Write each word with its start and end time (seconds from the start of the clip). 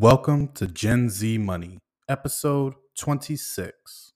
Welcome 0.00 0.52
to 0.54 0.68
Gen 0.68 1.10
Z 1.10 1.38
Money, 1.38 1.80
episode 2.08 2.74
26. 3.00 4.12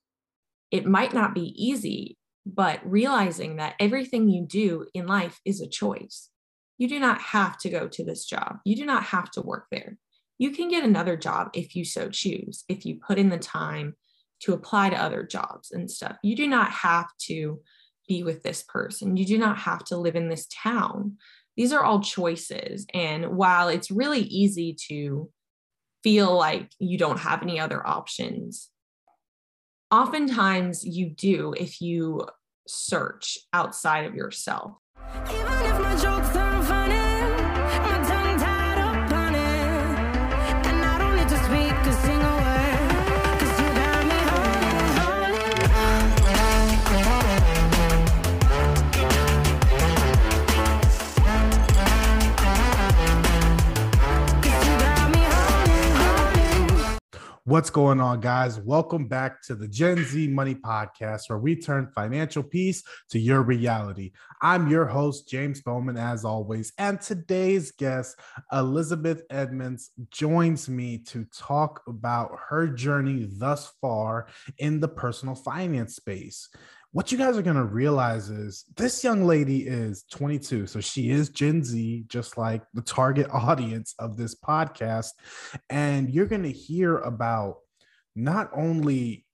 It 0.71 0.85
might 0.85 1.13
not 1.13 1.35
be 1.35 1.53
easy, 1.61 2.17
but 2.45 2.79
realizing 2.89 3.57
that 3.57 3.75
everything 3.81 4.29
you 4.29 4.45
do 4.47 4.87
in 4.93 5.07
life 5.07 5.41
is 5.43 5.59
a 5.59 5.67
choice. 5.67 6.29
You 6.77 6.87
do 6.87 7.01
not 7.01 7.19
have 7.19 7.57
to 7.57 7.69
go 7.69 7.89
to 7.89 8.05
this 8.05 8.23
job, 8.23 8.59
you 8.63 8.77
do 8.77 8.85
not 8.85 9.03
have 9.03 9.29
to 9.31 9.41
work 9.41 9.65
there. 9.71 9.97
You 10.37 10.51
can 10.51 10.69
get 10.69 10.85
another 10.85 11.17
job 11.17 11.49
if 11.53 11.75
you 11.75 11.83
so 11.83 12.07
choose, 12.07 12.63
if 12.69 12.85
you 12.85 13.01
put 13.05 13.17
in 13.19 13.27
the 13.27 13.37
time 13.37 13.97
to 14.43 14.53
apply 14.53 14.91
to 14.91 14.95
other 14.95 15.23
jobs 15.23 15.71
and 15.71 15.91
stuff. 15.91 16.15
You 16.23 16.37
do 16.37 16.47
not 16.47 16.71
have 16.71 17.07
to 17.23 17.59
be 18.07 18.23
with 18.23 18.41
this 18.41 18.63
person, 18.63 19.17
you 19.17 19.25
do 19.25 19.37
not 19.37 19.57
have 19.57 19.83
to 19.87 19.97
live 19.97 20.15
in 20.15 20.29
this 20.29 20.47
town. 20.63 21.17
These 21.57 21.73
are 21.73 21.83
all 21.83 21.99
choices. 21.99 22.85
And 22.93 23.35
while 23.35 23.67
it's 23.67 23.91
really 23.91 24.21
easy 24.21 24.77
to 24.87 25.29
feel 26.03 26.35
like 26.35 26.69
you 26.79 26.97
don't 26.97 27.19
have 27.19 27.41
any 27.41 27.59
other 27.59 27.85
options. 27.85 28.69
Oftentimes, 29.89 30.85
you 30.85 31.09
do 31.09 31.53
if 31.57 31.81
you 31.81 32.27
search 32.67 33.37
outside 33.53 34.05
of 34.05 34.15
yourself. 34.15 34.73
What's 57.45 57.69
going 57.69 57.99
on, 57.99 58.21
guys? 58.21 58.57
Welcome 58.57 59.09
back 59.09 59.41
to 59.47 59.55
the 59.55 59.67
Gen 59.67 60.01
Z 60.05 60.29
Money 60.29 60.55
Podcast, 60.55 61.27
where 61.27 61.37
we 61.37 61.57
turn 61.57 61.91
financial 61.93 62.41
peace 62.41 62.81
to 63.09 63.19
your 63.19 63.41
reality. 63.41 64.13
I'm 64.41 64.69
your 64.69 64.85
host, 64.85 65.27
James 65.27 65.61
Bowman, 65.61 65.97
as 65.97 66.23
always. 66.23 66.71
And 66.77 67.01
today's 67.01 67.71
guest, 67.71 68.17
Elizabeth 68.53 69.23
Edmunds, 69.29 69.91
joins 70.09 70.69
me 70.69 70.99
to 70.99 71.25
talk 71.37 71.81
about 71.85 72.31
her 72.47 72.69
journey 72.69 73.27
thus 73.29 73.73
far 73.81 74.27
in 74.59 74.79
the 74.79 74.87
personal 74.87 75.35
finance 75.35 75.97
space 75.97 76.47
what 76.93 77.11
you 77.11 77.17
guys 77.17 77.35
are 77.37 77.41
going 77.41 77.55
to 77.55 77.65
realize 77.65 78.29
is 78.29 78.65
this 78.77 79.03
young 79.03 79.25
lady 79.25 79.67
is 79.67 80.05
22 80.11 80.67
so 80.67 80.79
she 80.79 81.09
is 81.09 81.29
gen 81.29 81.63
z 81.63 82.05
just 82.07 82.37
like 82.37 82.61
the 82.75 82.83
target 82.83 83.27
audience 83.33 83.95
of 83.99 84.15
this 84.15 84.35
podcast. 84.35 85.09
And 85.69 86.09
you're 86.09 86.27
going 86.27 86.43
to 86.43 86.51
hear 86.51 86.99
about 86.99 87.57
not 88.15 88.51
only 88.55 89.25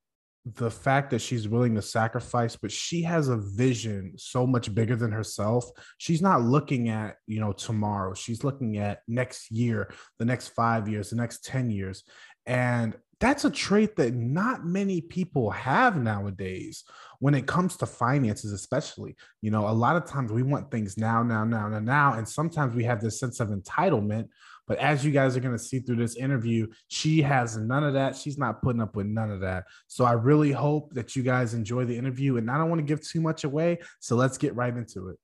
the 0.45 0.71
fact 0.71 1.11
that 1.11 1.19
she's 1.19 1.49
willing 1.49 1.75
to 1.75 1.81
sacrifice 1.81 2.55
but 2.55 2.71
she 2.71 3.03
has 3.03 3.27
a 3.27 3.37
vision 3.37 4.13
so 4.15 4.47
much 4.47 4.73
bigger 4.73 4.95
than 4.95 5.11
herself. 5.11 5.65
She's 5.97 6.21
not 6.21 6.41
looking 6.41 6.87
at 6.87 7.17
you 7.27 7.41
know 7.41 7.52
tomorrow. 7.52 8.13
She's 8.13 8.45
looking 8.45 8.77
at 8.77 9.02
next 9.05 9.52
year 9.52 9.93
the 10.17 10.25
next 10.25 10.47
5 10.49 10.87
years 10.87 11.09
the 11.09 11.17
next 11.17 11.43
10 11.43 11.69
years. 11.71 12.03
And 12.45 12.95
that's 13.20 13.44
a 13.44 13.50
trait 13.50 13.95
that 13.98 14.14
not 14.14 14.66
many 14.66 15.02
people 15.02 15.52
have 15.52 15.98
nowadays 15.98 16.84
when 17.20 17.34
it 17.34 17.48
comes 17.48 17.76
to 17.78 17.86
finances 17.86 18.53
especially. 18.53 19.16
You 19.42 19.52
know 19.52 19.67
a 19.67 19.72
lot 19.72 19.95
of 19.95 20.06
times 20.06 20.31
we 20.31 20.44
want 20.44 20.72
things 20.72 20.98
now 20.98 21.22
now 21.23 21.44
now 21.44 21.67
now 21.67 21.80
now 21.80 22.14
and 22.14 22.28
sometimes 22.28 22.76
we 22.76 22.84
have 22.86 23.02
this 23.02 23.20
sense 23.20 23.39
of 23.39 23.50
entitlement 23.50 24.30
but 24.67 24.78
as 24.78 25.03
you 25.03 25.11
guys 25.11 25.36
are 25.36 25.39
going 25.39 25.58
to 25.58 25.64
see 25.64 25.80
through 25.80 25.98
this 25.98 26.16
interview 26.16 26.67
she 26.88 27.22
has 27.22 27.58
none 27.58 27.84
of 27.84 27.94
that. 27.94 28.16
She's 28.16 28.38
not 28.38 28.61
putting 28.61 28.81
up 28.81 28.95
with 28.95 29.08
none 29.08 29.31
of 29.31 29.42
that. 29.42 29.66
So 29.88 30.06
i 30.06 30.14
really 30.14 30.52
hope 30.52 30.94
that 30.94 31.16
you 31.16 31.23
guys 31.23 31.54
enjoy 31.54 31.86
the 31.86 31.98
interview 31.98 32.38
and 32.38 32.50
i 32.50 32.58
don't 32.58 32.70
want 32.70 32.80
to 32.80 32.86
give 32.86 33.06
too 33.06 33.22
much 33.22 33.44
away 33.44 33.80
so 33.99 34.16
let's 34.16 34.38
get 34.38 34.55
right 34.55 34.76
into 34.76 35.10
it. 35.10 35.17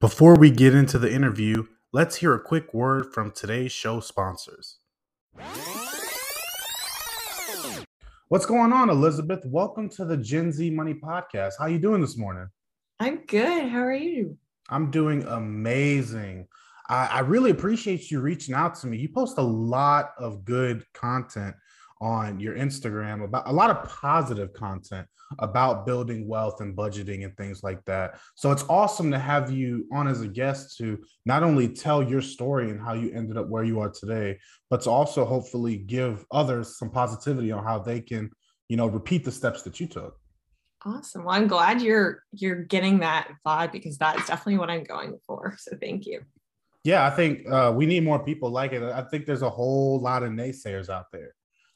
Before 0.00 0.36
we 0.36 0.50
get 0.50 0.74
into 0.74 0.98
the 0.98 1.12
interview 1.12 1.64
let's 1.92 2.16
hear 2.16 2.34
a 2.34 2.40
quick 2.40 2.74
word 2.74 3.14
from 3.14 3.30
today's 3.30 3.72
show 3.72 4.00
sponsors 4.00 4.78
What's 8.28 8.46
going 8.46 8.72
on, 8.72 8.88
Elizabeth? 8.88 9.44
Welcome 9.44 9.90
to 9.90 10.06
the 10.06 10.16
Gen 10.16 10.50
Z 10.50 10.70
Money 10.70 10.94
Podcast. 10.94 11.52
How 11.58 11.64
are 11.64 11.68
you 11.68 11.78
doing 11.78 12.00
this 12.00 12.16
morning? 12.16 12.48
I'm 12.98 13.26
good. 13.26 13.68
How 13.68 13.80
are 13.82 13.92
you? 13.92 14.38
I'm 14.70 14.90
doing 14.90 15.24
amazing. 15.24 16.48
I, 16.88 17.06
I 17.06 17.20
really 17.20 17.50
appreciate 17.50 18.10
you 18.10 18.20
reaching 18.20 18.54
out 18.54 18.76
to 18.76 18.86
me. 18.86 18.96
You 18.96 19.10
post 19.10 19.36
a 19.36 19.42
lot 19.42 20.12
of 20.16 20.42
good 20.46 20.90
content 20.94 21.54
on 22.00 22.40
your 22.40 22.54
Instagram 22.54 23.24
about 23.24 23.48
a 23.48 23.52
lot 23.52 23.70
of 23.70 23.88
positive 23.88 24.52
content 24.52 25.06
about 25.38 25.86
building 25.86 26.28
wealth 26.28 26.60
and 26.60 26.76
budgeting 26.76 27.24
and 27.24 27.36
things 27.36 27.62
like 27.62 27.84
that. 27.84 28.18
So 28.34 28.52
it's 28.52 28.64
awesome 28.68 29.10
to 29.10 29.18
have 29.18 29.50
you 29.50 29.86
on 29.92 30.06
as 30.06 30.20
a 30.20 30.28
guest 30.28 30.76
to 30.78 31.02
not 31.24 31.42
only 31.42 31.68
tell 31.68 32.02
your 32.02 32.22
story 32.22 32.70
and 32.70 32.80
how 32.80 32.94
you 32.94 33.10
ended 33.12 33.36
up 33.36 33.48
where 33.48 33.64
you 33.64 33.80
are 33.80 33.90
today, 33.90 34.38
but 34.70 34.82
to 34.82 34.90
also 34.90 35.24
hopefully 35.24 35.78
give 35.78 36.24
others 36.30 36.78
some 36.78 36.90
positivity 36.90 37.52
on 37.52 37.64
how 37.64 37.78
they 37.78 38.00
can, 38.00 38.30
you 38.68 38.76
know, 38.76 38.86
repeat 38.86 39.24
the 39.24 39.32
steps 39.32 39.62
that 39.62 39.80
you 39.80 39.86
took. 39.86 40.16
Awesome. 40.86 41.24
Well, 41.24 41.34
I'm 41.34 41.48
glad 41.48 41.80
you're 41.80 42.22
you're 42.32 42.62
getting 42.62 42.98
that 43.00 43.28
vibe 43.46 43.72
because 43.72 43.96
that's 43.96 44.26
definitely 44.26 44.58
what 44.58 44.68
I'm 44.68 44.84
going 44.84 45.18
for. 45.26 45.56
So 45.58 45.76
thank 45.80 46.04
you. 46.04 46.20
Yeah, 46.84 47.06
I 47.06 47.10
think 47.10 47.50
uh, 47.50 47.72
we 47.74 47.86
need 47.86 48.04
more 48.04 48.22
people 48.22 48.50
like 48.50 48.74
it. 48.74 48.82
I 48.82 49.00
think 49.00 49.24
there's 49.24 49.40
a 49.40 49.48
whole 49.48 49.98
lot 50.00 50.22
of 50.22 50.30
naysayers 50.32 50.90
out 50.90 51.06
there. 51.10 51.34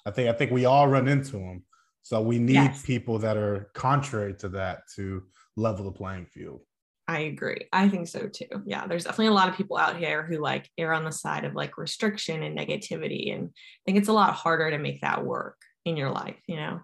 I 0.08 0.10
think 0.10 0.28
I 0.28 0.32
think 0.32 0.50
we 0.50 0.64
all 0.64 0.88
run 0.88 1.06
into 1.08 1.32
them. 1.32 1.62
So 2.02 2.22
we 2.22 2.38
need 2.38 2.54
yes. 2.54 2.82
people 2.82 3.18
that 3.18 3.36
are 3.36 3.70
contrary 3.74 4.34
to 4.36 4.48
that 4.50 4.80
to 4.96 5.24
level 5.56 5.84
the 5.84 5.92
playing 5.92 6.26
field. 6.26 6.62
I 7.06 7.20
agree. 7.20 7.66
I 7.72 7.88
think 7.88 8.06
so 8.06 8.28
too. 8.28 8.62
Yeah, 8.66 8.86
there's 8.86 9.04
definitely 9.04 9.28
a 9.28 9.32
lot 9.32 9.48
of 9.48 9.56
people 9.56 9.78
out 9.78 9.96
here 9.96 10.22
who 10.22 10.38
like 10.38 10.68
err 10.76 10.92
on 10.92 11.04
the 11.04 11.12
side 11.12 11.44
of 11.44 11.54
like 11.54 11.78
restriction 11.78 12.42
and 12.42 12.56
negativity. 12.56 13.34
And 13.34 13.48
I 13.48 13.80
think 13.86 13.98
it's 13.98 14.08
a 14.08 14.12
lot 14.12 14.34
harder 14.34 14.70
to 14.70 14.78
make 14.78 15.00
that 15.00 15.24
work 15.24 15.56
in 15.84 15.96
your 15.96 16.10
life, 16.10 16.36
you 16.46 16.56
know? 16.56 16.80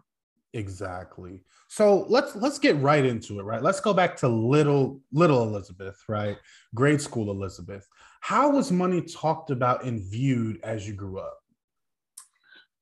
Exactly. 0.55 1.43
So 1.69 2.07
let's 2.09 2.37
let's 2.37 2.59
get 2.59 2.77
right 2.77 3.05
into 3.05 3.41
it, 3.41 3.43
right? 3.43 3.63
Let's 3.63 3.81
go 3.81 3.93
back 3.93 4.17
to 4.19 4.29
little 4.29 5.01
little 5.13 5.43
Elizabeth, 5.43 5.97
right? 6.09 6.39
Grade 6.75 7.01
school 7.01 7.31
Elizabeth. 7.31 7.87
How 8.21 8.51
was 8.51 8.71
money 8.71 9.03
talked 9.03 9.51
about 9.51 9.85
and 9.85 10.01
viewed 10.01 10.61
as 10.63 10.87
you 10.87 10.95
grew 10.95 11.19
up? 11.19 11.39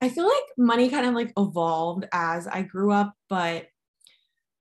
I 0.03 0.09
feel 0.09 0.25
like 0.25 0.45
money 0.59 0.91
kind 0.91 1.07
of 1.07 1.15
like 1.15 1.33
evolved 1.39 2.07
as 2.13 2.49
I 2.49 2.63
grew 2.63 2.91
up, 2.91 3.15
but 3.31 3.67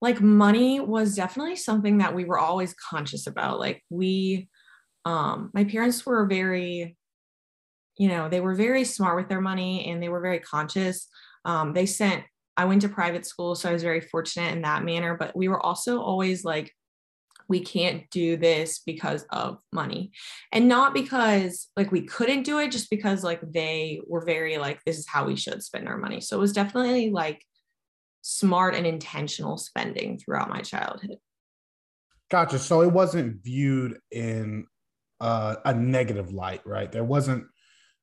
like 0.02 0.20
money 0.20 0.80
was 0.80 1.16
definitely 1.16 1.56
something 1.56 1.98
that 1.98 2.14
we 2.14 2.26
were 2.26 2.38
always 2.38 2.74
conscious 2.74 3.26
about. 3.26 3.58
Like 3.58 3.82
we 3.88 4.48
um 5.06 5.50
my 5.54 5.64
parents 5.64 6.04
were 6.04 6.26
very 6.26 6.96
you 7.98 8.08
know, 8.08 8.28
they 8.28 8.40
were 8.40 8.54
very 8.54 8.84
smart 8.84 9.16
with 9.16 9.28
their 9.28 9.40
money 9.40 9.90
and 9.90 10.02
they 10.02 10.08
were 10.10 10.20
very 10.20 10.40
conscious. 10.40 11.08
Um 11.46 11.72
they 11.72 11.86
sent 11.86 12.22
I 12.58 12.66
went 12.66 12.82
to 12.82 12.90
private 12.90 13.24
school, 13.24 13.54
so 13.54 13.70
I 13.70 13.72
was 13.72 13.82
very 13.82 14.02
fortunate 14.02 14.52
in 14.52 14.62
that 14.62 14.84
manner, 14.84 15.16
but 15.18 15.34
we 15.34 15.48
were 15.48 15.64
also 15.64 16.02
always 16.02 16.44
like 16.44 16.70
we 17.50 17.60
can't 17.60 18.08
do 18.10 18.36
this 18.36 18.78
because 18.86 19.24
of 19.30 19.58
money. 19.72 20.12
And 20.52 20.68
not 20.68 20.94
because 20.94 21.68
like 21.76 21.90
we 21.90 22.02
couldn't 22.02 22.44
do 22.44 22.60
it 22.60 22.70
just 22.70 22.88
because 22.88 23.24
like 23.24 23.40
they 23.42 24.00
were 24.06 24.24
very 24.24 24.56
like 24.56 24.80
this 24.86 24.98
is 24.98 25.08
how 25.08 25.26
we 25.26 25.34
should 25.34 25.62
spend 25.62 25.88
our 25.88 25.98
money. 25.98 26.20
So 26.20 26.36
it 26.36 26.40
was 26.40 26.52
definitely 26.52 27.10
like 27.10 27.44
smart 28.22 28.76
and 28.76 28.86
intentional 28.86 29.58
spending 29.58 30.16
throughout 30.16 30.48
my 30.48 30.60
childhood. 30.60 31.18
Gotcha. 32.30 32.60
So 32.60 32.82
it 32.82 32.92
wasn't 32.92 33.42
viewed 33.42 33.98
in 34.12 34.66
uh, 35.20 35.56
a 35.64 35.74
negative 35.74 36.32
light 36.32 36.62
right? 36.64 36.90
There 36.90 37.04
wasn't 37.04 37.44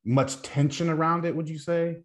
much 0.03 0.41
tension 0.41 0.89
around 0.89 1.25
it 1.25 1.35
would 1.35 1.49
you 1.49 1.57
say 1.57 1.97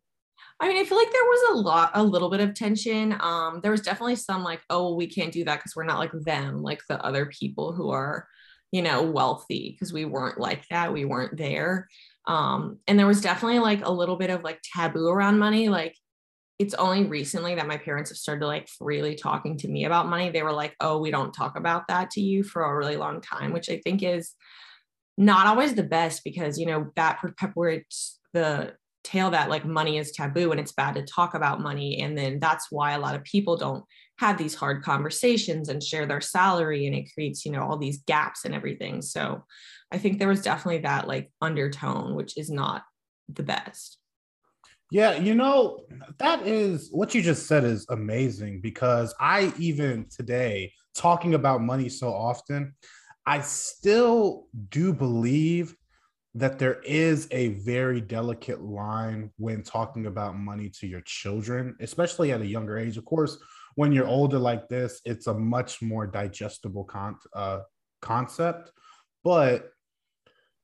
I 0.63 0.69
mean, 0.69 0.79
I 0.79 0.85
feel 0.85 0.97
like 0.97 1.11
there 1.11 1.25
was 1.25 1.51
a 1.51 1.61
lot, 1.61 1.91
a 1.95 2.05
little 2.05 2.31
bit 2.31 2.41
of 2.41 2.55
tension. 2.55 3.17
Um, 3.19 3.59
there 3.63 3.73
was 3.73 3.81
definitely 3.81 4.15
some 4.15 4.45
like, 4.45 4.61
oh, 4.71 4.95
we 4.95 5.09
can't 5.09 5.33
do 5.33 5.45
that 5.45 5.57
because 5.57 5.75
we're 5.75 5.83
not 5.83 5.99
like 5.99 6.13
them, 6.13 6.63
like 6.63 6.81
the 6.89 7.05
other 7.05 7.27
people 7.27 7.73
who 7.73 7.91
are, 7.91 8.29
you 8.71 8.81
know, 8.81 9.03
wealthy, 9.03 9.73
because 9.73 9.93
we 9.93 10.05
weren't 10.05 10.39
like 10.39 10.65
that. 10.69 10.93
We 10.93 11.05
weren't 11.05 11.37
there. 11.37 11.89
Um, 12.29 12.79
and 12.87 12.97
there 12.97 13.09
was 13.09 13.21
definitely 13.21 13.59
like 13.59 13.85
a 13.85 13.91
little 13.91 14.15
bit 14.15 14.31
of 14.31 14.45
like 14.45 14.61
taboo 14.63 15.09
around 15.09 15.41
money. 15.41 15.69
Like 15.69 15.97
it's 16.61 16.75
only 16.75 17.07
recently 17.07 17.57
that 17.57 17.67
my 17.67 17.79
parents 17.79 18.11
have 18.11 18.17
started 18.17 18.47
like 18.47 18.69
freely 18.69 19.17
talking 19.17 19.59
to 19.59 19.69
me 19.69 19.85
about 19.85 20.09
money. 20.09 20.31
They 20.31 20.45
were 20.45 20.53
like, 20.53 20.77
oh, 20.79 21.01
we 21.01 21.11
don't 21.11 21.35
talk 21.35 21.59
about 21.59 21.89
that 21.89 22.13
to 22.13 22.21
you 22.21 22.45
for 22.45 22.63
a 22.63 22.77
really 22.77 22.97
long 22.97 23.21
time, 23.21 23.53
which 23.53 23.69
I 23.69 23.81
think 23.83 24.05
is 24.05 24.33
not 25.19 25.49
always 25.49 25.75
the 25.75 25.83
best 25.83 26.23
because, 26.23 26.57
you 26.57 26.67
know, 26.67 26.93
that 26.95 27.19
perpetuates 27.19 28.21
the 28.33 28.75
tale 29.05 29.31
that 29.31 29.51
like 29.51 29.65
money 29.65 29.99
is 29.99 30.13
taboo 30.13 30.51
and 30.51 30.61
it's 30.61 30.73
bad 30.73 30.95
to 30.95 31.03
talk 31.03 31.35
about 31.35 31.61
money 31.61 32.01
and 32.01 32.17
then 32.17 32.39
that's 32.39 32.71
why 32.71 32.93
a 32.93 33.01
lot 33.01 33.15
of 33.15 33.25
people 33.25 33.57
don't 33.57 33.85
have 34.19 34.39
these 34.39 34.55
hard 34.55 34.83
conversations 34.83 35.69
and 35.69 35.83
share 35.83 36.07
their 36.07 36.21
salary 36.21 36.87
and 36.87 36.95
it 36.95 37.11
creates 37.13 37.45
you 37.45 37.53
know 37.53 37.63
all 37.63 37.79
these 37.79 38.03
gaps 38.07 38.45
and 38.45 38.55
everything. 38.55 39.03
So 39.03 39.45
i 39.91 39.99
think 39.99 40.19
there 40.19 40.29
was 40.29 40.43
definitely 40.43 40.83
that 40.83 41.09
like 41.09 41.31
undertone 41.41 42.15
which 42.15 42.39
is 42.39 42.51
not 42.51 42.83
the 43.29 43.43
best. 43.43 43.99
Yeah, 44.91 45.15
you 45.15 45.35
know, 45.35 45.87
that 46.19 46.47
is 46.47 46.91
what 46.93 47.15
you 47.15 47.23
just 47.23 47.47
said 47.47 47.65
is 47.65 47.87
amazing 47.89 48.61
because 48.61 49.15
I 49.19 49.55
even 49.59 50.07
today 50.15 50.75
talking 50.95 51.33
about 51.33 51.63
money 51.63 51.89
so 51.89 52.13
often, 52.13 52.75
I 53.25 53.41
still 53.41 54.49
do 54.69 54.93
believe 54.93 55.75
that 56.35 56.59
there 56.59 56.81
is 56.81 57.29
a 57.31 57.49
very 57.49 58.01
delicate 58.01 58.63
line 58.63 59.31
when 59.37 59.63
talking 59.63 60.07
about 60.07 60.39
money 60.39 60.71
to 60.71 60.87
your 60.87 61.03
children, 61.03 61.77
especially 61.81 62.33
at 62.33 62.41
a 62.41 62.47
younger 62.47 62.79
age. 62.79 62.97
Of 62.97 63.05
course, 63.05 63.39
when 63.75 63.93
you're 63.93 64.07
older 64.07 64.39
like 64.39 64.69
this, 64.69 65.01
it's 65.05 65.27
a 65.27 65.35
much 65.35 65.83
more 65.83 66.07
digestible 66.07 66.85
con- 66.85 67.19
uh, 67.35 67.61
concept. 68.01 68.73
But 69.25 69.71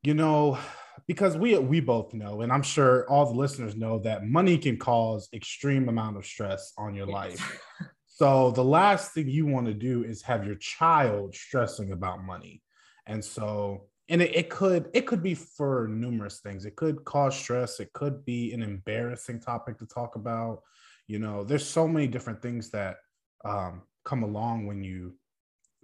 you 0.01 0.13
know, 0.13 0.57
because 1.07 1.37
we 1.37 1.57
we 1.57 1.81
both 1.81 2.13
know, 2.13 2.41
and 2.41 2.51
I'm 2.51 2.63
sure 2.63 3.07
all 3.09 3.25
the 3.27 3.37
listeners 3.37 3.75
know 3.75 3.99
that 3.99 4.25
money 4.25 4.57
can 4.57 4.77
cause 4.77 5.29
extreme 5.33 5.87
amount 5.89 6.17
of 6.17 6.25
stress 6.25 6.73
on 6.77 6.95
your 6.95 7.07
yes. 7.07 7.13
life. 7.13 7.61
So 8.07 8.51
the 8.51 8.65
last 8.65 9.13
thing 9.13 9.29
you 9.29 9.45
want 9.45 9.67
to 9.67 9.73
do 9.73 10.03
is 10.03 10.21
have 10.23 10.45
your 10.45 10.55
child 10.55 11.33
stressing 11.35 11.93
about 11.93 12.21
money. 12.21 12.61
And 13.05 13.23
so 13.23 13.85
and 14.09 14.21
it, 14.21 14.35
it 14.35 14.49
could 14.49 14.89
it 14.93 15.05
could 15.05 15.23
be 15.23 15.35
for 15.35 15.87
numerous 15.87 16.39
things. 16.39 16.65
It 16.65 16.75
could 16.75 17.05
cause 17.05 17.37
stress. 17.37 17.79
It 17.79 17.93
could 17.93 18.25
be 18.25 18.51
an 18.53 18.63
embarrassing 18.63 19.39
topic 19.39 19.77
to 19.77 19.85
talk 19.85 20.15
about. 20.15 20.61
You 21.07 21.19
know 21.19 21.43
there's 21.43 21.65
so 21.65 21.87
many 21.87 22.07
different 22.07 22.41
things 22.41 22.69
that 22.71 22.97
um, 23.45 23.83
come 24.03 24.23
along 24.23 24.65
when 24.65 24.83
you 24.83 25.15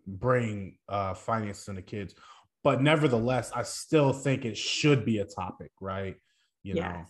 bring 0.08 0.78
uh, 0.90 1.14
finance 1.14 1.68
into 1.68 1.82
kids. 1.82 2.16
But 2.64 2.82
nevertheless 2.82 3.52
i 3.54 3.62
still 3.62 4.12
think 4.12 4.44
it 4.44 4.58
should 4.58 5.06
be 5.06 5.20
a 5.20 5.26
topic 5.26 5.72
right? 5.80 6.16
You 6.64 6.76
yeah. 6.76 6.92
know 6.92 7.06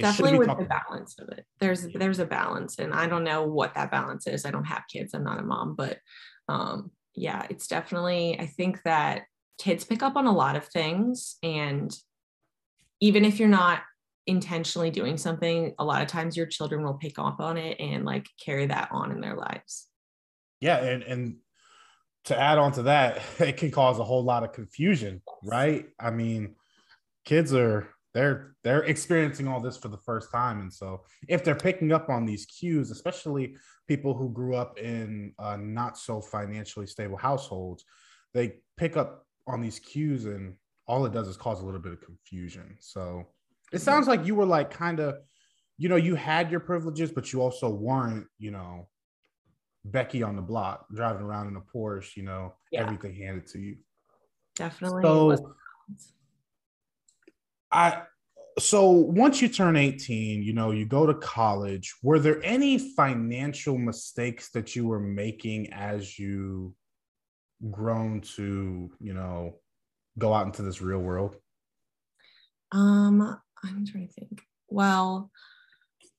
definitely 0.00 0.38
with 0.38 0.58
the 0.58 0.64
balance 0.64 1.16
of 1.20 1.28
it. 1.28 1.46
There's 1.60 1.86
there's 1.94 2.18
a 2.18 2.26
balance 2.26 2.78
and 2.78 2.92
i 2.92 3.06
don't 3.06 3.24
know 3.24 3.44
what 3.44 3.74
that 3.74 3.92
balance 3.92 4.26
is. 4.26 4.44
I 4.44 4.50
don't 4.50 4.64
have 4.64 4.82
kids. 4.92 5.14
I'm 5.14 5.24
not 5.24 5.38
a 5.38 5.42
mom 5.42 5.76
but 5.76 5.98
um 6.48 6.90
yeah 7.14 7.46
it's 7.50 7.66
definitely 7.66 8.38
i 8.38 8.46
think 8.46 8.80
that 8.84 9.22
kids 9.58 9.84
pick 9.84 10.02
up 10.02 10.16
on 10.16 10.26
a 10.26 10.32
lot 10.32 10.56
of 10.56 10.64
things 10.66 11.36
and 11.42 11.96
even 13.00 13.24
if 13.24 13.38
you're 13.38 13.48
not 13.48 13.82
intentionally 14.26 14.90
doing 14.90 15.16
something 15.16 15.74
a 15.78 15.84
lot 15.84 16.02
of 16.02 16.08
times 16.08 16.36
your 16.36 16.46
children 16.46 16.84
will 16.84 16.94
pick 16.94 17.18
up 17.18 17.40
on 17.40 17.56
it 17.56 17.78
and 17.80 18.04
like 18.04 18.26
carry 18.44 18.66
that 18.66 18.88
on 18.92 19.10
in 19.10 19.20
their 19.20 19.36
lives. 19.36 19.88
Yeah 20.60 20.76
and 20.76 21.02
and 21.02 21.36
to 22.24 22.38
add 22.38 22.58
on 22.58 22.72
to 22.72 22.82
that 22.84 23.20
it 23.38 23.56
can 23.56 23.70
cause 23.70 23.98
a 23.98 24.04
whole 24.04 24.22
lot 24.22 24.44
of 24.44 24.52
confusion 24.52 25.22
right? 25.42 25.86
I 25.98 26.10
mean 26.10 26.54
kids 27.24 27.52
are 27.54 27.88
they're 28.14 28.54
they're 28.64 28.84
experiencing 28.84 29.48
all 29.48 29.60
this 29.60 29.76
for 29.76 29.88
the 29.88 29.98
first 29.98 30.30
time 30.30 30.60
and 30.60 30.72
so 30.72 31.02
if 31.28 31.42
they're 31.42 31.54
picking 31.54 31.92
up 31.92 32.08
on 32.08 32.26
these 32.26 32.46
cues 32.46 32.90
especially 32.90 33.56
people 33.86 34.14
who 34.14 34.30
grew 34.30 34.54
up 34.54 34.78
in 34.78 35.32
uh, 35.38 35.56
not 35.56 35.96
so 35.96 36.20
financially 36.20 36.86
stable 36.86 37.16
households 37.16 37.84
they 38.34 38.56
pick 38.76 38.96
up 38.96 39.26
on 39.48 39.60
these 39.60 39.78
cues 39.78 40.26
and 40.26 40.54
all 40.86 41.04
it 41.06 41.12
does 41.12 41.28
is 41.28 41.36
cause 41.36 41.60
a 41.60 41.64
little 41.64 41.80
bit 41.80 41.92
of 41.92 42.00
confusion. 42.00 42.76
So 42.80 43.26
it 43.72 43.80
sounds 43.80 44.08
like 44.08 44.26
you 44.26 44.34
were 44.34 44.46
like 44.46 44.70
kind 44.70 45.00
of, 45.00 45.16
you 45.76 45.88
know, 45.88 45.96
you 45.96 46.14
had 46.14 46.50
your 46.50 46.60
privileges, 46.60 47.12
but 47.12 47.32
you 47.32 47.42
also 47.42 47.68
weren't, 47.68 48.26
you 48.38 48.50
know, 48.50 48.88
Becky 49.84 50.22
on 50.22 50.36
the 50.36 50.42
block 50.42 50.86
driving 50.94 51.22
around 51.22 51.48
in 51.48 51.56
a 51.56 51.60
Porsche, 51.60 52.16
you 52.16 52.22
know, 52.22 52.54
yeah. 52.72 52.82
everything 52.82 53.14
handed 53.14 53.46
to 53.48 53.58
you. 53.58 53.76
Definitely. 54.56 55.02
So 55.02 55.54
I 57.70 58.02
so 58.58 58.90
once 58.90 59.40
you 59.40 59.48
turn 59.48 59.76
18, 59.76 60.42
you 60.42 60.52
know, 60.52 60.72
you 60.72 60.84
go 60.84 61.06
to 61.06 61.14
college. 61.14 61.94
Were 62.02 62.18
there 62.18 62.42
any 62.42 62.78
financial 62.78 63.78
mistakes 63.78 64.50
that 64.50 64.74
you 64.74 64.86
were 64.88 65.00
making 65.00 65.72
as 65.72 66.18
you 66.18 66.74
grown 67.70 68.20
to 68.20 68.90
you 69.00 69.14
know 69.14 69.54
go 70.18 70.32
out 70.32 70.46
into 70.46 70.62
this 70.62 70.80
real 70.80 71.00
world? 71.00 71.36
Um 72.72 73.38
i'm 73.64 73.86
trying 73.86 74.08
to 74.08 74.12
think. 74.12 74.42
Well 74.68 75.30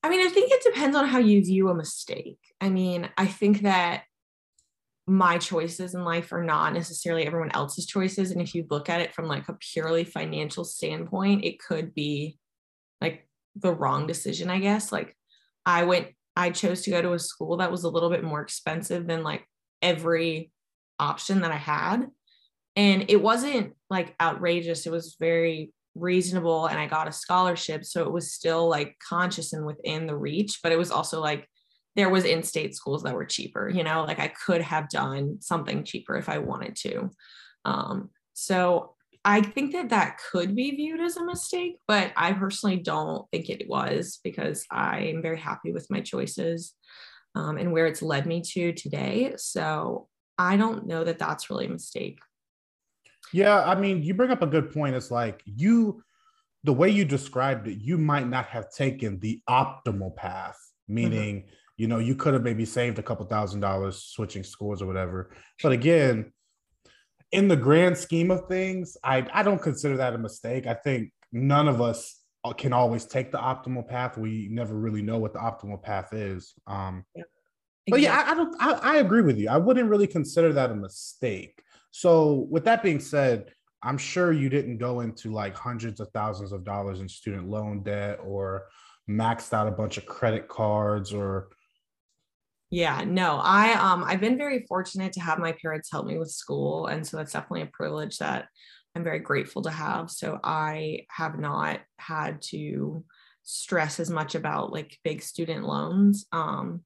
i 0.02 0.08
mean 0.08 0.26
i 0.26 0.30
think 0.30 0.50
it 0.50 0.62
depends 0.62 0.96
on 0.96 1.06
how 1.06 1.18
you 1.18 1.42
view 1.44 1.68
a 1.68 1.74
mistake. 1.74 2.38
I 2.60 2.68
mean 2.68 3.08
i 3.16 3.26
think 3.26 3.62
that 3.62 4.04
my 5.06 5.38
choices 5.38 5.94
in 5.94 6.04
life 6.04 6.32
are 6.32 6.44
not 6.44 6.72
necessarily 6.72 7.26
everyone 7.26 7.50
else's 7.52 7.86
choices. 7.86 8.30
And 8.30 8.40
if 8.40 8.54
you 8.54 8.64
look 8.70 8.88
at 8.88 9.00
it 9.00 9.12
from 9.12 9.26
like 9.26 9.48
a 9.48 9.54
purely 9.54 10.04
financial 10.04 10.64
standpoint 10.64 11.44
it 11.44 11.58
could 11.58 11.94
be 11.94 12.38
like 13.00 13.26
the 13.56 13.72
wrong 13.72 14.06
decision 14.06 14.50
i 14.50 14.58
guess. 14.58 14.92
Like 14.92 15.16
i 15.66 15.84
went 15.84 16.08
i 16.36 16.50
chose 16.50 16.82
to 16.82 16.90
go 16.90 17.02
to 17.02 17.12
a 17.12 17.18
school 17.18 17.58
that 17.58 17.70
was 17.70 17.84
a 17.84 17.88
little 17.88 18.10
bit 18.10 18.24
more 18.24 18.40
expensive 18.40 19.06
than 19.06 19.22
like 19.22 19.44
every 19.82 20.52
option 21.00 21.40
that 21.40 21.52
I 21.52 21.56
had. 21.56 22.06
And 22.76 23.06
it 23.08 23.20
wasn't 23.20 23.74
like 23.88 24.14
outrageous, 24.20 24.86
it 24.86 24.92
was 24.92 25.16
very 25.18 25.72
reasonable. 25.94 26.66
And 26.66 26.78
I 26.78 26.86
got 26.86 27.08
a 27.08 27.12
scholarship. 27.12 27.84
So 27.84 28.04
it 28.04 28.12
was 28.12 28.32
still 28.32 28.68
like 28.68 28.96
conscious 29.06 29.52
and 29.52 29.66
within 29.66 30.06
the 30.06 30.16
reach, 30.16 30.60
but 30.62 30.72
it 30.72 30.78
was 30.78 30.90
also 30.90 31.20
like 31.20 31.48
there 31.96 32.08
was 32.08 32.24
in-state 32.24 32.74
schools 32.74 33.02
that 33.02 33.14
were 33.14 33.24
cheaper 33.24 33.68
you 33.68 33.82
know 33.82 34.04
like 34.04 34.18
i 34.18 34.28
could 34.28 34.62
have 34.62 34.88
done 34.88 35.38
something 35.40 35.84
cheaper 35.84 36.16
if 36.16 36.28
i 36.28 36.38
wanted 36.38 36.76
to 36.76 37.10
um, 37.64 38.10
so 38.32 38.94
i 39.24 39.40
think 39.40 39.72
that 39.72 39.90
that 39.90 40.18
could 40.30 40.54
be 40.54 40.70
viewed 40.70 41.00
as 41.00 41.16
a 41.16 41.24
mistake 41.24 41.76
but 41.86 42.12
i 42.16 42.32
personally 42.32 42.76
don't 42.76 43.28
think 43.30 43.48
it 43.48 43.68
was 43.68 44.20
because 44.22 44.64
i 44.70 45.00
am 45.00 45.22
very 45.22 45.38
happy 45.38 45.72
with 45.72 45.86
my 45.90 46.00
choices 46.00 46.74
um, 47.34 47.58
and 47.58 47.72
where 47.72 47.86
it's 47.86 48.02
led 48.02 48.26
me 48.26 48.40
to 48.40 48.72
today 48.72 49.34
so 49.36 50.08
I 50.40 50.56
don't 50.56 50.86
know 50.86 51.04
that 51.04 51.18
that's 51.18 51.50
really 51.50 51.66
a 51.66 51.68
mistake. 51.68 52.18
Yeah, 53.30 53.62
I 53.62 53.74
mean, 53.74 54.02
you 54.02 54.14
bring 54.14 54.30
up 54.30 54.40
a 54.40 54.46
good 54.46 54.72
point. 54.72 54.96
It's 54.96 55.10
like 55.10 55.42
you, 55.44 56.02
the 56.64 56.72
way 56.72 56.88
you 56.88 57.04
described 57.04 57.68
it, 57.68 57.78
you 57.78 57.98
might 57.98 58.26
not 58.26 58.46
have 58.46 58.70
taken 58.70 59.20
the 59.20 59.42
optimal 59.48 60.16
path, 60.16 60.56
meaning, 60.88 61.42
mm-hmm. 61.42 61.50
you 61.76 61.88
know, 61.88 61.98
you 61.98 62.14
could 62.14 62.32
have 62.32 62.42
maybe 62.42 62.64
saved 62.64 62.98
a 62.98 63.02
couple 63.02 63.26
thousand 63.26 63.60
dollars 63.60 64.02
switching 64.02 64.42
schools 64.42 64.80
or 64.80 64.86
whatever. 64.86 65.30
But 65.62 65.72
again, 65.72 66.32
in 67.32 67.46
the 67.46 67.56
grand 67.56 67.98
scheme 67.98 68.30
of 68.30 68.48
things, 68.48 68.96
I, 69.04 69.26
I 69.34 69.42
don't 69.42 69.60
consider 69.60 69.98
that 69.98 70.14
a 70.14 70.18
mistake. 70.18 70.66
I 70.66 70.74
think 70.74 71.12
none 71.32 71.68
of 71.68 71.82
us 71.82 72.16
can 72.56 72.72
always 72.72 73.04
take 73.04 73.30
the 73.30 73.38
optimal 73.38 73.86
path. 73.86 74.16
We 74.16 74.48
never 74.50 74.74
really 74.74 75.02
know 75.02 75.18
what 75.18 75.34
the 75.34 75.38
optimal 75.38 75.82
path 75.82 76.14
is. 76.14 76.54
Um, 76.66 77.04
yeah. 77.14 77.24
But 77.88 78.00
yeah, 78.00 78.22
I, 78.26 78.30
I 78.30 78.34
don't. 78.34 78.56
I, 78.60 78.72
I 78.72 78.96
agree 78.98 79.22
with 79.22 79.38
you. 79.38 79.48
I 79.48 79.56
wouldn't 79.56 79.88
really 79.88 80.06
consider 80.06 80.52
that 80.52 80.70
a 80.70 80.74
mistake. 80.74 81.62
So, 81.90 82.46
with 82.50 82.64
that 82.64 82.82
being 82.82 83.00
said, 83.00 83.52
I'm 83.82 83.98
sure 83.98 84.32
you 84.32 84.48
didn't 84.48 84.78
go 84.78 85.00
into 85.00 85.32
like 85.32 85.56
hundreds 85.56 86.00
of 86.00 86.08
thousands 86.12 86.52
of 86.52 86.64
dollars 86.64 87.00
in 87.00 87.08
student 87.08 87.48
loan 87.48 87.82
debt 87.82 88.18
or 88.22 88.66
maxed 89.08 89.52
out 89.52 89.66
a 89.66 89.72
bunch 89.72 89.98
of 89.98 90.06
credit 90.06 90.48
cards 90.48 91.12
or 91.12 91.48
yeah 92.70 93.02
no 93.04 93.40
i 93.42 93.72
um 93.72 94.04
i've 94.04 94.20
been 94.20 94.38
very 94.38 94.64
fortunate 94.68 95.12
to 95.12 95.20
have 95.20 95.38
my 95.38 95.52
parents 95.60 95.90
help 95.90 96.06
me 96.06 96.16
with 96.16 96.30
school 96.30 96.86
and 96.86 97.04
so 97.04 97.16
that's 97.16 97.32
definitely 97.32 97.62
a 97.62 97.66
privilege 97.72 98.18
that 98.18 98.46
i'm 98.94 99.02
very 99.02 99.18
grateful 99.18 99.62
to 99.62 99.70
have 99.70 100.10
so 100.10 100.38
i 100.44 101.00
have 101.10 101.38
not 101.38 101.80
had 101.98 102.40
to 102.40 103.04
stress 103.42 103.98
as 103.98 104.10
much 104.10 104.36
about 104.36 104.72
like 104.72 104.96
big 105.02 105.22
student 105.22 105.64
loans 105.64 106.26
um 106.30 106.82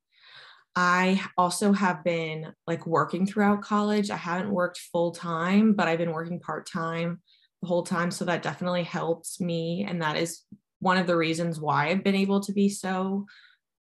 I 0.76 1.20
also 1.38 1.72
have 1.72 2.02
been 2.02 2.52
like 2.66 2.86
working 2.86 3.26
throughout 3.26 3.62
college. 3.62 4.10
I 4.10 4.16
haven't 4.16 4.50
worked 4.50 4.78
full 4.92 5.12
time, 5.12 5.74
but 5.74 5.86
I've 5.86 5.98
been 5.98 6.12
working 6.12 6.40
part 6.40 6.66
time 6.66 7.20
the 7.62 7.68
whole 7.68 7.84
time. 7.84 8.10
So 8.10 8.24
that 8.24 8.42
definitely 8.42 8.82
helps 8.82 9.40
me. 9.40 9.86
And 9.88 10.02
that 10.02 10.16
is 10.16 10.42
one 10.80 10.98
of 10.98 11.06
the 11.06 11.16
reasons 11.16 11.60
why 11.60 11.88
I've 11.88 12.02
been 12.02 12.16
able 12.16 12.40
to 12.40 12.52
be 12.52 12.68
so 12.68 13.26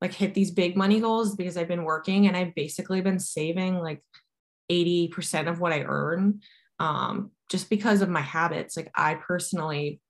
like 0.00 0.12
hit 0.12 0.34
these 0.34 0.50
big 0.50 0.76
money 0.76 1.00
goals 1.00 1.34
because 1.34 1.56
I've 1.56 1.68
been 1.68 1.84
working 1.84 2.26
and 2.26 2.36
I've 2.36 2.54
basically 2.54 3.00
been 3.00 3.18
saving 3.18 3.78
like 3.78 4.02
80% 4.70 5.48
of 5.48 5.60
what 5.60 5.72
I 5.72 5.82
earn 5.82 6.40
um, 6.78 7.30
just 7.48 7.70
because 7.70 8.02
of 8.02 8.08
my 8.08 8.20
habits. 8.20 8.76
Like 8.76 8.90
I 8.94 9.14
personally 9.14 10.00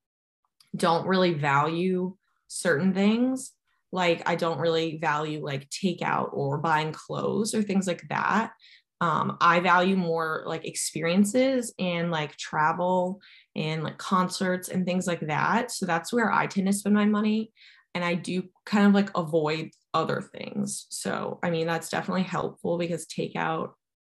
don't 0.75 1.07
really 1.07 1.33
value 1.33 2.15
certain 2.47 2.93
things 2.93 3.53
like 3.93 4.27
i 4.27 4.35
don't 4.35 4.59
really 4.59 4.97
value 4.97 5.39
like 5.45 5.69
takeout 5.69 6.33
or 6.33 6.57
buying 6.57 6.91
clothes 6.91 7.53
or 7.53 7.61
things 7.61 7.87
like 7.87 8.03
that. 8.09 8.51
Um, 8.99 9.37
i 9.39 9.59
value 9.59 9.95
more 9.95 10.43
like 10.47 10.65
experiences 10.65 11.73
and 11.77 12.09
like 12.09 12.35
travel 12.35 13.21
and 13.55 13.83
like 13.83 13.97
concerts 13.97 14.69
and 14.69 14.85
things 14.85 15.07
like 15.07 15.27
that. 15.27 15.71
So 15.71 15.85
that's 15.85 16.11
where 16.11 16.31
i 16.31 16.47
tend 16.47 16.67
to 16.67 16.73
spend 16.73 16.95
my 16.95 17.05
money 17.05 17.51
and 17.93 18.03
i 18.03 18.15
do 18.15 18.43
kind 18.65 18.87
of 18.87 18.93
like 18.93 19.15
avoid 19.15 19.69
other 19.93 20.21
things. 20.21 20.87
So 20.89 21.39
i 21.43 21.49
mean 21.51 21.67
that's 21.67 21.89
definitely 21.89 22.23
helpful 22.23 22.77
because 22.77 23.05
takeout 23.05 23.71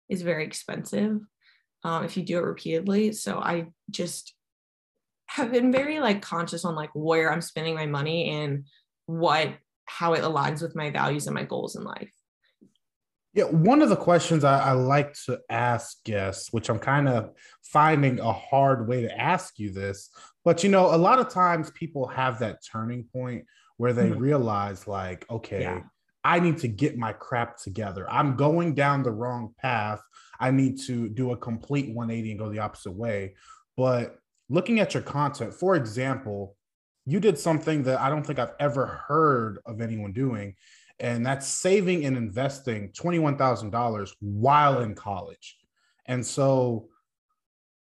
is 0.10 0.22
very 0.24 0.44
expensive 0.44 1.20
um, 1.84 2.04
if 2.04 2.18
you 2.18 2.24
do 2.24 2.38
it 2.38 2.44
repeatedly. 2.44 3.14
So 3.14 3.40
i 3.40 3.68
just 3.90 4.34
have 5.28 5.52
been 5.54 5.72
very 5.72 6.00
like 6.00 6.22
conscious 6.22 6.66
on 6.66 6.76
like 6.76 6.90
where 6.94 7.32
i'm 7.32 7.42
spending 7.42 7.76
my 7.76 7.86
money 7.86 8.32
and 8.32 8.66
what 9.06 9.54
how 9.90 10.14
it 10.14 10.24
aligns 10.24 10.62
with 10.62 10.76
my 10.76 10.90
values 10.90 11.28
and 11.28 11.34
my 11.34 11.44
goals 11.44 11.76
in 11.76 11.84
life. 11.84 12.14
Yeah, 13.34 13.46
one 13.46 13.82
of 13.82 13.90
the 13.90 13.96
questions 13.96 14.44
I, 14.44 14.60
I 14.60 14.72
like 14.72 15.14
to 15.26 15.40
ask 15.50 16.04
guests, 16.04 16.52
which 16.52 16.70
I'm 16.70 16.80
kind 16.80 17.08
of 17.08 17.32
finding 17.62 18.20
a 18.20 18.34
hard 18.34 18.88
way 18.88 19.02
to 19.04 19.20
ask 19.20 19.60
you 19.60 19.72
this, 19.72 20.10
but 20.44 20.64
you 20.64 20.70
know, 20.70 20.94
a 20.94 20.98
lot 20.98 21.20
of 21.20 21.30
times 21.30 21.70
people 21.72 22.08
have 22.08 22.40
that 22.40 22.60
turning 22.66 23.04
point 23.04 23.46
where 23.78 23.94
they 23.94 24.10
mm-hmm. 24.10 24.20
realize, 24.20 24.88
like, 24.88 25.26
okay, 25.30 25.62
yeah. 25.62 25.82
I 26.24 26.40
need 26.40 26.58
to 26.60 26.68
get 26.68 26.98
my 26.98 27.14
crap 27.14 27.58
together. 27.58 28.10
I'm 28.10 28.36
going 28.36 28.76
down 28.76 29.04
the 29.04 29.12
wrong 29.12 29.54
path. 29.58 30.02
I 30.40 30.52
need 30.52 30.80
to 30.88 31.08
do 31.08 31.32
a 31.32 31.38
complete 31.38 31.94
180 31.94 32.32
and 32.32 32.40
go 32.40 32.50
the 32.50 32.60
opposite 32.60 32.92
way. 32.92 33.36
But 33.78 34.18
looking 34.50 34.80
at 34.80 34.94
your 34.94 35.04
content, 35.04 35.54
for 35.54 35.76
example, 35.76 36.58
you 37.10 37.20
did 37.20 37.38
something 37.38 37.84
that 37.84 38.00
I 38.00 38.10
don't 38.10 38.26
think 38.26 38.40
I've 38.40 38.54
ever 38.60 38.86
heard 39.08 39.60
of 39.66 39.82
anyone 39.82 40.12
doing, 40.12 40.56
and 41.00 41.26
that's 41.26 41.48
saving 41.48 42.06
and 42.06 42.18
investing 42.18 42.92
$21,000 42.92 44.12
while 44.20 44.82
in 44.82 44.96
college. 44.96 45.58
And 46.06 46.26
so 46.26 46.90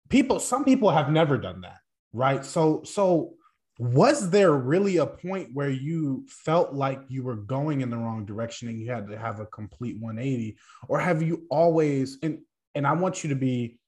people 0.08 0.40
some 0.40 0.64
people 0.64 0.90
have 0.90 1.10
never 1.10 1.38
done 1.38 1.60
that, 1.62 1.78
right? 2.12 2.44
So 2.44 2.82
so 2.84 3.34
was 3.78 4.30
there 4.30 4.52
really 4.52 4.98
a 4.98 5.06
point 5.06 5.50
where 5.52 5.70
you 5.70 6.24
felt 6.28 6.72
like 6.72 7.00
you 7.08 7.22
were 7.22 7.36
going 7.36 7.80
in 7.80 7.90
the 7.90 7.96
wrong 7.96 8.24
direction 8.24 8.68
and 8.68 8.78
you 8.78 8.90
had 8.90 9.08
to 9.08 9.18
have 9.18 9.40
a 9.40 9.46
complete 9.46 10.00
180 10.00 10.56
or 10.86 11.00
have 11.00 11.22
you 11.22 11.44
always 11.50 12.18
and 12.22 12.38
and 12.74 12.86
I 12.86 12.92
want 12.92 13.24
you 13.24 13.30
to 13.30 13.36
be 13.36 13.78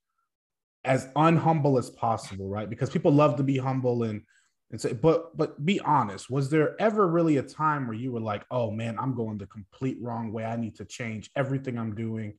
as 0.84 1.06
unhumble 1.16 1.78
as 1.78 1.90
possible, 1.90 2.48
right? 2.48 2.70
Because 2.70 2.90
people 2.90 3.12
love 3.12 3.36
to 3.36 3.42
be 3.42 3.58
humble 3.58 4.04
and 4.04 4.22
and 4.70 4.80
say, 4.80 4.92
but 4.92 5.36
but 5.36 5.64
be 5.64 5.80
honest, 5.80 6.30
was 6.30 6.50
there 6.50 6.80
ever 6.80 7.06
really 7.06 7.36
a 7.36 7.42
time 7.42 7.86
where 7.86 7.96
you 7.96 8.12
were 8.12 8.20
like, 8.20 8.44
oh 8.50 8.70
man, 8.70 8.98
I'm 8.98 9.14
going 9.14 9.38
the 9.38 9.46
complete 9.46 9.98
wrong 10.00 10.32
way. 10.32 10.44
I 10.44 10.56
need 10.56 10.76
to 10.76 10.84
change 10.84 11.30
everything 11.36 11.78
I'm 11.78 11.94
doing. 11.94 12.34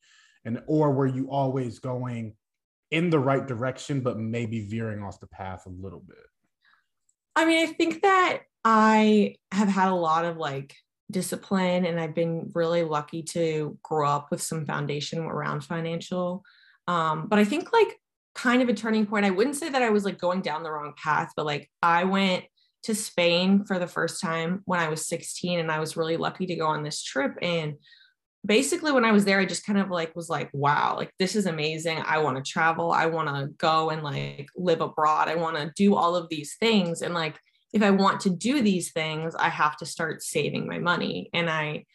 And 0.45 0.61
or 0.67 0.91
were 0.91 1.07
you 1.07 1.29
always 1.31 1.79
going 1.79 2.35
in 2.91 3.09
the 3.09 3.19
right 3.19 3.45
direction, 3.45 4.01
but 4.01 4.17
maybe 4.17 4.67
veering 4.67 5.03
off 5.03 5.19
the 5.19 5.27
path 5.27 5.65
a 5.65 5.69
little 5.69 6.01
bit? 6.01 6.17
I 7.35 7.45
mean, 7.45 7.67
I 7.67 7.71
think 7.71 8.01
that 8.01 8.43
I 8.63 9.35
have 9.51 9.67
had 9.67 9.89
a 9.89 9.95
lot 9.95 10.25
of 10.25 10.37
like 10.37 10.75
discipline 11.09 11.85
and 11.85 11.99
I've 11.99 12.15
been 12.15 12.51
really 12.53 12.83
lucky 12.83 13.23
to 13.23 13.77
grow 13.81 14.09
up 14.09 14.31
with 14.31 14.41
some 14.41 14.65
foundation 14.65 15.19
around 15.19 15.61
financial. 15.61 16.43
Um, 16.87 17.27
but 17.27 17.39
I 17.39 17.45
think 17.45 17.71
like 17.71 17.99
kind 18.37 18.61
of 18.61 18.69
a 18.69 18.73
turning 18.73 19.05
point. 19.05 19.25
I 19.25 19.31
wouldn't 19.31 19.55
say 19.55 19.67
that 19.67 19.81
I 19.81 19.89
was 19.89 20.05
like 20.05 20.19
going 20.19 20.41
down 20.41 20.63
the 20.63 20.71
wrong 20.71 20.93
path, 20.95 21.33
but 21.35 21.45
like 21.45 21.69
I 21.81 22.03
went 22.03 22.45
to 22.83 22.93
Spain 22.93 23.65
for 23.65 23.79
the 23.79 23.87
first 23.87 24.21
time 24.21 24.61
when 24.65 24.79
I 24.79 24.87
was 24.87 25.07
16 25.07 25.59
and 25.59 25.71
I 25.71 25.79
was 25.79 25.97
really 25.97 26.15
lucky 26.15 26.45
to 26.45 26.55
go 26.55 26.67
on 26.67 26.83
this 26.83 27.03
trip 27.03 27.37
and 27.41 27.73
basically 28.45 28.91
when 28.91 29.03
I 29.03 29.11
was 29.11 29.25
there 29.25 29.39
I 29.39 29.45
just 29.45 29.65
kind 29.65 29.79
of 29.79 29.89
like 29.89 30.15
was 30.15 30.29
like 30.29 30.49
wow, 30.53 30.95
like 30.95 31.11
this 31.19 31.35
is 31.35 31.47
amazing. 31.47 32.01
I 32.05 32.19
want 32.19 32.37
to 32.37 32.49
travel. 32.49 32.91
I 32.91 33.07
want 33.07 33.27
to 33.27 33.47
go 33.57 33.89
and 33.89 34.03
like 34.03 34.47
live 34.55 34.81
abroad. 34.81 35.27
I 35.27 35.35
want 35.35 35.57
to 35.57 35.71
do 35.75 35.95
all 35.95 36.15
of 36.15 36.29
these 36.29 36.55
things 36.59 37.01
and 37.01 37.13
like 37.13 37.37
if 37.73 37.81
I 37.81 37.91
want 37.91 38.21
to 38.21 38.29
do 38.29 38.61
these 38.61 38.91
things, 38.91 39.35
I 39.35 39.49
have 39.49 39.75
to 39.77 39.85
start 39.85 40.23
saving 40.23 40.67
my 40.67 40.79
money 40.79 41.29
and 41.33 41.49
I 41.49 41.85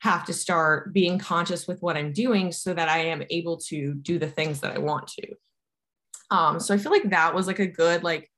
have 0.00 0.26
to 0.26 0.32
start 0.32 0.92
being 0.92 1.18
conscious 1.18 1.66
with 1.66 1.80
what 1.80 1.96
I'm 1.96 2.12
doing 2.12 2.52
so 2.52 2.74
that 2.74 2.88
I 2.88 2.98
am 2.98 3.24
able 3.30 3.56
to 3.68 3.94
do 3.94 4.18
the 4.18 4.28
things 4.28 4.60
that 4.60 4.74
I 4.74 4.78
want 4.78 5.08
to. 5.08 5.26
Um, 6.30 6.60
so 6.60 6.74
I 6.74 6.78
feel 6.78 6.92
like 6.92 7.10
that 7.10 7.34
was 7.34 7.46
like 7.46 7.58
a 7.58 7.66
good 7.66 8.02
like 8.02 8.30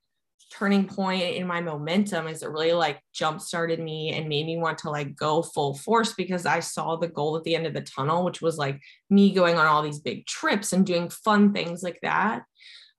turning 0.50 0.86
point 0.86 1.22
in 1.22 1.46
my 1.46 1.60
momentum 1.60 2.26
is 2.26 2.42
it 2.42 2.48
really 2.50 2.72
like 2.72 3.00
jump 3.12 3.40
started 3.40 3.80
me 3.80 4.14
and 4.14 4.28
made 4.28 4.46
me 4.46 4.56
want 4.56 4.78
to 4.78 4.90
like 4.90 5.14
go 5.14 5.42
full 5.42 5.74
force 5.74 6.14
because 6.14 6.46
I 6.46 6.60
saw 6.60 6.96
the 6.96 7.08
goal 7.08 7.36
at 7.36 7.44
the 7.44 7.54
end 7.54 7.66
of 7.66 7.74
the 7.74 7.82
tunnel, 7.82 8.24
which 8.24 8.40
was 8.40 8.56
like 8.56 8.80
me 9.10 9.32
going 9.34 9.58
on 9.58 9.66
all 9.66 9.82
these 9.82 10.00
big 10.00 10.26
trips 10.26 10.72
and 10.72 10.86
doing 10.86 11.10
fun 11.10 11.52
things 11.52 11.82
like 11.82 11.98
that. 12.02 12.44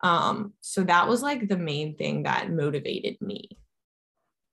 Um, 0.02 0.54
so 0.62 0.84
that 0.84 1.08
was 1.08 1.22
like 1.22 1.48
the 1.48 1.58
main 1.58 1.96
thing 1.96 2.24
that 2.24 2.52
motivated 2.52 3.20
me. 3.22 3.50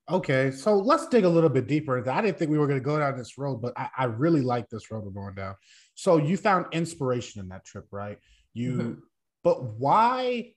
Okay, 0.09 0.53
so 0.53 0.77
let's 0.77 1.09
dig 1.09 1.25
a 1.25 1.29
little 1.29 1.51
bit 1.51 1.67
deeper. 1.67 2.09
I 2.09 2.21
didn't 2.23 2.39
think 2.39 2.51
we 2.51 2.59
were 2.59 2.69
going 2.69 2.79
to 2.79 2.85
go 2.85 2.99
down 2.99 3.17
this 3.17 3.37
road, 3.37 3.57
but 3.57 3.73
I, 3.77 3.89
I 3.99 4.05
really 4.05 4.41
like 4.41 4.69
this 4.69 4.91
road 4.91 5.05
we're 5.05 5.11
going 5.11 5.35
down. 5.35 5.57
So 5.95 6.17
you 6.17 6.37
found 6.37 6.67
inspiration 6.73 7.41
in 7.41 7.49
that 7.49 7.65
trip, 7.65 7.87
right? 7.91 8.19
You 8.55 8.73
mm-hmm. 8.73 9.01
But 9.47 9.63
why 9.79 10.55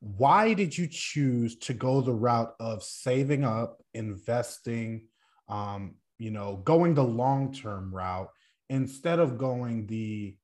why 0.00 0.52
did 0.52 0.76
you 0.76 0.86
choose 0.86 1.56
to 1.60 1.72
go 1.72 2.02
the 2.02 2.12
route 2.12 2.54
of 2.60 2.82
saving 2.82 3.44
up, 3.44 3.82
investing, 3.94 5.06
um, 5.48 5.94
you 6.18 6.30
know, 6.30 6.56
going 6.56 6.92
the 6.92 7.02
long 7.02 7.50
term 7.54 7.90
route 7.90 8.28
instead 8.68 9.20
of 9.20 9.38
going 9.38 9.86
the 9.86 10.36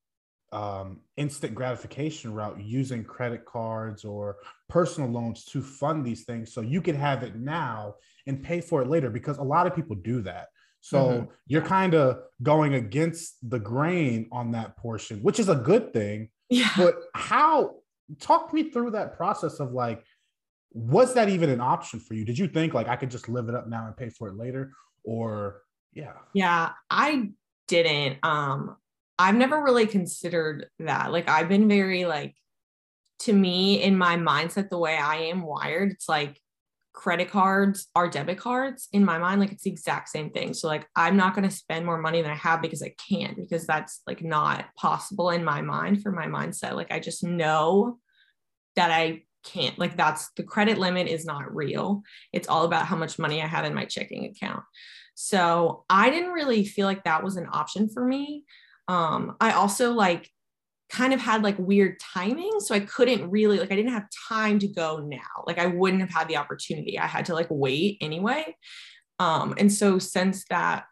um, 0.53 1.03
instant 1.19 1.55
gratification 1.55 2.33
route 2.33 2.59
using 2.59 3.05
credit 3.05 3.45
cards 3.45 4.07
or 4.07 4.37
personal 4.71 5.11
loans 5.11 5.45
to 5.45 5.61
fund 5.61 6.03
these 6.03 6.25
things 6.25 6.55
so 6.55 6.63
you 6.63 6.81
can 6.81 6.97
have 6.97 7.23
it 7.23 7.37
now 7.37 7.97
and 8.27 8.43
pay 8.43 8.63
for 8.63 8.81
it 8.81 8.89
later 8.89 9.11
because 9.11 9.37
a 9.37 9.43
lot 9.43 9.67
of 9.67 9.77
people 9.77 9.97
do 9.97 10.23
that. 10.23 10.47
So 10.81 10.99
mm-hmm. 10.99 11.25
you're 11.47 11.61
kind 11.61 11.95
of 11.95 12.23
going 12.43 12.73
against 12.73 13.37
the 13.51 13.59
grain 13.59 14.29
on 14.33 14.53
that 14.53 14.79
portion, 14.79 15.19
which 15.19 15.39
is 15.39 15.51
a 15.51 15.57
good 15.57 15.93
thing. 15.93 16.31
Yeah. 16.49 16.71
But 16.77 16.97
how 17.15 17.77
talk 18.21 18.53
me 18.53 18.71
through 18.71 18.93
that 18.93 19.17
process 19.17 19.61
of 19.61 19.73
like, 19.73 20.05
was 20.73 21.15
that 21.15 21.29
even 21.29 21.51
an 21.51 21.61
option 21.61 22.01
for 22.01 22.15
you? 22.15 22.25
Did 22.25 22.39
you 22.39 22.49
think 22.49 22.75
like 22.75 22.89
I 22.89 22.97
could 22.97 23.11
just 23.11 23.29
live 23.29 23.49
it 23.49 23.55
up 23.55 23.69
now 23.69 23.87
and 23.87 23.97
pay 23.97 24.11
for 24.11 24.29
it 24.29 24.37
later? 24.37 24.73
Or 25.05 25.63
yeah. 25.93 26.13
Yeah, 26.35 26.71
I 26.91 27.31
didn't. 27.69 28.19
Um, 28.23 28.77
I've 29.19 29.35
never 29.35 29.63
really 29.63 29.87
considered 29.87 30.67
that. 30.81 31.11
Like 31.11 31.29
I've 31.29 31.49
been 31.49 31.69
very 31.69 32.05
like 32.05 32.35
to 33.21 33.33
me 33.33 33.83
in 33.83 33.97
my 33.97 34.17
mindset, 34.17 34.69
the 34.69 34.79
way 34.79 34.97
I 34.97 35.17
am 35.17 35.43
wired, 35.43 35.91
it's 35.91 36.09
like 36.09 36.39
credit 36.97 37.31
cards 37.31 37.89
are 37.95 38.09
debit 38.09 38.39
cards 38.39 38.89
in 38.91 39.05
my 39.05 39.19
mind 39.19 39.39
like 39.39 39.53
it's 39.53 39.65
the 39.65 39.71
exact 39.71 40.09
same 40.09 40.31
thing. 40.31 40.55
So 40.55 40.67
like 40.67 40.89
i'm 40.97 41.17
not 41.17 41.35
going 41.35 41.49
to 41.49 41.55
spend 41.55 41.85
more 41.85 41.99
money 41.99 42.23
than 42.23 42.31
i 42.31 42.37
have 42.37 42.63
because 42.63 42.83
i 42.83 42.95
can't 43.09 43.37
because 43.37 43.67
that's 43.67 44.01
like 44.07 44.25
not 44.25 44.65
possible 44.77 45.31
in 45.31 45.45
my 45.45 45.61
mind 45.61 46.03
for 46.03 46.11
my 46.11 46.27
mindset. 46.27 46.75
Like 46.75 46.91
i 46.91 46.99
just 46.99 47.23
know 47.23 47.99
that 48.75 48.91
i 48.91 49.23
can't 49.45 49.79
like 49.79 49.97
that's 49.97 50.31
the 50.37 50.43
credit 50.43 50.79
limit 50.79 51.07
is 51.07 51.25
not 51.25 51.55
real. 51.55 52.03
It's 52.33 52.49
all 52.49 52.65
about 52.65 52.87
how 52.87 52.97
much 52.97 53.19
money 53.19 53.43
i 53.43 53.47
have 53.47 53.67
in 53.67 53.75
my 53.75 53.85
checking 53.85 54.25
account. 54.25 54.65
So 55.15 55.85
i 55.91 56.09
didn't 56.09 56.33
really 56.33 56.65
feel 56.65 56.87
like 56.87 57.05
that 57.05 57.23
was 57.23 57.37
an 57.37 57.47
option 57.53 57.91
for 57.91 58.05
me. 58.05 58.45
Um 58.89 59.37
i 59.39 59.53
also 59.53 59.93
like 59.93 60.31
kind 60.89 61.13
of 61.13 61.21
had 61.21 61.43
like 61.43 61.59
weird 61.59 61.99
timing. 62.01 62.61
So 62.61 62.75
I 62.75 62.81
couldn't 62.81 63.31
really, 63.31 63.59
like, 63.59 63.73
I 63.73 63.77
didn't 63.77 63.93
have 63.93 64.07
time 64.29 64.59
to 64.61 64.69
go 64.69 64.99
now. 64.99 65.45
Like, 65.47 65.59
I 65.59 65.67
wouldn't 65.67 66.01
have 66.01 66.11
had 66.11 66.29
the 66.29 66.37
opportunity. 66.37 66.99
I 66.99 67.07
had 67.07 67.27
to 67.27 67.35
like 67.35 67.49
wait 67.51 67.99
anyway. 68.01 68.57
Um, 69.19 69.55
and 69.59 69.73
so 69.73 69.99
since 69.99 70.45
that, 70.51 70.85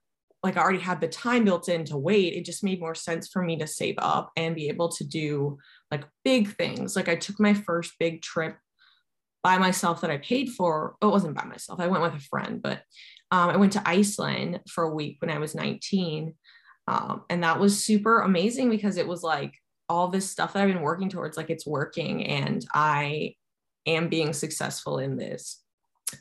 like, 0.43 0.57
I 0.57 0.63
already 0.63 0.81
had 0.81 1.01
the 1.01 1.09
time 1.09 1.45
built 1.45 1.69
in 1.69 1.85
to 1.87 1.97
wait, 1.97 2.35
it 2.35 2.45
just 2.45 2.65
made 2.65 2.81
more 2.81 2.95
sense 2.95 3.29
for 3.29 3.43
me 3.43 3.57
to 3.59 3.67
save 3.67 3.95
up 3.99 4.31
and 4.37 4.55
be 4.55 4.69
able 4.69 4.91
to 4.91 5.05
do 5.05 5.59
like 5.91 6.05
big 6.25 6.55
things. 6.57 6.97
Like, 6.97 7.09
I 7.09 7.17
took 7.17 7.41
my 7.41 7.55
first 7.55 7.93
big 7.99 8.21
trip 8.21 8.57
by 9.43 9.59
myself 9.59 10.01
that 10.01 10.11
I 10.11 10.19
paid 10.19 10.51
for. 10.51 10.97
Oh, 11.01 11.09
it 11.09 11.13
wasn't 11.13 11.37
by 11.37 11.45
myself, 11.45 11.81
I 11.81 11.87
went 11.87 12.03
with 12.03 12.15
a 12.15 12.21
friend, 12.21 12.61
but 12.61 12.83
um, 13.31 13.51
I 13.51 13.57
went 13.57 13.73
to 13.73 13.83
Iceland 13.89 14.61
for 14.69 14.85
a 14.85 14.95
week 14.95 15.19
when 15.21 15.31
I 15.31 15.39
was 15.39 15.55
19. 15.55 16.35
Um, 16.89 17.23
and 17.31 17.43
that 17.43 17.61
was 17.61 17.83
super 17.83 18.21
amazing 18.21 18.71
because 18.71 18.97
it 18.97 19.09
was 19.09 19.23
like 19.23 19.55
all 19.89 20.09
this 20.09 20.31
stuff 20.31 20.53
that 20.53 20.63
I've 20.63 20.73
been 20.73 20.83
working 20.83 21.09
towards, 21.09 21.37
like 21.37 21.51
it's 21.51 21.67
working 21.67 22.27
and 22.27 22.65
I 22.75 23.35
am 23.87 24.09
being 24.09 24.33
successful 24.33 24.99
in 24.99 25.17
this. 25.17 25.63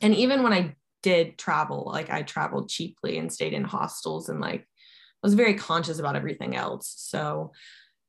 And 0.02 0.14
even 0.16 0.44
when 0.44 0.54
I 0.54 0.76
did 1.02 1.38
travel, 1.38 1.84
like 1.86 2.10
I 2.10 2.24
traveled 2.24 2.70
cheaply 2.70 3.18
and 3.18 3.32
stayed 3.32 3.54
in 3.54 3.64
hostels 3.64 4.30
and 4.30 4.40
like 4.40 4.62
I 4.62 5.28
was 5.28 5.34
very 5.34 5.54
conscious 5.54 6.00
about 6.00 6.16
everything 6.16 6.56
else. 6.56 6.94
So 6.98 7.52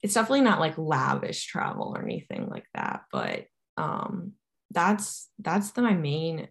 it's 0.03 0.15
definitely 0.15 0.43
not 0.43 0.61
like 0.61 0.77
lavish 0.77 1.47
travel 1.47 1.93
or 1.95 2.03
anything 2.03 2.49
like 2.49 2.67
that, 2.75 3.03
but 3.13 3.47
um 3.77 4.33
that's 4.71 5.29
that's 5.39 5.71
the, 5.73 5.83
my 5.83 5.95
main 5.95 6.49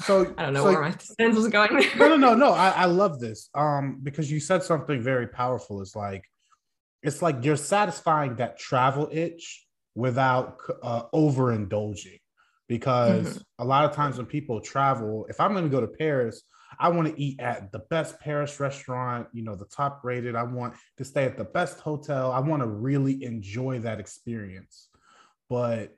so 0.00 0.32
I 0.38 0.44
don't 0.44 0.54
know 0.54 0.62
so, 0.62 0.72
where 0.72 0.80
my 0.80 0.94
sense 0.98 1.36
was 1.36 1.48
going. 1.48 1.72
no, 1.96 2.08
no, 2.08 2.16
no, 2.16 2.34
no. 2.34 2.52
I, 2.52 2.70
I 2.70 2.84
love 2.84 3.18
this. 3.18 3.50
Um, 3.54 3.98
because 4.02 4.30
you 4.30 4.38
said 4.38 4.62
something 4.62 5.02
very 5.02 5.26
powerful. 5.26 5.82
It's 5.82 5.96
like 5.96 6.22
it's 7.02 7.22
like 7.22 7.44
you're 7.44 7.56
satisfying 7.56 8.36
that 8.36 8.58
travel 8.58 9.08
itch 9.12 9.66
without 9.94 10.56
uh, 10.82 11.02
overindulging. 11.14 12.20
Because 12.68 13.26
mm-hmm. 13.26 13.38
a 13.58 13.64
lot 13.64 13.84
of 13.86 13.92
times 13.92 14.18
when 14.18 14.26
people 14.26 14.60
travel 14.60 15.26
if 15.30 15.40
i'm 15.40 15.52
going 15.52 15.64
to 15.64 15.70
go 15.70 15.80
to 15.80 15.86
paris 15.86 16.42
i 16.78 16.86
want 16.90 17.08
to 17.08 17.18
eat 17.18 17.40
at 17.40 17.72
the 17.72 17.78
best 17.88 18.20
paris 18.20 18.60
restaurant 18.60 19.26
you 19.32 19.42
know 19.42 19.56
the 19.56 19.64
top 19.64 20.00
rated. 20.04 20.36
I 20.36 20.42
want 20.42 20.74
to 20.98 21.04
stay 21.04 21.24
at 21.24 21.38
the 21.38 21.44
best 21.44 21.80
hotel. 21.80 22.30
I 22.30 22.40
want 22.40 22.60
to 22.60 22.66
really 22.66 23.24
enjoy 23.24 23.78
that 23.80 24.00
experience. 24.00 24.88
But 25.48 25.96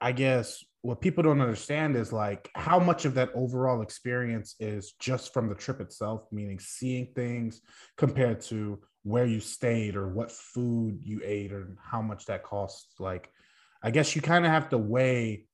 i 0.00 0.12
guess 0.12 0.64
what 0.86 1.00
people 1.00 1.22
don't 1.22 1.40
understand 1.40 1.96
is 1.96 2.12
like 2.12 2.48
how 2.54 2.78
much 2.78 3.04
of 3.04 3.14
that 3.14 3.30
overall 3.34 3.82
experience 3.82 4.54
is 4.60 4.92
just 5.00 5.34
from 5.34 5.48
the 5.48 5.54
trip 5.54 5.80
itself, 5.80 6.22
meaning 6.30 6.60
seeing 6.60 7.08
things 7.14 7.60
compared 7.96 8.40
to 8.42 8.78
where 9.06 9.24
you 9.24 9.38
stayed 9.38 9.94
or 9.94 10.08
what 10.08 10.32
food 10.32 10.98
you 11.00 11.20
ate 11.24 11.52
or 11.52 11.68
how 11.80 12.02
much 12.02 12.26
that 12.26 12.42
costs. 12.42 12.98
Like, 12.98 13.30
I 13.80 13.92
guess 13.92 14.16
you 14.16 14.20
kind 14.20 14.44
of 14.44 14.50
have 14.50 14.68
to 14.70 14.78
weigh 14.78 15.46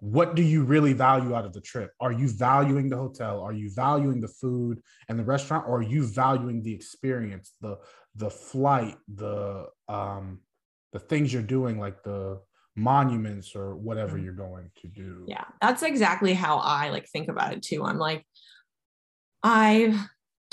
what 0.00 0.34
do 0.34 0.42
you 0.42 0.64
really 0.64 0.94
value 0.94 1.34
out 1.34 1.44
of 1.44 1.52
the 1.52 1.60
trip? 1.60 1.90
Are 2.00 2.12
you 2.12 2.28
valuing 2.28 2.88
the 2.88 2.96
hotel? 2.96 3.42
Are 3.42 3.52
you 3.52 3.70
valuing 3.74 4.20
the 4.20 4.28
food 4.28 4.82
and 5.08 5.18
the 5.18 5.24
restaurant? 5.24 5.66
Or 5.68 5.78
are 5.78 5.82
you 5.82 6.06
valuing 6.06 6.62
the 6.62 6.72
experience, 6.72 7.52
the 7.60 7.78
the 8.16 8.30
flight, 8.30 8.96
the 9.14 9.66
um 9.88 10.40
the 10.92 10.98
things 10.98 11.30
you're 11.30 11.42
doing, 11.42 11.78
like 11.78 12.02
the 12.04 12.40
monuments 12.74 13.54
or 13.54 13.76
whatever 13.76 14.16
mm-hmm. 14.16 14.24
you're 14.24 14.34
going 14.34 14.70
to 14.80 14.88
do. 14.88 15.24
Yeah, 15.28 15.44
that's 15.60 15.82
exactly 15.82 16.32
how 16.32 16.58
I 16.58 16.88
like 16.88 17.06
think 17.08 17.28
about 17.28 17.52
it 17.52 17.62
too. 17.62 17.84
I'm 17.84 17.98
like, 17.98 18.26
I 19.42 19.94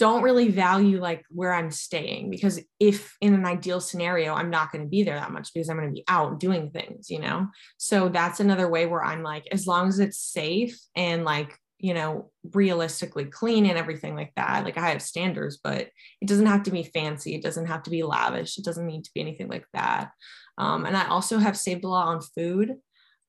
don't 0.02 0.24
really 0.24 0.50
value 0.50 1.00
like 1.00 1.24
where 1.30 1.54
I'm 1.54 1.70
staying 1.70 2.32
because 2.32 2.60
if 2.80 3.16
in 3.22 3.36
an 3.36 3.46
ideal 3.46 3.80
scenario, 3.80 4.34
I'm 4.34 4.50
not 4.50 4.72
going 4.72 4.84
to 4.84 4.90
be 4.90 5.04
there 5.04 5.14
that 5.14 5.32
much 5.32 5.54
because 5.54 5.70
I'm 5.70 5.78
going 5.78 5.90
to 5.90 5.94
be 5.94 6.04
out 6.08 6.40
doing 6.40 6.72
things, 6.72 7.12
you 7.12 7.20
know? 7.20 7.50
So 7.78 8.10
that's 8.10 8.40
another 8.40 8.68
way 8.68 8.88
where 8.88 9.04
I'm 9.04 9.22
like, 9.22 9.48
as 9.52 9.68
long 9.68 9.88
as 9.88 10.00
it's 10.00 10.18
safe 10.18 10.76
and 10.96 11.24
like, 11.24 11.56
you 11.78 11.94
know, 11.94 12.32
realistically 12.52 13.26
clean 13.26 13.68
and 13.68 13.78
everything 13.78 14.16
like 14.16 14.32
that. 14.36 14.66
Like 14.66 14.80
I 14.80 14.90
have 14.90 15.04
standards, 15.04 15.60
but 15.64 15.90
it 16.20 16.28
doesn't 16.28 16.48
have 16.48 16.64
to 16.64 16.72
be 16.72 16.82
fancy. 16.82 17.36
It 17.36 17.44
doesn't 17.44 17.68
have 17.68 17.84
to 17.84 17.92
be 17.92 18.02
lavish. 18.02 18.58
It 18.58 18.66
doesn't 18.66 18.88
need 18.88 19.04
to 19.04 19.12
be 19.14 19.22
anything 19.22 19.50
like 19.50 19.68
that. 19.74 20.14
Um, 20.58 20.88
and 20.88 20.98
I 20.98 21.10
also 21.10 21.38
have 21.38 21.56
saved 21.56 21.84
a 21.84 21.88
lot 21.88 22.08
on 22.08 22.22
food. 22.22 22.74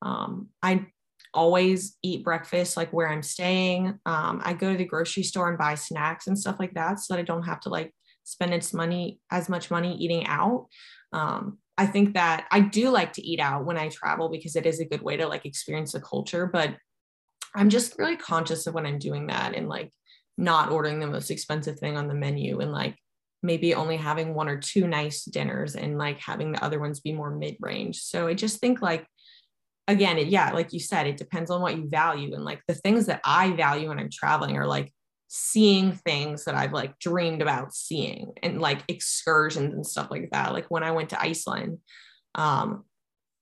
Um, 0.00 0.48
I 0.62 0.86
always 1.34 1.96
eat 2.02 2.24
breakfast 2.24 2.76
like 2.76 2.92
where 2.92 3.08
I'm 3.08 3.22
staying. 3.22 3.98
Um, 4.06 4.40
I 4.44 4.52
go 4.52 4.72
to 4.72 4.78
the 4.78 4.84
grocery 4.84 5.22
store 5.22 5.48
and 5.48 5.58
buy 5.58 5.74
snacks 5.74 6.26
and 6.26 6.38
stuff 6.38 6.56
like 6.58 6.74
that 6.74 7.00
so 7.00 7.14
that 7.14 7.20
I 7.20 7.24
don't 7.24 7.44
have 7.44 7.60
to 7.60 7.68
like 7.68 7.94
spend 8.24 8.54
its 8.54 8.72
money 8.72 9.18
as 9.30 9.48
much 9.48 9.70
money 9.70 9.96
eating 9.96 10.26
out. 10.26 10.68
Um, 11.12 11.58
I 11.78 11.86
think 11.86 12.14
that 12.14 12.46
I 12.50 12.60
do 12.60 12.90
like 12.90 13.14
to 13.14 13.26
eat 13.26 13.40
out 13.40 13.64
when 13.64 13.78
I 13.78 13.88
travel 13.88 14.28
because 14.28 14.56
it 14.56 14.66
is 14.66 14.80
a 14.80 14.84
good 14.84 15.02
way 15.02 15.16
to 15.16 15.26
like 15.26 15.46
experience 15.46 15.92
the 15.92 16.00
culture, 16.00 16.46
but 16.46 16.76
I'm 17.54 17.68
just 17.68 17.98
really 17.98 18.16
conscious 18.16 18.66
of 18.66 18.74
when 18.74 18.86
I'm 18.86 18.98
doing 18.98 19.26
that 19.26 19.54
and 19.54 19.68
like 19.68 19.90
not 20.38 20.70
ordering 20.70 21.00
the 21.00 21.06
most 21.06 21.30
expensive 21.30 21.78
thing 21.78 21.96
on 21.96 22.08
the 22.08 22.14
menu 22.14 22.60
and 22.60 22.72
like 22.72 22.96
maybe 23.42 23.74
only 23.74 23.96
having 23.96 24.34
one 24.34 24.48
or 24.48 24.58
two 24.58 24.86
nice 24.86 25.24
dinners 25.24 25.74
and 25.74 25.98
like 25.98 26.20
having 26.20 26.52
the 26.52 26.64
other 26.64 26.78
ones 26.78 27.00
be 27.00 27.12
more 27.12 27.34
mid-range. 27.34 28.00
So 28.00 28.28
I 28.28 28.34
just 28.34 28.60
think 28.60 28.80
like 28.80 29.06
again, 29.88 30.18
it, 30.18 30.28
yeah, 30.28 30.52
like 30.52 30.72
you 30.72 30.80
said, 30.80 31.06
it 31.06 31.16
depends 31.16 31.50
on 31.50 31.60
what 31.60 31.76
you 31.76 31.88
value 31.88 32.34
and 32.34 32.44
like 32.44 32.62
the 32.68 32.74
things 32.74 33.06
that 33.06 33.20
I 33.24 33.52
value 33.52 33.88
when 33.88 33.98
I'm 33.98 34.10
traveling 34.10 34.56
are 34.56 34.66
like 34.66 34.92
seeing 35.28 35.92
things 35.92 36.44
that 36.44 36.54
I've 36.54 36.72
like 36.72 36.98
dreamed 36.98 37.42
about 37.42 37.74
seeing 37.74 38.32
and 38.42 38.60
like 38.60 38.82
excursions 38.88 39.72
and 39.74 39.86
stuff 39.86 40.10
like 40.10 40.30
that. 40.32 40.52
Like 40.52 40.66
when 40.70 40.82
I 40.82 40.90
went 40.90 41.10
to 41.10 41.20
Iceland, 41.20 41.78
um 42.34 42.84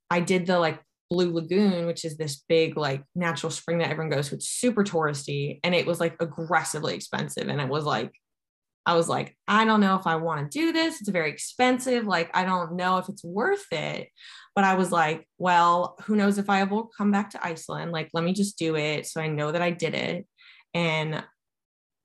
I 0.08 0.20
did 0.20 0.46
the 0.46 0.58
like 0.58 0.80
Blue 1.10 1.32
Lagoon, 1.32 1.86
which 1.86 2.04
is 2.04 2.16
this 2.16 2.44
big 2.48 2.76
like 2.76 3.02
natural 3.14 3.50
spring 3.50 3.78
that 3.78 3.90
everyone 3.90 4.10
goes 4.10 4.28
to. 4.28 4.36
It's 4.36 4.48
super 4.48 4.84
touristy 4.84 5.58
and 5.64 5.74
it 5.74 5.86
was 5.86 5.98
like 6.00 6.16
aggressively 6.20 6.94
expensive. 6.94 7.48
And 7.48 7.60
it 7.60 7.68
was 7.68 7.84
like 7.84 8.12
I 8.86 8.94
was 8.94 9.08
like, 9.08 9.36
I 9.46 9.64
don't 9.64 9.80
know 9.80 9.96
if 9.96 10.06
I 10.06 10.16
want 10.16 10.50
to 10.50 10.58
do 10.58 10.72
this. 10.72 11.00
It's 11.00 11.10
very 11.10 11.30
expensive. 11.30 12.06
Like, 12.06 12.30
I 12.34 12.44
don't 12.44 12.76
know 12.76 12.98
if 12.98 13.08
it's 13.08 13.22
worth 13.22 13.66
it. 13.72 14.08
But 14.54 14.64
I 14.64 14.74
was 14.74 14.90
like, 14.90 15.28
well, 15.38 15.96
who 16.04 16.16
knows 16.16 16.38
if 16.38 16.50
I 16.50 16.64
will 16.64 16.84
come 16.84 17.12
back 17.12 17.30
to 17.30 17.46
Iceland? 17.46 17.92
Like, 17.92 18.10
let 18.14 18.24
me 18.24 18.32
just 18.32 18.58
do 18.58 18.76
it. 18.76 19.06
So 19.06 19.20
I 19.20 19.28
know 19.28 19.52
that 19.52 19.62
I 19.62 19.70
did 19.70 19.94
it. 19.94 20.26
And 20.74 21.22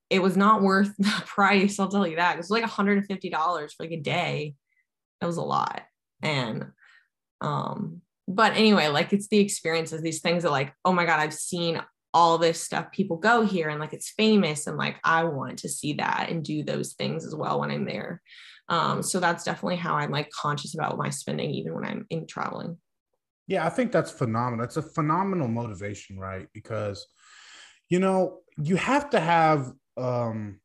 it 0.10 0.22
was 0.22 0.38
not 0.38 0.62
worth 0.62 0.96
the 1.00 1.24
price. 1.26 1.80
I'll 1.80 1.90
tell 1.90 2.06
you 2.06 2.18
that. 2.18 2.36
It 2.36 2.38
was 2.38 2.50
like 2.50 2.64
$150 2.64 3.32
for 3.32 3.84
like 3.84 3.92
a 3.92 4.00
day. 4.00 4.56
That 5.22 5.28
was 5.28 5.38
a 5.38 5.44
lot. 5.44 5.82
And, 6.22 6.68
um, 7.42 8.02
but 8.28 8.54
anyway, 8.54 8.88
like 8.88 9.14
it's 9.14 9.28
the 9.28 9.40
experiences, 9.40 10.02
these 10.02 10.22
things 10.22 10.44
that 10.44 10.52
like, 10.52 10.74
oh 10.84 10.94
my 10.94 11.06
God, 11.06 11.20
I've 11.20 11.34
seen 11.34 11.82
all 12.16 12.38
this 12.38 12.62
stuff 12.62 12.94
people 12.94 13.18
go 13.18 13.46
here 13.46 13.68
and 13.68 13.78
like 13.78 13.92
it's 13.92 14.12
famous 14.12 14.68
and 14.68 14.78
like 14.78 14.96
i 15.04 15.26
want 15.26 15.60
to 15.60 15.68
see 15.68 15.92
that 15.94 16.30
and 16.30 16.46
do 16.46 16.64
those 16.64 16.94
things 16.94 17.26
as 17.26 17.36
well 17.36 17.60
when 17.60 17.70
i'm 17.70 17.86
there. 17.86 18.22
Um, 18.70 19.04
so 19.04 19.20
that's 19.20 19.44
definitely 19.44 19.76
how 19.76 19.96
i'm 19.96 20.12
like 20.12 20.32
conscious 20.32 20.74
about 20.74 20.98
my 20.98 21.10
spending 21.10 21.52
even 21.52 21.76
when 21.76 21.84
i'm 21.84 22.08
in 22.10 22.26
traveling. 22.26 22.78
Yeah 23.48 23.66
i 23.66 23.70
think 23.70 23.92
that's 23.92 24.12
phenomenal. 24.12 24.64
That's 24.64 24.78
a 24.78 24.82
phenomenal 24.82 25.50
motivation 25.50 26.18
right? 26.18 26.48
Because 26.54 27.06
you 27.90 28.00
know 28.00 28.40
you 28.58 28.78
have 28.78 29.10
to 29.10 29.20
have 29.20 29.74
um, 29.98 30.62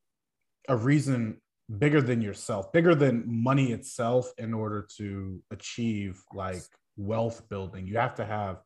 a 0.68 0.76
reason 0.76 1.40
bigger 1.78 2.00
than 2.00 2.22
yourself 2.22 2.72
bigger 2.72 2.94
than 2.94 3.24
money 3.26 3.72
itself 3.72 4.32
in 4.38 4.54
order 4.54 4.86
to 4.98 5.42
achieve 5.50 6.22
like 6.32 6.62
wealth 6.96 7.48
building. 7.48 7.88
You 7.88 7.98
have 7.98 8.14
to 8.14 8.24
have 8.24 8.62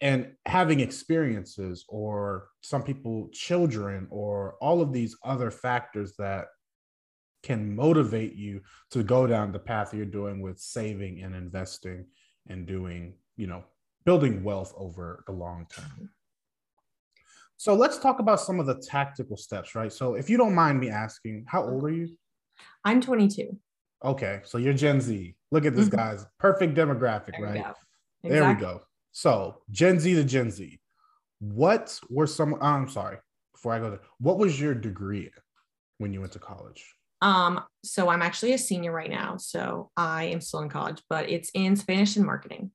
and 0.00 0.32
having 0.46 0.80
experiences 0.80 1.84
or 1.88 2.48
some 2.62 2.82
people 2.82 3.28
children 3.32 4.06
or 4.10 4.54
all 4.60 4.80
of 4.80 4.92
these 4.92 5.16
other 5.24 5.50
factors 5.50 6.14
that 6.18 6.46
can 7.42 7.74
motivate 7.74 8.34
you 8.34 8.60
to 8.90 9.02
go 9.02 9.26
down 9.26 9.52
the 9.52 9.58
path 9.58 9.94
you're 9.94 10.04
doing 10.04 10.40
with 10.40 10.58
saving 10.58 11.22
and 11.22 11.34
investing 11.34 12.04
and 12.48 12.66
doing 12.66 13.14
you 13.36 13.46
know 13.46 13.64
building 14.04 14.42
wealth 14.42 14.72
over 14.76 15.22
the 15.26 15.32
long 15.32 15.66
term. 15.74 16.10
So 17.56 17.74
let's 17.74 17.98
talk 17.98 18.20
about 18.20 18.40
some 18.40 18.60
of 18.60 18.66
the 18.66 18.76
tactical 18.76 19.36
steps 19.36 19.74
right? 19.74 19.92
So 19.92 20.14
if 20.14 20.30
you 20.30 20.36
don't 20.36 20.54
mind 20.54 20.78
me 20.78 20.90
asking 20.90 21.44
how 21.48 21.64
old 21.64 21.84
are 21.84 21.90
you? 21.90 22.16
I'm 22.84 23.00
22 23.00 23.56
okay 24.04 24.40
so 24.44 24.58
you're 24.58 24.74
gen 24.74 25.00
z. 25.00 25.34
Look 25.50 25.64
at 25.64 25.74
this 25.74 25.88
mm-hmm. 25.88 25.96
guy's 25.96 26.26
perfect 26.38 26.76
demographic 26.76 27.32
there 27.38 27.46
right? 27.46 27.56
exactly. 27.56 28.30
there 28.30 28.48
we 28.48 28.54
go 28.54 28.82
so 29.12 29.62
Gen 29.70 29.98
Z 29.98 30.14
to 30.14 30.24
Gen 30.24 30.50
Z, 30.50 30.78
what 31.40 31.98
were 32.10 32.26
some? 32.26 32.54
Oh, 32.54 32.58
I'm 32.60 32.88
sorry. 32.88 33.18
Before 33.52 33.72
I 33.72 33.78
go 33.78 33.90
there, 33.90 34.00
what 34.18 34.38
was 34.38 34.60
your 34.60 34.74
degree 34.74 35.30
when 35.98 36.12
you 36.12 36.20
went 36.20 36.32
to 36.32 36.38
college? 36.38 36.94
Um, 37.20 37.60
so 37.82 38.08
I'm 38.08 38.22
actually 38.22 38.52
a 38.52 38.58
senior 38.58 38.92
right 38.92 39.10
now, 39.10 39.36
so 39.36 39.90
I 39.96 40.24
am 40.24 40.40
still 40.40 40.60
in 40.60 40.68
college, 40.68 41.02
but 41.08 41.28
it's 41.28 41.50
in 41.54 41.74
Spanish 41.74 42.16
and 42.16 42.24
marketing. 42.24 42.70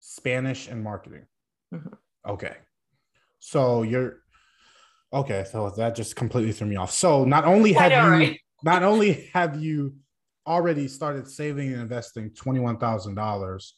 Spanish 0.00 0.68
and 0.68 0.82
marketing. 0.82 1.26
Mm-hmm. 1.74 1.94
Okay, 2.26 2.56
so 3.40 3.82
you're 3.82 4.20
okay. 5.12 5.44
So 5.50 5.70
that 5.70 5.94
just 5.94 6.16
completely 6.16 6.52
threw 6.52 6.66
me 6.66 6.76
off. 6.76 6.92
So 6.92 7.24
not 7.24 7.44
only 7.44 7.72
have 7.74 7.92
know, 7.92 8.04
you 8.04 8.10
right? 8.10 8.40
not 8.62 8.82
only 8.82 9.30
have 9.34 9.62
you 9.62 9.96
already 10.46 10.88
started 10.88 11.28
saving 11.28 11.72
and 11.72 11.82
investing 11.82 12.30
twenty 12.30 12.60
one 12.60 12.78
thousand 12.78 13.14
dollars 13.14 13.74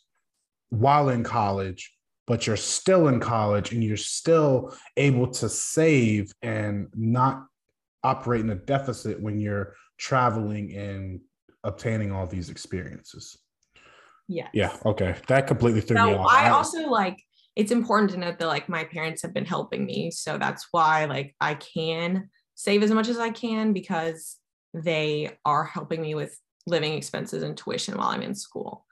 while 0.71 1.09
in 1.09 1.23
college, 1.23 1.93
but 2.27 2.47
you're 2.47 2.57
still 2.57 3.09
in 3.09 3.21
college 3.21 3.73
and 3.73 3.83
you're 3.83 3.97
still 3.97 4.75
able 4.97 5.29
to 5.29 5.49
save 5.49 6.33
and 6.43 6.89
not 6.95 7.45
operate 8.03 8.41
in 8.41 8.51
a 8.51 8.57
deficit 8.57 9.21
when 9.21 9.41
you're 9.41 9.75
traveling 9.99 10.75
and 10.77 11.21
obtaining 11.65 12.13
all 12.13 12.27
these 12.27 12.51
experiences. 12.51 13.37
Yeah. 14.29 14.49
Yeah. 14.53 14.77
Okay. 14.85 15.15
That 15.29 15.47
completely 15.47 15.81
threw 15.81 15.97
so 15.97 16.07
me 16.07 16.15
off. 16.15 16.27
I 16.29 16.51
also 16.51 16.89
like 16.89 17.23
it's 17.55 17.73
important 17.73 18.11
to 18.11 18.19
note 18.19 18.39
that 18.39 18.47
like 18.47 18.69
my 18.69 18.85
parents 18.85 19.23
have 19.23 19.33
been 19.33 19.47
helping 19.47 19.87
me. 19.87 20.11
So 20.11 20.37
that's 20.37 20.67
why 20.73 21.07
like 21.07 21.35
I 21.41 21.55
can 21.55 22.29
save 22.55 22.83
as 22.83 22.91
much 22.91 23.09
as 23.09 23.19
I 23.19 23.31
can 23.31 23.73
because 23.73 24.37
they 24.75 25.39
are 25.45 25.65
helping 25.65 26.03
me 26.03 26.15
with 26.15 26.39
living 26.67 26.95
expenses 26.95 27.43
and 27.43 27.57
tuition 27.57 27.97
while 27.97 28.09
I'm 28.09 28.23
in 28.23 28.35
school. 28.35 28.85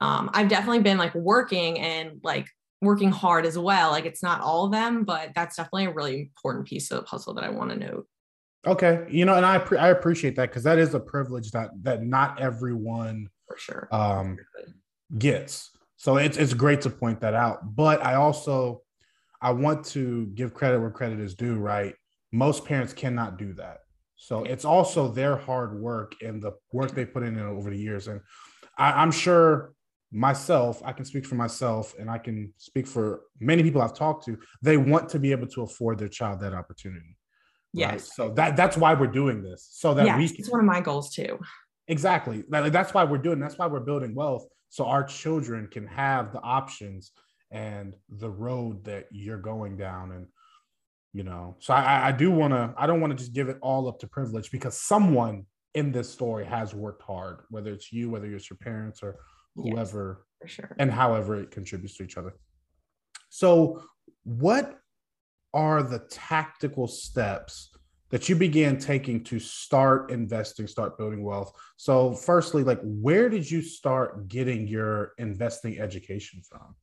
Um, 0.00 0.30
I've 0.32 0.48
definitely 0.48 0.80
been 0.80 0.98
like 0.98 1.14
working 1.14 1.78
and 1.78 2.20
like 2.22 2.48
working 2.80 3.10
hard 3.10 3.46
as 3.46 3.58
well. 3.58 3.90
Like 3.90 4.06
it's 4.06 4.22
not 4.22 4.40
all 4.40 4.66
of 4.66 4.72
them, 4.72 5.04
but 5.04 5.30
that's 5.34 5.56
definitely 5.56 5.86
a 5.86 5.92
really 5.92 6.20
important 6.20 6.66
piece 6.66 6.90
of 6.90 6.98
the 6.98 7.02
puzzle 7.04 7.34
that 7.34 7.44
I 7.44 7.50
want 7.50 7.70
to 7.70 7.76
note. 7.76 8.06
Okay, 8.66 9.06
you 9.08 9.24
know, 9.24 9.34
and 9.34 9.46
I 9.46 9.58
pre- 9.58 9.78
I 9.78 9.88
appreciate 9.88 10.36
that 10.36 10.50
because 10.50 10.64
that 10.64 10.78
is 10.78 10.94
a 10.94 11.00
privilege 11.00 11.50
that 11.52 11.70
that 11.82 12.02
not 12.02 12.40
everyone 12.40 13.28
for 13.46 13.56
sure 13.56 13.88
um, 13.92 14.36
gets. 15.16 15.70
So 15.96 16.16
it's 16.16 16.36
it's 16.36 16.54
great 16.54 16.80
to 16.82 16.90
point 16.90 17.20
that 17.20 17.34
out. 17.34 17.76
But 17.76 18.04
I 18.04 18.14
also 18.14 18.82
I 19.40 19.52
want 19.52 19.84
to 19.86 20.26
give 20.34 20.54
credit 20.54 20.80
where 20.80 20.90
credit 20.90 21.20
is 21.20 21.34
due. 21.34 21.56
Right, 21.56 21.94
most 22.32 22.64
parents 22.64 22.92
cannot 22.92 23.38
do 23.38 23.52
that. 23.54 23.78
So 24.16 24.42
it's 24.42 24.64
also 24.64 25.08
their 25.08 25.36
hard 25.36 25.80
work 25.80 26.16
and 26.22 26.42
the 26.42 26.52
work 26.72 26.90
they 26.90 27.06
put 27.06 27.22
in 27.22 27.38
over 27.38 27.70
the 27.70 27.78
years. 27.78 28.08
And 28.08 28.20
I, 28.76 28.90
I'm 29.00 29.12
sure 29.12 29.72
myself, 30.10 30.82
I 30.84 30.92
can 30.92 31.04
speak 31.04 31.26
for 31.26 31.34
myself 31.34 31.94
and 31.98 32.10
I 32.10 32.18
can 32.18 32.52
speak 32.56 32.86
for 32.86 33.22
many 33.40 33.62
people 33.62 33.82
I've 33.82 33.94
talked 33.94 34.24
to, 34.26 34.38
they 34.62 34.76
want 34.76 35.08
to 35.10 35.18
be 35.18 35.32
able 35.32 35.46
to 35.48 35.62
afford 35.62 35.98
their 35.98 36.08
child 36.08 36.40
that 36.40 36.54
opportunity. 36.54 37.16
Yes. 37.72 37.90
Right? 37.90 38.00
So 38.00 38.34
that 38.34 38.56
that's 38.56 38.76
why 38.76 38.94
we're 38.94 39.08
doing 39.08 39.42
this. 39.42 39.68
So 39.70 39.94
that 39.94 40.06
yes, 40.06 40.18
we 40.18 40.28
can, 40.28 40.36
it's 40.38 40.50
one 40.50 40.60
of 40.60 40.66
my 40.66 40.80
goals 40.80 41.14
too. 41.14 41.38
Exactly. 41.88 42.44
That's 42.48 42.94
why 42.94 43.04
we're 43.04 43.18
doing 43.18 43.38
that's 43.38 43.58
why 43.58 43.66
we're 43.66 43.80
building 43.80 44.14
wealth 44.14 44.46
so 44.70 44.86
our 44.86 45.04
children 45.04 45.68
can 45.70 45.86
have 45.86 46.32
the 46.32 46.40
options 46.40 47.12
and 47.50 47.94
the 48.08 48.30
road 48.30 48.84
that 48.84 49.06
you're 49.10 49.38
going 49.38 49.76
down 49.76 50.12
and 50.12 50.26
you 51.14 51.22
know 51.22 51.56
so 51.60 51.72
i 51.72 52.08
i 52.08 52.12
do 52.12 52.30
want 52.30 52.52
to 52.52 52.74
i 52.76 52.86
don't 52.86 53.00
want 53.00 53.10
to 53.10 53.16
just 53.16 53.32
give 53.32 53.48
it 53.48 53.56
all 53.62 53.88
up 53.88 53.98
to 53.98 54.06
privilege 54.06 54.50
because 54.50 54.78
someone 54.78 55.46
in 55.74 55.90
this 55.90 56.10
story 56.10 56.44
has 56.44 56.74
worked 56.74 57.02
hard 57.02 57.40
whether 57.48 57.72
it's 57.72 57.90
you 57.90 58.10
whether 58.10 58.26
it's 58.26 58.50
your 58.50 58.58
parents 58.58 59.02
or 59.02 59.16
whoever 59.62 60.26
yes, 60.40 60.40
for 60.40 60.48
sure 60.48 60.76
and 60.78 60.90
however 60.90 61.36
it 61.36 61.50
contributes 61.50 61.96
to 61.96 62.04
each 62.04 62.16
other 62.16 62.34
so 63.28 63.82
what 64.24 64.80
are 65.54 65.82
the 65.82 66.00
tactical 66.10 66.86
steps 66.86 67.70
that 68.10 68.28
you 68.28 68.36
began 68.36 68.78
taking 68.78 69.22
to 69.24 69.38
start 69.38 70.10
investing, 70.10 70.66
start 70.66 70.96
building 70.96 71.22
wealth? 71.22 71.52
So, 71.76 72.14
firstly, 72.14 72.64
like 72.64 72.80
where 72.82 73.28
did 73.28 73.50
you 73.50 73.60
start 73.60 74.28
getting 74.28 74.66
your 74.66 75.12
investing 75.18 75.78
education 75.78 76.42
from? 76.48 76.74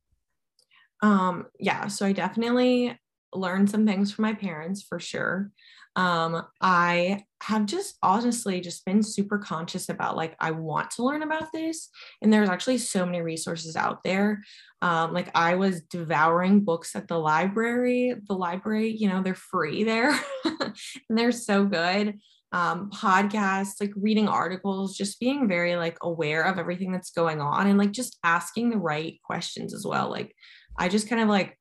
Um, 1.02 1.46
yeah, 1.58 1.88
so 1.88 2.06
I 2.06 2.12
definitely 2.12 2.98
learned 3.34 3.70
some 3.70 3.86
things 3.86 4.12
from 4.12 4.22
my 4.22 4.34
parents 4.34 4.82
for 4.82 4.98
sure. 4.98 5.50
Um, 5.96 6.42
I 6.60 7.24
have 7.42 7.64
just 7.64 7.96
honestly 8.02 8.60
just 8.60 8.84
been 8.84 9.02
super 9.02 9.38
conscious 9.38 9.88
about 9.88 10.16
like 10.16 10.36
I 10.38 10.50
want 10.50 10.90
to 10.92 11.04
learn 11.04 11.22
about 11.22 11.52
this, 11.52 11.88
and 12.20 12.30
there's 12.30 12.50
actually 12.50 12.78
so 12.78 13.06
many 13.06 13.22
resources 13.22 13.76
out 13.76 14.04
there. 14.04 14.42
Um, 14.82 15.14
like 15.14 15.30
I 15.34 15.54
was 15.54 15.80
devouring 15.82 16.60
books 16.60 16.94
at 16.94 17.08
the 17.08 17.18
library. 17.18 18.14
The 18.28 18.34
library, 18.34 18.90
you 18.90 19.08
know, 19.08 19.22
they're 19.22 19.34
free 19.34 19.84
there, 19.84 20.18
and 20.44 20.74
they're 21.08 21.32
so 21.32 21.64
good. 21.64 22.18
Um, 22.52 22.90
podcasts, 22.90 23.80
like 23.80 23.92
reading 23.96 24.28
articles, 24.28 24.96
just 24.96 25.18
being 25.18 25.48
very 25.48 25.76
like 25.76 25.96
aware 26.02 26.42
of 26.42 26.58
everything 26.58 26.92
that's 26.92 27.10
going 27.10 27.40
on, 27.40 27.66
and 27.68 27.78
like 27.78 27.92
just 27.92 28.18
asking 28.22 28.68
the 28.68 28.78
right 28.78 29.18
questions 29.24 29.72
as 29.72 29.86
well. 29.86 30.10
Like 30.10 30.34
I 30.78 30.88
just 30.88 31.08
kind 31.08 31.22
of 31.22 31.28
like 31.28 31.58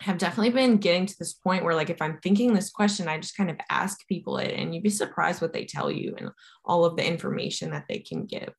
have 0.00 0.18
definitely 0.18 0.50
been 0.50 0.76
getting 0.76 1.06
to 1.06 1.16
this 1.18 1.32
point 1.32 1.64
where 1.64 1.74
like 1.74 1.90
if 1.90 2.00
i'm 2.00 2.18
thinking 2.22 2.52
this 2.52 2.70
question 2.70 3.08
i 3.08 3.18
just 3.18 3.36
kind 3.36 3.50
of 3.50 3.56
ask 3.68 4.06
people 4.06 4.38
it 4.38 4.52
and 4.52 4.74
you'd 4.74 4.82
be 4.82 4.90
surprised 4.90 5.42
what 5.42 5.52
they 5.52 5.64
tell 5.64 5.90
you 5.90 6.14
and 6.18 6.30
all 6.64 6.84
of 6.84 6.96
the 6.96 7.06
information 7.06 7.70
that 7.70 7.86
they 7.88 7.98
can 7.98 8.26
give. 8.26 8.52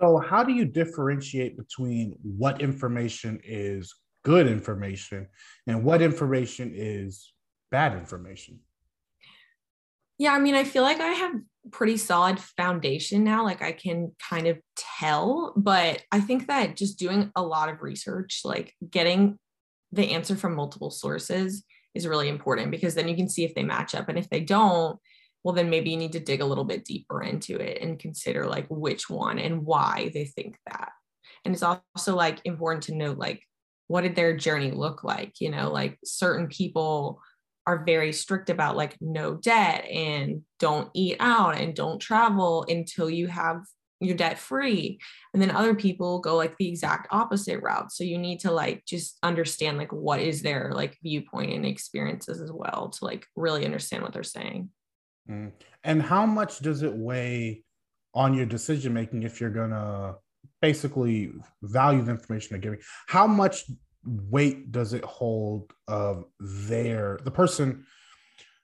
So 0.00 0.18
how 0.18 0.44
do 0.44 0.52
you 0.52 0.64
differentiate 0.64 1.56
between 1.56 2.14
what 2.22 2.60
information 2.60 3.40
is 3.42 3.94
good 4.24 4.46
information 4.46 5.26
and 5.66 5.84
what 5.84 6.02
information 6.02 6.72
is 6.74 7.32
bad 7.70 7.94
information? 7.94 8.60
Yeah 10.18 10.32
i 10.32 10.38
mean 10.38 10.54
i 10.54 10.64
feel 10.64 10.82
like 10.82 11.00
i 11.00 11.08
have 11.08 11.34
pretty 11.70 11.96
solid 11.98 12.38
foundation 12.40 13.24
now 13.24 13.44
like 13.44 13.60
i 13.60 13.72
can 13.72 14.12
kind 14.18 14.46
of 14.46 14.58
tell 14.76 15.52
but 15.56 16.02
i 16.10 16.20
think 16.20 16.46
that 16.46 16.76
just 16.76 16.98
doing 16.98 17.30
a 17.36 17.42
lot 17.42 17.68
of 17.68 17.82
research 17.82 18.40
like 18.44 18.72
getting 18.88 19.38
the 19.92 20.12
answer 20.12 20.36
from 20.36 20.54
multiple 20.54 20.90
sources 20.90 21.64
is 21.94 22.06
really 22.06 22.28
important 22.28 22.70
because 22.70 22.94
then 22.94 23.08
you 23.08 23.16
can 23.16 23.28
see 23.28 23.44
if 23.44 23.54
they 23.54 23.62
match 23.62 23.94
up. 23.94 24.08
And 24.08 24.18
if 24.18 24.28
they 24.28 24.40
don't, 24.40 24.98
well, 25.42 25.54
then 25.54 25.70
maybe 25.70 25.90
you 25.90 25.96
need 25.96 26.12
to 26.12 26.20
dig 26.20 26.40
a 26.40 26.46
little 26.46 26.64
bit 26.64 26.84
deeper 26.84 27.22
into 27.22 27.56
it 27.56 27.80
and 27.80 27.98
consider 27.98 28.46
like 28.46 28.66
which 28.68 29.08
one 29.08 29.38
and 29.38 29.64
why 29.64 30.10
they 30.12 30.24
think 30.24 30.58
that. 30.66 30.90
And 31.44 31.54
it's 31.54 31.62
also 31.62 32.16
like 32.16 32.40
important 32.44 32.84
to 32.84 32.94
note 32.94 33.18
like 33.18 33.42
what 33.88 34.00
did 34.00 34.16
their 34.16 34.36
journey 34.36 34.72
look 34.72 35.04
like? 35.04 35.34
You 35.40 35.50
know, 35.50 35.70
like 35.70 35.98
certain 36.04 36.48
people 36.48 37.20
are 37.66 37.84
very 37.84 38.12
strict 38.12 38.50
about 38.50 38.76
like 38.76 38.96
no 39.00 39.34
debt 39.34 39.84
and 39.86 40.42
don't 40.58 40.90
eat 40.94 41.16
out 41.20 41.56
and 41.56 41.74
don't 41.74 42.00
travel 42.00 42.64
until 42.68 43.10
you 43.10 43.26
have 43.26 43.62
you're 44.00 44.16
debt 44.16 44.38
free 44.38 44.98
and 45.32 45.42
then 45.42 45.50
other 45.50 45.74
people 45.74 46.18
go 46.20 46.36
like 46.36 46.56
the 46.58 46.68
exact 46.68 47.08
opposite 47.10 47.62
route. 47.62 47.90
So 47.92 48.04
you 48.04 48.18
need 48.18 48.40
to 48.40 48.50
like 48.50 48.84
just 48.84 49.18
understand 49.22 49.78
like 49.78 49.92
what 49.92 50.20
is 50.20 50.42
their 50.42 50.72
like 50.74 50.98
viewpoint 51.02 51.52
and 51.52 51.64
experiences 51.64 52.40
as 52.40 52.52
well 52.52 52.90
to 52.90 53.04
like 53.04 53.26
really 53.36 53.64
understand 53.64 54.02
what 54.02 54.12
they're 54.12 54.22
saying. 54.22 54.70
Mm. 55.28 55.50
and 55.82 56.00
how 56.00 56.24
much 56.24 56.60
does 56.60 56.82
it 56.82 56.94
weigh 56.94 57.64
on 58.14 58.32
your 58.32 58.46
decision 58.46 58.94
making 58.94 59.24
if 59.24 59.40
you're 59.40 59.50
gonna 59.50 60.14
basically 60.62 61.32
value 61.62 62.00
the 62.02 62.12
information 62.12 62.50
they're 62.50 62.60
giving? 62.60 62.78
How 63.08 63.26
much 63.26 63.64
weight 64.06 64.70
does 64.70 64.92
it 64.92 65.04
hold 65.04 65.72
of 65.88 66.24
their 66.38 67.18
the 67.24 67.30
person 67.30 67.84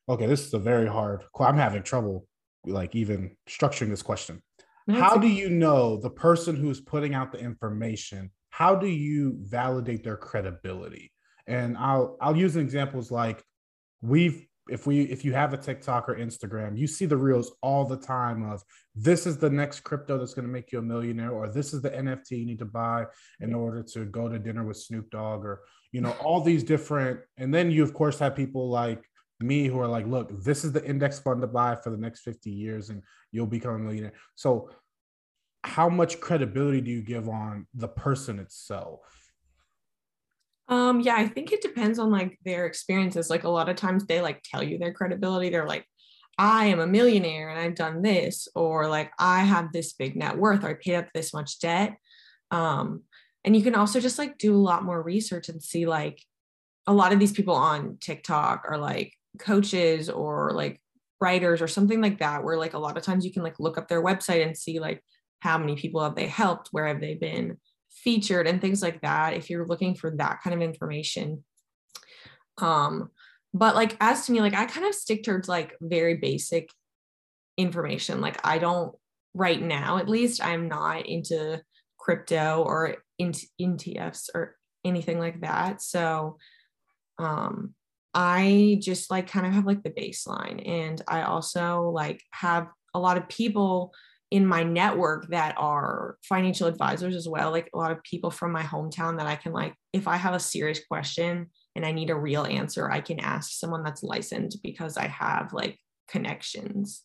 okay 0.09 0.27
this 0.27 0.47
is 0.47 0.55
a 0.55 0.59
very 0.59 0.87
hard 0.87 1.25
i'm 1.41 1.57
having 1.57 1.83
trouble 1.83 2.27
like 2.65 2.95
even 2.95 3.37
structuring 3.49 3.91
this 3.91 4.03
question 4.03 4.41
how 4.91 5.17
do 5.17 5.29
you 5.29 5.49
know 5.49 5.97
the 5.97 6.11
person 6.11 6.57
who's 6.57 6.81
putting 6.81 7.15
out 7.15 7.33
the 7.33 7.39
information? 7.39 8.31
How 8.51 8.75
do 8.75 8.87
you 8.87 9.37
validate 9.41 10.05
their 10.05 10.17
credibility? 10.17 11.13
And 11.47 11.77
I'll 11.77 12.17
I'll 12.21 12.37
use 12.37 12.57
examples 12.57 13.11
like 13.11 13.43
we've 14.01 14.47
if 14.69 14.87
we 14.87 15.03
if 15.03 15.25
you 15.25 15.33
have 15.33 15.53
a 15.53 15.57
TikTok 15.57 16.09
or 16.09 16.17
Instagram, 16.17 16.79
you 16.79 16.87
see 16.87 17.07
the 17.07 17.17
reels 17.17 17.53
all 17.63 17.85
the 17.85 17.97
time 17.97 18.49
of 18.49 18.63
this 18.95 19.27
is 19.27 19.37
the 19.37 19.51
next 19.51 19.81
crypto 19.81 20.19
that's 20.19 20.35
going 20.35 20.47
to 20.47 20.53
make 20.53 20.71
you 20.71 20.79
a 20.79 20.83
millionaire, 20.83 21.31
or 21.31 21.49
this 21.49 21.75
is 21.75 21.83
the 21.83 21.91
NFT 21.91 22.33
you 22.33 22.47
need 22.47 22.59
to 22.61 22.65
buy 22.65 23.07
in 23.41 23.55
order 23.55 23.83
to 23.95 24.05
go 24.05 24.29
to 24.29 24.39
dinner 24.39 24.65
with 24.65 24.77
Snoop 24.77 25.11
Dogg, 25.11 25.45
or 25.45 25.63
you 25.91 26.01
know, 26.01 26.13
all 26.23 26.41
these 26.41 26.63
different. 26.63 27.21
And 27.37 27.53
then 27.53 27.71
you 27.71 27.83
of 27.83 27.93
course 27.93 28.19
have 28.21 28.37
people 28.37 28.69
like 28.69 29.05
me 29.43 29.67
who 29.67 29.79
are 29.79 29.89
like, 29.89 30.07
look, 30.07 30.31
this 30.43 30.65
is 30.65 30.73
the 30.73 30.85
index 30.85 31.19
fund 31.19 31.41
to 31.41 31.47
buy 31.47 31.75
for 31.77 31.91
the 31.91 31.97
next 31.97 32.21
50 32.21 32.51
years 32.51 32.91
and 32.91 33.03
you'll 33.31 33.47
become 33.47 33.75
a 33.75 33.79
millionaire. 33.79 34.13
So 34.35 34.71
how 35.65 35.89
much 35.89 36.21
credibility 36.21 36.81
do 36.81 36.91
you 36.91 37.03
give 37.03 37.29
on 37.29 37.67
the 37.75 37.89
person 37.89 38.39
itself? 38.39 39.01
Um, 40.69 41.01
yeah, 41.01 41.17
I 41.17 41.29
think 41.29 41.53
it 41.53 41.63
depends 41.63 41.99
on 41.99 42.11
like 42.11 42.39
their 42.45 42.67
experiences. 42.67 43.31
Like 43.31 43.45
a 43.45 43.51
lot 43.51 43.69
of 43.69 43.77
times 43.77 44.07
they 44.07 44.21
like 44.21 44.43
tell 44.43 44.63
you 44.63 44.79
their 44.79 44.93
credibility. 44.93 45.51
They're 45.51 45.67
like, 45.67 45.87
I 46.39 46.67
am 46.67 46.81
a 46.81 46.87
millionaire 46.87 47.51
and 47.51 47.59
I've 47.59 47.75
done 47.75 48.01
this, 48.01 48.49
or 48.55 48.89
like 48.89 49.13
I 49.19 49.41
have 49.41 49.73
this 49.73 49.93
big 49.93 50.17
net 50.17 50.39
worth, 50.39 50.65
or 50.65 50.71
I 50.71 50.75
paid 50.75 50.97
up 50.97 51.09
this 51.13 51.35
much 51.35 51.61
debt. 51.61 51.97
Um, 52.51 53.03
and 53.45 53.55
you 53.57 53.63
can 53.63 53.75
also 53.75 54.01
just 54.01 54.19
like 54.19 54.39
do 54.39 54.55
a 54.55 54.57
lot 54.57 54.85
more 54.85 55.03
research 55.03 55.49
and 55.49 55.63
see 55.63 55.87
like 55.87 56.23
a 56.87 56.93
lot 56.93 57.13
of 57.13 57.19
these 57.19 57.33
people 57.33 57.55
on 57.55 57.99
TikTok 58.01 58.65
are 58.69 58.79
like 58.79 59.13
coaches 59.39 60.09
or 60.11 60.53
like 60.53 60.81
writers 61.21 61.63
or 61.63 61.69
something 61.69 62.01
like 62.01 62.19
that 62.19 62.43
where 62.43 62.59
like 62.59 62.75
a 62.75 62.79
lot 62.79 62.97
of 62.97 63.03
times 63.03 63.25
you 63.25 63.33
can 63.33 63.43
like 63.43 63.59
look 63.61 63.79
up 63.79 63.89
their 63.89 64.03
website 64.03 64.45
and 64.45 64.57
see 64.57 64.81
like 64.81 65.03
how 65.41 65.57
many 65.57 65.77
people 65.77 66.03
have 66.03 66.17
they 66.17 66.27
helped 66.27 66.69
where 66.73 66.89
have 66.89 67.01
they 67.01 67.15
been 67.15 67.57
featured 67.91 68.47
and 68.47 68.61
things 68.61 68.83
like 68.83 69.01
that 69.03 69.35
if 69.35 69.49
you're 69.49 69.67
looking 69.67 69.95
for 69.95 70.11
that 70.17 70.41
kind 70.43 70.55
of 70.55 70.61
information. 70.61 71.45
Um 72.59 73.11
but 73.55 73.75
like 73.75 73.97
as 74.01 74.27
to 74.27 74.33
me 74.33 74.41
like 74.41 74.55
i 74.55 74.65
kind 74.65 74.87
of 74.87 74.95
stick 74.95 75.23
towards 75.23 75.49
like 75.49 75.77
very 75.81 76.17
basic 76.17 76.69
information. 77.57 78.21
Like 78.21 78.45
i 78.47 78.59
don't 78.59 78.95
right 79.35 79.63
now 79.63 79.97
at 79.97 80.09
least 80.09 80.45
i'm 80.45 80.69
not 80.69 81.07
into 81.07 81.63
crypto 81.99 82.63
or 82.67 82.97
into 83.19 83.47
ETFs 83.61 84.29
or 84.35 84.57
anything 84.85 85.19
like 85.19 85.41
that. 85.43 85.81
So 85.81 86.39
um 87.19 87.75
I 88.15 88.79
just 88.81 89.11
like 89.11 89.29
kind 89.29 89.47
of 89.47 89.53
have 89.53 89.67
like 89.67 89.83
the 89.83 89.91
baseline. 89.91 90.67
And 90.69 91.01
I 91.09 91.23
also 91.23 91.91
like 91.91 92.23
have 92.33 92.69
a 92.95 93.01
lot 93.01 93.17
of 93.17 93.29
people 93.29 93.93
in 94.31 94.47
my 94.47 94.63
network 94.63 95.29
that 95.29 95.55
are 95.59 96.17
financial 96.23 96.67
advisors 96.67 97.15
as 97.15 97.29
well. 97.29 97.51
Like 97.51 97.69
a 97.75 97.79
lot 97.79 97.91
of 97.91 98.03
people 98.03 98.31
from 98.31 98.53
my 98.53 98.63
hometown 98.63 99.19
that 99.19 99.27
I 99.27 99.37
can 99.37 99.53
like, 99.53 99.75
if 99.93 100.09
I 100.09 100.17
have 100.17 100.35
a 100.35 100.41
serious 100.41 100.81
question 100.87 101.51
and 101.77 101.85
I 101.85 101.93
need 101.93 102.11
a 102.11 102.19
real 102.19 102.45
answer, 102.45 102.91
I 102.91 103.01
can 103.01 103.21
ask 103.21 103.53
someone 103.53 103.83
that's 103.83 104.03
licensed 104.03 104.63
because 104.63 104.97
I 104.97 105.07
have 105.09 105.53
like 105.53 105.79
connections. 106.09 107.03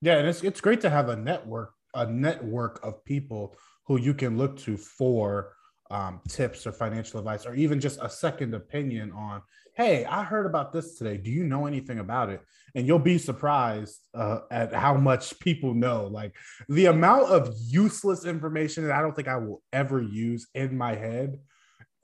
Yeah, 0.00 0.18
and 0.18 0.28
it's 0.28 0.42
it's 0.42 0.60
great 0.60 0.80
to 0.82 0.90
have 0.90 1.08
a 1.08 1.16
network, 1.16 1.74
a 1.94 2.06
network 2.06 2.80
of 2.84 3.04
people 3.04 3.56
who 3.86 3.98
you 3.98 4.14
can 4.14 4.36
look 4.36 4.56
to 4.58 4.76
for 4.76 5.54
um, 5.90 6.20
tips 6.28 6.66
or 6.66 6.72
financial 6.72 7.18
advice 7.18 7.46
or 7.46 7.54
even 7.54 7.80
just 7.80 7.98
a 8.02 8.10
second 8.10 8.54
opinion 8.54 9.10
on 9.12 9.40
hey 9.74 10.04
i 10.04 10.22
heard 10.22 10.44
about 10.44 10.72
this 10.72 10.96
today. 10.96 11.16
Do 11.16 11.30
you 11.30 11.44
know 11.44 11.66
anything 11.66 12.00
about 12.00 12.28
it? 12.28 12.42
And 12.74 12.86
you'll 12.86 12.98
be 12.98 13.16
surprised 13.16 13.98
uh, 14.14 14.40
at 14.50 14.74
how 14.74 14.94
much 14.94 15.38
people 15.38 15.72
know. 15.72 16.06
Like 16.06 16.36
the 16.68 16.86
amount 16.86 17.30
of 17.30 17.54
useless 17.58 18.24
information 18.24 18.86
that 18.86 18.92
i 18.92 19.00
don't 19.00 19.16
think 19.16 19.28
i 19.28 19.36
will 19.36 19.62
ever 19.72 20.02
use 20.02 20.48
in 20.54 20.76
my 20.76 20.94
head. 20.94 21.38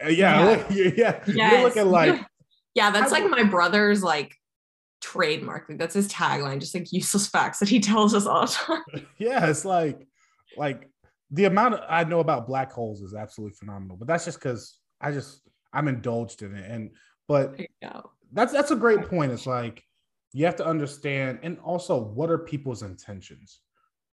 Uh, 0.03 0.09
yeah 0.09 0.64
yeah, 0.70 0.92
yeah. 0.97 1.20
Yes. 1.27 1.53
you're 1.53 1.62
looking 1.62 1.90
like 1.90 2.20
yeah 2.75 2.90
that's 2.90 3.12
I, 3.12 3.20
like 3.20 3.31
my 3.31 3.42
brother's 3.44 4.03
like 4.03 4.35
trademark. 5.03 5.66
That's 5.68 5.94
his 5.94 6.09
tagline 6.09 6.61
just 6.61 6.75
like 6.75 6.90
useless 6.90 7.27
facts 7.27 7.59
that 7.59 7.68
he 7.68 7.81
tells 7.81 8.14
us 8.14 8.25
all 8.25 8.47
the 8.47 8.53
time. 8.53 9.07
Yeah 9.18 9.47
it's 9.47 9.66
like 9.66 10.07
like 10.57 10.88
the 11.35 11.47
amount 11.47 11.81
I 11.88 12.05
know 12.05 12.20
about 12.20 12.47
black 12.47 12.73
holes 12.73 13.03
is 13.03 13.12
absolutely 13.12 13.57
phenomenal. 13.57 13.97
But 13.97 14.07
that's 14.07 14.25
just 14.25 14.38
because 14.38 14.79
I 15.01 15.11
just 15.11 15.40
I'm 15.73 15.88
indulged 15.88 16.42
in 16.42 16.55
it. 16.55 16.70
And 16.70 16.90
but 17.27 17.61
that's 18.33 18.53
that's 18.53 18.70
a 18.70 18.77
great 18.77 19.09
point. 19.09 19.33
It's 19.33 19.47
like 19.47 19.83
you 20.33 20.44
have 20.44 20.57
to 20.57 20.66
understand, 20.66 21.40
and 21.42 21.59
also 21.59 21.99
what 21.99 22.31
are 22.31 22.38
people's 22.38 22.83
intentions, 22.83 23.61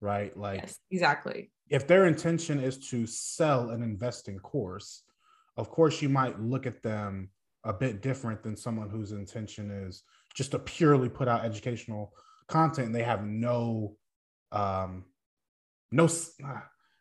right? 0.01 0.35
Like 0.35 0.61
yes, 0.61 0.79
exactly. 0.89 1.51
if 1.69 1.87
their 1.87 2.07
intention 2.07 2.59
is 2.59 2.89
to 2.89 3.05
sell 3.05 3.69
an 3.69 3.83
investing 3.83 4.39
course, 4.39 5.03
of 5.57 5.69
course 5.69 6.01
you 6.01 6.09
might 6.09 6.39
look 6.39 6.65
at 6.65 6.81
them 6.81 7.29
a 7.63 7.73
bit 7.73 8.01
different 8.01 8.41
than 8.41 8.57
someone 8.57 8.89
whose 8.89 9.11
intention 9.11 9.69
is 9.69 10.01
just 10.33 10.51
to 10.51 10.59
purely 10.59 11.09
put 11.09 11.27
out 11.27 11.45
educational 11.45 12.13
content 12.47 12.87
and 12.87 12.95
they 12.95 13.03
have 13.03 13.23
no 13.23 13.95
um 14.51 15.05
no 15.91 16.07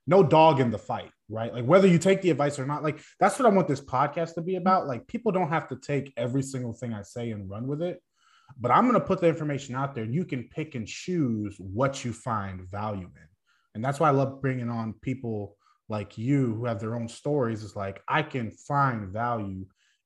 no 0.07 0.23
dog 0.23 0.61
in 0.61 0.71
the 0.71 0.79
fight 0.79 1.11
right? 1.31 1.55
Like 1.55 1.65
whether 1.65 1.87
you 1.87 1.99
take 1.99 2.21
the 2.23 2.31
advice 2.31 2.59
or 2.59 2.67
not 2.67 2.83
like 2.83 3.01
that's 3.19 3.39
what 3.39 3.47
i 3.47 3.55
want 3.55 3.69
this 3.69 3.81
podcast 3.81 4.35
to 4.35 4.43
be 4.43 4.57
about. 4.57 4.87
Like 4.87 5.07
people 5.07 5.33
don't 5.33 5.49
have 5.49 5.69
to 5.69 5.77
take 5.77 6.13
every 6.17 6.43
single 6.43 6.75
thing 6.75 6.93
i 6.93 7.03
say 7.03 7.31
and 7.31 7.49
run 7.49 7.67
with 7.67 7.81
it 7.81 8.03
but 8.59 8.73
i'm 8.73 8.89
going 8.89 9.01
to 9.01 9.07
put 9.07 9.21
the 9.21 9.29
information 9.29 9.77
out 9.77 9.95
there 9.95 10.05
you 10.05 10.25
can 10.25 10.43
pick 10.45 10.75
and 10.75 10.87
choose 10.87 11.57
what 11.59 12.05
you 12.05 12.13
find 12.13 12.69
value 12.69 13.07
in. 13.07 13.29
And 13.75 13.85
that's 13.85 14.01
why 14.01 14.09
i 14.09 14.13
love 14.13 14.43
bringing 14.43 14.69
on 14.69 14.95
people 15.01 15.57
like 15.89 16.19
you 16.19 16.55
who 16.55 16.65
have 16.67 16.81
their 16.81 16.97
own 16.97 17.09
stories. 17.09 17.63
Is 17.63 17.77
like 17.77 18.03
i 18.09 18.23
can 18.23 18.51
find 18.51 19.09
value 19.09 19.65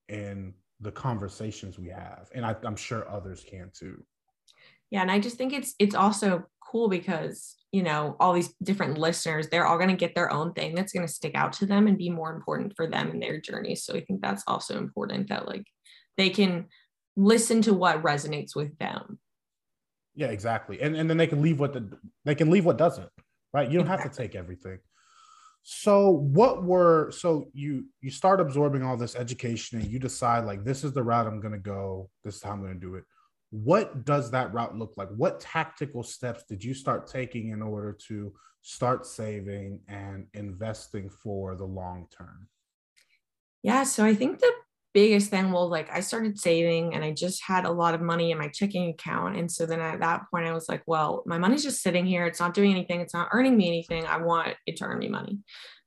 in 0.08 0.54
the 0.80 0.92
conversations 0.92 1.78
we 1.78 1.88
have 1.88 2.28
and 2.34 2.44
I, 2.44 2.54
i'm 2.64 2.76
sure 2.76 3.08
others 3.08 3.44
can 3.48 3.70
too. 3.72 4.04
Yeah 4.90 5.00
and 5.00 5.10
i 5.10 5.18
just 5.18 5.38
think 5.38 5.54
it's 5.54 5.74
it's 5.78 5.94
also 5.94 6.44
cool 6.74 6.88
because 6.88 7.54
you 7.70 7.82
know 7.82 8.16
all 8.18 8.32
these 8.32 8.52
different 8.62 8.98
listeners 8.98 9.48
they're 9.48 9.66
all 9.66 9.78
going 9.78 9.90
to 9.90 9.96
get 9.96 10.14
their 10.16 10.32
own 10.32 10.52
thing 10.54 10.74
that's 10.74 10.92
going 10.92 11.06
to 11.06 11.12
stick 11.12 11.36
out 11.36 11.52
to 11.52 11.66
them 11.66 11.86
and 11.86 11.96
be 11.96 12.10
more 12.10 12.34
important 12.34 12.72
for 12.74 12.88
them 12.88 13.10
in 13.10 13.20
their 13.20 13.40
journey. 13.40 13.76
So 13.76 13.94
i 13.94 14.00
think 14.00 14.20
that's 14.20 14.42
also 14.48 14.76
important 14.78 15.28
that 15.28 15.46
like 15.46 15.66
they 16.16 16.30
can 16.30 16.66
listen 17.16 17.62
to 17.62 17.74
what 17.74 18.02
resonates 18.02 18.56
with 18.56 18.76
them. 18.78 19.20
Yeah 20.16 20.28
exactly. 20.28 20.80
And 20.82 20.96
and 20.96 21.08
then 21.08 21.16
they 21.16 21.28
can 21.28 21.42
leave 21.42 21.60
what 21.60 21.72
the 21.72 21.88
they 22.24 22.34
can 22.34 22.50
leave 22.50 22.64
what 22.64 22.76
doesn't 22.76 23.08
right? 23.52 23.70
You 23.70 23.78
don't 23.78 23.86
exactly. 23.86 24.02
have 24.02 24.12
to 24.12 24.18
take 24.18 24.34
everything. 24.34 24.78
So 25.62 26.10
what 26.10 26.64
were 26.64 27.10
so 27.12 27.46
you 27.54 27.86
you 28.02 28.10
start 28.10 28.40
absorbing 28.40 28.82
all 28.82 28.96
this 28.96 29.14
education 29.14 29.80
and 29.80 29.90
you 29.90 29.98
decide 29.98 30.44
like 30.44 30.64
this 30.64 30.84
is 30.84 30.92
the 30.92 31.02
route 31.02 31.26
i'm 31.26 31.40
going 31.40 31.54
to 31.54 31.58
go 31.58 32.10
this 32.22 32.36
is 32.36 32.42
how 32.42 32.50
i'm 32.50 32.60
going 32.60 32.74
to 32.74 32.78
do 32.78 32.96
it 32.96 33.04
what 33.50 34.04
does 34.04 34.30
that 34.32 34.52
route 34.52 34.76
look 34.76 34.94
like? 34.96 35.08
What 35.10 35.40
tactical 35.40 36.02
steps 36.02 36.44
did 36.48 36.62
you 36.62 36.74
start 36.74 37.06
taking 37.06 37.50
in 37.50 37.62
order 37.62 37.96
to 38.08 38.32
start 38.62 39.06
saving 39.06 39.80
and 39.88 40.26
investing 40.34 41.08
for 41.10 41.54
the 41.54 41.64
long 41.64 42.06
term? 42.16 42.48
Yeah 43.62 43.84
so 43.84 44.04
i 44.04 44.14
think 44.14 44.40
the 44.40 44.52
biggest 44.94 45.30
thing 45.30 45.50
well 45.50 45.68
like 45.68 45.90
i 45.92 46.00
started 46.00 46.38
saving 46.38 46.94
and 46.94 47.04
i 47.04 47.10
just 47.10 47.42
had 47.42 47.64
a 47.64 47.70
lot 47.70 47.94
of 47.94 48.00
money 48.00 48.30
in 48.30 48.38
my 48.38 48.48
checking 48.48 48.90
account. 48.90 49.36
And 49.36 49.50
so 49.50 49.66
then 49.66 49.80
at 49.80 50.00
that 50.00 50.22
point 50.30 50.46
i 50.46 50.52
was 50.52 50.68
like 50.68 50.82
well 50.86 51.22
my 51.26 51.38
money's 51.38 51.62
just 51.62 51.82
sitting 51.82 52.06
here. 52.06 52.26
It's 52.26 52.40
not 52.40 52.54
doing 52.54 52.70
anything. 52.70 53.00
It's 53.00 53.14
not 53.14 53.28
earning 53.32 53.56
me 53.56 53.68
anything. 53.68 54.06
I 54.06 54.16
want 54.16 54.54
it 54.66 54.76
to 54.78 54.84
earn 54.84 54.98
me 54.98 55.08
money. 55.08 55.38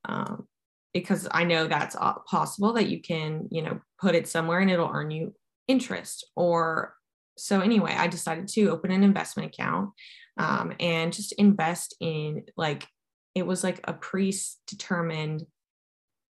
Um, 0.04 0.46
because 0.94 1.28
i 1.32 1.44
know 1.44 1.66
that's 1.66 1.96
possible 2.26 2.72
that 2.72 2.88
you 2.88 3.00
can 3.02 3.46
you 3.50 3.62
know 3.62 3.78
put 4.00 4.14
it 4.14 4.26
somewhere 4.26 4.60
and 4.60 4.70
it'll 4.70 4.90
earn 4.90 5.10
you 5.10 5.34
interest 5.68 6.26
or 6.34 6.94
so 7.38 7.60
anyway 7.60 7.94
i 7.96 8.06
decided 8.06 8.48
to 8.48 8.68
open 8.68 8.90
an 8.90 9.02
investment 9.02 9.52
account 9.52 9.90
um, 10.38 10.72
and 10.78 11.12
just 11.12 11.32
invest 11.32 11.96
in 12.00 12.44
like 12.56 12.86
it 13.34 13.46
was 13.46 13.62
like 13.64 13.80
a 13.84 13.92
predetermined 13.92 15.44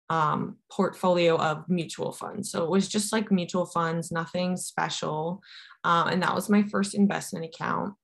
um, 0.09 0.57
portfolio 0.71 1.37
of 1.37 1.67
mutual 1.67 2.11
funds. 2.11 2.51
So 2.51 2.63
it 2.63 2.69
was 2.69 2.87
just 2.87 3.11
like 3.11 3.31
mutual 3.31 3.65
funds, 3.65 4.11
nothing 4.11 4.57
special. 4.57 5.41
Um, 5.83 6.07
and 6.09 6.23
that 6.23 6.35
was 6.35 6.49
my 6.49 6.63
first 6.63 6.93
investment 6.93 7.45
account. 7.45 7.95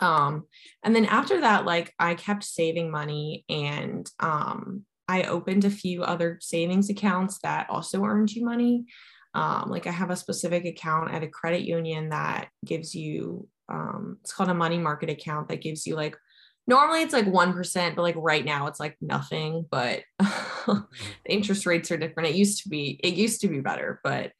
Um, 0.00 0.44
and 0.82 0.96
then 0.96 1.04
after 1.04 1.40
that, 1.42 1.64
like 1.64 1.94
I 1.98 2.14
kept 2.14 2.44
saving 2.44 2.90
money 2.90 3.44
and 3.48 4.10
um, 4.18 4.84
I 5.06 5.24
opened 5.24 5.64
a 5.64 5.70
few 5.70 6.02
other 6.02 6.38
savings 6.40 6.90
accounts 6.90 7.38
that 7.42 7.70
also 7.70 8.04
earned 8.04 8.32
you 8.32 8.44
money. 8.44 8.86
Um, 9.34 9.70
like 9.70 9.86
I 9.86 9.90
have 9.90 10.10
a 10.10 10.16
specific 10.16 10.64
account 10.66 11.12
at 11.12 11.22
a 11.22 11.28
credit 11.28 11.62
union 11.62 12.10
that 12.10 12.48
gives 12.64 12.94
you, 12.94 13.48
um, 13.68 14.18
it's 14.20 14.32
called 14.32 14.50
a 14.50 14.54
money 14.54 14.78
market 14.78 15.08
account 15.08 15.48
that 15.48 15.62
gives 15.62 15.86
you 15.86 15.96
like 15.96 16.16
normally 16.66 17.02
it's 17.02 17.12
like 17.12 17.26
1% 17.26 17.96
but 17.96 18.02
like 18.02 18.14
right 18.16 18.44
now 18.44 18.66
it's 18.66 18.78
like 18.78 18.96
nothing 19.00 19.66
but 19.70 20.02
the 20.18 20.86
interest 21.26 21.66
rates 21.66 21.90
are 21.90 21.96
different. 21.96 22.28
It 22.28 22.36
used 22.36 22.62
to 22.62 22.68
be 22.68 23.00
it 23.02 23.14
used 23.14 23.40
to 23.40 23.48
be 23.48 23.60
better 23.60 24.00
but 24.04 24.32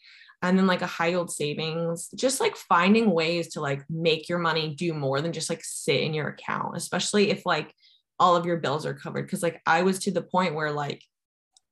and 0.43 0.59
then 0.59 0.67
like 0.67 0.83
a 0.83 0.87
high 0.87 1.09
yield 1.09 1.31
savings 1.31 2.09
just 2.15 2.41
like 2.41 2.57
finding 2.57 3.11
ways 3.11 3.49
to 3.49 3.61
like 3.61 3.85
make 3.89 4.29
your 4.29 4.39
money 4.39 4.75
do 4.75 4.93
more 4.93 5.21
than 5.21 5.33
just 5.33 5.49
like 5.49 5.63
sit 5.65 6.01
in 6.01 6.15
your 6.15 6.29
account 6.29 6.77
especially 6.77 7.31
if 7.31 7.47
like 7.47 7.75
all 8.19 8.37
of 8.37 8.47
your 8.47 8.59
bills 8.59 8.87
are 8.87 8.95
covered. 8.95 9.27
Because 9.27 9.43
like 9.43 9.61
i 9.67 9.83
was 9.83 9.99
to 10.01 10.11
the 10.11 10.23
point 10.23 10.55
where 10.55 10.71
like 10.71 11.03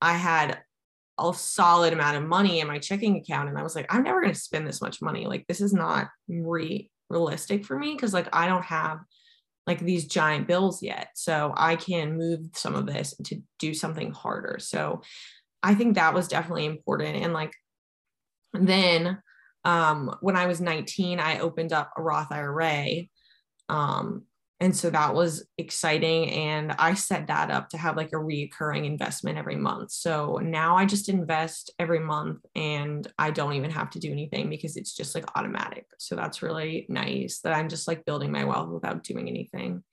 i 0.01 0.13
had 0.13 0.59
a 1.19 1.33
solid 1.33 1.93
amount 1.93 2.17
of 2.17 2.23
money 2.23 2.59
in 2.59 2.67
my 2.67 2.79
checking 2.79 3.17
account 3.17 3.49
and 3.49 3.57
i 3.57 3.63
was 3.63 3.75
like 3.75 3.85
i'm 3.93 4.03
never 4.03 4.21
going 4.21 4.33
to 4.33 4.39
spend 4.39 4.67
this 4.67 4.81
much 4.81 5.01
money 5.01 5.25
like 5.25 5.45
this 5.47 5.61
is 5.61 5.73
not 5.73 6.07
re- 6.27 6.89
realistic 7.09 7.65
for 7.65 7.77
me 7.77 7.93
because 7.93 8.13
like 8.13 8.27
i 8.33 8.47
don't 8.47 8.65
have 8.65 8.99
like 9.67 9.79
these 9.79 10.05
giant 10.07 10.47
bills 10.47 10.81
yet. 10.81 11.09
So 11.13 11.53
I 11.55 11.75
can 11.75 12.17
move 12.17 12.39
some 12.53 12.75
of 12.75 12.85
this 12.85 13.13
to 13.25 13.41
do 13.59 13.73
something 13.73 14.11
harder. 14.11 14.57
So 14.59 15.01
I 15.61 15.75
think 15.75 15.95
that 15.95 16.13
was 16.13 16.27
definitely 16.27 16.65
important. 16.65 17.17
And 17.17 17.33
like 17.33 17.53
then 18.53 19.19
um, 19.63 20.15
when 20.21 20.35
I 20.35 20.47
was 20.47 20.59
19, 20.59 21.19
I 21.19 21.39
opened 21.39 21.73
up 21.73 21.91
a 21.95 22.01
Roth 22.01 22.31
IRA. 22.31 23.03
Um, 23.69 24.23
and 24.61 24.77
so 24.77 24.91
that 24.91 25.15
was 25.15 25.43
exciting 25.57 26.29
and 26.29 26.71
i 26.77 26.93
set 26.93 27.27
that 27.27 27.49
up 27.49 27.67
to 27.69 27.77
have 27.77 27.97
like 27.97 28.13
a 28.13 28.17
recurring 28.17 28.85
investment 28.85 29.37
every 29.37 29.55
month. 29.55 29.91
So 29.91 30.37
now 30.37 30.77
i 30.77 30.85
just 30.85 31.09
invest 31.09 31.71
every 31.79 31.99
month 31.99 32.45
and 32.55 33.05
i 33.17 33.31
don't 33.31 33.53
even 33.53 33.71
have 33.71 33.89
to 33.91 33.99
do 33.99 34.11
anything 34.11 34.49
because 34.49 34.77
it's 34.77 34.95
just 34.95 35.15
like 35.15 35.25
automatic. 35.35 35.87
So 35.97 36.15
that's 36.15 36.41
really 36.41 36.85
nice 36.87 37.39
that 37.39 37.53
i'm 37.53 37.67
just 37.67 37.87
like 37.87 38.05
building 38.05 38.31
my 38.31 38.45
wealth 38.45 38.69
without 38.69 39.03
doing 39.03 39.27
anything. 39.27 39.83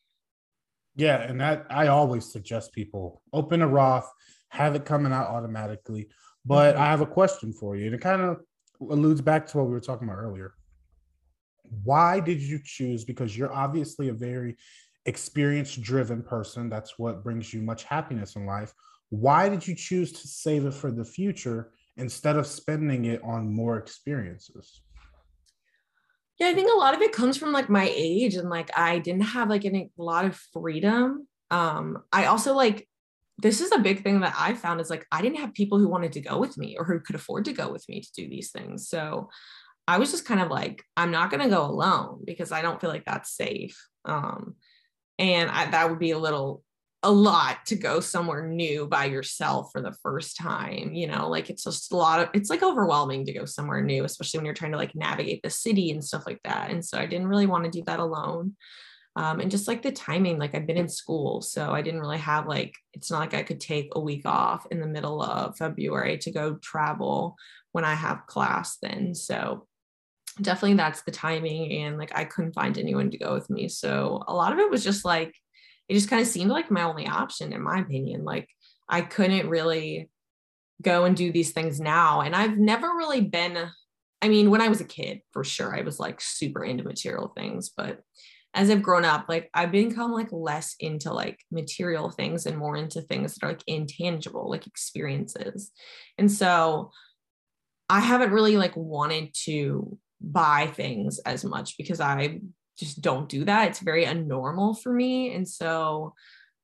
Yeah 0.95 1.23
and 1.23 1.41
that 1.41 1.67
i 1.71 1.89
always 1.89 2.31
suggest 2.31 2.73
people 2.73 3.23
open 3.33 3.63
a 3.63 3.67
roth 3.67 4.11
have 4.51 4.75
it 4.75 4.85
coming 4.85 5.13
out 5.13 5.29
automatically. 5.29 6.09
But 6.45 6.75
mm-hmm. 6.75 6.83
i 6.83 6.87
have 6.87 7.01
a 7.01 7.07
question 7.07 7.53
for 7.53 7.75
you 7.75 7.87
and 7.87 7.95
it 7.95 8.03
kind 8.03 8.21
of 8.23 8.41
alludes 8.81 9.23
back 9.23 9.47
to 9.47 9.57
what 9.57 9.67
we 9.67 9.73
were 9.73 9.81
talking 9.81 10.07
about 10.07 10.21
earlier 10.21 10.53
why 11.85 12.21
did 12.21 12.41
you 12.41 12.61
choose 12.63 13.05
because 13.05 13.37
you're 13.37 13.53
obviously 13.53 14.09
a 14.09 14.13
very 14.13 14.57
experience 15.09 15.75
driven 15.75 16.23
person 16.23 16.69
that's 16.69 16.99
what 16.99 17.25
brings 17.25 17.53
you 17.55 17.63
much 17.63 17.85
happiness 17.85 18.37
in 18.37 18.45
life. 18.45 18.75
Why 19.09 19.49
did 19.49 19.67
you 19.67 19.75
choose 19.75 20.13
to 20.13 20.29
save 20.29 20.67
it 20.67 20.75
for 20.75 20.91
the 20.91 21.05
future 21.05 21.73
instead 21.97 22.37
of 22.37 22.47
spending 22.47 23.07
it 23.07 23.23
on 23.25 23.53
more 23.53 23.79
experiences? 23.79 24.83
Yeah 26.39 26.49
i 26.49 26.55
think 26.55 26.71
a 26.71 26.77
lot 26.77 26.95
of 26.95 27.01
it 27.01 27.13
comes 27.13 27.39
from 27.39 27.53
like 27.53 27.71
my 27.71 27.91
age 27.93 28.35
and 28.35 28.51
like 28.51 28.71
i 28.77 28.99
didn't 28.99 29.23
have 29.23 29.49
like 29.49 29.65
any, 29.65 29.91
a 29.99 30.03
lot 30.03 30.27
of 30.27 30.39
freedom. 30.53 31.27
Um 31.51 31.99
i 32.13 32.27
also 32.27 32.55
like 32.55 32.87
this 33.39 33.61
is 33.61 33.73
a 33.73 33.79
big 33.79 34.03
thing 34.03 34.21
that 34.21 34.35
i 34.39 34.53
found 34.53 34.81
is 34.81 34.91
like 34.91 35.07
i 35.11 35.23
didn't 35.23 35.39
have 35.39 35.55
people 35.55 35.79
who 35.79 35.89
wanted 35.89 36.13
to 36.13 36.21
go 36.21 36.39
with 36.39 36.59
me 36.59 36.77
or 36.79 36.85
who 36.85 37.01
could 37.01 37.17
afford 37.17 37.47
to 37.47 37.53
go 37.53 37.73
with 37.73 37.89
me 37.89 38.03
to 38.03 38.11
do 38.15 38.29
these 38.29 38.51
things. 38.51 38.89
So 38.89 39.31
I 39.89 39.99
was 39.99 40.11
just 40.11 40.27
kind 40.27 40.41
of 40.41 40.51
like, 40.51 40.85
I'm 40.99 41.11
not 41.11 41.31
going 41.31 41.43
to 41.43 41.49
go 41.49 41.65
alone 41.65 42.21
because 42.25 42.53
I 42.53 42.61
don't 42.61 42.79
feel 42.81 42.91
like 42.91 43.07
that's 43.07 43.35
safe. 43.35 43.83
Um, 44.05 44.55
and 45.19 45.51
I, 45.51 45.71
that 45.71 45.89
would 45.89 45.99
be 45.99 46.11
a 46.11 46.19
little, 46.19 46.63
a 47.03 47.11
lot 47.11 47.65
to 47.67 47.75
go 47.75 48.01
somewhere 48.01 48.47
new 48.47 48.87
by 48.87 49.07
yourself 49.07 49.71
for 49.73 49.81
the 49.81 49.97
first 50.03 50.37
time. 50.37 50.93
You 50.93 51.07
know, 51.07 51.31
like 51.31 51.49
it's 51.49 51.65
just 51.65 51.91
a 51.91 51.97
lot 51.97 52.21
of, 52.21 52.29
it's 52.35 52.51
like 52.51 52.63
overwhelming 52.63 53.25
to 53.25 53.33
go 53.33 53.47
somewhere 53.47 53.83
new, 53.83 54.05
especially 54.05 54.39
when 54.39 54.45
you're 54.45 54.55
trying 54.55 54.73
to 54.73 54.79
like 54.79 54.95
navigate 54.95 55.41
the 55.43 55.49
city 55.49 55.91
and 55.91 56.05
stuff 56.05 56.25
like 56.27 56.41
that. 56.45 56.71
And 56.71 56.85
so 56.85 56.99
I 56.99 57.07
didn't 57.07 57.29
really 57.29 57.47
want 57.47 57.65
to 57.65 57.71
do 57.71 57.83
that 57.87 57.99
alone. 57.99 58.57
Um, 59.17 59.41
and 59.41 59.51
just 59.51 59.69
like 59.69 59.83
the 59.83 59.91
timing, 59.91 60.39
like 60.39 60.55
I've 60.55 60.67
been 60.67 60.77
in 60.77 60.89
school, 60.89 61.41
so 61.41 61.73
I 61.73 61.81
didn't 61.81 62.01
really 62.01 62.19
have 62.19 62.47
like, 62.47 62.75
it's 62.93 63.11
not 63.11 63.21
like 63.21 63.35
I 63.35 63.43
could 63.43 63.59
take 63.59 63.89
a 63.93 64.01
week 64.01 64.27
off 64.27 64.67
in 64.71 64.81
the 64.81 64.87
middle 64.87 65.23
of 65.23 65.57
February 65.57 66.19
to 66.19 66.31
go 66.31 66.57
travel 66.57 67.37
when 67.73 67.85
I 67.85 67.95
have 67.95 68.27
class 68.27 68.77
then. 68.83 69.15
So 69.15 69.67
definitely 70.41 70.75
that's 70.75 71.03
the 71.03 71.11
timing 71.11 71.73
and 71.83 71.99
like 71.99 72.13
i 72.17 72.25
couldn't 72.25 72.53
find 72.53 72.79
anyone 72.79 73.11
to 73.11 73.19
go 73.19 73.35
with 73.35 73.49
me. 73.51 73.69
So 73.69 74.23
a 74.27 74.35
lot 74.35 74.53
of 74.53 74.59
it 74.59 74.71
was 74.71 74.85
just 74.85 75.05
like 75.05 75.35
it 75.89 75.95
just 75.95 76.11
kind 76.11 76.21
of 76.21 76.29
seemed 76.29 76.51
like 76.51 76.71
my 76.71 76.83
only 76.83 77.07
option 77.07 77.53
in 77.53 77.63
my 77.63 77.79
opinion. 77.81 78.25
Like 78.25 78.49
i 78.89 79.01
couldn't 79.01 79.49
really 79.49 80.09
go 80.83 81.05
and 81.05 81.17
do 81.17 81.33
these 81.33 81.53
things 81.53 81.81
now 81.81 82.21
and 82.21 82.35
i've 82.35 82.57
never 82.57 82.89
really 82.89 83.21
been 83.21 83.69
i 84.23 84.29
mean 84.29 84.51
when 84.51 84.61
i 84.61 84.69
was 84.69 84.81
a 84.81 84.85
kid 84.85 85.21
for 85.33 85.45
sure 85.45 85.77
i 85.77 85.83
was 85.83 85.99
like 85.99 86.21
super 86.21 86.65
into 86.65 86.85
material 86.85 87.33
things 87.37 87.71
but 87.77 88.01
as 88.55 88.71
i've 88.71 88.83
grown 88.83 89.05
up 89.05 89.27
like 89.29 89.51
i've 89.55 89.73
become 89.73 90.13
like 90.13 90.29
less 90.31 90.75
into 90.81 91.13
like 91.13 91.41
material 91.51 92.11
things 92.11 92.47
and 92.47 92.57
more 92.57 92.77
into 92.77 93.03
things 93.03 93.35
that 93.35 93.47
are 93.47 93.51
like 93.51 93.63
intangible 93.67 94.49
like 94.49 94.67
experiences. 94.67 95.71
And 96.17 96.31
so 96.31 96.91
i 97.89 98.01
haven't 98.01 98.33
really 98.33 98.57
like 98.57 98.77
wanted 98.77 99.35
to 99.45 99.99
buy 100.21 100.67
things 100.67 101.19
as 101.21 101.45
much 101.45 101.77
because 101.77 102.01
I 102.01 102.41
just 102.79 103.01
don't 103.01 103.29
do 103.29 103.45
that. 103.45 103.69
It's 103.69 103.81
very 103.81 104.05
unnormal 104.05 104.81
for 104.81 104.93
me. 104.93 105.35
And 105.35 105.49
so 105.49 106.15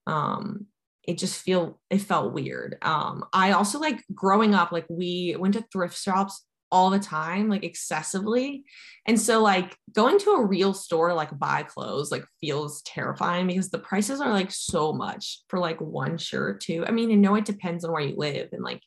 um 0.06 0.66
it 1.06 1.18
just 1.18 1.42
feel 1.42 1.80
it 1.90 1.98
felt 1.98 2.32
weird. 2.32 2.78
Um, 2.82 3.24
I 3.32 3.52
also 3.52 3.78
like 3.78 4.02
growing 4.14 4.54
up, 4.54 4.72
like 4.72 4.86
we 4.88 5.36
went 5.38 5.54
to 5.54 5.64
thrift 5.72 5.98
shops 5.98 6.44
all 6.72 6.90
the 6.90 6.98
time, 6.98 7.48
like 7.48 7.62
excessively. 7.62 8.64
And 9.06 9.20
so 9.20 9.42
like 9.42 9.76
going 9.92 10.18
to 10.20 10.30
a 10.30 10.44
real 10.44 10.74
store 10.74 11.08
to 11.08 11.14
like 11.14 11.38
buy 11.38 11.62
clothes 11.62 12.10
like 12.10 12.24
feels 12.40 12.82
terrifying 12.82 13.46
because 13.46 13.70
the 13.70 13.78
prices 13.78 14.20
are 14.20 14.32
like 14.32 14.50
so 14.50 14.92
much 14.92 15.42
for 15.48 15.58
like 15.58 15.80
one 15.80 16.18
shirt 16.18 16.60
too. 16.60 16.84
I 16.86 16.90
mean, 16.90 17.12
I 17.12 17.14
know 17.14 17.36
it 17.36 17.44
depends 17.44 17.84
on 17.84 17.92
where 17.92 18.02
you 18.02 18.16
live 18.16 18.48
and 18.52 18.64
like 18.64 18.82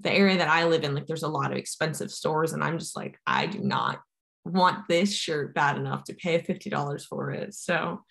the 0.00 0.12
area 0.12 0.38
that 0.38 0.48
I 0.48 0.64
live 0.64 0.84
in, 0.84 0.94
like 0.94 1.06
there's 1.06 1.22
a 1.22 1.28
lot 1.28 1.52
of 1.52 1.58
expensive 1.58 2.10
stores, 2.10 2.52
and 2.52 2.62
I'm 2.62 2.78
just 2.78 2.96
like, 2.96 3.18
I 3.26 3.46
do 3.46 3.60
not 3.60 4.00
want 4.44 4.88
this 4.88 5.12
shirt 5.12 5.54
bad 5.54 5.76
enough 5.76 6.04
to 6.04 6.14
pay 6.14 6.40
$50 6.40 7.06
for 7.06 7.30
it. 7.30 7.54
So 7.54 8.02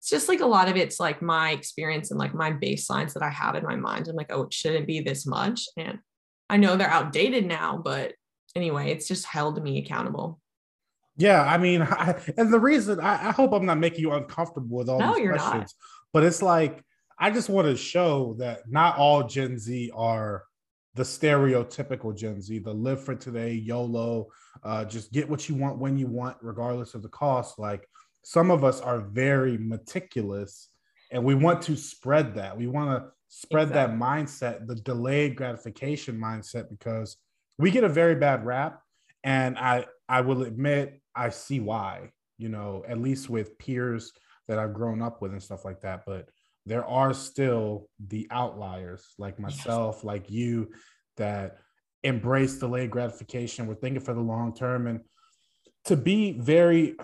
it's 0.00 0.10
just 0.10 0.28
like 0.28 0.40
a 0.40 0.46
lot 0.46 0.68
of 0.68 0.76
it's 0.76 1.00
like 1.00 1.22
my 1.22 1.52
experience 1.52 2.10
and 2.10 2.20
like 2.20 2.34
my 2.34 2.52
baselines 2.52 3.14
that 3.14 3.22
I 3.22 3.30
have 3.30 3.54
in 3.54 3.64
my 3.64 3.76
mind. 3.76 4.08
I'm 4.08 4.16
like, 4.16 4.30
oh, 4.30 4.42
it 4.42 4.52
shouldn't 4.52 4.86
be 4.86 5.00
this 5.00 5.26
much. 5.26 5.66
And 5.78 5.98
I 6.50 6.58
know 6.58 6.76
they're 6.76 6.90
outdated 6.90 7.46
now, 7.46 7.80
but 7.82 8.12
anyway, 8.54 8.90
it's 8.90 9.08
just 9.08 9.24
held 9.24 9.62
me 9.62 9.78
accountable. 9.78 10.40
Yeah, 11.16 11.42
I 11.42 11.58
mean, 11.58 11.82
I, 11.90 12.20
and 12.36 12.52
the 12.52 12.60
reason 12.60 13.00
I, 13.00 13.28
I, 13.28 13.32
hope 13.32 13.52
I'm 13.52 13.66
not 13.66 13.78
making 13.78 14.00
you 14.00 14.12
uncomfortable 14.12 14.76
with 14.76 14.88
all 14.88 14.98
no, 14.98 15.14
these 15.14 15.28
questions, 15.28 15.52
not. 15.52 15.70
but 16.12 16.24
it's 16.24 16.42
like 16.42 16.84
I 17.18 17.30
just 17.30 17.48
want 17.48 17.68
to 17.68 17.76
show 17.76 18.34
that 18.38 18.68
not 18.68 18.98
all 18.98 19.26
Gen 19.26 19.58
Z 19.58 19.90
are 19.94 20.42
the 20.94 21.02
stereotypical 21.02 22.16
Gen 22.16 22.40
Z, 22.40 22.58
the 22.60 22.72
live 22.72 23.02
for 23.02 23.14
today, 23.14 23.52
YOLO, 23.52 24.28
uh, 24.62 24.84
just 24.84 25.12
get 25.12 25.28
what 25.28 25.48
you 25.48 25.54
want 25.54 25.78
when 25.78 25.98
you 25.98 26.06
want, 26.06 26.36
regardless 26.40 26.94
of 26.94 27.02
the 27.02 27.08
cost. 27.08 27.58
Like 27.58 27.88
some 28.22 28.50
of 28.50 28.64
us 28.64 28.80
are 28.80 29.00
very 29.00 29.58
meticulous 29.58 30.68
and 31.10 31.24
we 31.24 31.34
want 31.34 31.62
to 31.62 31.76
spread 31.76 32.34
that. 32.34 32.56
We 32.56 32.66
want 32.66 32.90
to 32.90 33.10
spread 33.28 33.68
exactly. 33.68 33.96
that 33.96 34.04
mindset, 34.04 34.66
the 34.66 34.76
delayed 34.76 35.36
gratification 35.36 36.18
mindset, 36.18 36.70
because 36.70 37.16
we 37.58 37.70
get 37.70 37.84
a 37.84 37.88
very 37.88 38.14
bad 38.14 38.44
rap. 38.44 38.80
And 39.22 39.58
I, 39.58 39.86
I 40.08 40.20
will 40.20 40.42
admit, 40.42 41.00
I 41.14 41.30
see 41.30 41.60
why, 41.60 42.10
you 42.38 42.48
know, 42.48 42.84
at 42.88 43.00
least 43.00 43.30
with 43.30 43.58
peers 43.58 44.12
that 44.48 44.58
I've 44.58 44.74
grown 44.74 45.02
up 45.02 45.22
with 45.22 45.32
and 45.32 45.42
stuff 45.42 45.64
like 45.64 45.80
that. 45.80 46.02
But 46.06 46.28
there 46.66 46.84
are 46.84 47.12
still 47.14 47.88
the 47.98 48.26
outliers 48.30 49.14
like 49.18 49.38
myself, 49.38 49.96
yes. 49.98 50.04
like 50.04 50.30
you, 50.30 50.70
that 51.16 51.58
embrace 52.02 52.58
delayed 52.58 52.90
gratification. 52.90 53.66
We're 53.66 53.74
thinking 53.74 54.00
for 54.00 54.14
the 54.14 54.20
long 54.20 54.54
term. 54.54 54.86
And 54.86 55.00
to 55.86 55.96
be 55.96 56.32
very, 56.32 56.96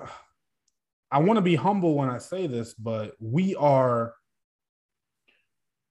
I 1.10 1.18
want 1.18 1.36
to 1.38 1.42
be 1.42 1.56
humble 1.56 1.94
when 1.94 2.08
I 2.08 2.18
say 2.18 2.46
this, 2.46 2.74
but 2.74 3.14
we 3.20 3.54
are 3.54 4.14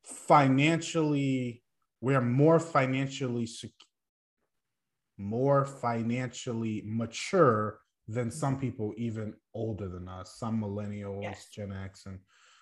financially, 0.03 1.63
we're 2.01 2.21
more 2.21 2.59
financially 2.59 3.45
secure. 3.45 3.73
more 5.17 5.65
financially 5.65 6.81
mature 6.85 7.79
than 8.07 8.31
some 8.31 8.53
mm-hmm. 8.53 8.61
people 8.61 8.93
even 8.97 9.33
older 9.53 9.89
than 9.89 10.07
us, 10.07 10.37
some 10.39 10.61
millennials, 10.61 11.23
yes. 11.23 11.47
Gen 11.53 11.73
X, 11.73 12.05
and 12.05 12.19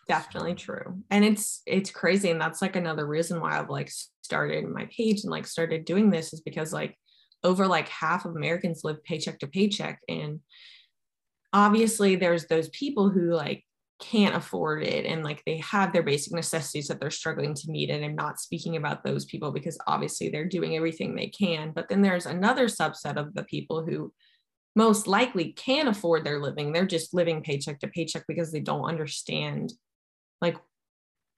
definitely 0.07 0.55
true. 0.55 1.03
And 1.09 1.25
it's 1.25 1.61
it's 1.65 1.91
crazy 1.91 2.31
and 2.31 2.39
that's 2.39 2.61
like 2.61 2.75
another 2.75 3.05
reason 3.05 3.39
why 3.39 3.57
i've 3.57 3.69
like 3.69 3.91
started 4.21 4.65
my 4.67 4.87
page 4.95 5.21
and 5.23 5.31
like 5.31 5.47
started 5.47 5.85
doing 5.85 6.09
this 6.09 6.33
is 6.33 6.41
because 6.41 6.73
like 6.73 6.97
over 7.43 7.67
like 7.67 7.87
half 7.89 8.25
of 8.25 8.35
americans 8.35 8.81
live 8.83 9.03
paycheck 9.03 9.39
to 9.39 9.47
paycheck 9.47 9.99
and 10.09 10.39
obviously 11.53 12.15
there's 12.15 12.45
those 12.47 12.69
people 12.69 13.09
who 13.09 13.31
like 13.31 13.63
can't 14.01 14.35
afford 14.35 14.83
it 14.83 15.05
and 15.05 15.23
like 15.23 15.41
they 15.45 15.57
have 15.57 15.91
their 15.91 16.03
basic 16.03 16.33
necessities 16.33 16.87
that 16.87 16.99
they're 16.99 17.09
struggling 17.09 17.53
to 17.53 17.71
meet 17.71 17.89
and 17.89 18.03
i'm 18.03 18.15
not 18.15 18.39
speaking 18.39 18.75
about 18.75 19.03
those 19.03 19.25
people 19.25 19.51
because 19.51 19.77
obviously 19.87 20.29
they're 20.29 20.45
doing 20.45 20.75
everything 20.75 21.15
they 21.15 21.27
can 21.27 21.71
but 21.71 21.89
then 21.89 22.01
there's 22.01 22.25
another 22.25 22.67
subset 22.67 23.17
of 23.17 23.33
the 23.33 23.43
people 23.43 23.83
who 23.83 24.11
most 24.77 25.07
likely 25.07 25.53
can 25.53 25.87
afford 25.87 26.23
their 26.23 26.39
living. 26.39 26.71
They're 26.71 26.85
just 26.85 27.11
living 27.11 27.41
paycheck 27.41 27.79
to 27.79 27.87
paycheck 27.87 28.25
because 28.27 28.51
they 28.51 28.59
don't 28.59 28.85
understand 28.85 29.73
like 30.41 30.57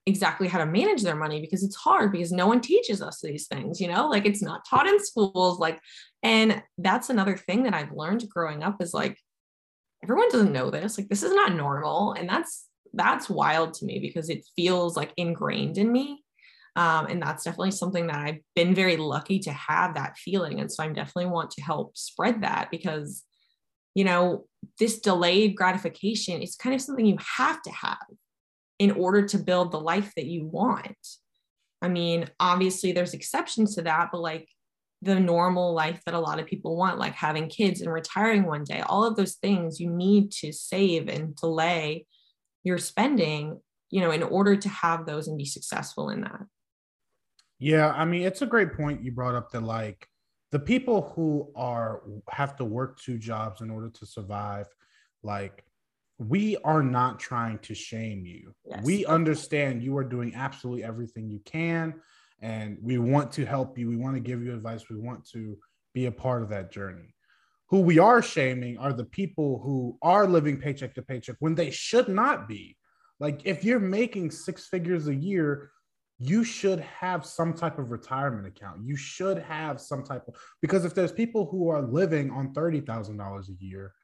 exactly 0.06 0.48
how 0.48 0.58
to 0.58 0.66
manage 0.66 1.02
their 1.02 1.16
money 1.16 1.40
because 1.40 1.62
it's 1.62 1.76
hard 1.76 2.10
because 2.10 2.32
no 2.32 2.46
one 2.46 2.60
teaches 2.60 3.02
us 3.02 3.20
these 3.20 3.46
things 3.46 3.80
you 3.80 3.88
know? 3.88 4.08
Like 4.08 4.26
it's 4.26 4.42
not 4.42 4.64
taught 4.68 4.86
in 4.86 5.04
schools 5.04 5.58
like 5.58 5.80
and 6.22 6.62
that's 6.78 7.10
another 7.10 7.36
thing 7.36 7.62
that 7.64 7.74
i've 7.74 7.92
learned 7.92 8.28
growing 8.28 8.62
up 8.62 8.82
is 8.82 8.92
like 8.92 9.18
everyone 10.02 10.28
doesn't 10.30 10.52
know 10.52 10.70
this 10.70 10.98
like 10.98 11.08
this 11.08 11.22
is 11.22 11.32
not 11.32 11.54
normal 11.54 12.12
and 12.12 12.28
that's 12.28 12.66
that's 12.92 13.30
wild 13.30 13.74
to 13.74 13.84
me 13.84 13.98
because 14.00 14.28
it 14.28 14.44
feels 14.56 14.96
like 14.96 15.12
ingrained 15.16 15.78
in 15.78 15.90
me 15.90 16.22
um, 16.76 17.06
and 17.06 17.20
that's 17.20 17.44
definitely 17.44 17.70
something 17.70 18.06
that 18.06 18.16
i've 18.16 18.40
been 18.54 18.74
very 18.74 18.96
lucky 18.96 19.38
to 19.38 19.52
have 19.52 19.94
that 19.94 20.16
feeling 20.16 20.60
and 20.60 20.70
so 20.70 20.82
i 20.82 20.88
definitely 20.88 21.26
want 21.26 21.50
to 21.50 21.62
help 21.62 21.96
spread 21.96 22.42
that 22.42 22.68
because 22.70 23.24
you 23.94 24.04
know 24.04 24.44
this 24.78 25.00
delayed 25.00 25.56
gratification 25.56 26.42
is 26.42 26.56
kind 26.56 26.74
of 26.74 26.80
something 26.80 27.06
you 27.06 27.18
have 27.36 27.62
to 27.62 27.70
have 27.70 27.98
in 28.80 28.90
order 28.92 29.22
to 29.26 29.38
build 29.38 29.70
the 29.70 29.78
life 29.78 30.10
that 30.16 30.24
you 30.24 30.46
want. 30.46 30.96
I 31.82 31.88
mean, 31.88 32.28
obviously 32.40 32.92
there's 32.92 33.12
exceptions 33.12 33.74
to 33.74 33.82
that, 33.82 34.08
but 34.10 34.22
like 34.22 34.48
the 35.02 35.20
normal 35.20 35.74
life 35.74 36.00
that 36.06 36.14
a 36.14 36.18
lot 36.18 36.40
of 36.40 36.46
people 36.46 36.76
want, 36.76 36.98
like 36.98 37.12
having 37.12 37.48
kids 37.48 37.82
and 37.82 37.92
retiring 37.92 38.44
one 38.44 38.64
day, 38.64 38.80
all 38.80 39.04
of 39.04 39.16
those 39.16 39.34
things 39.34 39.80
you 39.80 39.90
need 39.90 40.32
to 40.32 40.50
save 40.52 41.08
and 41.08 41.36
delay 41.36 42.06
your 42.64 42.78
spending, 42.78 43.60
you 43.90 44.00
know, 44.00 44.10
in 44.10 44.22
order 44.22 44.56
to 44.56 44.68
have 44.70 45.04
those 45.04 45.28
and 45.28 45.36
be 45.36 45.44
successful 45.44 46.08
in 46.08 46.22
that. 46.22 46.40
Yeah, 47.58 47.92
I 47.92 48.06
mean, 48.06 48.22
it's 48.22 48.40
a 48.40 48.46
great 48.46 48.72
point 48.72 49.04
you 49.04 49.12
brought 49.12 49.34
up 49.34 49.50
that 49.52 49.62
like 49.62 50.08
the 50.52 50.58
people 50.58 51.12
who 51.14 51.52
are 51.54 52.00
have 52.30 52.56
to 52.56 52.64
work 52.64 52.98
two 52.98 53.18
jobs 53.18 53.60
in 53.60 53.70
order 53.70 53.90
to 53.90 54.06
survive, 54.06 54.66
like 55.22 55.64
we 56.20 56.58
are 56.58 56.82
not 56.82 57.18
trying 57.18 57.58
to 57.60 57.74
shame 57.74 58.26
you. 58.26 58.54
Yes. 58.66 58.84
We 58.84 59.06
understand 59.06 59.82
you 59.82 59.96
are 59.96 60.04
doing 60.04 60.34
absolutely 60.34 60.84
everything 60.84 61.30
you 61.30 61.40
can, 61.46 61.94
and 62.40 62.76
we 62.82 62.98
want 62.98 63.32
to 63.32 63.46
help 63.46 63.78
you. 63.78 63.88
We 63.88 63.96
want 63.96 64.16
to 64.16 64.20
give 64.20 64.42
you 64.42 64.52
advice. 64.52 64.84
We 64.90 64.96
want 64.96 65.26
to 65.30 65.56
be 65.94 66.06
a 66.06 66.12
part 66.12 66.42
of 66.42 66.50
that 66.50 66.70
journey. 66.70 67.14
Who 67.70 67.80
we 67.80 67.98
are 67.98 68.20
shaming 68.20 68.76
are 68.76 68.92
the 68.92 69.04
people 69.04 69.60
who 69.64 69.96
are 70.02 70.26
living 70.26 70.58
paycheck 70.60 70.94
to 70.94 71.02
paycheck 71.02 71.36
when 71.38 71.54
they 71.54 71.70
should 71.70 72.08
not 72.08 72.46
be. 72.46 72.76
Like, 73.18 73.42
if 73.44 73.64
you're 73.64 73.80
making 73.80 74.30
six 74.30 74.66
figures 74.66 75.08
a 75.08 75.14
year, 75.14 75.70
you 76.18 76.44
should 76.44 76.80
have 76.80 77.24
some 77.24 77.54
type 77.54 77.78
of 77.78 77.90
retirement 77.90 78.46
account. 78.46 78.82
You 78.84 78.96
should 78.96 79.38
have 79.38 79.80
some 79.80 80.02
type 80.02 80.24
of, 80.28 80.34
because 80.60 80.84
if 80.84 80.94
there's 80.94 81.12
people 81.12 81.46
who 81.46 81.70
are 81.70 81.80
living 81.80 82.30
on 82.30 82.52
$30,000 82.52 83.48
a 83.48 83.64
year, 83.64 83.94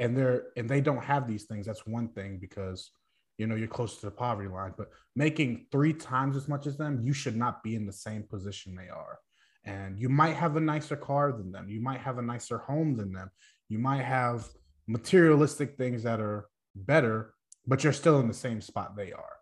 and 0.00 0.16
they're 0.16 0.44
and 0.56 0.68
they 0.68 0.80
don't 0.80 1.04
have 1.04 1.28
these 1.28 1.44
things 1.44 1.66
that's 1.66 1.86
one 1.86 2.08
thing 2.08 2.38
because 2.40 2.90
you 3.38 3.46
know 3.46 3.54
you're 3.54 3.68
close 3.68 3.98
to 3.98 4.06
the 4.06 4.10
poverty 4.10 4.48
line 4.48 4.72
but 4.76 4.88
making 5.14 5.66
three 5.70 5.92
times 5.92 6.36
as 6.36 6.48
much 6.48 6.66
as 6.66 6.76
them 6.76 7.00
you 7.02 7.12
should 7.12 7.36
not 7.36 7.62
be 7.62 7.76
in 7.76 7.86
the 7.86 7.92
same 7.92 8.24
position 8.24 8.74
they 8.74 8.88
are. 8.88 9.18
And 9.64 9.98
you 9.98 10.08
might 10.08 10.36
have 10.36 10.56
a 10.56 10.60
nicer 10.60 10.96
car 10.96 11.32
than 11.32 11.52
them. 11.52 11.68
You 11.68 11.82
might 11.82 12.00
have 12.00 12.16
a 12.16 12.22
nicer 12.22 12.58
home 12.58 12.96
than 12.96 13.12
them. 13.12 13.30
You 13.68 13.78
might 13.78 14.02
have 14.02 14.48
materialistic 14.88 15.76
things 15.76 16.02
that 16.02 16.18
are 16.18 16.46
better 16.74 17.34
but 17.66 17.84
you're 17.84 17.92
still 17.92 18.18
in 18.20 18.26
the 18.26 18.34
same 18.34 18.60
spot 18.60 18.96
they 18.96 19.12
are. 19.12 19.36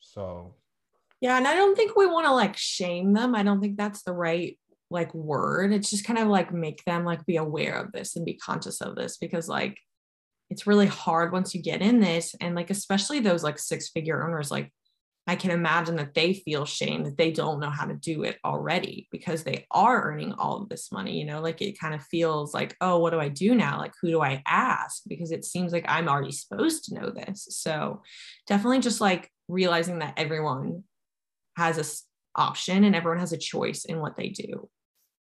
So 0.00 0.56
yeah 1.20 1.36
and 1.36 1.46
i 1.46 1.54
don't 1.54 1.76
think 1.76 1.94
we 1.94 2.06
want 2.06 2.26
to 2.26 2.32
like 2.32 2.56
shame 2.56 3.12
them. 3.12 3.34
I 3.34 3.42
don't 3.42 3.60
think 3.60 3.76
that's 3.76 4.02
the 4.02 4.12
right 4.12 4.58
like 4.92 5.12
word 5.14 5.72
it's 5.72 5.90
just 5.90 6.04
kind 6.04 6.18
of 6.18 6.28
like 6.28 6.52
make 6.52 6.84
them 6.84 7.04
like 7.04 7.24
be 7.26 7.36
aware 7.36 7.74
of 7.74 7.92
this 7.92 8.16
and 8.16 8.24
be 8.24 8.34
conscious 8.34 8.80
of 8.80 8.94
this 8.94 9.16
because 9.16 9.48
like 9.48 9.78
it's 10.50 10.66
really 10.66 10.86
hard 10.86 11.32
once 11.32 11.54
you 11.54 11.62
get 11.62 11.80
in 11.80 11.98
this 12.00 12.34
and 12.40 12.54
like 12.54 12.70
especially 12.70 13.20
those 13.20 13.42
like 13.42 13.58
six 13.58 13.88
figure 13.88 14.22
owners 14.22 14.50
like 14.50 14.70
i 15.26 15.34
can 15.34 15.50
imagine 15.50 15.96
that 15.96 16.14
they 16.14 16.34
feel 16.34 16.66
shame 16.66 17.04
that 17.04 17.16
they 17.16 17.30
don't 17.30 17.60
know 17.60 17.70
how 17.70 17.86
to 17.86 17.94
do 17.94 18.22
it 18.22 18.36
already 18.44 19.08
because 19.10 19.44
they 19.44 19.66
are 19.70 20.02
earning 20.02 20.32
all 20.34 20.60
of 20.60 20.68
this 20.68 20.92
money 20.92 21.18
you 21.18 21.24
know 21.24 21.40
like 21.40 21.62
it 21.62 21.78
kind 21.80 21.94
of 21.94 22.02
feels 22.04 22.52
like 22.52 22.76
oh 22.80 22.98
what 22.98 23.10
do 23.10 23.18
i 23.18 23.28
do 23.28 23.54
now? 23.54 23.78
Like 23.78 23.94
who 24.00 24.10
do 24.10 24.20
i 24.20 24.42
ask? 24.46 25.02
because 25.08 25.32
it 25.32 25.44
seems 25.44 25.72
like 25.72 25.86
i'm 25.88 26.08
already 26.08 26.32
supposed 26.32 26.84
to 26.84 26.94
know 26.94 27.10
this. 27.10 27.46
So 27.50 28.02
definitely 28.46 28.80
just 28.80 29.00
like 29.00 29.30
realizing 29.48 30.00
that 30.00 30.14
everyone 30.16 30.84
has 31.56 31.78
a 31.78 31.84
option 32.38 32.84
and 32.84 32.96
everyone 32.96 33.20
has 33.20 33.32
a 33.32 33.38
choice 33.38 33.84
in 33.84 34.00
what 34.00 34.16
they 34.16 34.28
do 34.28 34.68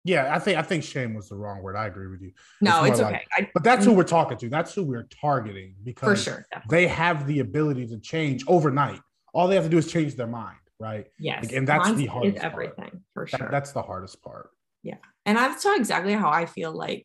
yeah, 0.07 0.35
I 0.35 0.39
think 0.39 0.57
I 0.57 0.63
think 0.63 0.85
shame 0.85 1.15
was 1.15 1.29
the 1.29 1.35
wrong 1.35 1.63
word. 1.63 1.77
I 1.77 1.87
agree 1.87 2.07
with 2.07 2.23
you. 2.23 2.31
No, 2.61 2.85
it's, 2.85 3.01
it's 3.01 3.07
okay. 3.07 3.25
I, 3.37 3.51
but 3.53 3.65
that's 3.65 3.85
who 3.85 3.93
mm. 3.93 3.97
we're 3.97 4.05
talking 4.05 4.39
to. 4.39 4.49
That's 4.49 4.73
who 4.73 4.85
we're 4.85 5.09
targeting 5.21 5.75
because 5.83 6.25
for 6.25 6.31
sure, 6.31 6.47
they 6.69 6.87
have 6.87 7.27
the 7.27 7.41
ability 7.41 7.89
to 7.89 7.99
change 7.99 8.45
overnight. 8.47 9.01
All 9.35 9.49
they 9.49 9.57
have 9.57 9.65
to 9.65 9.71
do 9.71 9.79
is 9.79 9.91
change 9.91 10.15
their 10.15 10.29
mind, 10.29 10.59
right? 10.79 11.07
Yes, 11.19 11.45
like, 11.45 11.53
and 11.53 11.67
that's 11.67 11.93
the 11.93 12.07
hardest. 12.07 12.45
everything 12.45 12.75
part. 12.77 13.03
for 13.15 13.27
sure. 13.27 13.39
That, 13.41 13.51
that's 13.51 13.73
the 13.73 13.83
hardest 13.83 14.23
part. 14.23 14.51
Yeah, 14.85 14.99
and 15.25 15.37
that's 15.37 15.67
exactly 15.67 16.13
how 16.13 16.31
I 16.31 16.47
feel. 16.47 16.73
Like 16.73 17.05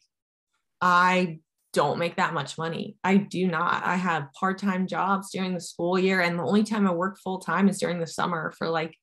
I 0.80 1.40
don't 1.74 1.98
make 1.98 2.18
that 2.18 2.36
much 2.36 2.58
money. 2.58 2.98
I 3.04 3.18
do 3.18 3.48
not. 3.48 3.84
I 3.84 3.96
have 3.96 4.32
part 4.34 4.60
time 4.60 4.86
jobs 4.86 5.32
during 5.32 5.56
the 5.56 5.62
school 5.62 5.98
year, 5.98 6.22
and 6.22 6.38
the 6.38 6.44
only 6.44 6.64
time 6.64 6.88
I 6.88 6.92
work 6.92 7.18
full 7.18 7.40
time 7.40 7.68
is 7.68 7.80
during 7.80 8.00
the 8.00 8.08
summer 8.08 8.54
for 8.60 8.70
like 8.70 8.96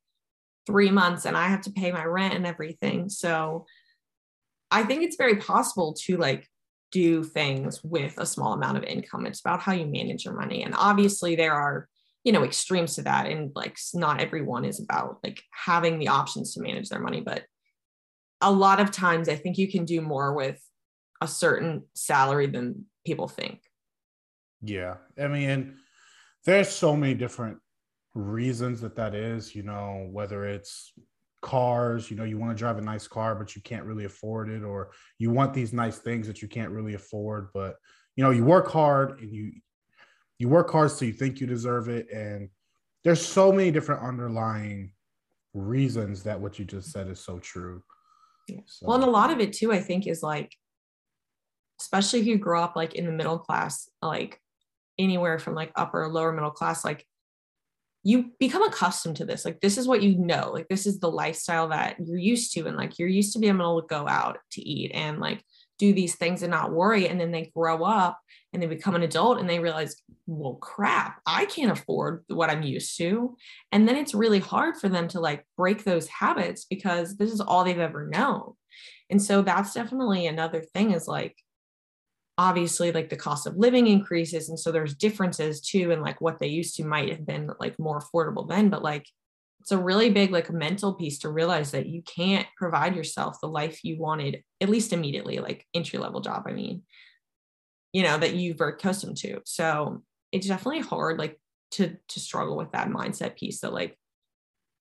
three 0.68 0.90
months, 0.90 1.24
and 1.24 1.36
I 1.36 1.48
have 1.48 1.62
to 1.62 1.72
pay 1.72 1.90
my 1.90 2.04
rent 2.04 2.34
and 2.34 2.46
everything. 2.46 3.08
So 3.08 3.66
I 4.70 4.82
think 4.82 5.02
it's 5.02 5.16
very 5.16 5.36
possible 5.36 5.94
to 6.04 6.16
like 6.16 6.46
do 6.90 7.22
things 7.22 7.82
with 7.82 8.14
a 8.18 8.26
small 8.26 8.52
amount 8.52 8.78
of 8.78 8.84
income. 8.84 9.26
It's 9.26 9.40
about 9.40 9.60
how 9.60 9.72
you 9.72 9.86
manage 9.86 10.24
your 10.24 10.34
money. 10.34 10.62
And 10.62 10.74
obviously, 10.76 11.36
there 11.36 11.54
are 11.54 11.88
you 12.24 12.32
know 12.32 12.44
extremes 12.44 12.96
to 12.96 13.02
that 13.02 13.26
and 13.26 13.52
like 13.54 13.78
not 13.94 14.20
everyone 14.20 14.64
is 14.64 14.80
about 14.80 15.18
like 15.22 15.40
having 15.52 15.98
the 15.98 16.08
options 16.08 16.52
to 16.52 16.60
manage 16.60 16.88
their 16.88 16.98
money 16.98 17.20
but 17.20 17.44
a 18.40 18.50
lot 18.50 18.80
of 18.80 18.90
times 18.90 19.28
i 19.28 19.36
think 19.36 19.56
you 19.56 19.70
can 19.70 19.84
do 19.84 20.02
more 20.02 20.34
with 20.34 20.60
a 21.20 21.28
certain 21.28 21.84
salary 21.94 22.46
than 22.46 22.84
people 23.06 23.28
think. 23.28 23.60
Yeah. 24.62 24.96
I 25.18 25.28
mean, 25.28 25.76
there's 26.44 26.68
so 26.68 26.96
many 26.96 27.14
different 27.14 27.58
reasons 28.14 28.80
that 28.80 28.96
that 28.96 29.14
is, 29.14 29.54
you 29.54 29.62
know, 29.62 30.08
whether 30.10 30.44
it's 30.44 30.92
cars, 31.40 32.10
you 32.10 32.16
know, 32.16 32.24
you 32.24 32.38
want 32.38 32.56
to 32.56 32.58
drive 32.58 32.78
a 32.78 32.82
nice 32.82 33.06
car, 33.06 33.34
but 33.34 33.54
you 33.54 33.62
can't 33.62 33.84
really 33.84 34.04
afford 34.04 34.48
it, 34.48 34.62
or 34.62 34.90
you 35.18 35.30
want 35.30 35.54
these 35.54 35.72
nice 35.72 35.98
things 35.98 36.26
that 36.26 36.42
you 36.42 36.48
can't 36.48 36.70
really 36.70 36.94
afford, 36.94 37.48
but 37.54 37.76
you 38.16 38.24
know, 38.24 38.30
you 38.30 38.44
work 38.44 38.68
hard 38.68 39.20
and 39.20 39.32
you 39.32 39.52
you 40.38 40.48
work 40.48 40.70
hard 40.70 40.90
so 40.90 41.04
you 41.04 41.12
think 41.12 41.40
you 41.40 41.46
deserve 41.46 41.88
it. 41.88 42.10
And 42.12 42.48
there's 43.04 43.24
so 43.24 43.50
many 43.52 43.70
different 43.70 44.02
underlying 44.02 44.92
reasons 45.52 46.22
that 46.24 46.40
what 46.40 46.58
you 46.58 46.64
just 46.64 46.92
said 46.92 47.08
is 47.08 47.20
so 47.20 47.38
true. 47.38 47.82
Yeah. 48.48 48.60
So. 48.66 48.86
Well, 48.86 48.96
and 48.96 49.04
a 49.04 49.10
lot 49.10 49.30
of 49.30 49.40
it 49.40 49.52
too, 49.52 49.72
I 49.72 49.80
think, 49.80 50.06
is 50.06 50.22
like 50.22 50.54
especially 51.80 52.20
if 52.20 52.26
you 52.26 52.38
grow 52.38 52.62
up 52.62 52.76
like 52.76 52.94
in 52.94 53.06
the 53.06 53.12
middle 53.12 53.38
class, 53.38 53.88
like 54.02 54.40
anywhere 54.98 55.38
from 55.38 55.54
like 55.54 55.72
upper 55.76 56.04
or 56.04 56.08
lower 56.08 56.32
middle 56.32 56.50
class, 56.50 56.84
like 56.84 57.06
you 58.08 58.30
become 58.38 58.62
accustomed 58.62 59.16
to 59.16 59.26
this. 59.26 59.44
Like 59.44 59.60
this 59.60 59.76
is 59.76 59.86
what 59.86 60.02
you 60.02 60.16
know. 60.16 60.50
Like 60.50 60.66
this 60.68 60.86
is 60.86 60.98
the 60.98 61.10
lifestyle 61.10 61.68
that 61.68 61.96
you're 62.02 62.16
used 62.16 62.54
to. 62.54 62.66
And 62.66 62.74
like 62.74 62.98
you're 62.98 63.06
used 63.06 63.34
to 63.34 63.38
being 63.38 63.54
able 63.54 63.82
to 63.82 63.86
go 63.86 64.08
out 64.08 64.38
to 64.52 64.62
eat 64.62 64.92
and 64.94 65.18
like 65.18 65.44
do 65.78 65.92
these 65.92 66.16
things 66.16 66.42
and 66.42 66.50
not 66.50 66.72
worry. 66.72 67.06
And 67.06 67.20
then 67.20 67.32
they 67.32 67.52
grow 67.54 67.84
up 67.84 68.18
and 68.54 68.62
they 68.62 68.66
become 68.66 68.94
an 68.94 69.02
adult 69.02 69.38
and 69.38 69.48
they 69.48 69.58
realize, 69.58 69.94
well, 70.26 70.54
crap, 70.54 71.20
I 71.26 71.44
can't 71.44 71.70
afford 71.70 72.24
what 72.28 72.48
I'm 72.48 72.62
used 72.62 72.96
to. 72.96 73.36
And 73.72 73.86
then 73.86 73.96
it's 73.96 74.14
really 74.14 74.40
hard 74.40 74.78
for 74.78 74.88
them 74.88 75.06
to 75.08 75.20
like 75.20 75.44
break 75.58 75.84
those 75.84 76.08
habits 76.08 76.64
because 76.64 77.18
this 77.18 77.30
is 77.30 77.42
all 77.42 77.62
they've 77.62 77.78
ever 77.78 78.06
known. 78.06 78.54
And 79.10 79.20
so 79.22 79.42
that's 79.42 79.74
definitely 79.74 80.26
another 80.26 80.62
thing 80.62 80.92
is 80.92 81.06
like 81.06 81.36
obviously 82.38 82.92
like 82.92 83.10
the 83.10 83.16
cost 83.16 83.46
of 83.46 83.56
living 83.56 83.86
increases 83.86 84.48
and 84.48 84.58
so 84.58 84.72
there's 84.72 84.94
differences 84.94 85.60
too 85.60 85.90
and 85.90 86.02
like 86.02 86.20
what 86.20 86.38
they 86.38 86.46
used 86.46 86.76
to 86.76 86.84
might 86.84 87.10
have 87.10 87.26
been 87.26 87.50
like 87.60 87.78
more 87.78 88.00
affordable 88.00 88.48
then 88.48 88.70
but 88.70 88.82
like 88.82 89.04
it's 89.60 89.72
a 89.72 89.78
really 89.78 90.08
big 90.08 90.30
like 90.30 90.50
mental 90.52 90.94
piece 90.94 91.18
to 91.18 91.28
realize 91.28 91.72
that 91.72 91.86
you 91.86 92.00
can't 92.02 92.46
provide 92.56 92.94
yourself 92.94 93.36
the 93.40 93.48
life 93.48 93.80
you 93.82 93.98
wanted 93.98 94.42
at 94.60 94.68
least 94.68 94.92
immediately 94.92 95.40
like 95.40 95.66
entry 95.74 95.98
level 95.98 96.20
job 96.20 96.44
i 96.46 96.52
mean 96.52 96.82
you 97.92 98.02
know 98.02 98.18
that 98.18 98.34
you've 98.34 98.60
accustomed 98.60 99.16
to. 99.18 99.40
So 99.44 100.02
it's 100.32 100.46
definitely 100.46 100.80
hard 100.80 101.18
like 101.18 101.40
to 101.72 101.96
to 102.08 102.20
struggle 102.20 102.56
with 102.56 102.72
that 102.72 102.88
mindset 102.88 103.36
piece 103.36 103.60
that 103.60 103.72
like 103.72 103.96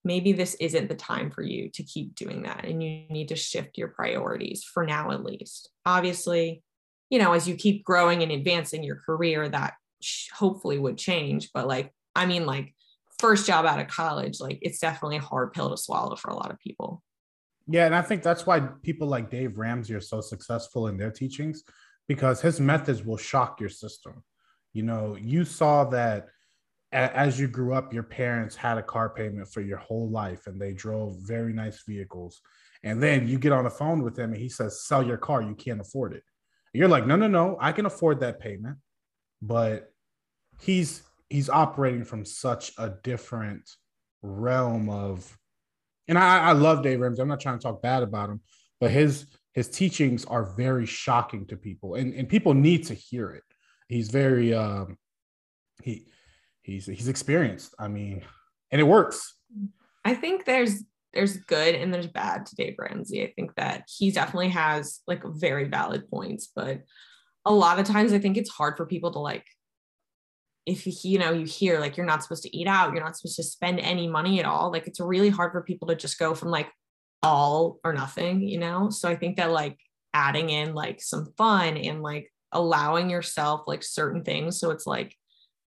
maybe 0.03 0.31
this 0.31 0.55
isn't 0.55 0.87
the 0.87 0.95
time 0.95 1.31
for 1.31 1.41
you 1.41 1.69
to 1.73 1.83
keep 1.83 2.15
doing 2.15 2.43
that 2.43 2.65
and 2.65 2.81
you 2.81 3.03
need 3.09 3.29
to 3.29 3.35
shift 3.35 3.77
your 3.77 3.89
priorities 3.89 4.63
for 4.63 4.85
now 4.85 5.11
at 5.11 5.23
least. 5.23 5.69
Obviously 5.85 6.63
you 7.09 7.19
know, 7.19 7.33
as 7.33 7.47
you 7.47 7.55
keep 7.55 7.83
growing 7.83 8.23
and 8.23 8.31
advancing 8.31 8.83
your 8.83 8.97
career, 8.97 9.47
that 9.49 9.75
hopefully 10.33 10.77
would 10.77 10.97
change. 10.97 11.49
But 11.53 11.67
like, 11.67 11.91
I 12.15 12.25
mean, 12.25 12.45
like, 12.45 12.73
first 13.19 13.47
job 13.47 13.65
out 13.65 13.79
of 13.79 13.87
college, 13.87 14.39
like, 14.39 14.59
it's 14.61 14.79
definitely 14.79 15.17
a 15.17 15.21
hard 15.21 15.53
pill 15.53 15.69
to 15.69 15.77
swallow 15.77 16.15
for 16.15 16.29
a 16.29 16.35
lot 16.35 16.51
of 16.51 16.59
people. 16.59 17.03
Yeah. 17.67 17.85
And 17.85 17.95
I 17.95 18.01
think 18.01 18.23
that's 18.23 18.45
why 18.45 18.59
people 18.59 19.07
like 19.07 19.29
Dave 19.29 19.57
Ramsey 19.57 19.93
are 19.93 20.01
so 20.01 20.21
successful 20.21 20.87
in 20.87 20.97
their 20.97 21.11
teachings 21.11 21.63
because 22.07 22.41
his 22.41 22.59
methods 22.59 23.03
will 23.03 23.17
shock 23.17 23.59
your 23.59 23.69
system. 23.69 24.23
You 24.73 24.83
know, 24.83 25.17
you 25.19 25.43
saw 25.43 25.83
that 25.85 26.27
as 26.93 27.39
you 27.39 27.47
grew 27.47 27.73
up, 27.73 27.93
your 27.93 28.03
parents 28.03 28.55
had 28.55 28.77
a 28.77 28.83
car 28.83 29.09
payment 29.09 29.51
for 29.51 29.61
your 29.61 29.77
whole 29.77 30.09
life 30.09 30.47
and 30.47 30.59
they 30.59 30.71
drove 30.71 31.17
very 31.19 31.51
nice 31.51 31.83
vehicles. 31.85 32.41
And 32.83 33.03
then 33.03 33.27
you 33.27 33.37
get 33.37 33.51
on 33.51 33.65
the 33.65 33.69
phone 33.69 34.03
with 34.03 34.17
him 34.17 34.31
and 34.31 34.41
he 34.41 34.47
says, 34.49 34.85
Sell 34.85 35.05
your 35.05 35.17
car, 35.17 35.41
you 35.41 35.55
can't 35.55 35.81
afford 35.81 36.13
it. 36.13 36.23
You're 36.73 36.87
like, 36.87 37.07
no, 37.07 37.15
no, 37.15 37.27
no, 37.27 37.57
I 37.59 37.71
can 37.71 37.85
afford 37.85 38.19
that 38.19 38.39
payment. 38.39 38.77
But 39.41 39.91
he's 40.61 41.03
he's 41.29 41.49
operating 41.49 42.03
from 42.03 42.25
such 42.25 42.71
a 42.77 42.93
different 43.03 43.69
realm 44.21 44.89
of 44.89 45.37
and 46.07 46.17
I, 46.17 46.39
I 46.39 46.51
love 46.53 46.83
Dave 46.83 47.01
Ramsey. 47.01 47.21
I'm 47.21 47.27
not 47.27 47.41
trying 47.41 47.59
to 47.59 47.63
talk 47.63 47.81
bad 47.81 48.01
about 48.01 48.29
him, 48.29 48.41
but 48.79 48.91
his 48.91 49.27
his 49.53 49.69
teachings 49.69 50.25
are 50.25 50.55
very 50.55 50.85
shocking 50.85 51.45
to 51.47 51.57
people 51.57 51.95
and, 51.95 52.13
and 52.13 52.29
people 52.29 52.53
need 52.53 52.85
to 52.85 52.93
hear 52.93 53.31
it. 53.31 53.43
He's 53.87 54.09
very 54.09 54.53
um 54.53 54.97
he 55.83 56.07
he's 56.61 56.85
he's 56.85 57.07
experienced. 57.07 57.73
I 57.79 57.87
mean, 57.87 58.23
and 58.71 58.81
it 58.81 58.85
works. 58.85 59.35
I 60.05 60.15
think 60.15 60.45
there's 60.45 60.83
there's 61.17 61.37
good 61.37 61.73
and 61.73 61.91
there's 61.91 62.07
bad 62.07 62.45
to 62.45 62.55
Dave 62.55 62.75
Ramsey. 62.77 63.23
I 63.23 63.33
think 63.35 63.55
that 63.55 63.89
he 63.89 64.11
definitely 64.11 64.49
has 64.49 64.99
like 65.07 65.23
very 65.25 65.67
valid 65.67 66.07
points, 66.09 66.51
but 66.55 66.83
a 67.43 67.51
lot 67.51 67.79
of 67.79 67.87
times 67.87 68.13
I 68.13 68.19
think 68.19 68.37
it's 68.37 68.51
hard 68.51 68.77
for 68.77 68.85
people 68.85 69.11
to 69.13 69.19
like 69.19 69.43
if 70.67 70.85
you 71.03 71.17
know 71.17 71.31
you 71.31 71.45
hear 71.45 71.79
like 71.79 71.97
you're 71.97 72.05
not 72.05 72.21
supposed 72.21 72.43
to 72.43 72.55
eat 72.55 72.67
out, 72.67 72.93
you're 72.93 73.03
not 73.03 73.17
supposed 73.17 73.37
to 73.37 73.43
spend 73.43 73.79
any 73.79 74.07
money 74.07 74.39
at 74.39 74.45
all. 74.45 74.71
Like 74.71 74.85
it's 74.85 74.99
really 74.99 75.29
hard 75.29 75.53
for 75.53 75.63
people 75.63 75.87
to 75.87 75.95
just 75.95 76.19
go 76.19 76.35
from 76.35 76.49
like 76.49 76.69
all 77.23 77.79
or 77.83 77.93
nothing, 77.93 78.41
you 78.41 78.59
know? 78.59 78.89
So 78.91 79.09
I 79.09 79.15
think 79.15 79.37
that 79.37 79.49
like 79.49 79.79
adding 80.13 80.51
in 80.51 80.75
like 80.75 81.01
some 81.01 81.33
fun 81.35 81.77
and 81.77 82.03
like 82.03 82.31
allowing 82.51 83.09
yourself 83.09 83.61
like 83.65 83.83
certain 83.83 84.23
things 84.23 84.57
so 84.59 84.71
it's 84.71 84.87
like 84.87 85.13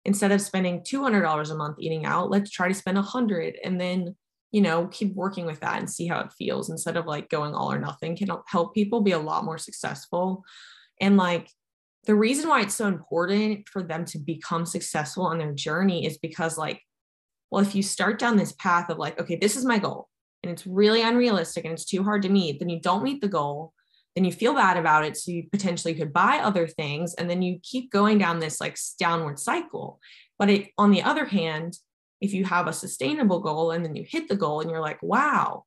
instead 0.06 0.32
of 0.32 0.42
spending 0.42 0.82
$200 0.82 1.52
a 1.52 1.56
month 1.56 1.78
eating 1.80 2.06
out, 2.06 2.30
let's 2.30 2.52
try 2.52 2.68
to 2.68 2.74
spend 2.74 2.98
a 2.98 3.02
hundred 3.02 3.58
and 3.64 3.80
then 3.80 4.16
you 4.52 4.62
know, 4.62 4.88
keep 4.88 5.14
working 5.16 5.46
with 5.46 5.60
that 5.60 5.80
and 5.80 5.90
see 5.90 6.08
how 6.08 6.20
it 6.22 6.32
feels 6.32 6.70
instead 6.70 6.98
of 6.98 7.06
like 7.06 7.30
going 7.30 7.54
all 7.54 7.72
or 7.72 7.80
nothing 7.80 8.16
can 8.16 8.30
help 8.48 8.74
people 8.74 9.02
be 9.02 9.12
a 9.12 9.20
lot 9.20 9.44
more 9.44 9.58
successful. 9.58 10.44
And 11.02 11.18
like 11.18 11.50
the 12.06 12.16
reason 12.16 12.48
why 12.48 12.62
it's 12.62 12.76
so 12.76 12.88
important 12.88 13.68
for 13.68 13.84
them 13.84 14.06
to 14.06 14.20
become 14.20 14.66
successful 14.66 15.26
on 15.26 15.40
their 15.40 15.54
journey 15.54 16.06
is 16.06 16.18
because 16.18 16.58
like, 16.58 16.82
well, 17.52 17.62
if 17.62 17.76
you 17.76 17.84
start 17.84 18.20
down 18.20 18.38
this 18.38 18.54
path 18.54 18.90
of 18.90 18.98
like, 18.98 19.20
okay, 19.20 19.36
this 19.36 19.56
is 19.56 19.66
my 19.66 19.78
goal 19.78 20.08
and 20.44 20.52
it's 20.52 20.66
really 20.66 21.02
unrealistic 21.02 21.66
and 21.66 21.74
it's 21.74 21.86
too 21.86 22.04
hard 22.04 22.22
to 22.22 22.30
meet, 22.30 22.60
then 22.60 22.70
you 22.70 22.80
don't 22.80 23.04
meet 23.04 23.22
the 23.22 23.28
goal 23.28 23.74
then 24.16 24.26
you 24.26 24.32
feel 24.32 24.54
bad 24.54 24.78
about 24.78 25.04
it 25.04 25.18
so 25.18 25.32
you 25.32 25.44
potentially 25.52 25.94
could 25.94 26.14
buy 26.14 26.40
other 26.42 26.68
things 26.68 27.14
and 27.16 27.30
then 27.30 27.42
you 27.42 27.60
keep 27.62 27.92
going 27.92 28.18
down 28.18 28.40
this 28.40 28.60
like 28.60 28.78
downward 28.98 29.38
cycle 29.38 30.00
but 30.40 30.50
it, 30.50 30.70
on 30.78 30.92
the 30.92 31.04
other 31.04 31.26
hand 31.26 31.78
if 32.26 32.34
you 32.34 32.44
have 32.44 32.68
a 32.68 32.74
sustainable 32.74 33.40
goal 33.40 33.72
and 33.72 33.86
then 33.86 33.96
you 33.96 34.04
hit 34.08 34.28
the 34.28 34.36
goal 34.36 34.62
and 34.62 34.70
you're 34.70 34.82
like, 34.82 35.02
wow, 35.02 35.64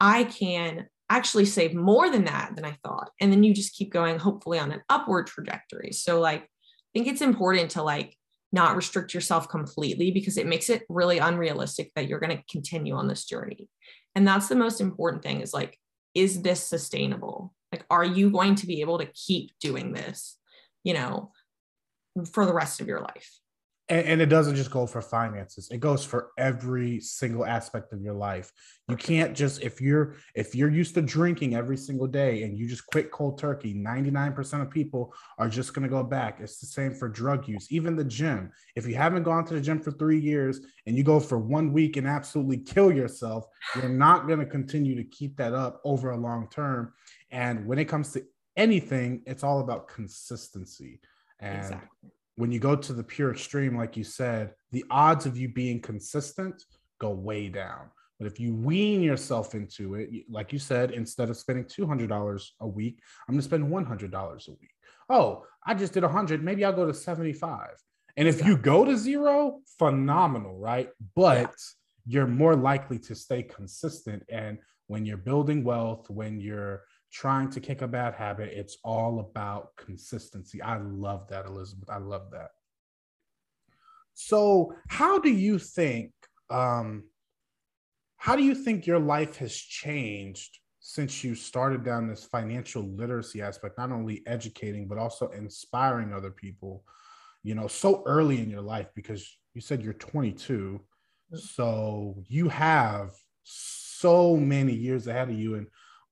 I 0.00 0.24
can 0.24 0.86
actually 1.08 1.44
save 1.44 1.74
more 1.74 2.10
than 2.10 2.24
that 2.24 2.56
than 2.56 2.64
I 2.64 2.76
thought. 2.84 3.10
And 3.20 3.32
then 3.32 3.42
you 3.42 3.54
just 3.54 3.74
keep 3.74 3.92
going, 3.92 4.18
hopefully 4.18 4.58
on 4.58 4.72
an 4.72 4.82
upward 4.88 5.26
trajectory. 5.26 5.92
So, 5.92 6.20
like, 6.20 6.42
I 6.42 6.46
think 6.94 7.06
it's 7.06 7.20
important 7.20 7.72
to 7.72 7.82
like 7.82 8.16
not 8.52 8.76
restrict 8.76 9.14
yourself 9.14 9.48
completely 9.48 10.10
because 10.10 10.36
it 10.36 10.46
makes 10.46 10.70
it 10.70 10.84
really 10.88 11.18
unrealistic 11.18 11.92
that 11.94 12.08
you're 12.08 12.20
going 12.20 12.36
to 12.36 12.44
continue 12.50 12.94
on 12.94 13.08
this 13.08 13.24
journey. 13.24 13.68
And 14.14 14.26
that's 14.26 14.48
the 14.48 14.54
most 14.54 14.80
important 14.80 15.22
thing 15.22 15.40
is 15.40 15.52
like, 15.52 15.78
is 16.14 16.42
this 16.42 16.62
sustainable? 16.62 17.52
Like, 17.70 17.84
are 17.90 18.04
you 18.04 18.30
going 18.30 18.54
to 18.56 18.66
be 18.66 18.80
able 18.80 18.98
to 18.98 19.06
keep 19.06 19.50
doing 19.60 19.92
this, 19.92 20.38
you 20.84 20.94
know, 20.94 21.32
for 22.32 22.46
the 22.46 22.54
rest 22.54 22.80
of 22.80 22.86
your 22.88 23.00
life? 23.00 23.30
And, 23.88 24.06
and, 24.06 24.20
it 24.20 24.26
doesn't 24.26 24.56
just 24.56 24.70
go 24.70 24.86
for 24.86 25.00
finances. 25.00 25.68
It 25.70 25.78
goes 25.78 26.04
for 26.04 26.30
every 26.36 26.98
single 27.00 27.46
aspect 27.46 27.92
of 27.92 28.02
your 28.02 28.14
life. 28.14 28.50
You 28.88 28.96
can't 28.96 29.36
just 29.36 29.62
if 29.62 29.80
you're 29.80 30.14
if 30.34 30.54
you're 30.54 30.70
used 30.70 30.94
to 30.94 31.02
drinking 31.02 31.54
every 31.54 31.76
single 31.76 32.06
day 32.06 32.42
and 32.42 32.56
you 32.56 32.68
just 32.68 32.86
quit 32.86 33.10
cold 33.10 33.38
turkey 33.38 33.74
99% 33.74 34.62
of 34.62 34.70
people 34.70 35.12
are 35.38 35.48
just 35.48 35.72
going 35.72 35.84
to 35.84 35.88
go 35.88 36.02
back. 36.02 36.38
It's 36.40 36.58
the 36.58 36.66
same 36.66 36.94
for 36.94 37.08
drug 37.08 37.48
use 37.48 37.70
even 37.70 37.96
the 37.96 38.04
gym. 38.04 38.50
If 38.74 38.86
you 38.86 38.94
haven't 38.94 39.22
gone 39.22 39.44
to 39.46 39.54
the 39.54 39.60
gym 39.60 39.80
for 39.80 39.92
three 39.92 40.20
years 40.20 40.60
and 40.86 40.96
you 40.96 41.04
go 41.04 41.20
for 41.20 41.38
one 41.38 41.72
week 41.72 41.96
and 41.96 42.06
absolutely 42.06 42.58
kill 42.58 42.92
yourself 42.92 43.46
you're 43.76 43.88
not 43.88 44.26
going 44.26 44.40
to 44.40 44.46
continue 44.46 44.96
to 44.96 45.04
keep 45.04 45.36
that 45.36 45.52
up 45.52 45.80
over 45.84 46.10
a 46.10 46.16
long 46.16 46.48
term. 46.50 46.92
And 47.30 47.66
when 47.66 47.78
it 47.78 47.86
comes 47.86 48.12
to 48.12 48.24
anything 48.56 49.22
it's 49.26 49.44
all 49.44 49.60
about 49.60 49.88
consistency. 49.88 51.00
And 51.40 51.58
exactly 51.58 52.10
when 52.36 52.52
you 52.52 52.58
go 52.58 52.76
to 52.76 52.92
the 52.92 53.02
pure 53.02 53.32
extreme, 53.32 53.76
like 53.76 53.96
you 53.96 54.04
said, 54.04 54.52
the 54.72 54.84
odds 54.90 55.26
of 55.26 55.36
you 55.36 55.48
being 55.48 55.80
consistent 55.80 56.62
go 57.00 57.10
way 57.10 57.48
down. 57.48 57.90
But 58.18 58.26
if 58.26 58.40
you 58.40 58.54
wean 58.54 59.02
yourself 59.02 59.54
into 59.54 59.94
it, 59.94 60.10
like 60.30 60.52
you 60.52 60.58
said, 60.58 60.90
instead 60.90 61.28
of 61.28 61.36
spending 61.36 61.64
$200 61.64 62.48
a 62.60 62.66
week, 62.66 63.00
I'm 63.28 63.34
going 63.34 63.40
to 63.40 63.44
spend 63.44 63.64
$100 63.70 64.48
a 64.48 64.50
week. 64.52 64.70
oh, 65.10 65.44
I 65.66 65.74
just 65.74 65.92
did 65.92 66.02
100. 66.02 66.42
Maybe 66.42 66.64
I'll 66.64 66.72
go 66.72 66.86
to 66.86 66.94
75. 66.94 67.68
And 68.16 68.26
if 68.26 68.44
you 68.44 68.56
go 68.56 68.84
to 68.84 68.96
zero, 68.96 69.60
phenomenal, 69.78 70.58
right? 70.58 70.88
But 71.14 71.54
you're 72.06 72.26
more 72.26 72.56
likely 72.56 72.98
to 73.00 73.14
stay 73.14 73.42
consistent. 73.42 74.22
And 74.30 74.58
when 74.86 75.04
you're 75.04 75.18
building 75.18 75.64
wealth, 75.64 76.08
when 76.08 76.40
you're 76.40 76.84
trying 77.12 77.50
to 77.50 77.60
kick 77.60 77.82
a 77.82 77.88
bad 77.88 78.14
habit, 78.14 78.52
it's 78.52 78.78
all 78.84 79.20
about 79.20 79.76
consistency. 79.76 80.60
I 80.60 80.78
love 80.78 81.28
that, 81.28 81.46
Elizabeth. 81.46 81.88
I 81.90 81.98
love 81.98 82.30
that. 82.32 82.50
So, 84.14 84.74
how 84.88 85.18
do 85.18 85.30
you 85.30 85.58
think? 85.58 86.12
Um, 86.48 87.04
how 88.16 88.34
do 88.34 88.42
you 88.42 88.54
think 88.54 88.86
your 88.86 88.98
life 88.98 89.36
has 89.36 89.54
changed 89.54 90.58
since 90.80 91.22
you 91.22 91.34
started 91.34 91.84
down 91.84 92.08
this 92.08 92.24
financial 92.24 92.82
literacy 92.82 93.42
aspect? 93.42 93.78
Not 93.78 93.92
only 93.92 94.22
educating, 94.26 94.88
but 94.88 94.98
also 94.98 95.28
inspiring 95.30 96.12
other 96.12 96.30
people. 96.30 96.82
You 97.42 97.54
know, 97.54 97.68
so 97.68 98.02
early 98.06 98.40
in 98.40 98.50
your 98.50 98.62
life 98.62 98.88
because 98.94 99.38
you 99.54 99.60
said 99.60 99.82
you're 99.82 99.92
22, 99.92 100.80
mm. 101.32 101.38
so 101.38 102.22
you 102.26 102.48
have 102.48 103.10
so 103.42 104.36
many 104.36 104.72
years 104.72 105.06
ahead 105.06 105.28
of 105.28 105.38
you, 105.38 105.54
and 105.54 105.66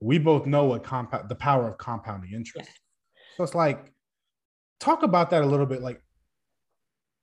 we 0.05 0.19
both 0.19 0.45
know 0.45 0.65
what 0.65 0.85
compound 0.85 1.29
the 1.29 1.35
power 1.35 1.69
of 1.69 1.79
compounding 1.79 2.33
interest. 2.33 2.69
Yeah. 2.69 3.37
So 3.37 3.45
it's 3.45 3.55
like, 3.55 3.91
talk 4.79 5.03
about 5.03 5.31
that 5.31 5.43
a 5.43 5.47
little 5.47 5.67
bit. 5.67 5.81
Like, 5.81 6.03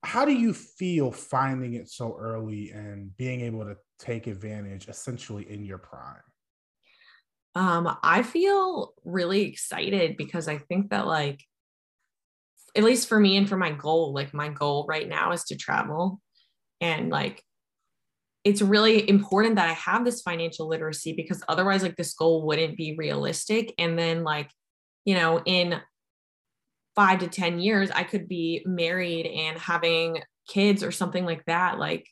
how 0.04 0.26
do 0.26 0.34
you 0.34 0.52
feel 0.52 1.12
finding 1.12 1.76
it 1.76 1.90
so 1.90 2.18
early 2.20 2.72
and 2.72 3.16
being 3.18 3.42
able 3.42 3.66
to 3.66 3.78
take 4.00 4.26
advantage 4.26 4.88
essentially 4.88 5.50
in 5.50 5.64
your 5.64 5.78
prime? 5.78 6.24
Um, 7.54 7.98
I 8.02 8.24
feel 8.24 8.94
really 9.04 9.44
excited 9.44 10.18
because 10.18 10.48
I 10.48 10.58
think 10.58 10.90
that 10.90 11.06
like 11.06 11.40
at 12.76 12.84
least 12.84 13.08
for 13.08 13.20
me 13.20 13.38
and 13.38 13.48
for 13.48 13.58
my 13.58 13.72
goal, 13.72 14.14
like 14.14 14.34
my 14.34 14.50
goal 14.50 14.86
right 14.88 15.08
now 15.08 15.34
is 15.34 15.44
to 15.46 15.56
travel 15.56 16.20
and 16.80 17.10
like 17.10 17.44
it's 18.44 18.62
really 18.62 19.08
important 19.08 19.56
that 19.56 19.70
I 19.70 19.74
have 19.74 20.04
this 20.04 20.22
financial 20.22 20.68
literacy 20.68 21.14
because 21.14 21.44
otherwise 21.48 21.84
like 21.84 21.96
this 21.96 22.14
goal 22.14 22.46
wouldn't 22.46 22.76
be 22.76 22.96
realistic 22.98 23.74
and 23.78 23.98
then 23.98 24.24
like 24.24 24.50
you 25.06 25.16
know 25.16 25.42
in 25.46 25.80
five 26.96 27.20
to 27.20 27.28
10 27.28 27.60
years, 27.60 27.90
I 27.92 28.04
could 28.04 28.28
be 28.28 28.64
married 28.66 29.26
and 29.26 29.58
having 29.58 30.22
kids 30.48 30.84
or 30.84 30.92
something 30.92 31.26
like 31.26 31.46
that. 31.46 31.80
Like, 31.80 32.08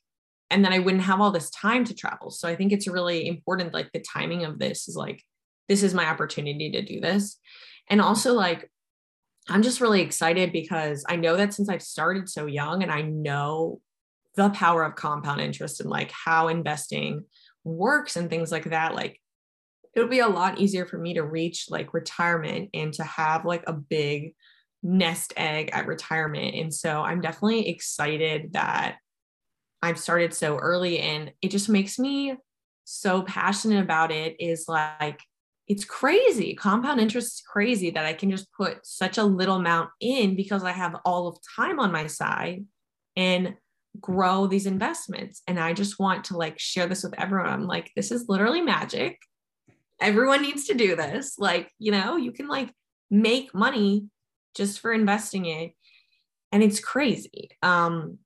and 0.49 0.63
then 0.63 0.73
I 0.73 0.80
wouldn't 0.80 1.03
have 1.03 1.21
all 1.21 1.32
this 1.32 1.49
time 1.49 1.84
to 1.86 1.93
travel. 1.93 2.32
So 2.32 2.47
I 2.47 2.55
think 2.55 2.71
it's 2.71 2.88
really 2.88 3.27
important. 3.27 3.73
Like, 3.73 3.91
the 3.91 4.03
timing 4.13 4.45
of 4.45 4.59
this 4.59 4.88
is 4.88 4.95
like, 4.95 5.23
this 5.67 5.84
is 5.84 5.93
my 5.93 6.05
opportunity 6.05 6.71
to 6.71 6.82
do 6.82 6.99
this. 6.99 7.38
And 7.89 8.01
also, 8.01 8.34
like, 8.34 8.69
I'm 9.47 9.61
just 9.61 9.82
really 9.82 10.01
excited 10.01 10.51
because 10.51 11.03
I 11.07 11.15
know 11.15 11.36
that 11.38 11.53
since 11.53 11.69
I've 11.69 11.82
started 11.82 12.30
so 12.30 12.45
young 12.45 12.84
and 12.84 12.91
I 12.91 13.01
know 13.01 13.82
the 14.40 14.50
power 14.52 14.84
of 14.84 14.96
compound 14.96 15.42
interest 15.42 15.82
and 15.82 15.90
like 15.90 16.12
how 16.12 16.48
investing 16.48 17.26
works 17.66 18.16
and 18.16 18.30
things 18.30 18.52
like 18.52 18.70
that, 18.70 18.96
like, 18.96 19.20
it 19.96 20.00
would 20.00 20.10
be 20.10 20.20
a 20.20 20.28
lot 20.28 20.60
easier 20.60 20.86
for 20.86 20.98
me 20.98 21.16
to 21.16 21.24
reach 21.24 21.66
like 21.70 21.94
retirement 21.94 22.70
and 22.74 22.94
to 22.94 23.04
have 23.04 23.44
like 23.44 23.64
a 23.68 23.74
big 23.74 24.34
nest 24.82 25.34
egg 25.36 25.72
at 25.74 25.88
retirement. 25.88 26.56
And 26.56 26.74
so 26.74 27.02
I'm 27.02 27.22
definitely 27.22 27.68
excited 27.68 28.54
that 28.54 28.98
I've 29.82 30.00
started 30.00 30.34
so 30.34 30.58
early 30.58 31.00
and 31.00 31.34
it 31.42 31.50
just 31.50 31.70
makes 31.70 32.00
me 32.00 32.36
so 32.86 33.24
passionate 33.24 33.82
about 33.82 34.12
it 34.12 34.36
is 34.40 34.66
like 34.68 35.20
it's 35.68 35.86
crazy. 35.86 36.56
Compound 36.56 37.00
interest 37.00 37.36
is 37.36 37.42
crazy 37.42 37.92
that 37.92 38.06
I 38.06 38.14
can 38.14 38.32
just 38.32 38.52
put 38.54 38.86
such 38.86 39.18
a 39.18 39.24
little 39.24 39.58
amount 39.58 39.90
in 40.00 40.36
because 40.36 40.64
I 40.64 40.72
have 40.72 40.96
all 41.04 41.28
of 41.28 41.38
time 41.56 41.80
on 41.80 41.92
my 41.92 42.08
side 42.08 42.66
and 43.16 43.56
grow 44.00 44.48
these 44.48 44.66
investments. 44.66 45.42
And 45.48 45.60
I 45.60 45.74
just 45.74 46.00
want 46.00 46.26
to 46.26 46.38
like 46.38 46.60
share 46.60 46.88
this 46.88 47.04
with 47.04 47.20
everyone. 47.20 47.50
I'm 47.50 47.68
like, 47.68 47.92
this 47.96 48.12
is 48.12 48.30
literally 48.30 48.62
magic. 48.62 49.18
Everyone 50.02 50.42
needs 50.42 50.66
to 50.66 50.74
do 50.74 50.96
this. 50.96 51.38
Like, 51.38 51.72
you 51.80 51.92
know, 51.92 52.16
you 52.16 52.32
can 52.32 52.48
like 52.48 52.74
make 53.10 53.54
money 53.54 54.06
just 54.56 54.80
for 54.80 54.92
investing 54.92 55.46
it 55.46 55.74
and 56.52 56.64
it's 56.64 56.80
crazy 56.80 57.50
um 57.62 58.18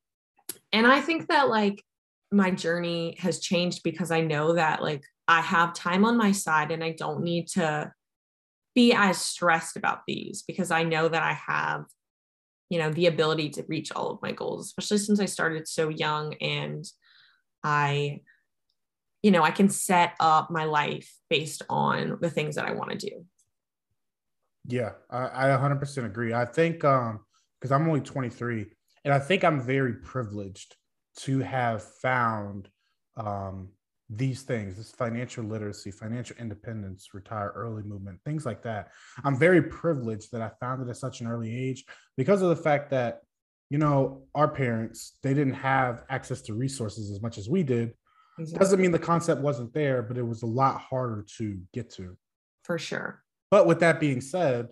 and 0.71 0.87
i 0.87 0.99
think 1.01 1.27
that 1.27 1.49
like 1.49 1.83
my 2.31 2.49
journey 2.51 3.15
has 3.19 3.39
changed 3.39 3.83
because 3.83 4.11
i 4.11 4.21
know 4.21 4.53
that 4.53 4.81
like 4.81 5.03
i 5.27 5.41
have 5.41 5.73
time 5.73 6.05
on 6.05 6.17
my 6.17 6.31
side 6.31 6.71
and 6.71 6.83
i 6.83 6.91
don't 6.91 7.23
need 7.23 7.47
to 7.47 7.91
be 8.75 8.93
as 8.93 9.17
stressed 9.17 9.77
about 9.77 10.01
these 10.07 10.43
because 10.47 10.71
i 10.71 10.83
know 10.83 11.07
that 11.07 11.21
i 11.21 11.33
have 11.33 11.85
you 12.69 12.79
know 12.79 12.91
the 12.91 13.07
ability 13.07 13.49
to 13.49 13.65
reach 13.67 13.91
all 13.91 14.11
of 14.11 14.21
my 14.21 14.31
goals 14.31 14.67
especially 14.67 14.97
since 14.97 15.19
i 15.19 15.25
started 15.25 15.67
so 15.67 15.89
young 15.89 16.33
and 16.35 16.85
i 17.63 18.19
you 19.21 19.31
know 19.31 19.43
i 19.43 19.51
can 19.51 19.69
set 19.69 20.13
up 20.19 20.49
my 20.49 20.63
life 20.65 21.13
based 21.29 21.61
on 21.69 22.17
the 22.21 22.29
things 22.29 22.55
that 22.55 22.65
i 22.65 22.71
want 22.71 22.91
to 22.91 22.97
do 22.97 23.25
yeah, 24.67 24.91
I, 25.09 25.51
I 25.53 25.57
100% 25.57 26.05
agree. 26.05 26.33
I 26.33 26.45
think 26.45 26.83
um 26.83 27.19
because 27.59 27.71
I'm 27.71 27.87
only 27.87 28.01
23 28.01 28.65
and 29.05 29.13
I 29.13 29.19
think 29.19 29.43
I'm 29.43 29.61
very 29.61 29.93
privileged 29.93 30.75
to 31.19 31.39
have 31.39 31.83
found 31.83 32.69
um 33.17 33.69
these 34.09 34.43
things, 34.43 34.77
this 34.77 34.91
financial 34.91 35.43
literacy, 35.43 35.91
financial 35.91 36.35
independence, 36.37 37.09
retire 37.13 37.51
early 37.55 37.83
movement, 37.83 38.19
things 38.25 38.45
like 38.45 38.61
that. 38.63 38.89
I'm 39.23 39.37
very 39.37 39.61
privileged 39.61 40.31
that 40.31 40.41
I 40.41 40.51
found 40.59 40.81
it 40.81 40.89
at 40.89 40.97
such 40.97 41.21
an 41.21 41.27
early 41.27 41.55
age 41.55 41.85
because 42.17 42.41
of 42.41 42.49
the 42.49 42.55
fact 42.55 42.91
that, 42.91 43.21
you 43.69 43.77
know, 43.77 44.23
our 44.35 44.47
parents, 44.47 45.17
they 45.23 45.33
didn't 45.33 45.53
have 45.53 46.03
access 46.09 46.41
to 46.43 46.53
resources 46.53 47.09
as 47.11 47.21
much 47.21 47.37
as 47.37 47.49
we 47.49 47.63
did. 47.63 47.93
Exactly. 48.37 48.59
Doesn't 48.59 48.81
mean 48.81 48.91
the 48.91 48.99
concept 48.99 49.41
wasn't 49.41 49.73
there, 49.73 50.01
but 50.01 50.17
it 50.17 50.27
was 50.27 50.43
a 50.43 50.47
lot 50.47 50.81
harder 50.81 51.25
to 51.37 51.59
get 51.73 51.89
to. 51.93 52.17
For 52.63 52.77
sure. 52.77 53.23
But 53.49 53.67
with 53.67 53.79
that 53.79 53.99
being 53.99 54.21
said, 54.21 54.67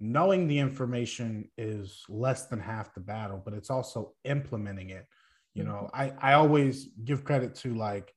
knowing 0.00 0.46
the 0.46 0.58
information 0.58 1.50
is 1.58 2.04
less 2.08 2.46
than 2.46 2.60
half 2.60 2.94
the 2.94 3.00
battle, 3.00 3.42
but 3.44 3.54
it's 3.54 3.70
also 3.70 4.12
implementing 4.24 4.90
it. 4.90 5.06
You 5.54 5.64
know, 5.64 5.88
mm-hmm. 5.94 6.20
I, 6.20 6.32
I 6.32 6.32
always 6.34 6.88
give 7.04 7.24
credit 7.24 7.54
to 7.56 7.74
like, 7.74 8.13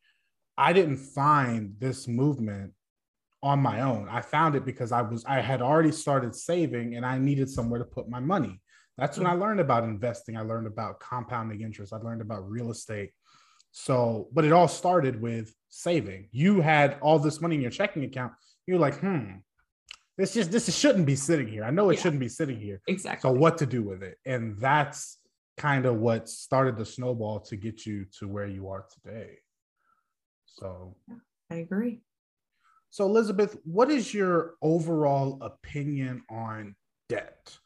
I 0.58 0.74
didn't 0.74 0.98
find 0.98 1.76
this 1.80 2.08
movement 2.08 2.74
on 3.44 3.60
my 3.60 3.82
own. 3.82 4.08
I 4.10 4.22
found 4.22 4.56
it 4.56 4.66
because 4.66 4.92
I 4.92 5.02
was 5.02 5.24
I 5.26 5.42
had 5.42 5.62
already 5.62 5.92
started 5.92 6.36
saving 6.36 6.96
and 6.96 7.06
I 7.06 7.18
needed 7.18 7.50
somewhere 7.50 7.80
to 7.80 7.86
put 7.86 8.10
my 8.10 8.20
money. 8.20 8.62
That's 8.98 9.18
when 9.18 9.28
I 9.28 9.34
learned 9.34 9.60
about 9.60 9.84
investing. 9.84 10.36
I 10.36 10.42
learned 10.42 10.66
about 10.66 11.00
compounding 11.00 11.62
interest. 11.62 11.94
I 11.94 11.98
learned 11.98 12.22
about 12.22 12.50
real 12.50 12.72
estate. 12.72 13.12
So, 13.72 14.28
but 14.34 14.44
it 14.44 14.52
all 14.52 14.68
started 14.68 15.22
with 15.22 15.54
saving. 15.70 16.30
You 16.32 16.62
had 16.62 16.98
all 17.00 17.20
this 17.20 17.40
money 17.40 17.56
in 17.56 17.62
your 17.62 17.70
checking 17.70 18.04
account. 18.04 18.34
You're 18.66 18.80
like, 18.80 19.00
hmm, 19.00 19.34
this 20.18 20.34
just 20.34 20.52
this 20.52 20.76
shouldn't 20.76 21.06
be 21.06 21.16
sitting 21.16 21.48
here. 21.48 21.64
I 21.64 21.70
know 21.70 21.92
it 21.92 21.96
yeah. 21.96 22.02
shouldn't 22.02 22.20
be 22.20 22.30
sitting 22.30 22.60
here. 22.60 22.82
Exactly. 22.88 23.30
So 23.30 23.38
what 23.38 23.60
to 23.60 23.68
do 23.68 23.84
with 23.84 24.02
it? 24.02 24.18
And 24.26 24.58
that's 24.58 25.20
kind 25.58 25.86
of 25.86 25.98
what 25.98 26.28
started 26.28 26.76
the 26.76 26.86
snowball 26.86 27.40
to 27.42 27.56
get 27.56 27.86
you 27.86 28.06
to 28.20 28.28
where 28.28 28.48
you 28.48 28.70
are 28.70 28.86
today. 28.92 29.38
So 30.60 30.96
I 31.52 31.56
agree. 31.56 32.02
So 32.90 33.06
Elizabeth, 33.06 33.58
what 33.64 33.92
is 33.92 34.14
your 34.14 34.56
overall 34.62 35.38
opinion 35.42 36.24
on 36.30 36.76
debt? 37.10 37.58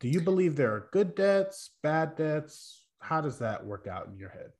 Do 0.00 0.08
you 0.08 0.20
believe 0.20 0.56
there 0.56 0.72
are 0.72 0.88
good 0.92 1.14
debts, 1.14 1.70
bad 1.82 2.16
debts? 2.16 2.86
How 3.00 3.20
does 3.20 3.38
that 3.38 3.64
work 3.64 3.86
out 3.86 4.08
in 4.08 4.18
your 4.18 4.28
head? 4.28 4.50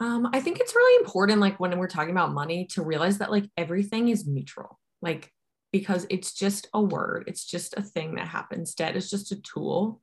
Um, 0.00 0.28
I 0.32 0.40
think 0.40 0.60
it's 0.60 0.76
really 0.76 1.04
important, 1.04 1.40
like 1.40 1.58
when 1.58 1.76
we're 1.78 1.88
talking 1.88 2.12
about 2.12 2.32
money, 2.32 2.66
to 2.66 2.82
realize 2.82 3.18
that 3.18 3.32
like 3.32 3.50
everything 3.56 4.08
is 4.08 4.26
neutral. 4.26 4.78
Like 5.02 5.32
because 5.72 6.06
it's 6.10 6.32
just 6.32 6.68
a 6.74 6.80
word 6.80 7.24
it's 7.26 7.44
just 7.44 7.74
a 7.76 7.82
thing 7.82 8.14
that 8.14 8.26
happens 8.26 8.74
debt 8.74 8.96
is 8.96 9.10
just 9.10 9.32
a 9.32 9.40
tool 9.42 10.00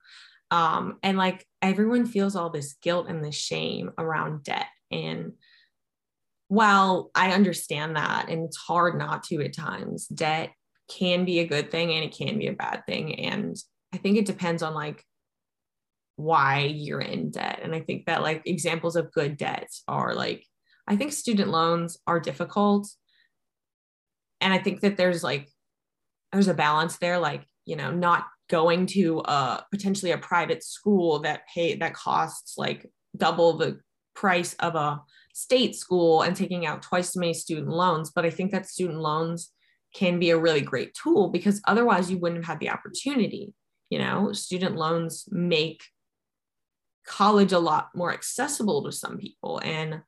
um, 0.51 0.97
and 1.01 1.17
like 1.17 1.45
everyone 1.61 2.05
feels 2.05 2.35
all 2.35 2.49
this 2.49 2.75
guilt 2.81 3.07
and 3.09 3.23
this 3.23 3.35
shame 3.35 3.91
around 3.97 4.43
debt 4.43 4.67
and 4.91 5.33
while 6.47 7.09
i 7.15 7.31
understand 7.31 7.95
that 7.95 8.29
and 8.29 8.45
it's 8.45 8.57
hard 8.57 8.97
not 8.97 9.23
to 9.23 9.43
at 9.43 9.53
times. 9.53 10.07
Debt 10.07 10.51
can 10.89 11.25
be 11.25 11.39
a 11.39 11.47
good 11.47 11.71
thing 11.71 11.91
and 11.91 12.03
it 12.03 12.15
can 12.15 12.37
be 12.37 12.47
a 12.47 12.53
bad 12.53 12.83
thing 12.85 13.19
and 13.25 13.57
i 13.93 13.97
think 13.97 14.17
it 14.17 14.25
depends 14.25 14.61
on 14.61 14.73
like 14.73 15.03
why 16.15 16.59
you're 16.59 17.01
in 17.01 17.31
debt 17.31 17.59
and 17.63 17.73
i 17.73 17.79
think 17.79 18.05
that 18.05 18.21
like 18.21 18.43
examples 18.45 18.95
of 18.95 19.11
good 19.11 19.35
debts 19.35 19.83
are 19.87 20.13
like 20.13 20.45
i 20.87 20.95
think 20.95 21.11
student 21.11 21.49
loans 21.49 21.97
are 22.05 22.19
difficult 22.19 22.87
and 24.41 24.53
i 24.53 24.59
think 24.59 24.81
that 24.81 24.95
there's 24.95 25.23
like 25.23 25.49
there's 26.31 26.47
a 26.47 26.53
balance 26.53 26.97
there 26.97 27.17
like 27.17 27.43
you 27.65 27.75
know 27.75 27.91
not 27.91 28.25
going 28.47 28.85
to 28.85 29.19
a 29.25 29.65
potentially 29.71 30.11
a 30.11 30.17
private 30.19 30.63
school 30.63 31.19
that 31.19 31.47
pay 31.51 31.75
that 31.75 31.95
costs 31.95 32.57
like 32.57 32.85
double 33.17 33.57
the 33.57 33.79
price 34.13 34.53
of 34.59 34.75
a 34.75 35.01
state 35.35 35.75
school 35.75 36.21
and 36.21 36.35
taking 36.35 36.65
out 36.65 36.81
twice 36.81 37.09
as 37.09 37.17
many 37.17 37.33
student 37.33 37.69
loans 37.69 38.11
but 38.15 38.25
i 38.25 38.29
think 38.29 38.51
that 38.51 38.65
student 38.65 38.99
loans 38.99 39.51
can 39.93 40.19
be 40.19 40.29
a 40.29 40.37
really 40.37 40.61
great 40.61 40.93
tool 40.93 41.29
because 41.29 41.61
otherwise 41.67 42.09
you 42.09 42.17
wouldn't 42.17 42.43
have 42.43 42.53
had 42.53 42.59
the 42.59 42.69
opportunity 42.69 43.53
you 43.89 43.99
know? 43.99 44.33
Student 44.33 44.75
loans 44.75 45.27
make 45.31 45.83
college 47.05 47.51
a 47.51 47.59
lot 47.59 47.89
more 47.95 48.13
accessible 48.13 48.83
to 48.83 48.91
some 48.91 49.17
people. 49.17 49.61
And 49.63 50.01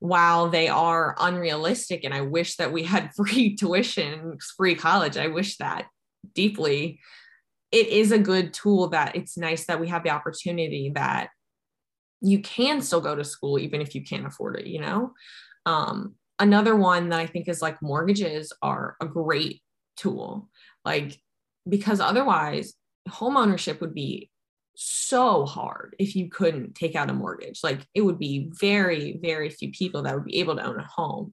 while 0.00 0.50
they 0.50 0.68
are 0.68 1.16
unrealistic 1.18 2.04
and 2.04 2.12
i 2.12 2.20
wish 2.20 2.56
that 2.56 2.72
we 2.72 2.82
had 2.82 3.10
free 3.16 3.54
tuition 3.54 4.36
free 4.56 4.74
college 4.74 5.16
i 5.16 5.28
wish 5.28 5.56
that 5.56 5.86
deeply 6.34 7.00
it 7.72 7.86
is 7.86 8.12
a 8.12 8.18
good 8.18 8.52
tool 8.52 8.88
that 8.88 9.16
it's 9.16 9.38
nice 9.38 9.64
that 9.64 9.80
we 9.80 9.88
have 9.88 10.02
the 10.02 10.10
opportunity 10.10 10.92
that 10.94 11.30
you 12.24 12.40
can 12.40 12.80
still 12.80 13.00
go 13.00 13.14
to 13.14 13.24
school 13.24 13.58
even 13.58 13.80
if 13.80 13.94
you 13.94 14.02
can't 14.02 14.26
afford 14.26 14.56
it 14.58 14.66
you 14.66 14.80
know? 14.80 15.12
Um, 15.66 16.14
another 16.38 16.74
one 16.74 17.10
that 17.10 17.20
i 17.20 17.26
think 17.26 17.48
is 17.48 17.62
like 17.62 17.80
mortgages 17.80 18.52
are 18.60 18.96
a 19.00 19.06
great 19.06 19.62
tool. 19.96 20.48
Like 20.84 21.18
because 21.68 22.00
otherwise 22.00 22.74
home 23.08 23.36
ownership 23.36 23.80
would 23.80 23.94
be 23.94 24.30
so 24.76 25.46
hard 25.46 25.94
if 25.98 26.16
you 26.16 26.28
couldn't 26.28 26.74
take 26.74 26.96
out 26.96 27.10
a 27.10 27.14
mortgage. 27.14 27.60
Like 27.62 27.86
it 27.94 28.00
would 28.02 28.18
be 28.18 28.50
very 28.52 29.18
very 29.22 29.50
few 29.50 29.70
people 29.70 30.02
that 30.02 30.14
would 30.14 30.24
be 30.24 30.40
able 30.40 30.56
to 30.56 30.64
own 30.64 30.78
a 30.78 30.86
home. 30.86 31.32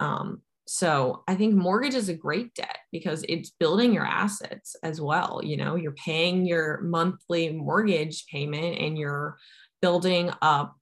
Um, 0.00 0.42
so 0.64 1.24
i 1.26 1.34
think 1.34 1.54
mortgage 1.54 1.94
is 1.94 2.08
a 2.08 2.14
great 2.14 2.54
debt 2.54 2.78
because 2.92 3.24
it's 3.28 3.50
building 3.50 3.92
your 3.92 4.06
assets 4.06 4.76
as 4.84 5.00
well 5.00 5.40
you 5.42 5.56
know? 5.56 5.74
You're 5.74 5.92
paying 5.92 6.46
your 6.46 6.80
monthly 6.82 7.52
mortgage 7.52 8.26
payment 8.26 8.78
and 8.78 8.96
you're 8.96 9.38
building 9.82 10.30
up 10.40 10.76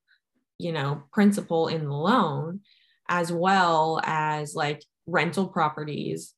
you 0.59 0.73
know 0.73 1.03
principal 1.13 1.67
in 1.69 1.85
the 1.85 1.93
loan 1.93 2.61
as 3.09 3.33
well 3.33 4.01
as 4.05 4.55
like 4.55 4.85
rental 5.07 5.49
properties. 5.49 6.35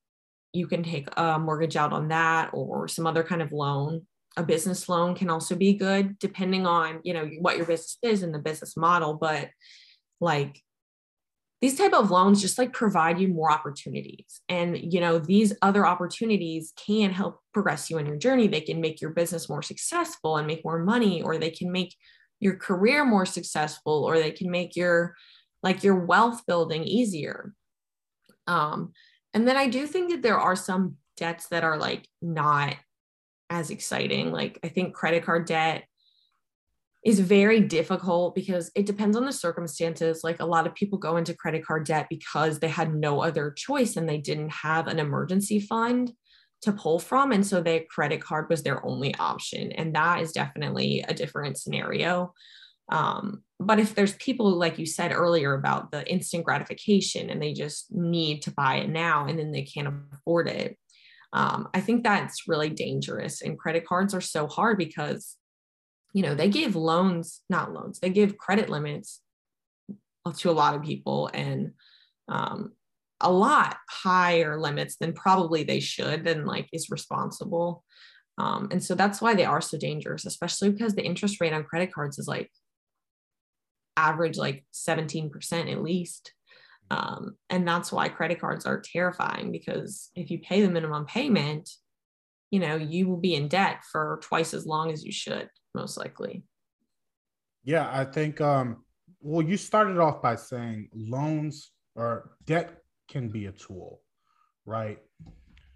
You 0.54 0.66
can 0.66 0.82
take 0.82 1.08
a 1.16 1.38
mortgage 1.38 1.76
out 1.76 1.92
on 1.92 2.08
that 2.08 2.50
or 2.52 2.88
some 2.88 3.06
other 3.06 3.22
kind 3.22 3.42
of 3.42 3.52
loan. 3.52 4.06
A 4.36 4.42
business 4.42 4.88
loan 4.88 5.14
can 5.14 5.28
also 5.28 5.54
be 5.54 5.74
good 5.74 6.18
depending 6.18 6.66
on 6.66 7.00
you 7.04 7.12
know 7.12 7.28
what 7.40 7.58
your 7.58 7.66
business 7.66 7.98
is 8.02 8.22
and 8.22 8.34
the 8.34 8.38
business 8.38 8.76
model 8.76 9.14
but 9.14 9.50
like 10.20 10.62
these 11.60 11.76
type 11.76 11.92
of 11.92 12.10
loans 12.10 12.40
just 12.40 12.58
like 12.58 12.72
provide 12.72 13.20
you 13.20 13.28
more 13.28 13.52
opportunities. 13.52 14.40
And 14.48 14.92
you 14.92 15.00
know 15.00 15.18
these 15.18 15.52
other 15.60 15.86
opportunities 15.86 16.72
can 16.76 17.10
help 17.10 17.40
progress 17.52 17.90
you 17.90 17.98
in 17.98 18.06
your 18.06 18.16
journey. 18.16 18.48
They 18.48 18.62
can 18.62 18.80
make 18.80 19.00
your 19.00 19.10
business 19.10 19.48
more 19.48 19.62
successful 19.62 20.38
and 20.38 20.46
make 20.46 20.64
more 20.64 20.78
money 20.78 21.22
or 21.22 21.36
they 21.36 21.50
can 21.50 21.70
make 21.70 21.94
your 22.43 22.57
career 22.57 23.05
more 23.05 23.26
successful 23.26 24.05
or 24.05 24.18
they 24.18 24.32
can 24.32 24.51
make 24.51 24.76
your 24.76 25.14
like 25.62 25.82
your 25.84 26.05
wealth 26.05 26.43
building 26.47 26.82
easier 26.84 27.55
um 28.47 28.93
and 29.32 29.47
then 29.47 29.57
i 29.57 29.68
do 29.68 29.86
think 29.86 30.11
that 30.11 30.22
there 30.22 30.38
are 30.38 30.57
some 30.57 30.97
debts 31.16 31.49
that 31.49 31.64
are 31.64 31.78
like 31.78 32.09
not 32.20 32.76
as 33.53 33.70
exciting. 33.70 34.32
Like 34.32 34.59
I 34.64 34.68
think 34.68 34.95
credit 34.95 35.24
card 35.24 35.47
debt 35.47 35.84
is 37.05 37.20
very 37.20 37.61
difficult 37.61 38.34
because 38.34 38.70
it 38.74 38.86
depends 38.86 39.16
on 39.16 39.26
the 39.26 39.32
circumstances. 39.32 40.22
Like 40.24 40.40
a 40.40 40.47
lot 40.47 40.66
of 40.66 40.74
people 40.74 40.99
go 40.99 41.16
into 41.16 41.34
credit 41.34 41.64
card 41.64 41.84
debt 41.84 42.07
because 42.09 42.59
they 42.59 42.68
had 42.68 42.95
no 42.95 43.20
other 43.20 43.51
choice 43.51 43.97
and 43.97 44.09
they 44.09 44.18
didn't 44.18 44.53
have 44.53 44.86
an 44.86 44.99
emergency 44.99 45.61
fund 45.61 46.12
to 46.62 46.72
pull 46.72 46.98
from. 46.98 47.32
And 47.32 47.46
so 47.46 47.60
their 47.60 47.84
credit 47.84 48.22
card 48.22 48.48
was 48.48 48.62
their 48.62 48.84
only 48.86 49.14
option. 49.16 49.72
And 49.72 49.94
that 49.94 50.20
is 50.20 50.32
definitely 50.32 51.04
a 51.06 51.14
different 51.14 51.58
scenario. 51.58 52.32
Um, 52.88 53.42
but 53.58 53.78
if 53.78 53.94
there's 53.94 54.14
people, 54.14 54.50
like 54.50 54.78
you 54.78 54.86
said 54.86 55.12
earlier, 55.12 55.54
about 55.54 55.90
the 55.90 56.08
instant 56.10 56.44
gratification 56.44 57.30
and 57.30 57.40
they 57.40 57.52
just 57.52 57.92
need 57.92 58.42
to 58.42 58.52
buy 58.52 58.76
it 58.76 58.88
now 58.88 59.26
and 59.26 59.38
then 59.38 59.50
they 59.50 59.62
can't 59.62 59.88
afford 60.12 60.48
it, 60.48 60.78
um, 61.32 61.68
I 61.72 61.80
think 61.80 62.04
that's 62.04 62.46
really 62.46 62.70
dangerous. 62.70 63.42
And 63.42 63.58
credit 63.58 63.86
cards 63.86 64.14
are 64.14 64.20
so 64.20 64.46
hard 64.46 64.78
because, 64.78 65.36
you 66.12 66.22
know, 66.22 66.34
they 66.34 66.48
give 66.48 66.76
loans, 66.76 67.40
not 67.48 67.72
loans, 67.72 67.98
they 67.98 68.10
give 68.10 68.36
credit 68.36 68.68
limits 68.68 69.20
to 70.36 70.50
a 70.50 70.52
lot 70.52 70.74
of 70.74 70.82
people 70.82 71.30
and 71.32 71.72
um, 72.28 72.72
a 73.22 73.30
lot 73.30 73.76
higher 73.88 74.60
limits 74.60 74.96
than 74.96 75.12
probably 75.12 75.64
they 75.64 75.80
should 75.80 76.26
and 76.26 76.46
like 76.46 76.68
is 76.72 76.90
responsible. 76.90 77.84
Um, 78.38 78.68
and 78.70 78.82
so 78.82 78.94
that's 78.94 79.20
why 79.20 79.34
they 79.34 79.44
are 79.44 79.60
so 79.60 79.78
dangerous, 79.78 80.26
especially 80.26 80.70
because 80.70 80.94
the 80.94 81.04
interest 81.04 81.40
rate 81.40 81.52
on 81.52 81.64
credit 81.64 81.92
cards 81.92 82.18
is 82.18 82.26
like 82.26 82.50
average 83.96 84.36
like 84.36 84.64
17% 84.72 85.70
at 85.70 85.82
least. 85.82 86.32
Um, 86.90 87.36
and 87.48 87.66
that's 87.66 87.92
why 87.92 88.08
credit 88.08 88.40
cards 88.40 88.66
are 88.66 88.80
terrifying 88.80 89.52
because 89.52 90.10
if 90.14 90.30
you 90.30 90.38
pay 90.40 90.60
the 90.60 90.70
minimum 90.70 91.06
payment, 91.06 91.70
you 92.50 92.60
know, 92.60 92.76
you 92.76 93.08
will 93.08 93.16
be 93.16 93.34
in 93.34 93.48
debt 93.48 93.82
for 93.90 94.20
twice 94.22 94.52
as 94.52 94.66
long 94.66 94.92
as 94.92 95.04
you 95.04 95.12
should, 95.12 95.48
most 95.74 95.96
likely. 95.96 96.44
Yeah, 97.64 97.88
I 97.90 98.04
think, 98.04 98.40
um, 98.40 98.84
well, 99.20 99.46
you 99.46 99.56
started 99.56 99.98
off 99.98 100.20
by 100.20 100.34
saying 100.34 100.88
loans 100.92 101.70
or 101.94 102.32
debt 102.44 102.82
can 103.12 103.28
be 103.28 103.46
a 103.46 103.52
tool, 103.52 104.00
right? 104.66 104.98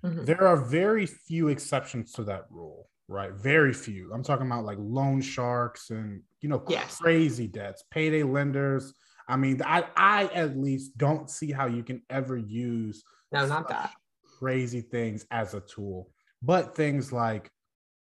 Mm-hmm. 0.04 0.24
There 0.24 0.46
are 0.46 0.56
very 0.56 1.06
few 1.06 1.48
exceptions 1.48 2.12
to 2.12 2.24
that 2.24 2.46
rule, 2.50 2.88
right? 3.08 3.32
Very 3.32 3.72
few. 3.72 4.10
I'm 4.12 4.22
talking 4.22 4.46
about 4.46 4.64
like 4.64 4.78
loan 4.80 5.20
sharks 5.20 5.90
and, 5.90 6.22
you 6.40 6.48
know, 6.48 6.64
yes. 6.68 6.98
crazy 6.98 7.46
debts, 7.46 7.84
payday 7.90 8.22
lenders 8.22 8.92
I 9.28 9.36
mean, 9.36 9.60
I 9.64 9.84
I 9.96 10.24
at 10.26 10.56
least 10.56 10.96
don't 10.96 11.30
see 11.30 11.50
how 11.50 11.66
you 11.66 11.82
can 11.82 12.02
ever 12.10 12.36
use 12.36 13.02
no, 13.32 13.46
not 13.46 13.68
that 13.68 13.90
crazy 14.38 14.80
things 14.80 15.26
as 15.30 15.54
a 15.54 15.60
tool, 15.60 16.10
but 16.42 16.76
things 16.76 17.12
like 17.12 17.50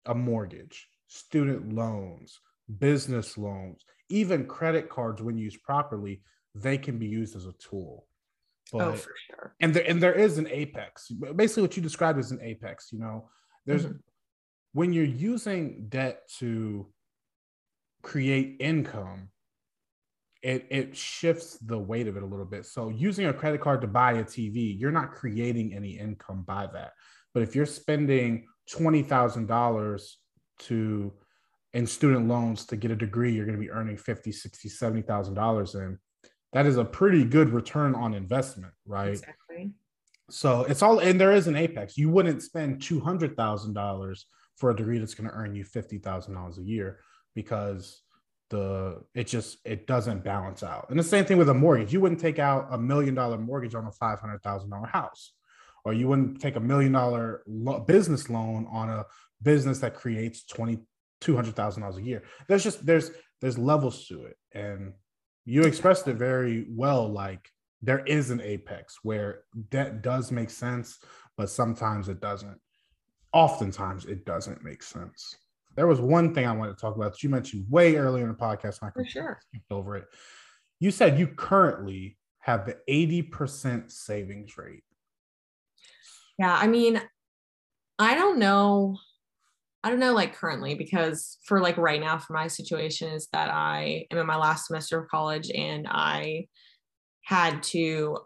a 0.05 0.13
mortgage, 0.13 0.87
student 1.07 1.73
loans, 1.73 2.39
business 2.79 3.37
loans, 3.37 3.83
even 4.09 4.45
credit 4.45 4.87
cards, 4.87 5.21
when 5.21 5.37
used 5.37 5.63
properly, 5.63 6.21
they 6.53 6.77
can 6.77 6.99
be 6.99 7.07
used 7.07 7.35
as 7.35 7.47
a 7.47 7.53
tool. 7.53 8.05
Oh, 8.73 8.77
but, 8.79 8.87
oh, 8.87 8.93
for 8.93 9.13
sure. 9.27 9.55
And 9.59 9.73
there 9.73 9.87
and 9.87 10.01
there 10.01 10.13
is 10.13 10.37
an 10.37 10.47
apex. 10.47 11.11
Basically, 11.35 11.63
what 11.63 11.75
you 11.75 11.83
described 11.83 12.19
is 12.19 12.31
an 12.31 12.39
apex. 12.41 12.89
You 12.91 12.99
know, 12.99 13.29
there's 13.65 13.85
mm-hmm. 13.85 13.97
when 14.73 14.93
you're 14.93 15.05
using 15.05 15.85
debt 15.89 16.21
to 16.39 16.87
create 18.01 18.57
income 18.59 19.29
it 20.45 20.67
it 20.69 20.95
shifts 20.95 21.57
the 21.57 21.77
weight 21.77 22.07
of 22.07 22.17
it 22.17 22.23
a 22.23 22.25
little 22.25 22.45
bit. 22.45 22.67
So 22.67 22.89
using 22.89 23.25
a 23.25 23.33
credit 23.33 23.61
card 23.61 23.81
to 23.81 23.87
buy 23.87 24.13
a 24.13 24.23
TV, 24.23 24.79
you're 24.79 24.91
not 24.91 25.11
creating 25.11 25.73
any 25.73 25.97
income 25.97 26.43
by 26.45 26.67
that. 26.67 26.91
But 27.33 27.41
if 27.41 27.55
you're 27.55 27.65
spending 27.65 28.45
twenty 28.69 29.01
thousand 29.01 29.47
dollars 29.47 30.19
to 30.59 31.11
in 31.73 31.87
student 31.87 32.27
loans 32.27 32.67
to 32.67 32.75
get 32.75 32.91
a 32.91 32.95
degree, 32.95 33.33
you're 33.33 33.45
going 33.45 33.57
to 33.57 33.61
be 33.61 33.71
earning 33.71 33.97
50, 33.97 34.31
60, 34.31 34.69
70,000 34.69 35.33
dollars 35.33 35.75
in. 35.75 35.99
That 36.55 36.65
is 36.65 36.77
a 36.77 36.85
pretty 36.85 37.25
good 37.25 37.49
return 37.49 37.93
on 37.95 38.13
investment, 38.13 38.71
right? 38.85 39.09
Exactly. 39.09 39.73
So 40.29 40.61
it's 40.63 40.81
all, 40.81 40.99
and 40.99 41.19
there 41.19 41.33
is 41.33 41.47
an 41.47 41.57
apex. 41.57 41.97
You 41.97 42.09
wouldn't 42.09 42.41
spend 42.41 42.79
$200,000 42.79 44.23
for 44.55 44.71
a 44.71 44.75
degree 44.75 44.97
that's 44.97 45.13
going 45.13 45.29
to 45.29 45.35
earn 45.35 45.53
you 45.53 45.65
$50,000 45.65 46.57
a 46.57 46.61
year 46.63 47.01
because 47.35 48.01
the 48.51 49.03
it 49.13 49.27
just 49.27 49.57
it 49.65 49.85
doesn't 49.85 50.23
balance 50.23 50.63
out. 50.63 50.87
And 50.89 50.97
the 50.97 51.03
same 51.03 51.25
thing 51.25 51.37
with 51.37 51.49
a 51.49 51.53
mortgage. 51.53 51.91
You 51.91 51.99
wouldn't 51.99 52.21
take 52.21 52.39
out 52.39 52.67
a 52.71 52.77
million 52.77 53.15
dollar 53.15 53.37
mortgage 53.37 53.75
on 53.75 53.85
a 53.85 53.91
five 53.91 54.21
hundred 54.21 54.41
thousand 54.41 54.69
dollar 54.69 54.87
house, 54.87 55.33
or 55.83 55.93
you 55.93 56.07
wouldn't 56.07 56.39
take 56.39 56.55
a 56.55 56.59
million 56.59 56.91
dollar 56.93 57.43
lo- 57.47 57.81
business 57.81 58.29
loan 58.29 58.65
on 58.71 58.89
a 58.89 59.05
business 59.41 59.79
that 59.79 59.95
creates 59.95 60.45
twenty 60.45 60.77
two 61.19 61.35
hundred 61.35 61.55
thousand 61.55 61.81
dollars 61.81 61.97
a 61.97 62.03
year. 62.03 62.23
There's 62.47 62.63
just 62.63 62.85
there's 62.85 63.09
there's 63.41 63.57
levels 63.57 64.07
to 64.07 64.25
it, 64.25 64.37
and 64.53 64.93
you 65.45 65.63
expressed 65.63 66.07
it 66.07 66.15
very 66.15 66.65
well. 66.69 67.07
Like 67.07 67.49
there 67.81 68.03
is 68.05 68.31
an 68.31 68.41
apex 68.41 68.99
where 69.03 69.43
debt 69.69 70.01
does 70.01 70.31
make 70.31 70.49
sense, 70.49 70.99
but 71.37 71.49
sometimes 71.49 72.09
it 72.09 72.19
doesn't. 72.19 72.59
Oftentimes, 73.31 74.05
it 74.05 74.25
doesn't 74.25 74.63
make 74.63 74.81
sense. 74.81 75.35
There 75.75 75.87
was 75.87 75.99
one 75.99 76.33
thing 76.33 76.47
I 76.47 76.53
wanted 76.53 76.77
to 76.77 76.81
talk 76.81 76.95
about 76.95 77.11
that 77.11 77.21
you 77.23 77.29
mentioned 77.29 77.65
way 77.69 77.95
earlier 77.97 78.23
in 78.23 78.29
the 78.29 78.37
podcast. 78.37 78.81
And 78.81 78.89
I 78.89 78.91
For 78.93 79.05
sure. 79.05 79.39
skipped 79.49 79.71
over 79.71 79.97
it. 79.97 80.05
You 80.79 80.89
said 80.89 81.19
you 81.19 81.27
currently 81.27 82.17
have 82.39 82.65
the 82.65 82.77
80% 82.89 83.91
savings 83.91 84.57
rate. 84.57 84.83
Yeah. 86.39 86.55
I 86.55 86.67
mean, 86.67 87.01
I 87.99 88.15
don't 88.15 88.39
know. 88.39 88.97
I 89.85 89.89
don't 89.89 89.99
know, 89.99 90.13
like 90.13 90.35
currently, 90.35 90.75
because 90.75 91.37
for 91.45 91.61
like 91.61 91.77
right 91.77 92.01
now, 92.01 92.17
for 92.17 92.33
my 92.33 92.47
situation 92.47 93.13
is 93.13 93.27
that 93.31 93.49
I 93.49 94.07
am 94.11 94.17
in 94.17 94.25
my 94.25 94.35
last 94.35 94.67
semester 94.67 94.99
of 94.99 95.07
college 95.07 95.51
and 95.51 95.87
I 95.87 96.47
had 97.21 97.63
to, 97.63 98.17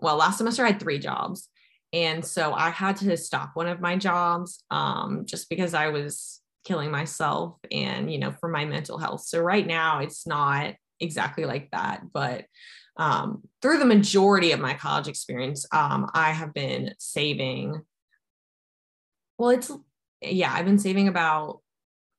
well, 0.00 0.16
last 0.16 0.38
semester 0.38 0.64
I 0.64 0.70
had 0.70 0.80
three 0.80 0.98
jobs. 0.98 1.48
And 1.92 2.24
so 2.24 2.54
I 2.54 2.70
had 2.70 2.96
to 2.96 3.16
stop 3.18 3.50
one 3.52 3.68
of 3.68 3.80
my 3.80 3.96
jobs 3.96 4.64
um, 4.70 5.24
just 5.26 5.50
because 5.50 5.74
I 5.74 5.88
was 5.88 6.42
killing 6.64 6.90
myself 6.90 7.58
and 7.70 8.12
you 8.12 8.18
know 8.18 8.32
for 8.32 8.48
my 8.48 8.64
mental 8.64 8.98
health 8.98 9.22
so 9.22 9.40
right 9.40 9.66
now 9.66 9.98
it's 9.98 10.26
not 10.26 10.74
exactly 11.00 11.44
like 11.44 11.70
that 11.72 12.02
but 12.12 12.44
um, 12.96 13.42
through 13.60 13.78
the 13.78 13.84
majority 13.84 14.52
of 14.52 14.60
my 14.60 14.74
college 14.74 15.08
experience 15.08 15.66
um, 15.72 16.08
i 16.14 16.30
have 16.30 16.54
been 16.54 16.94
saving 16.98 17.80
well 19.38 19.50
it's 19.50 19.72
yeah, 20.22 20.52
I've 20.52 20.64
been 20.64 20.78
saving 20.78 21.08
about 21.08 21.60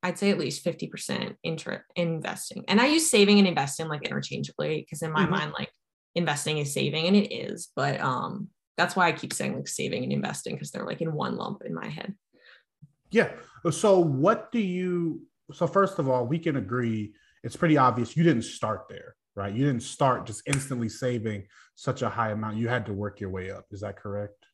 I'd 0.03 0.19
say 0.19 0.29
at 0.31 0.37
least 0.37 0.65
50% 0.65 1.37
intra 1.43 1.81
investing. 1.95 2.65
And 2.67 2.81
I 2.81 2.87
use 2.87 3.09
saving 3.09 3.39
and 3.39 3.47
investing 3.47 3.87
like 3.87 4.03
interchangeably 4.03 4.81
because 4.81 5.01
in 5.01 5.13
my 5.13 5.21
mm-hmm. 5.21 5.31
mind, 5.31 5.53
like 5.57 5.71
investing 6.13 6.57
is 6.57 6.73
saving 6.73 7.07
and 7.07 7.15
it 7.15 7.33
is, 7.33 7.69
but 7.75 7.99
um 8.01 8.49
that's 8.75 8.95
why 8.95 9.07
I 9.07 9.11
keep 9.11 9.33
saying 9.33 9.55
like 9.55 9.67
saving 9.67 10.03
and 10.03 10.11
investing 10.11 10.55
because 10.55 10.71
they're 10.71 10.85
like 10.85 11.01
in 11.01 11.13
one 11.13 11.37
lump 11.37 11.61
in 11.63 11.73
my 11.73 11.87
head. 11.87 12.15
Yeah. 13.11 13.31
So 13.71 13.99
what 13.99 14.51
do 14.51 14.59
you 14.59 15.21
so 15.53 15.67
first 15.67 15.99
of 15.99 16.09
all, 16.09 16.25
we 16.25 16.39
can 16.39 16.57
agree 16.57 17.13
it's 17.43 17.55
pretty 17.55 17.77
obvious 17.77 18.17
you 18.17 18.23
didn't 18.23 18.43
start 18.43 18.85
there, 18.89 19.15
right? 19.35 19.53
You 19.53 19.65
didn't 19.65 19.83
start 19.83 20.25
just 20.25 20.41
instantly 20.47 20.89
saving 20.89 21.45
such 21.75 22.01
a 22.01 22.09
high 22.09 22.31
amount. 22.31 22.57
You 22.57 22.67
had 22.67 22.85
to 22.87 22.93
work 22.93 23.19
your 23.19 23.29
way 23.29 23.51
up. 23.51 23.65
Is 23.71 23.81
that 23.81 23.97
correct? 23.97 24.45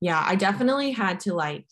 Yeah, 0.00 0.22
I 0.24 0.36
definitely 0.36 0.92
had 0.92 1.20
to 1.20 1.34
like 1.34 1.66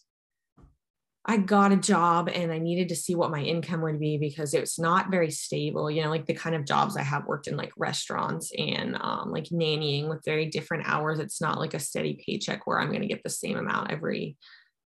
I 1.25 1.37
got 1.37 1.71
a 1.71 1.77
job 1.77 2.29
and 2.29 2.51
I 2.51 2.59
needed 2.59 2.89
to 2.89 2.97
see 2.97 3.15
what 3.15 3.31
my 3.31 3.41
income 3.41 3.81
would 3.83 4.01
be 4.01 4.19
because 4.19 4.55
it 4.55 4.61
was 4.61 4.77
not 4.77 5.11
very 5.11 5.31
stable. 5.31 5.89
You 5.89 6.03
know, 6.03 6.11
like 6.11 6.27
the 6.27 6.35
kind 6.35 6.57
of 6.57 6.67
jobs 6.67 6.97
I 6.97 7.03
have 7.03 7.27
worked 7.27 7.47
in, 7.47 7.57
like 7.57 7.73
restaurants 7.77 8.51
and 8.59 8.97
um, 9.01 9.31
like 9.31 9.45
nannying 9.45 10.09
with 10.09 10.25
very 10.25 10.47
different 10.47 10.89
hours. 10.89 11.21
It's 11.21 11.41
not 11.41 11.61
like 11.61 11.75
a 11.75 11.79
steady 11.79 12.21
paycheck 12.27 12.67
where 12.67 12.81
I'm 12.81 12.89
going 12.89 13.03
to 13.03 13.07
get 13.07 13.23
the 13.23 13.31
same 13.31 13.57
amount 13.57 13.93
every, 13.93 14.37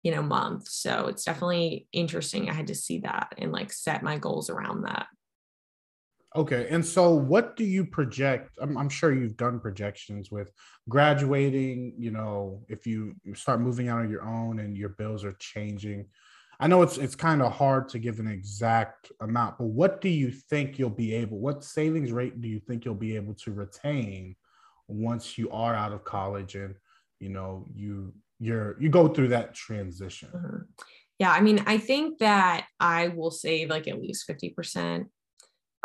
you 0.03 0.11
know, 0.11 0.21
month. 0.21 0.67
So 0.67 1.07
it's 1.07 1.23
definitely 1.23 1.87
interesting. 1.93 2.49
I 2.49 2.53
had 2.53 2.67
to 2.67 2.75
see 2.75 2.99
that 2.99 3.33
and 3.37 3.53
like 3.53 3.71
set 3.71 4.03
my 4.03 4.17
goals 4.17 4.49
around 4.49 4.83
that. 4.83 5.07
Okay. 6.35 6.67
And 6.69 6.85
so 6.85 7.11
what 7.11 7.55
do 7.55 7.63
you 7.63 7.85
project? 7.85 8.51
I'm, 8.61 8.77
I'm, 8.77 8.89
sure 8.89 9.13
you've 9.13 9.37
done 9.37 9.57
projections 9.57 10.31
with 10.31 10.51
graduating, 10.89 11.93
you 11.97 12.11
know, 12.11 12.61
if 12.67 12.85
you 12.85 13.15
start 13.35 13.61
moving 13.61 13.87
out 13.87 13.99
on 14.01 14.09
your 14.09 14.27
own 14.27 14.59
and 14.59 14.75
your 14.75 14.89
bills 14.89 15.23
are 15.23 15.35
changing. 15.39 16.07
I 16.59 16.67
know 16.67 16.81
it's 16.81 16.97
it's 16.97 17.15
kind 17.15 17.41
of 17.41 17.51
hard 17.51 17.89
to 17.89 17.99
give 17.99 18.19
an 18.19 18.27
exact 18.27 19.11
amount, 19.21 19.57
but 19.57 19.65
what 19.65 20.01
do 20.01 20.09
you 20.09 20.31
think 20.31 20.79
you'll 20.79 20.89
be 20.89 21.13
able 21.15 21.39
what 21.39 21.63
savings 21.63 22.11
rate 22.11 22.41
do 22.41 22.47
you 22.47 22.59
think 22.59 22.85
you'll 22.85 22.95
be 22.95 23.15
able 23.15 23.33
to 23.35 23.51
retain 23.51 24.35
once 24.87 25.37
you 25.37 25.49
are 25.51 25.75
out 25.75 25.91
of 25.91 26.03
college 26.03 26.55
and 26.55 26.75
you 27.19 27.29
know 27.29 27.65
you 27.73 28.13
you're 28.39 28.79
you 28.79 28.89
go 28.89 29.07
through 29.07 29.29
that 29.29 29.53
transition? 29.53 30.29
Mm-hmm. 30.33 30.57
Yeah, 31.19 31.31
I 31.31 31.39
mean, 31.39 31.63
I 31.65 31.77
think 31.77 32.19
that 32.19 32.67
I 32.79 33.07
will 33.07 33.31
save 33.31 33.69
like 33.69 33.87
at 33.87 34.01
least 34.01 34.27
50% 34.27 35.05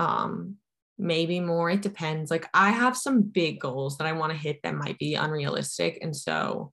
um 0.00 0.56
maybe 0.98 1.40
more 1.40 1.70
it 1.70 1.82
depends 1.82 2.30
like 2.30 2.48
i 2.52 2.70
have 2.70 2.96
some 2.96 3.22
big 3.22 3.60
goals 3.60 3.96
that 3.96 4.06
i 4.06 4.12
want 4.12 4.32
to 4.32 4.38
hit 4.38 4.58
that 4.62 4.74
might 4.74 4.98
be 4.98 5.14
unrealistic 5.14 5.98
and 6.02 6.14
so 6.16 6.72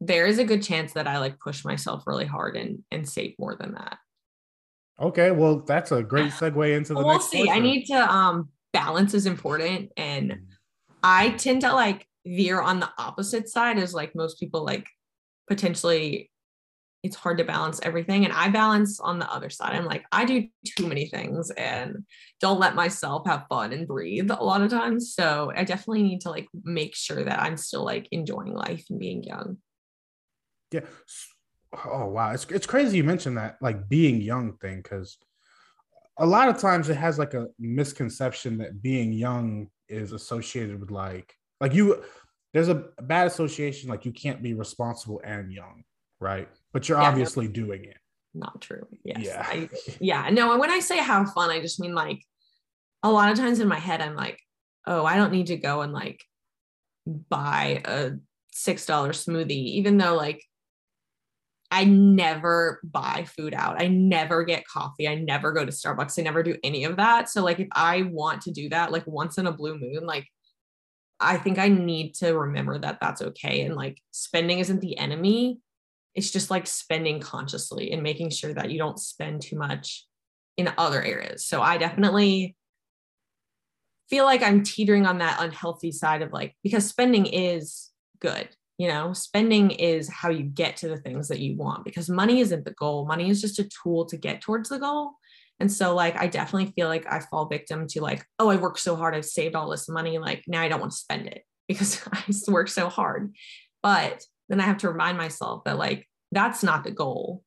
there 0.00 0.26
is 0.26 0.38
a 0.38 0.44
good 0.44 0.62
chance 0.62 0.92
that 0.92 1.06
i 1.06 1.18
like 1.18 1.38
push 1.38 1.64
myself 1.64 2.02
really 2.06 2.26
hard 2.26 2.56
and 2.56 2.82
and 2.90 3.08
save 3.08 3.34
more 3.38 3.56
than 3.56 3.74
that 3.74 3.98
okay 5.00 5.30
well 5.30 5.60
that's 5.60 5.92
a 5.92 6.02
great 6.02 6.32
segue 6.32 6.76
into 6.76 6.94
the 6.94 7.04
we'll 7.04 7.20
see 7.20 7.46
portion. 7.46 7.54
i 7.54 7.58
need 7.58 7.84
to 7.86 8.12
um 8.12 8.48
balance 8.72 9.14
is 9.14 9.26
important 9.26 9.90
and 9.96 10.32
mm. 10.32 10.38
i 11.02 11.30
tend 11.30 11.62
to 11.62 11.72
like 11.72 12.06
veer 12.26 12.60
on 12.60 12.80
the 12.80 12.90
opposite 12.98 13.48
side 13.48 13.78
as 13.78 13.94
like 13.94 14.14
most 14.14 14.38
people 14.40 14.64
like 14.64 14.86
potentially 15.48 16.30
it's 17.06 17.16
hard 17.16 17.38
to 17.38 17.44
balance 17.44 17.80
everything. 17.84 18.24
And 18.24 18.34
I 18.34 18.48
balance 18.48 18.98
on 18.98 19.18
the 19.18 19.32
other 19.32 19.48
side. 19.48 19.74
I'm 19.74 19.84
like, 19.84 20.04
I 20.10 20.24
do 20.24 20.48
too 20.76 20.88
many 20.88 21.06
things 21.06 21.50
and 21.50 22.04
don't 22.40 22.58
let 22.58 22.74
myself 22.74 23.26
have 23.26 23.46
fun 23.48 23.72
and 23.72 23.86
breathe 23.86 24.30
a 24.30 24.42
lot 24.42 24.60
of 24.60 24.70
times. 24.70 25.14
So 25.14 25.52
I 25.54 25.62
definitely 25.62 26.02
need 26.02 26.22
to 26.22 26.30
like 26.30 26.48
make 26.64 26.96
sure 26.96 27.22
that 27.22 27.40
I'm 27.40 27.56
still 27.56 27.84
like 27.84 28.08
enjoying 28.10 28.54
life 28.54 28.84
and 28.90 28.98
being 28.98 29.22
young. 29.22 29.58
Yeah. 30.72 30.80
Oh 31.84 32.06
wow. 32.06 32.32
It's 32.32 32.46
it's 32.46 32.66
crazy 32.66 32.96
you 32.96 33.04
mentioned 33.04 33.36
that 33.36 33.56
like 33.60 33.88
being 33.88 34.20
young 34.20 34.56
thing 34.58 34.76
because 34.82 35.18
a 36.18 36.26
lot 36.26 36.48
of 36.48 36.58
times 36.58 36.88
it 36.88 36.96
has 36.96 37.18
like 37.18 37.34
a 37.34 37.48
misconception 37.58 38.58
that 38.58 38.82
being 38.82 39.12
young 39.12 39.68
is 39.88 40.12
associated 40.12 40.80
with 40.80 40.90
like 40.90 41.34
like 41.60 41.74
you 41.74 42.02
there's 42.52 42.68
a 42.68 42.86
bad 43.02 43.26
association 43.26 43.90
like 43.90 44.04
you 44.04 44.12
can't 44.12 44.42
be 44.42 44.54
responsible 44.54 45.20
and 45.24 45.52
young, 45.52 45.84
right? 46.20 46.48
but 46.76 46.90
you're 46.90 47.00
yeah, 47.00 47.08
obviously 47.08 47.48
doing 47.48 47.84
it. 47.84 47.96
Not 48.34 48.60
true. 48.60 48.86
Yes. 49.02 49.20
Yeah. 49.22 49.46
I, 49.48 49.70
yeah. 49.98 50.28
No, 50.28 50.50
and 50.50 50.60
when 50.60 50.70
I 50.70 50.80
say 50.80 50.98
have 50.98 51.32
fun, 51.32 51.48
I 51.48 51.62
just 51.62 51.80
mean 51.80 51.94
like 51.94 52.20
a 53.02 53.10
lot 53.10 53.32
of 53.32 53.38
times 53.38 53.60
in 53.60 53.66
my 53.66 53.78
head, 53.78 54.02
I'm 54.02 54.14
like, 54.14 54.38
oh, 54.86 55.06
I 55.06 55.16
don't 55.16 55.32
need 55.32 55.46
to 55.46 55.56
go 55.56 55.80
and 55.80 55.94
like 55.94 56.22
buy 57.06 57.80
a 57.86 58.10
$6 58.10 58.20
smoothie, 58.54 59.50
even 59.52 59.96
though 59.96 60.16
like 60.16 60.44
I 61.70 61.84
never 61.84 62.80
buy 62.84 63.24
food 63.24 63.54
out. 63.54 63.80
I 63.80 63.88
never 63.88 64.44
get 64.44 64.66
coffee. 64.66 65.08
I 65.08 65.16
never 65.16 65.52
go 65.52 65.64
to 65.64 65.72
Starbucks. 65.72 66.18
I 66.18 66.22
never 66.22 66.42
do 66.42 66.56
any 66.62 66.84
of 66.84 66.96
that. 66.96 67.28
So 67.28 67.42
like 67.42 67.58
if 67.58 67.68
I 67.72 68.02
want 68.02 68.42
to 68.42 68.52
do 68.52 68.68
that 68.68 68.92
like 68.92 69.06
once 69.06 69.38
in 69.38 69.46
a 69.46 69.52
blue 69.52 69.78
moon, 69.78 70.06
like 70.06 70.26
I 71.18 71.38
think 71.38 71.58
I 71.58 71.68
need 71.68 72.14
to 72.16 72.38
remember 72.38 72.78
that 72.78 72.98
that's 73.00 73.22
okay 73.22 73.62
and 73.62 73.74
like 73.74 73.98
spending 74.12 74.58
isn't 74.58 74.80
the 74.80 74.98
enemy 74.98 75.60
it's 76.16 76.30
just 76.30 76.50
like 76.50 76.66
spending 76.66 77.20
consciously 77.20 77.92
and 77.92 78.02
making 78.02 78.30
sure 78.30 78.54
that 78.54 78.70
you 78.70 78.78
don't 78.78 78.98
spend 78.98 79.42
too 79.42 79.56
much 79.56 80.06
in 80.56 80.72
other 80.78 81.02
areas. 81.02 81.46
So 81.46 81.60
I 81.60 81.76
definitely 81.76 82.56
feel 84.08 84.24
like 84.24 84.42
I'm 84.42 84.62
teetering 84.62 85.04
on 85.04 85.18
that 85.18 85.36
unhealthy 85.40 85.92
side 85.92 86.22
of 86.22 86.32
like, 86.32 86.56
because 86.62 86.88
spending 86.88 87.26
is 87.26 87.90
good, 88.18 88.48
you 88.78 88.88
know, 88.88 89.12
spending 89.12 89.70
is 89.70 90.08
how 90.08 90.28
you 90.28 90.42
get 90.42 90.76
to 90.78 90.88
the 90.88 90.98
things 90.98 91.28
that 91.28 91.40
you 91.40 91.56
want 91.56 91.84
because 91.84 92.10
money 92.10 92.40
isn't 92.40 92.64
the 92.64 92.72
goal. 92.72 93.06
Money 93.06 93.30
is 93.30 93.40
just 93.40 93.58
a 93.58 93.68
tool 93.82 94.04
to 94.06 94.16
get 94.16 94.40
towards 94.40 94.68
the 94.68 94.78
goal. 94.78 95.12
And 95.58 95.72
so, 95.72 95.94
like, 95.94 96.16
I 96.16 96.26
definitely 96.26 96.72
feel 96.76 96.88
like 96.88 97.10
I 97.10 97.20
fall 97.20 97.46
victim 97.46 97.86
to, 97.88 98.02
like, 98.02 98.22
oh, 98.38 98.50
I 98.50 98.56
worked 98.56 98.80
so 98.80 98.94
hard, 98.94 99.14
I've 99.14 99.24
saved 99.24 99.54
all 99.54 99.70
this 99.70 99.88
money. 99.88 100.18
Like, 100.18 100.44
now 100.46 100.60
I 100.60 100.68
don't 100.68 100.80
want 100.80 100.92
to 100.92 100.98
spend 100.98 101.26
it 101.28 101.44
because 101.68 102.06
I 102.12 102.22
worked 102.48 102.70
so 102.70 102.88
hard. 102.88 103.34
But 103.82 104.22
then 104.48 104.60
I 104.60 104.64
have 104.64 104.78
to 104.78 104.90
remind 104.90 105.18
myself 105.18 105.64
that 105.64 105.78
like 105.78 106.08
that's 106.32 106.62
not 106.62 106.84
the 106.84 106.90
goal. 106.90 107.42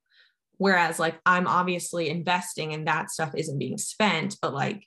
Whereas 0.58 1.00
like 1.00 1.20
I'm 1.26 1.48
obviously 1.48 2.10
investing 2.10 2.74
and 2.74 2.88
that 2.88 3.12
stuff 3.12 3.34
isn't 3.36 3.60
being 3.60 3.78
spent, 3.78 4.36
but 4.42 4.54
like 4.54 4.86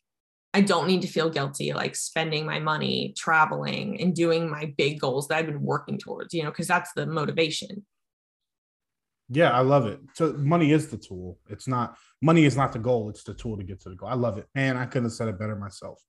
I 0.55 0.61
don't 0.61 0.86
need 0.86 1.03
to 1.03 1.09
feel 1.09 1.30
guilty 1.30 1.72
like 1.72 1.96
spending 1.96 2.44
my 2.44 2.59
money 2.59 3.14
traveling 3.16 4.00
and 4.00 4.14
doing 4.14 4.50
my 4.50 4.72
big 4.76 5.00
goals 5.00 5.28
that 5.28 5.38
I've 5.38 5.46
been 5.46 5.62
working 5.62 5.98
towards, 5.98 6.34
you 6.34 6.42
know, 6.42 6.50
because 6.50 6.68
that's 6.68 6.92
the 6.94 7.07
motivation. 7.07 7.86
Yeah, 9.30 9.50
I 9.50 9.61
love 9.61 9.86
it. 9.86 9.98
So 10.14 10.34
money 10.34 10.72
is 10.72 10.88
the 10.88 10.98
tool. 10.98 11.38
It's 11.48 11.66
not 11.66 11.96
money 12.20 12.44
is 12.44 12.57
not 12.57 12.72
the 12.72 12.78
goal, 12.78 13.09
it's 13.09 13.24
the 13.24 13.32
tool 13.32 13.57
to 13.57 13.64
get 13.64 13.80
to 13.80 13.88
the 13.88 13.94
goal. 13.94 14.11
I 14.11 14.14
love 14.14 14.36
it. 14.36 14.46
And 14.55 14.76
I 14.76 14.84
couldn't 14.84 15.05
have 15.05 15.12
said 15.12 15.28
it 15.28 15.38
better 15.38 15.57
myself. 15.57 16.03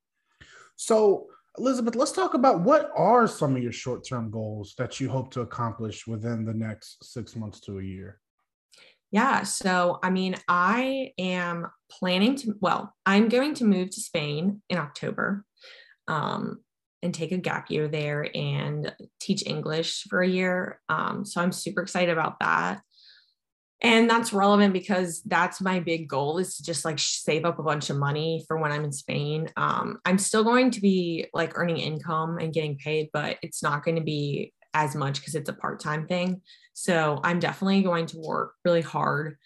So 0.75 1.27
Elizabeth, 1.57 1.95
let's 1.95 2.11
talk 2.11 2.33
about 2.33 2.61
what 2.61 2.91
are 2.95 3.27
some 3.27 3.55
of 3.55 3.63
your 3.63 3.71
short 3.71 4.05
term 4.05 4.29
goals 4.29 4.73
that 4.77 4.99
you 4.99 5.07
hope 5.07 5.31
to 5.31 5.41
accomplish 5.41 6.05
within 6.05 6.43
the 6.43 6.53
next 6.53 7.13
six 7.13 7.35
months 7.35 7.59
to 7.61 7.79
a 7.79 7.83
year? 7.83 8.19
Yeah. 9.13 9.43
So, 9.43 9.99
I 10.01 10.09
mean, 10.09 10.35
I 10.47 11.11
am 11.19 11.67
planning 11.89 12.35
to, 12.37 12.55
well, 12.59 12.95
I'm 13.05 13.29
going 13.29 13.53
to 13.55 13.63
move 13.63 13.91
to 13.91 14.01
Spain 14.01 14.63
in 14.71 14.79
October 14.79 15.45
um, 16.07 16.61
and 17.03 17.13
take 17.13 17.31
a 17.31 17.37
gap 17.37 17.69
year 17.69 17.87
there 17.87 18.27
and 18.35 18.91
teach 19.21 19.45
English 19.45 20.05
for 20.09 20.23
a 20.23 20.27
year. 20.27 20.81
Um, 20.89 21.25
so, 21.25 21.41
I'm 21.41 21.51
super 21.51 21.83
excited 21.83 22.09
about 22.09 22.39
that 22.39 22.81
and 23.81 24.09
that's 24.09 24.31
relevant 24.31 24.71
because 24.71 25.21
that's 25.23 25.59
my 25.59 25.79
big 25.79 26.07
goal 26.07 26.37
is 26.37 26.55
to 26.55 26.63
just 26.63 26.85
like 26.85 26.97
save 26.97 27.43
up 27.43 27.59
a 27.59 27.63
bunch 27.63 27.89
of 27.89 27.97
money 27.97 28.43
for 28.47 28.57
when 28.57 28.71
i'm 28.71 28.85
in 28.85 28.91
spain 28.93 29.49
um, 29.57 29.99
i'm 30.05 30.17
still 30.17 30.43
going 30.43 30.71
to 30.71 30.79
be 30.79 31.27
like 31.33 31.57
earning 31.57 31.77
income 31.77 32.37
and 32.39 32.53
getting 32.53 32.77
paid 32.77 33.09
but 33.11 33.37
it's 33.41 33.61
not 33.61 33.83
going 33.83 33.97
to 33.97 34.03
be 34.03 34.53
as 34.73 34.95
much 34.95 35.19
because 35.19 35.35
it's 35.35 35.49
a 35.49 35.53
part-time 35.53 36.07
thing 36.07 36.41
so 36.73 37.19
i'm 37.23 37.39
definitely 37.39 37.81
going 37.81 38.05
to 38.05 38.17
work 38.19 38.53
really 38.65 38.81
hard 38.81 39.37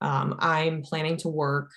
um, 0.00 0.36
i'm 0.38 0.82
planning 0.82 1.16
to 1.16 1.28
work 1.28 1.70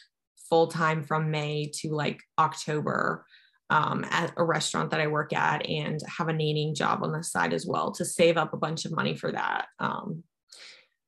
full-time 0.49 1.03
from 1.03 1.31
may 1.31 1.69
to 1.73 1.89
like 1.89 2.21
october 2.37 3.25
um, 3.71 4.03
at 4.09 4.33
a 4.35 4.43
restaurant 4.43 4.91
that 4.91 4.99
I 4.99 5.07
work 5.07 5.31
at 5.31 5.67
and 5.67 6.01
have 6.17 6.27
a 6.27 6.33
nannying 6.33 6.75
job 6.75 7.03
on 7.03 7.11
the 7.11 7.23
side 7.23 7.53
as 7.53 7.67
well 7.67 7.91
to 7.93 8.05
save 8.05 8.35
up 8.35 8.53
a 8.53 8.57
bunch 8.57 8.85
of 8.85 8.91
money 8.91 9.15
for 9.15 9.31
that. 9.31 9.67
Um, 9.79 10.23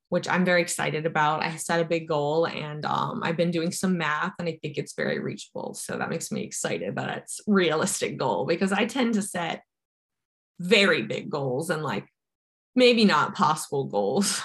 which 0.09 0.27
I'm 0.27 0.43
very 0.43 0.61
excited 0.61 1.05
about. 1.05 1.41
I 1.41 1.55
set 1.55 1.79
a 1.79 1.85
big 1.85 2.05
goal 2.05 2.45
and 2.45 2.85
um, 2.85 3.21
I've 3.23 3.37
been 3.37 3.49
doing 3.49 3.71
some 3.71 3.97
math 3.97 4.33
and 4.39 4.49
I 4.49 4.59
think 4.61 4.77
it's 4.77 4.93
very 4.93 5.19
reachable. 5.19 5.73
So 5.73 5.97
that 5.97 6.09
makes 6.09 6.33
me 6.33 6.43
excited 6.43 6.97
that 6.97 7.19
it's 7.19 7.39
realistic 7.47 8.17
goal 8.17 8.45
because 8.45 8.73
I 8.73 8.85
tend 8.85 9.13
to 9.13 9.21
set 9.21 9.63
very 10.59 11.03
big 11.03 11.29
goals 11.29 11.69
and 11.69 11.81
like 11.81 12.05
maybe 12.75 13.05
not 13.05 13.35
possible 13.35 13.85
goals. 13.85 14.41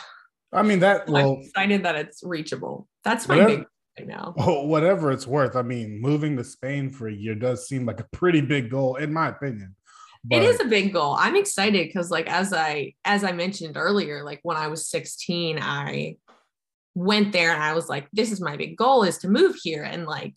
I 0.53 0.63
mean 0.63 0.81
that 0.81 1.09
well 1.09 1.35
I'm 1.35 1.41
excited 1.41 1.85
that 1.85 1.97
it's 1.97 2.23
reachable. 2.23 2.89
That's 3.05 3.29
my 3.29 3.37
whatever, 3.37 3.57
big 3.57 3.67
right 3.99 4.09
now. 4.09 4.35
Oh, 4.39 4.67
whatever 4.67 5.13
it's 5.13 5.27
worth. 5.27 5.57
I 5.57 5.63
mean, 5.63 6.01
moving 6.01 6.37
to 6.37 6.45
Spain 6.45 6.91
for 6.91 7.09
a 7.09 7.15
year 7.15 7.35
does 7.35 7.69
seem 7.69 7.87
like 7.87 8.01
a 8.01 8.07
pretty 8.13 8.41
big 8.41 8.71
goal, 8.71 8.97
in 8.97 9.13
my 9.13 9.29
opinion. 9.29 9.75
But, 10.25 10.43
it 10.43 10.45
is 10.45 10.61
a 10.61 10.65
big 10.65 10.93
goal. 10.93 11.15
I'm 11.19 11.37
excited 11.37 11.87
because 11.87 12.11
like 12.11 12.29
as 12.29 12.53
I 12.53 12.95
as 13.05 13.23
I 13.23 13.33
mentioned 13.33 13.77
earlier, 13.77 14.25
like 14.25 14.41
when 14.43 14.57
I 14.57 14.67
was 14.67 14.89
16, 14.89 15.59
I 15.61 16.17
went 16.95 17.33
there 17.33 17.53
and 17.53 17.63
I 17.63 17.75
was 17.75 17.89
like, 17.89 18.09
this 18.13 18.33
is 18.33 18.41
my 18.41 18.57
big 18.57 18.77
goal 18.77 19.05
is 19.05 19.19
to 19.19 19.29
move 19.29 19.57
here 19.63 19.85
and 19.85 20.05
like 20.05 20.35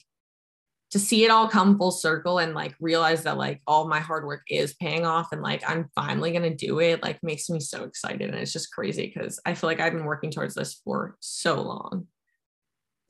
to 0.91 0.99
see 0.99 1.23
it 1.23 1.31
all 1.31 1.47
come 1.47 1.77
full 1.77 1.91
circle 1.91 2.39
and 2.39 2.53
like 2.53 2.75
realize 2.79 3.23
that 3.23 3.37
like 3.37 3.61
all 3.67 3.87
my 3.87 3.99
hard 3.99 4.25
work 4.25 4.43
is 4.49 4.73
paying 4.75 5.05
off 5.05 5.31
and 5.31 5.41
like 5.41 5.63
I'm 5.67 5.89
finally 5.95 6.31
going 6.31 6.43
to 6.43 6.55
do 6.55 6.79
it 6.79 7.03
like 7.03 7.21
makes 7.21 7.49
me 7.49 7.59
so 7.59 7.83
excited 7.83 8.29
and 8.29 8.39
it's 8.39 8.53
just 8.53 8.73
crazy 8.73 9.09
cuz 9.11 9.39
I 9.45 9.53
feel 9.53 9.69
like 9.69 9.79
I've 9.79 9.93
been 9.93 10.05
working 10.05 10.31
towards 10.31 10.55
this 10.55 10.81
for 10.83 11.15
so 11.19 11.61
long. 11.61 12.07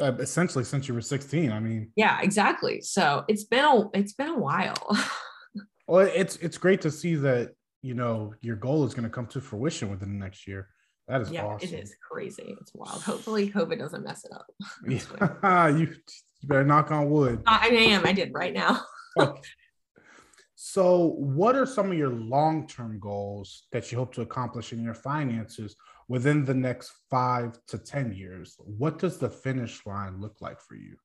Uh, 0.02 0.14
essentially 0.20 0.64
since 0.64 0.88
you 0.88 0.94
were 0.94 1.02
16. 1.02 1.52
I 1.52 1.60
mean, 1.60 1.92
yeah, 1.96 2.22
exactly. 2.22 2.82
So, 2.82 3.26
it's 3.28 3.44
been 3.44 3.66
a 3.66 3.90
it's 3.94 4.14
been 4.14 4.30
a 4.30 4.40
while. 4.40 4.98
well, 5.88 6.08
it's 6.14 6.38
it's 6.38 6.58
great 6.58 6.80
to 6.82 6.92
see 6.92 7.16
that, 7.16 7.52
you 7.82 7.96
know, 7.96 8.34
your 8.40 8.56
goal 8.56 8.86
is 8.86 8.94
going 8.94 9.04
to 9.04 9.10
come 9.10 9.28
to 9.28 9.42
fruition 9.42 9.90
within 9.90 10.18
the 10.18 10.24
next 10.24 10.48
year. 10.48 10.70
That 11.10 11.22
is 11.22 11.32
yeah, 11.32 11.44
awesome. 11.44 11.68
it 11.68 11.74
is 11.74 11.96
crazy. 12.10 12.56
It's 12.62 12.72
wild. 12.74 13.02
Hopefully 13.02 13.52
COVID 13.52 13.80
doesn't 13.80 14.06
mess 14.06 14.24
it 14.26 14.32
up. 14.32 14.46
yeah, 15.44 15.68
you 15.76 15.96
you 16.42 16.48
better 16.48 16.64
knock 16.64 16.92
on 16.92 17.10
wood. 17.10 17.42
Uh, 17.46 17.60
I 17.62 17.68
am. 17.68 18.06
I 18.06 18.14
did 18.14 18.34
right 18.34 18.54
now. 18.54 18.82
okay. 19.20 19.42
So, 20.62 21.14
what 21.18 21.56
are 21.56 21.66
some 21.66 21.90
of 21.90 21.98
your 21.98 22.12
long 22.12 22.68
term 22.68 23.00
goals 23.00 23.68
that 23.72 23.90
you 23.90 23.98
hope 23.98 24.14
to 24.16 24.22
accomplish 24.22 24.74
in 24.74 24.84
your 24.84 24.94
finances 24.94 25.78
within 26.10 26.44
the 26.44 26.54
next 26.54 26.92
five 27.10 27.58
to 27.70 27.78
10 27.78 28.12
years? 28.12 28.58
What 28.60 29.00
does 29.00 29.18
the 29.20 29.30
finish 29.30 29.86
line 29.86 30.20
look 30.20 30.36
like 30.42 30.60
for 30.60 30.76
you? 30.76 30.98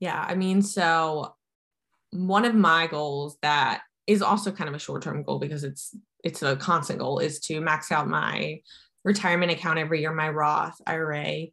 Yeah, 0.00 0.24
I 0.26 0.34
mean, 0.34 0.62
so 0.62 1.36
one 2.10 2.44
of 2.44 2.56
my 2.56 2.88
goals 2.88 3.38
that 3.42 3.82
is 4.08 4.22
also 4.22 4.50
kind 4.50 4.68
of 4.68 4.74
a 4.74 4.80
short 4.80 5.02
term 5.02 5.22
goal 5.22 5.38
because 5.38 5.62
it's 5.62 5.94
it's 6.24 6.42
a 6.42 6.56
constant 6.56 6.98
goal 6.98 7.20
is 7.20 7.38
to 7.40 7.60
max 7.60 7.92
out 7.92 8.08
my 8.08 8.60
retirement 9.04 9.52
account 9.52 9.78
every 9.78 10.00
year, 10.00 10.12
my 10.12 10.30
Roth 10.30 10.80
IRA 10.84 11.46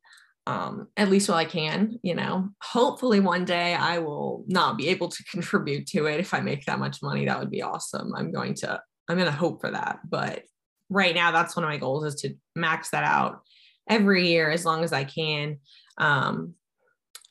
um, 0.47 0.87
at 0.95 1.09
least 1.09 1.27
while 1.27 1.37
I 1.37 1.45
can, 1.45 1.99
you 2.03 2.13
know, 2.13 2.49
hopefully 2.61 3.19
one 3.19 3.45
day 3.45 3.73
I 3.73 3.97
will 3.99 4.43
not 4.47 4.77
be 4.77 4.89
able 4.89 5.09
to 5.09 5.23
contribute 5.31 5.87
to 5.87 6.05
it. 6.05 6.19
If 6.19 6.33
I 6.33 6.39
make 6.39 6.65
that 6.65 6.79
much 6.79 7.01
money, 7.01 7.25
that 7.25 7.39
would 7.39 7.51
be 7.51 7.63
awesome. 7.63 8.13
I'm 8.15 8.31
going 8.31 8.53
to, 8.55 8.79
I'm 9.09 9.17
going 9.17 9.31
to 9.31 9.35
hope 9.35 9.61
for 9.61 9.71
that. 9.71 9.99
But 10.07 10.43
right 10.89 11.15
now, 11.15 11.31
that's 11.31 11.55
one 11.55 11.63
of 11.63 11.69
my 11.69 11.77
goals 11.77 12.05
is 12.05 12.21
to 12.21 12.35
max 12.55 12.89
that 12.91 13.03
out 13.03 13.41
every 13.89 14.27
year 14.27 14.51
as 14.51 14.65
long 14.65 14.83
as 14.83 14.93
I 14.93 15.03
can. 15.03 15.57
Um, 15.97 16.53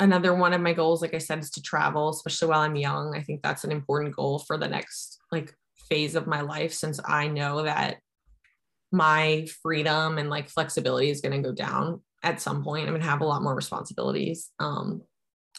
another 0.01 0.35
one 0.35 0.53
of 0.53 0.61
my 0.61 0.73
goals, 0.73 1.01
like 1.01 1.15
I 1.15 1.19
said, 1.19 1.39
is 1.39 1.51
to 1.53 1.63
travel, 1.63 2.11
especially 2.11 2.49
while 2.49 2.61
I'm 2.61 2.77
young. 2.77 3.17
I 3.17 3.23
think 3.23 3.43
that's 3.43 3.65
an 3.65 3.73
important 3.73 4.17
goal 4.17 4.41
for 4.41 4.59
the 4.59 4.69
next 4.69 5.19
like 5.31 5.55
phase 5.89 6.15
of 6.15 6.27
my 6.27 6.41
life 6.41 6.73
since 6.73 6.99
I 7.05 7.29
know 7.29 7.63
that 7.63 7.99
my 8.91 9.47
freedom 9.63 10.19
and 10.19 10.31
like 10.31 10.49
flexibility 10.49 11.11
is 11.11 11.21
going 11.21 11.41
to 11.41 11.49
go 11.49 11.55
down 11.55 12.01
at 12.25 12.41
some 12.41 12.65
point. 12.65 12.87
I'm 12.87 12.93
going 12.93 13.03
to 13.03 13.09
have 13.09 13.21
a 13.21 13.27
lot 13.27 13.43
more 13.43 13.55
responsibilities. 13.55 14.51
Um, 14.59 15.03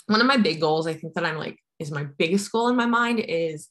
one 0.08 0.20
of 0.20 0.28
my 0.28 0.38
big 0.38 0.60
goals, 0.60 0.88
I 0.88 0.94
think 0.94 1.14
that 1.14 1.26
I'm 1.26 1.38
like, 1.38 1.58
is 1.80 1.92
my 1.92 2.04
biggest 2.04 2.52
goal 2.52 2.68
in 2.70 2.76
my 2.76 2.86
mind 2.86 3.20
is 3.20 3.70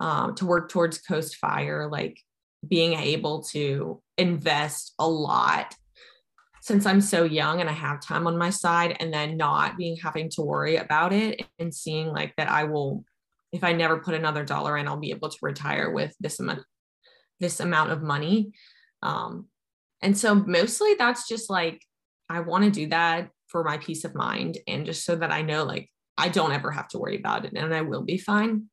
um, 0.00 0.34
to 0.36 0.46
work 0.46 0.68
towards 0.68 0.98
Coast 0.98 1.36
Fire, 1.36 1.88
like 1.90 2.20
being 2.66 2.94
able 2.94 3.42
to 3.44 4.02
invest 4.18 4.94
a 4.98 5.08
lot 5.08 5.74
since 6.60 6.86
I'm 6.86 7.00
so 7.00 7.24
young 7.24 7.60
and 7.60 7.68
I 7.68 7.74
have 7.74 8.00
time 8.00 8.26
on 8.26 8.38
my 8.38 8.48
side, 8.48 8.96
and 8.98 9.12
then 9.12 9.36
not 9.36 9.76
being 9.76 9.96
having 9.96 10.30
to 10.30 10.42
worry 10.42 10.76
about 10.76 11.12
it 11.12 11.44
and 11.58 11.74
seeing 11.74 12.08
like 12.08 12.34
that 12.36 12.50
I 12.50 12.64
will, 12.64 13.04
if 13.52 13.62
I 13.62 13.72
never 13.72 13.98
put 13.98 14.14
another 14.14 14.44
dollar 14.44 14.78
in, 14.78 14.88
I'll 14.88 14.96
be 14.96 15.10
able 15.10 15.28
to 15.28 15.38
retire 15.42 15.90
with 15.90 16.14
this 16.20 16.40
amount, 16.40 16.62
this 17.38 17.60
amount 17.60 17.92
of 17.92 18.02
money. 18.02 18.52
Um, 19.02 19.48
and 20.00 20.16
so 20.16 20.34
mostly 20.34 20.94
that's 20.94 21.28
just 21.28 21.50
like 21.50 21.82
I 22.28 22.40
want 22.40 22.64
to 22.64 22.70
do 22.70 22.88
that 22.88 23.30
for 23.48 23.64
my 23.64 23.78
peace 23.78 24.04
of 24.04 24.14
mind 24.14 24.58
and 24.66 24.86
just 24.86 25.04
so 25.04 25.14
that 25.16 25.32
I 25.32 25.42
know 25.42 25.64
like 25.64 25.90
I 26.16 26.28
don't 26.28 26.52
ever 26.52 26.70
have 26.70 26.88
to 26.88 26.98
worry 26.98 27.16
about 27.16 27.44
it 27.44 27.52
and 27.54 27.74
I 27.74 27.82
will 27.82 28.02
be 28.02 28.18
fine. 28.18 28.66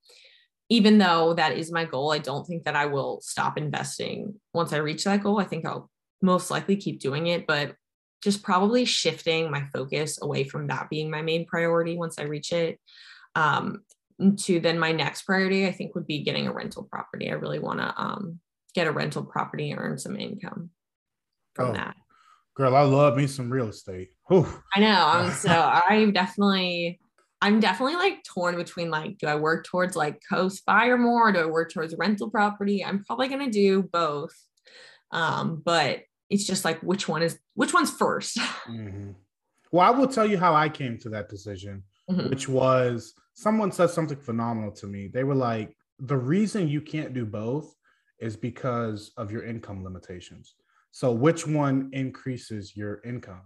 Even 0.70 0.98
though 0.98 1.34
that 1.34 1.58
is 1.58 1.72
my 1.72 1.86
goal, 1.86 2.12
I 2.12 2.20
don't 2.20 2.46
think 2.46 2.64
that 2.64 2.76
I 2.76 2.86
will 2.86 3.20
stop 3.22 3.58
investing 3.58 4.36
once 4.54 4.72
I 4.72 4.78
reach 4.78 5.04
that 5.04 5.22
goal. 5.22 5.40
I 5.40 5.44
think 5.44 5.66
I'll 5.66 5.90
most 6.22 6.50
likely 6.50 6.78
keep 6.78 7.00
doing 7.00 7.28
it, 7.28 7.46
but 7.46 7.76
just 8.24 8.44
probably 8.44 8.86
shifting 8.86 9.52
my 9.52 9.66
focus 9.74 10.22
away 10.22 10.44
from 10.44 10.68
that 10.68 10.90
being 10.90 11.10
my 11.10 11.22
main 11.22 11.46
priority 11.46 11.98
once 11.98 12.20
I 12.20 12.24
reach 12.24 12.54
it. 12.54 12.80
Um, 13.36 13.82
to 14.38 14.60
then 14.60 14.78
my 14.78 14.92
next 14.92 15.24
priority, 15.24 15.68
I 15.68 15.72
think 15.72 15.96
would 15.96 16.06
be 16.06 16.24
getting 16.24 16.48
a 16.48 16.54
rental 16.54 16.84
property. 16.84 17.30
I 17.30 17.34
really 17.34 17.60
want 17.60 17.80
to 17.80 17.94
um, 17.98 18.40
get 18.76 18.88
a 18.88 18.92
rental 18.92 19.24
property 19.24 19.72
and 19.72 19.80
earn 19.80 19.98
some 19.98 20.16
income 20.16 20.70
from 21.56 21.72
oh, 21.72 21.74
that. 21.74 21.96
Girl, 22.56 22.76
I 22.76 22.82
love 22.82 23.18
me 23.18 23.28
some 23.28 23.50
real 23.50 23.70
estate. 23.70 24.10
Whew. 24.28 24.48
I 24.76 24.80
know. 24.80 25.08
Um, 25.08 25.32
so 25.32 25.50
I 25.50 26.12
definitely, 26.14 27.00
I'm 27.42 27.60
definitely 27.60 27.96
like 27.96 28.24
torn 28.24 28.56
between 28.56 28.90
like, 28.90 29.18
do 29.18 29.28
I 29.28 29.36
work 29.36 29.66
towards 29.66 29.96
like 29.96 30.22
Coast 30.30 30.64
Fire 30.66 30.98
more 30.98 31.30
or 31.30 31.32
do 31.32 31.40
I 31.40 31.46
work 31.46 31.72
towards 31.72 31.96
rental 31.98 32.30
property? 32.30 32.84
I'm 32.84 33.04
probably 33.04 33.28
gonna 33.30 33.50
do 33.50 33.84
both. 33.84 34.34
Um, 35.12 35.62
but 35.64 36.02
it's 36.30 36.46
just 36.46 36.64
like 36.64 36.82
which 36.82 37.08
one 37.08 37.22
is 37.22 37.38
which 37.56 37.74
one's 37.74 37.92
1st 37.92 38.38
mm-hmm. 38.68 39.12
Well, 39.72 39.88
I 39.88 39.98
will 39.98 40.08
tell 40.08 40.26
you 40.26 40.38
how 40.38 40.54
I 40.54 40.68
came 40.68 40.98
to 41.00 41.10
that 41.10 41.30
decision, 41.30 41.84
mm-hmm. 42.10 42.30
which 42.30 42.50
was 42.50 43.14
someone 43.34 43.72
said 43.72 43.90
something 43.90 44.18
phenomenal 44.18 44.72
to 44.74 44.88
me. 44.88 45.08
They 45.08 45.24
were 45.24 45.36
like, 45.36 45.76
the 46.00 46.18
reason 46.18 46.68
you 46.68 46.82
can't 46.82 47.14
do 47.14 47.26
both 47.26 47.74
is 48.20 48.36
because 48.36 49.12
of 49.16 49.32
your 49.32 49.44
income 49.44 49.82
limitations. 49.84 50.56
So 50.92 51.12
which 51.12 51.48
one 51.48 51.90
increases 51.94 52.76
your 52.76 53.02
income? 53.06 53.42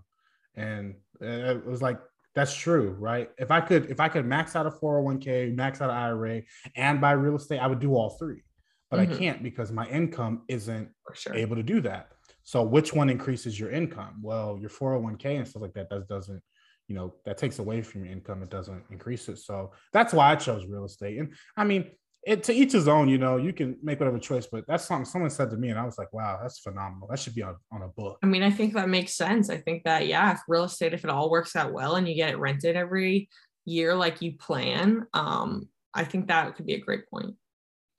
And 0.56 0.96
it 1.22 1.66
was 1.66 1.82
like 1.82 2.00
that's 2.34 2.54
true, 2.54 2.96
right? 3.00 3.30
If 3.38 3.52
I 3.52 3.62
could 3.62 3.90
if 3.90 4.00
I 4.00 4.10
could 4.10 4.26
max 4.26 4.56
out 4.56 4.66
a 4.66 4.72
401k, 4.72 5.56
max 5.56 5.82
out 5.82 5.90
an 5.90 5.96
IRA 5.96 6.42
and 6.76 7.00
buy 7.00 7.12
real 7.12 7.36
estate, 7.36 7.60
I 7.60 7.68
would 7.68 7.80
do 7.80 7.96
all 7.96 8.12
three. 8.12 8.44
But 8.90 9.00
mm-hmm. 9.00 9.14
I 9.14 9.18
can't 9.18 9.44
because 9.44 9.72
my 9.72 9.88
income 9.88 10.44
isn't 10.48 10.90
sure. 11.14 11.34
able 11.34 11.56
to 11.56 11.64
do 11.64 11.82
that. 11.82 12.10
So 12.44 12.62
which 12.62 12.94
one 12.94 13.10
increases 13.10 13.60
your 13.60 13.72
income? 13.72 14.20
Well, 14.22 14.58
your 14.60 14.70
401k 14.70 15.38
and 15.38 15.48
stuff 15.48 15.62
like 15.62 15.74
that 15.74 15.90
that 15.90 16.08
doesn't 16.08 16.42
you 16.88 16.96
know 16.96 17.14
that 17.26 17.38
takes 17.38 17.60
away 17.60 17.82
from 17.82 18.04
your 18.04 18.14
income 18.14 18.44
it 18.44 18.50
doesn't 18.50 18.84
increase 18.92 19.28
it 19.28 19.40
so 19.40 19.72
that's 19.92 20.14
why 20.14 20.32
i 20.32 20.36
chose 20.36 20.66
real 20.66 20.86
estate 20.86 21.18
and 21.18 21.34
i 21.58 21.64
mean 21.64 21.90
it 22.26 22.44
to 22.44 22.54
each 22.54 22.72
his 22.72 22.88
own, 22.88 23.08
you 23.08 23.20
know, 23.20 23.38
you 23.38 23.54
can 23.54 23.78
make 23.84 24.00
whatever 24.00 24.18
choice, 24.18 24.48
but 24.52 24.66
that's 24.68 24.86
something 24.86 25.06
someone 25.06 25.30
said 25.30 25.52
to 25.52 25.58
me, 25.58 25.70
and 25.70 25.78
I 25.78 25.86
was 25.86 26.00
like, 26.00 26.12
wow, 26.12 26.40
that's 26.42 26.60
phenomenal. 26.60 27.08
That 27.08 27.20
should 27.20 27.36
be 27.36 27.44
on, 27.44 27.56
on 27.72 27.84
a 27.84 27.88
book. 27.88 28.18
I 28.24 28.26
mean, 28.26 28.42
I 28.42 28.50
think 28.50 28.74
that 28.74 28.90
makes 28.90 29.14
sense. 29.14 29.52
I 29.52 29.58
think 29.58 29.84
that, 29.84 30.08
yeah, 30.08 30.34
if 30.34 30.40
real 30.48 30.64
estate, 30.64 30.94
if 30.94 31.04
it 31.04 31.12
all 31.12 31.30
works 31.30 31.56
out 31.56 31.72
well 31.72 31.96
and 31.96 32.08
you 32.10 32.16
get 32.16 32.32
it 32.32 32.40
rented 32.40 32.76
every 32.76 33.30
year 33.66 33.94
like 33.96 34.24
you 34.24 34.38
plan, 34.38 35.06
um, 35.14 35.70
I 35.94 36.04
think 36.04 36.28
that 36.28 36.56
could 36.56 36.66
be 36.66 36.74
a 36.74 36.80
great 36.80 37.08
point. 37.10 37.36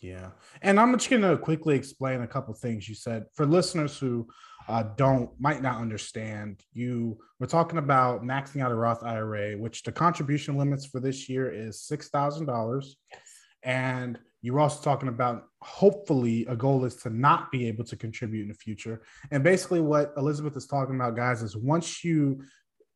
Yeah. 0.00 0.30
And 0.60 0.78
I'm 0.78 0.92
just 0.92 1.08
going 1.08 1.22
to 1.22 1.38
quickly 1.38 1.76
explain 1.76 2.20
a 2.20 2.26
couple 2.26 2.52
things 2.52 2.88
you 2.88 2.96
said 2.96 3.26
for 3.34 3.46
listeners 3.46 3.96
who 3.96 4.26
uh, 4.68 4.82
don't, 4.96 5.30
might 5.40 5.62
not 5.62 5.80
understand. 5.80 6.60
You 6.72 7.18
were 7.38 7.46
talking 7.46 7.78
about 7.78 8.22
maxing 8.22 8.60
out 8.60 8.72
a 8.72 8.74
Roth 8.74 9.04
IRA, 9.04 9.56
which 9.56 9.84
the 9.84 9.92
contribution 9.92 10.58
limits 10.58 10.84
for 10.84 11.00
this 11.00 11.28
year 11.28 11.50
is 11.50 11.86
$6,000. 11.90 12.84
Yes 13.12 13.20
and 13.66 14.18
you 14.42 14.52
were 14.52 14.60
also 14.60 14.80
talking 14.80 15.08
about 15.08 15.48
hopefully 15.60 16.46
a 16.48 16.54
goal 16.54 16.84
is 16.84 16.94
to 16.94 17.10
not 17.10 17.50
be 17.50 17.66
able 17.66 17.84
to 17.84 17.96
contribute 17.96 18.42
in 18.42 18.48
the 18.48 18.54
future. 18.54 19.02
And 19.32 19.42
basically, 19.42 19.80
what 19.80 20.14
Elizabeth 20.16 20.56
is 20.56 20.68
talking 20.68 20.94
about, 20.94 21.16
guys, 21.16 21.42
is 21.42 21.56
once 21.56 22.04
you 22.04 22.44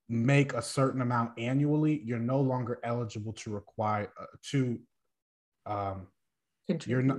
make 0.09 0.53
a 0.55 0.63
certain 0.63 1.01
amount 1.01 1.33
annually, 1.39 2.01
you're 2.05 2.21
no 2.21 2.41
longer 2.41 2.79
eligible 2.85 3.33
to 3.33 3.51
require 3.51 4.13
uh, 4.19 4.27
to 4.51 4.79
um, 5.67 6.07
contribute. 6.69 6.89
you're 6.89 7.03
not 7.03 7.19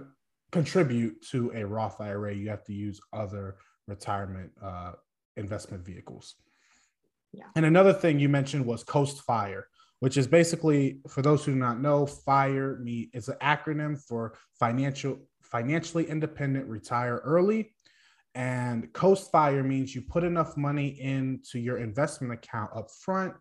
contribute 0.53 1.25
to 1.31 1.51
a 1.53 1.65
Roth 1.65 1.99
IRA. 1.99 2.33
You 2.33 2.49
have 2.49 2.63
to 2.65 2.73
use 2.73 3.01
other 3.11 3.57
retirement 3.87 4.51
uh, 4.63 4.93
investment 5.35 5.85
vehicles. 5.85 6.35
Yeah. 7.33 7.45
And 7.55 7.65
another 7.65 7.93
thing 7.93 8.19
you 8.19 8.29
mentioned 8.29 8.65
was 8.65 8.83
Coast 8.83 9.21
Fire 9.23 9.67
which 10.01 10.17
is 10.17 10.27
basically, 10.27 10.99
for 11.07 11.21
those 11.21 11.45
who 11.45 11.53
do 11.53 11.59
not 11.59 11.79
know, 11.79 12.07
FIRE 12.07 12.79
me 12.79 13.11
is 13.13 13.29
an 13.29 13.37
acronym 13.41 13.97
for 14.03 14.33
financial 14.59 15.19
financially 15.43 16.09
independent 16.09 16.67
retire 16.67 17.21
early. 17.23 17.75
And 18.33 18.91
Coast 18.93 19.31
Fire 19.31 19.63
means 19.63 19.93
you 19.93 20.01
put 20.01 20.23
enough 20.23 20.57
money 20.57 20.99
into 20.99 21.59
your 21.59 21.77
investment 21.77 22.33
account 22.33 22.71
up 22.75 22.89
front 22.89 23.33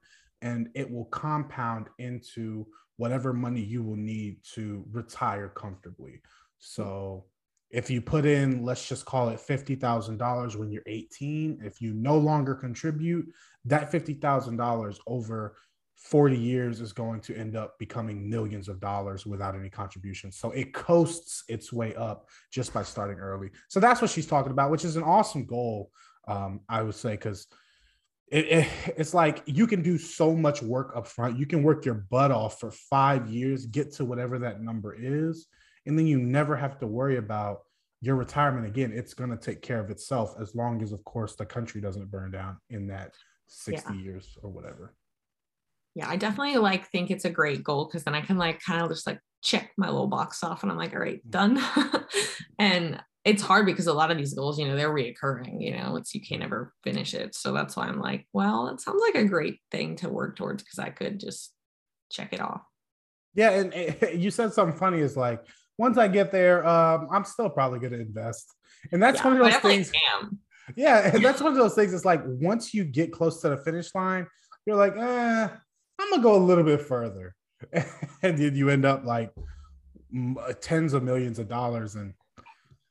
and 0.42 0.68
it 0.74 0.90
will 0.90 1.06
compound 1.06 1.86
into 1.98 2.66
whatever 2.96 3.32
money 3.32 3.62
you 3.62 3.82
will 3.82 3.96
need 3.96 4.38
to 4.54 4.84
retire 4.90 5.48
comfortably. 5.48 6.20
So 6.58 7.24
if 7.70 7.88
you 7.88 8.02
put 8.02 8.26
in, 8.26 8.64
let's 8.64 8.86
just 8.86 9.06
call 9.06 9.30
it 9.30 9.40
$50,000 9.40 10.56
when 10.56 10.72
you're 10.72 10.82
18, 10.86 11.60
if 11.64 11.80
you 11.80 11.94
no 11.94 12.18
longer 12.18 12.54
contribute, 12.54 13.32
that 13.64 13.92
$50,000 13.92 14.98
over 15.06 15.54
40 16.00 16.36
years 16.36 16.80
is 16.80 16.92
going 16.92 17.20
to 17.20 17.36
end 17.36 17.56
up 17.56 17.78
becoming 17.78 18.28
millions 18.28 18.68
of 18.68 18.80
dollars 18.80 19.26
without 19.26 19.54
any 19.54 19.68
contributions. 19.68 20.38
So 20.38 20.50
it 20.52 20.72
coasts 20.72 21.44
its 21.46 21.72
way 21.72 21.94
up 21.94 22.28
just 22.50 22.72
by 22.72 22.82
starting 22.82 23.18
early. 23.18 23.50
So 23.68 23.80
that's 23.80 24.00
what 24.00 24.10
she's 24.10 24.26
talking 24.26 24.50
about, 24.50 24.70
which 24.70 24.84
is 24.84 24.96
an 24.96 25.02
awesome 25.02 25.44
goal, 25.44 25.90
um, 26.26 26.60
I 26.70 26.82
would 26.82 26.94
say, 26.94 27.12
because 27.12 27.46
it, 28.28 28.46
it, 28.46 28.68
it's 28.96 29.12
like 29.12 29.42
you 29.44 29.66
can 29.66 29.82
do 29.82 29.98
so 29.98 30.34
much 30.34 30.62
work 30.62 30.96
up 30.96 31.06
front. 31.06 31.38
You 31.38 31.46
can 31.46 31.62
work 31.62 31.84
your 31.84 32.06
butt 32.10 32.30
off 32.30 32.58
for 32.58 32.70
five 32.70 33.28
years, 33.28 33.66
get 33.66 33.92
to 33.94 34.04
whatever 34.06 34.38
that 34.38 34.62
number 34.62 34.96
is, 34.98 35.46
and 35.84 35.98
then 35.98 36.06
you 36.06 36.18
never 36.18 36.56
have 36.56 36.78
to 36.78 36.86
worry 36.86 37.18
about 37.18 37.60
your 38.00 38.16
retirement 38.16 38.66
again. 38.66 38.90
It's 38.94 39.12
going 39.12 39.30
to 39.30 39.36
take 39.36 39.60
care 39.60 39.80
of 39.80 39.90
itself 39.90 40.34
as 40.40 40.54
long 40.54 40.82
as, 40.82 40.92
of 40.92 41.04
course, 41.04 41.36
the 41.36 41.44
country 41.44 41.82
doesn't 41.82 42.10
burn 42.10 42.30
down 42.30 42.56
in 42.70 42.86
that 42.86 43.12
60 43.48 43.92
yeah. 43.92 44.00
years 44.00 44.38
or 44.42 44.48
whatever. 44.48 44.94
Yeah, 46.00 46.08
I 46.08 46.16
definitely 46.16 46.56
like 46.56 46.88
think 46.88 47.10
it's 47.10 47.26
a 47.26 47.30
great 47.30 47.62
goal 47.62 47.84
because 47.84 48.04
then 48.04 48.14
I 48.14 48.22
can 48.22 48.38
like 48.38 48.58
kind 48.62 48.80
of 48.80 48.88
just 48.88 49.06
like 49.06 49.20
check 49.42 49.70
my 49.76 49.86
little 49.86 50.06
box 50.06 50.42
off 50.42 50.62
and 50.62 50.72
I'm 50.72 50.78
like, 50.78 50.94
all 50.94 51.00
right, 51.00 51.20
mm. 51.26 51.30
done. 51.30 51.60
and 52.58 52.98
it's 53.26 53.42
hard 53.42 53.66
because 53.66 53.86
a 53.86 53.92
lot 53.92 54.10
of 54.10 54.16
these 54.16 54.32
goals, 54.32 54.58
you 54.58 54.66
know, 54.66 54.76
they're 54.76 54.94
reoccurring, 54.94 55.60
you 55.60 55.76
know, 55.76 55.96
it's 55.96 56.14
you 56.14 56.22
can't 56.22 56.42
ever 56.42 56.72
finish 56.82 57.12
it. 57.12 57.34
So 57.34 57.52
that's 57.52 57.76
why 57.76 57.86
I'm 57.86 58.00
like, 58.00 58.26
well, 58.32 58.68
it 58.68 58.80
sounds 58.80 59.02
like 59.06 59.22
a 59.22 59.28
great 59.28 59.60
thing 59.70 59.96
to 59.96 60.08
work 60.08 60.36
towards 60.36 60.62
because 60.62 60.78
I 60.78 60.88
could 60.88 61.20
just 61.20 61.52
check 62.10 62.32
it 62.32 62.40
off. 62.40 62.62
Yeah, 63.34 63.50
and, 63.50 63.74
and 63.74 64.14
you 64.22 64.30
said 64.30 64.54
something 64.54 64.78
funny 64.78 65.00
is 65.00 65.18
like 65.18 65.44
once 65.76 65.98
I 65.98 66.08
get 66.08 66.32
there, 66.32 66.66
um, 66.66 67.08
I'm 67.12 67.24
still 67.24 67.50
probably 67.50 67.78
gonna 67.78 68.02
invest. 68.02 68.54
And 68.90 69.02
that's 69.02 69.18
yeah, 69.18 69.24
one 69.26 69.36
of 69.36 69.44
those 69.44 69.60
things. 69.60 69.92
Am. 70.18 70.38
Yeah, 70.76 71.10
and 71.12 71.22
that's 71.22 71.42
one 71.42 71.52
of 71.52 71.58
those 71.58 71.74
things. 71.74 71.92
It's 71.92 72.06
like 72.06 72.22
once 72.24 72.72
you 72.72 72.84
get 72.84 73.12
close 73.12 73.42
to 73.42 73.50
the 73.50 73.58
finish 73.58 73.94
line, 73.94 74.26
you're 74.64 74.76
like, 74.76 74.96
eh, 74.96 75.48
I'm 76.00 76.10
gonna 76.10 76.22
go 76.22 76.36
a 76.36 76.42
little 76.42 76.64
bit 76.64 76.82
further, 76.82 77.34
and 78.22 78.38
then 78.38 78.54
you 78.54 78.70
end 78.70 78.84
up 78.84 79.04
like 79.04 79.32
uh, 80.16 80.52
tens 80.60 80.94
of 80.94 81.02
millions 81.02 81.38
of 81.38 81.48
dollars 81.48 81.94
and 81.94 82.14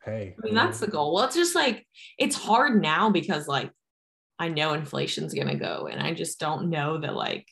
hey. 0.03 0.35
I 0.41 0.45
mean 0.45 0.55
that's 0.55 0.79
the 0.79 0.87
goal. 0.87 1.13
Well 1.13 1.25
it's 1.25 1.35
just 1.35 1.55
like 1.55 1.85
it's 2.17 2.35
hard 2.35 2.81
now 2.81 3.09
because 3.09 3.47
like 3.47 3.71
i 4.37 4.47
know 4.47 4.73
inflation's 4.73 5.33
going 5.33 5.49
to 5.49 5.55
go 5.55 5.89
and 5.91 6.01
i 6.01 6.13
just 6.13 6.39
don't 6.39 6.69
know 6.69 6.97
that 6.97 7.13
like 7.13 7.45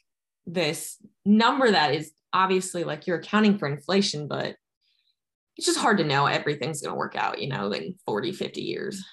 this 0.45 0.95
number 1.25 1.69
that 1.69 1.93
is 1.93 2.13
obviously 2.31 2.85
like 2.85 3.05
you're 3.05 3.17
accounting 3.17 3.57
for 3.57 3.67
inflation 3.67 4.25
but 4.27 4.55
it's 5.57 5.65
just 5.65 5.79
hard 5.79 5.97
to 5.97 6.05
know 6.05 6.27
everything's 6.27 6.81
going 6.81 6.93
to 6.93 6.97
work 6.97 7.15
out 7.17 7.41
you 7.41 7.49
know 7.49 7.71
in 7.71 7.95
40 8.05 8.31
50 8.31 8.61
years. 8.61 9.03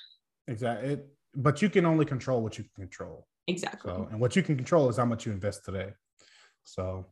Exactly 0.46 0.90
it, 0.90 1.06
but 1.34 1.62
you 1.62 1.68
can 1.68 1.86
only 1.86 2.04
control 2.04 2.42
what 2.42 2.58
you 2.58 2.64
can 2.64 2.84
control. 2.84 3.26
Exactly. 3.46 3.92
So, 3.92 4.08
and 4.10 4.20
what 4.20 4.36
you 4.36 4.42
can 4.42 4.56
control 4.56 4.88
is 4.88 4.96
how 4.96 5.04
much 5.04 5.26
you 5.26 5.32
invest 5.32 5.64
today 5.64 5.90
so 6.64 7.06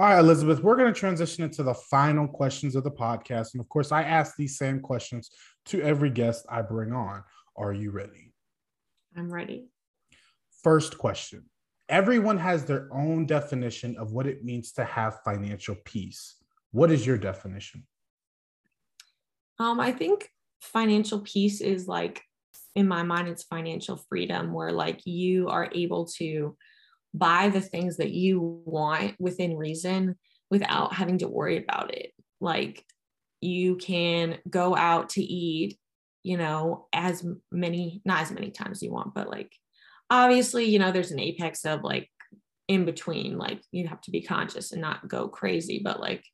all 0.00 0.06
right, 0.06 0.20
Elizabeth, 0.20 0.62
we're 0.62 0.76
going 0.76 0.92
to 0.92 0.98
transition 0.98 1.42
into 1.42 1.64
the 1.64 1.74
final 1.74 2.28
questions 2.28 2.76
of 2.76 2.84
the 2.84 2.90
podcast. 2.90 3.54
And 3.54 3.60
of 3.60 3.68
course, 3.68 3.90
I 3.90 4.04
ask 4.04 4.36
these 4.36 4.56
same 4.56 4.78
questions 4.78 5.28
to 5.66 5.82
every 5.82 6.08
guest 6.08 6.46
I 6.48 6.62
bring 6.62 6.92
on. 6.92 7.24
Are 7.56 7.72
you 7.72 7.90
ready? 7.90 8.32
I'm 9.16 9.28
ready. 9.28 9.66
First 10.62 10.98
question 10.98 11.46
Everyone 11.88 12.36
has 12.36 12.64
their 12.64 12.88
own 12.92 13.26
definition 13.26 13.96
of 13.96 14.12
what 14.12 14.26
it 14.26 14.44
means 14.44 14.72
to 14.72 14.84
have 14.84 15.20
financial 15.24 15.74
peace. 15.84 16.36
What 16.70 16.92
is 16.92 17.06
your 17.06 17.16
definition? 17.16 17.84
Um, 19.58 19.80
I 19.80 19.90
think 19.92 20.28
financial 20.60 21.20
peace 21.20 21.60
is 21.60 21.88
like, 21.88 22.22
in 22.76 22.86
my 22.86 23.02
mind, 23.02 23.28
it's 23.28 23.42
financial 23.44 23.96
freedom 23.96 24.52
where 24.52 24.70
like 24.70 25.00
you 25.06 25.48
are 25.48 25.70
able 25.74 26.06
to 26.18 26.56
buy 27.14 27.48
the 27.48 27.60
things 27.60 27.96
that 27.96 28.10
you 28.10 28.62
want 28.64 29.14
within 29.18 29.56
reason 29.56 30.16
without 30.50 30.94
having 30.94 31.18
to 31.18 31.28
worry 31.28 31.62
about 31.62 31.94
it. 31.94 32.12
Like 32.40 32.84
you 33.40 33.76
can 33.76 34.38
go 34.48 34.76
out 34.76 35.10
to 35.10 35.22
eat, 35.22 35.78
you 36.22 36.36
know, 36.36 36.86
as 36.92 37.24
many, 37.50 38.02
not 38.04 38.22
as 38.22 38.30
many 38.30 38.50
times 38.50 38.82
you 38.82 38.92
want, 38.92 39.14
but 39.14 39.28
like 39.28 39.52
obviously, 40.10 40.64
you 40.64 40.78
know, 40.78 40.92
there's 40.92 41.10
an 41.10 41.20
apex 41.20 41.64
of 41.64 41.82
like 41.82 42.08
in 42.68 42.84
between, 42.84 43.38
like 43.38 43.62
you 43.72 43.88
have 43.88 44.00
to 44.02 44.10
be 44.10 44.22
conscious 44.22 44.72
and 44.72 44.80
not 44.80 45.08
go 45.08 45.28
crazy, 45.28 45.80
but 45.82 46.00
like 46.00 46.24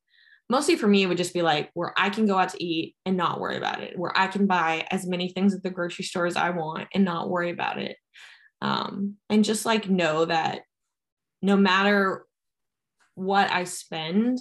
mostly 0.48 0.76
for 0.76 0.86
me, 0.86 1.02
it 1.02 1.06
would 1.06 1.16
just 1.16 1.34
be 1.34 1.42
like 1.42 1.70
where 1.74 1.92
I 1.96 2.10
can 2.10 2.26
go 2.26 2.38
out 2.38 2.50
to 2.50 2.62
eat 2.62 2.96
and 3.06 3.16
not 3.16 3.40
worry 3.40 3.56
about 3.56 3.82
it, 3.82 3.98
where 3.98 4.16
I 4.16 4.26
can 4.26 4.46
buy 4.46 4.86
as 4.90 5.06
many 5.06 5.28
things 5.28 5.54
at 5.54 5.62
the 5.62 5.70
grocery 5.70 6.04
store 6.04 6.26
as 6.26 6.36
I 6.36 6.50
want 6.50 6.88
and 6.92 7.04
not 7.04 7.30
worry 7.30 7.50
about 7.50 7.78
it 7.78 7.96
um, 8.64 9.16
and 9.28 9.44
just 9.44 9.66
like 9.66 9.90
know 9.90 10.24
that 10.24 10.62
no 11.42 11.54
matter 11.54 12.24
what 13.14 13.50
I 13.50 13.64
spend, 13.64 14.38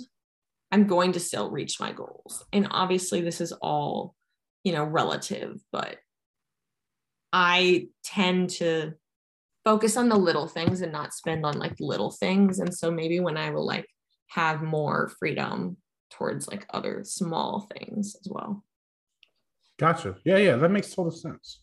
I'm 0.71 0.87
going 0.87 1.11
to 1.11 1.19
still 1.19 1.51
reach 1.51 1.77
my 1.81 1.91
goals. 1.91 2.45
And 2.53 2.69
obviously, 2.71 3.19
this 3.19 3.41
is 3.41 3.51
all, 3.51 4.15
you 4.63 4.71
know, 4.71 4.85
relative, 4.85 5.59
but 5.73 5.97
I 7.33 7.87
tend 8.05 8.51
to 8.51 8.93
focus 9.65 9.97
on 9.97 10.07
the 10.07 10.15
little 10.15 10.47
things 10.47 10.79
and 10.79 10.93
not 10.93 11.13
spend 11.13 11.45
on 11.45 11.59
like 11.59 11.75
little 11.81 12.11
things. 12.11 12.59
And 12.59 12.73
so 12.73 12.91
maybe 12.91 13.19
when 13.19 13.35
I 13.35 13.49
will 13.49 13.65
like 13.65 13.87
have 14.27 14.61
more 14.61 15.11
freedom 15.19 15.75
towards 16.11 16.47
like 16.47 16.65
other 16.69 17.03
small 17.03 17.67
things 17.73 18.15
as 18.21 18.31
well. 18.31 18.63
Gotcha. 19.77 20.15
Yeah, 20.23 20.37
yeah, 20.37 20.55
that 20.55 20.71
makes 20.71 20.95
total 20.95 21.11
sense. 21.11 21.59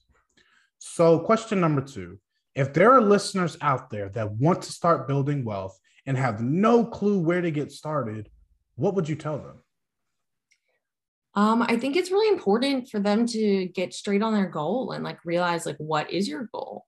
So, 0.79 1.21
question 1.21 1.61
number 1.61 1.81
two 1.81 2.19
if 2.55 2.73
there 2.73 2.93
are 2.93 3.01
listeners 3.01 3.57
out 3.61 3.91
there 3.91 4.09
that 4.11 4.33
want 4.33 4.63
to 4.63 4.73
start 4.73 5.09
building 5.09 5.45
wealth 5.45 5.79
and 6.07 6.17
have 6.17 6.41
no 6.41 6.85
clue 6.85 7.21
where 7.21 7.41
to 7.41 7.51
get 7.51 7.71
started, 7.73 8.29
what 8.75 8.95
would 8.95 9.09
you 9.09 9.17
tell 9.17 9.39
them? 9.39 9.59
Um, 11.35 11.63
I 11.63 11.77
think 11.77 11.97
it's 11.97 12.11
really 12.11 12.29
important 12.35 12.89
for 12.89 12.99
them 12.99 13.25
to 13.27 13.67
get 13.67 13.95
straight 13.95 14.23
on 14.23 14.35
their 14.35 14.49
goal 14.49 14.93
and 14.93 15.05
like 15.05 15.25
realize 15.25 15.65
like 15.65 15.77
what 15.79 16.11
is 16.11 16.29
your 16.29 16.49
goal? 16.53 16.87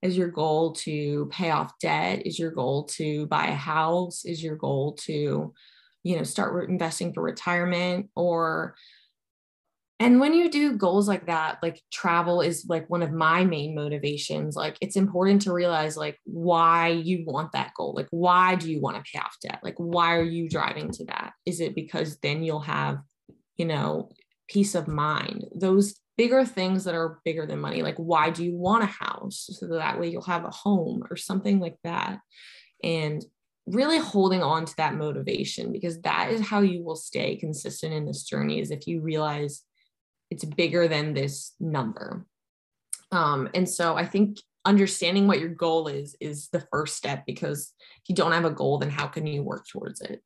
Is 0.00 0.16
your 0.16 0.28
goal 0.28 0.72
to 0.72 1.28
pay 1.30 1.50
off 1.50 1.78
debt? 1.78 2.26
Is 2.26 2.38
your 2.38 2.50
goal 2.50 2.84
to 2.84 3.26
buy 3.26 3.46
a 3.46 3.54
house? 3.54 4.24
Is 4.24 4.42
your 4.42 4.56
goal 4.56 4.94
to, 5.02 5.52
you 6.02 6.16
know, 6.16 6.22
start 6.22 6.70
investing 6.70 7.12
for 7.12 7.22
retirement? 7.22 8.08
Or 8.16 8.74
and 10.02 10.18
when 10.18 10.34
you 10.34 10.50
do 10.50 10.76
goals 10.76 11.06
like 11.06 11.26
that 11.26 11.58
like 11.62 11.80
travel 11.92 12.40
is 12.40 12.66
like 12.68 12.90
one 12.90 13.02
of 13.02 13.12
my 13.12 13.44
main 13.44 13.72
motivations 13.72 14.56
like 14.56 14.76
it's 14.80 14.96
important 14.96 15.40
to 15.42 15.52
realize 15.52 15.96
like 15.96 16.18
why 16.24 16.88
you 16.88 17.22
want 17.24 17.52
that 17.52 17.70
goal 17.76 17.94
like 17.96 18.08
why 18.10 18.56
do 18.56 18.68
you 18.68 18.80
want 18.80 18.96
to 18.96 19.10
pay 19.10 19.20
off 19.20 19.36
debt? 19.40 19.60
Like 19.62 19.76
why 19.76 20.16
are 20.16 20.24
you 20.24 20.48
driving 20.48 20.90
to 20.90 21.04
that? 21.06 21.34
Is 21.46 21.60
it 21.60 21.76
because 21.76 22.18
then 22.18 22.42
you'll 22.42 22.60
have 22.60 22.98
you 23.56 23.64
know 23.64 24.10
peace 24.48 24.74
of 24.74 24.88
mind? 24.88 25.44
Those 25.54 25.94
bigger 26.18 26.44
things 26.44 26.82
that 26.84 26.96
are 26.96 27.20
bigger 27.24 27.46
than 27.46 27.60
money 27.60 27.82
like 27.82 27.96
why 27.96 28.30
do 28.30 28.44
you 28.44 28.56
want 28.56 28.82
a 28.82 28.86
house? 28.86 29.48
So 29.52 29.68
that 29.68 30.00
way 30.00 30.08
you'll 30.08 30.22
have 30.22 30.44
a 30.44 30.50
home 30.50 31.04
or 31.10 31.16
something 31.16 31.60
like 31.60 31.76
that. 31.84 32.18
And 32.82 33.24
really 33.66 33.98
holding 33.98 34.42
on 34.42 34.64
to 34.64 34.76
that 34.76 34.96
motivation 34.96 35.70
because 35.70 36.00
that 36.00 36.32
is 36.32 36.40
how 36.40 36.60
you 36.60 36.82
will 36.82 36.96
stay 36.96 37.36
consistent 37.36 37.94
in 37.94 38.04
this 38.04 38.24
journey 38.24 38.58
is 38.58 38.72
if 38.72 38.88
you 38.88 39.00
realize 39.00 39.62
it's 40.32 40.44
bigger 40.46 40.88
than 40.88 41.12
this 41.12 41.52
number. 41.60 42.24
Um, 43.10 43.50
and 43.52 43.68
so 43.68 43.96
I 43.96 44.06
think 44.06 44.38
understanding 44.64 45.26
what 45.26 45.40
your 45.40 45.50
goal 45.50 45.88
is 45.88 46.16
is 46.20 46.48
the 46.48 46.64
first 46.72 46.96
step 46.96 47.24
because 47.26 47.74
if 48.02 48.08
you 48.08 48.14
don't 48.14 48.32
have 48.32 48.46
a 48.46 48.50
goal, 48.50 48.78
then 48.78 48.88
how 48.88 49.08
can 49.08 49.26
you 49.26 49.42
work 49.42 49.66
towards 49.68 50.00
it? 50.00 50.22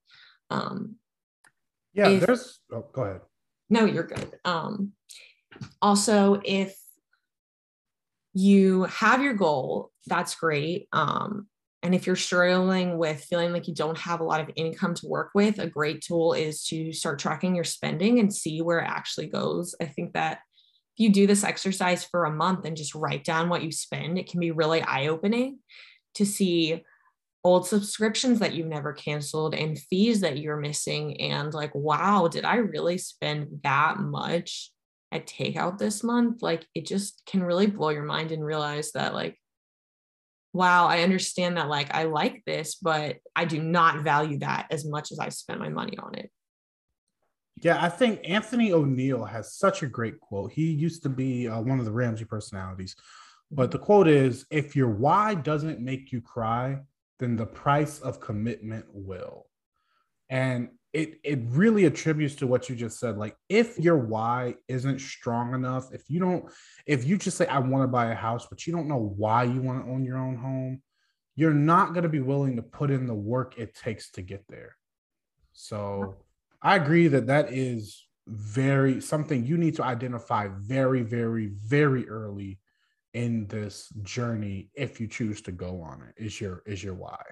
Um, 0.49 0.95
yeah, 1.93 2.09
if, 2.09 2.25
there's. 2.25 2.61
Oh, 2.73 2.85
go 2.93 3.03
ahead. 3.03 3.21
No, 3.69 3.85
you're 3.85 4.07
good. 4.07 4.39
Um, 4.45 4.93
also, 5.83 6.41
if 6.45 6.79
you 8.33 8.85
have 8.85 9.23
your 9.23 9.35
goal, 9.35 9.91
that's 10.07 10.37
great. 10.37 10.87
Um, 10.93 11.49
and 11.83 11.95
if 11.95 12.07
you're 12.07 12.17
struggling 12.17 12.99
with 12.99 13.25
feeling 13.25 13.53
like 13.53 13.69
you 13.69 13.75
don't 13.75 13.99
have 13.99 14.21
a 14.21 14.25
lot 14.25 14.41
of 14.41 14.51
income 14.57 14.95
to 14.95 15.07
work 15.07 15.31
with, 15.35 15.59
a 15.59 15.67
great 15.67 16.03
tool 16.03 16.33
is 16.33 16.65
to 16.67 16.93
start 16.93 17.19
tracking 17.19 17.55
your 17.55 17.65
spending 17.65 18.19
and 18.19 18.35
see 18.35 18.61
where 18.63 18.81
it 18.81 18.89
actually 18.89 19.27
goes. 19.27 19.75
I 19.81 19.85
think 19.85 20.15
that 20.15 20.39
if 20.97 21.05
you 21.05 21.11
do 21.11 21.27
this 21.27 21.45
exercise 21.45 22.05
for 22.05 22.25
a 22.25 22.33
month 22.33 22.65
and 22.65 22.77
just 22.77 22.95
write 22.95 23.25
down 23.25 23.49
what 23.49 23.63
you 23.63 23.71
spend, 23.71 24.19
it 24.19 24.29
can 24.29 24.41
be 24.41 24.51
really 24.51 24.81
eye 24.83 25.09
opening 25.09 25.59
to 26.15 26.25
see 26.25 26.83
old 27.45 27.69
subscriptions 27.69 28.41
that 28.41 28.55
you've 28.55 28.67
never 28.67 28.93
canceled 28.93 29.55
and 29.55 29.79
fees 29.79 30.23
that 30.23 30.39
you're 30.39 30.57
missing. 30.57 31.21
And 31.21 31.55
like, 31.55 31.73
wow, 31.75 32.27
did 32.27 32.45
I 32.45 32.57
really 32.57 32.99
spend 32.99 33.61
that 33.63 33.99
much 33.99 34.73
at 35.13 35.29
takeout 35.29 35.79
this 35.79 36.03
month? 36.03 36.43
Like, 36.43 36.67
it 36.75 36.87
just 36.87 37.23
can 37.27 37.45
really 37.45 37.69
blow 37.69 37.91
your 37.91 38.03
mind 38.03 38.33
and 38.33 38.45
realize 38.45 38.91
that, 38.93 39.15
like, 39.15 39.39
wow, 40.57 40.87
I 40.87 41.03
understand 41.03 41.57
that 41.57 41.69
like 41.69 41.95
I 41.95 42.05
like 42.05 42.43
this, 42.47 42.77
but 42.77 43.19
I 43.35 43.45
do 43.45 43.63
not 43.63 44.01
value 44.03 44.39
that 44.39 44.67
as 44.71 44.85
much 44.85 45.13
as 45.13 45.19
I 45.19 45.29
spent 45.29 45.61
my 45.61 45.69
money 45.69 45.99
on 45.99 46.15
it. 46.17 46.31
Yeah, 47.63 47.83
I 47.83 47.89
think 47.89 48.21
Anthony 48.25 48.71
ONeal 48.71 49.29
has 49.29 49.55
such 49.55 49.83
a 49.83 49.87
great 49.87 50.21
quote. 50.21 50.53
He 50.53 50.67
used 50.67 51.03
to 51.05 51.09
be 51.09 51.49
uh, 51.49 51.61
one 51.61 51.79
of 51.79 51.85
the 51.85 51.93
Ramsey 51.93 52.25
personalities, 52.25 52.97
but 53.51 53.71
the 53.71 53.79
quote 53.79 54.09
is 54.09 54.47
If 54.51 54.77
your 54.77 54.91
why 54.91 55.35
doesn't 55.35 55.81
make 55.81 56.13
you 56.13 56.21
cry, 56.21 56.81
then 57.19 57.37
the 57.37 57.47
price 57.47 58.01
of 58.01 58.21
commitment 58.21 58.85
will. 58.91 59.47
And 60.29 60.71
it 60.97 61.21
it 61.25 61.41
really 61.49 61.85
attributes 61.85 62.37
to 62.37 62.47
what 62.47 62.71
you 62.71 62.75
just 62.75 62.99
said. 62.99 63.19
Like 63.19 63.37
if 63.51 63.79
your 63.79 63.99
why 63.99 64.55
isn't 64.67 64.99
strong 64.99 65.55
enough, 65.55 65.93
if 65.93 66.09
you 66.09 66.19
don't, 66.19 66.47
if 66.87 67.05
you 67.05 67.19
just 67.19 67.37
say 67.37 67.47
I 67.47 67.59
want 67.59 67.85
to 67.85 67.89
buy 67.89 68.07
a 68.07 68.15
house, 68.15 68.47
but 68.49 68.67
you 68.67 68.73
don't 68.73 68.89
know 68.89 69.13
why 69.17 69.45
you 69.45 69.61
want 69.61 69.85
to 69.85 69.93
own 69.93 70.07
your 70.07 70.17
own 70.17 70.37
home, 70.37 70.83
you're 71.35 71.53
not 71.53 71.93
going 71.93 72.05
to 72.05 72.09
be 72.09 72.21
willing 72.21 72.57
to 72.57 72.63
put 72.63 72.91
in 72.91 73.07
the 73.07 73.15
work 73.15 73.59
it 73.59 73.75
takes 73.75 74.11
to 74.13 74.23
get 74.23 74.45
there. 74.49 74.75
So 75.53 76.17
I 76.63 76.77
agree 76.77 77.09
that 77.09 77.27
that 77.27 77.53
is 77.53 78.07
very 78.27 79.03
something 79.03 79.45
you 79.45 79.59
need 79.59 79.77
to 79.77 79.85
identify 79.85 80.49
very, 80.51 81.03
very, 81.03 81.49
very 81.49 82.09
early 82.09 82.59
in 83.13 83.47
this 83.49 83.91
journey 84.03 84.71
if 84.75 84.99
you 84.99 85.07
choose 85.07 85.41
to 85.41 85.53
go 85.53 85.81
on 85.81 86.03
it 86.03 86.23
is 86.23 86.39
your 86.39 86.63
is 86.67 86.85
your 86.85 86.93
why 86.93 87.23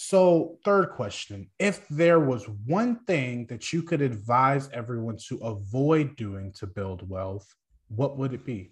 so 0.00 0.58
third 0.64 0.90
question 0.90 1.48
if 1.58 1.86
there 1.88 2.20
was 2.20 2.44
one 2.66 3.00
thing 3.06 3.46
that 3.46 3.72
you 3.72 3.82
could 3.82 4.00
advise 4.00 4.68
everyone 4.72 5.16
to 5.16 5.36
avoid 5.38 6.14
doing 6.16 6.52
to 6.52 6.66
build 6.66 7.08
wealth 7.08 7.52
what 7.88 8.18
would 8.18 8.34
it 8.34 8.44
be? 8.44 8.70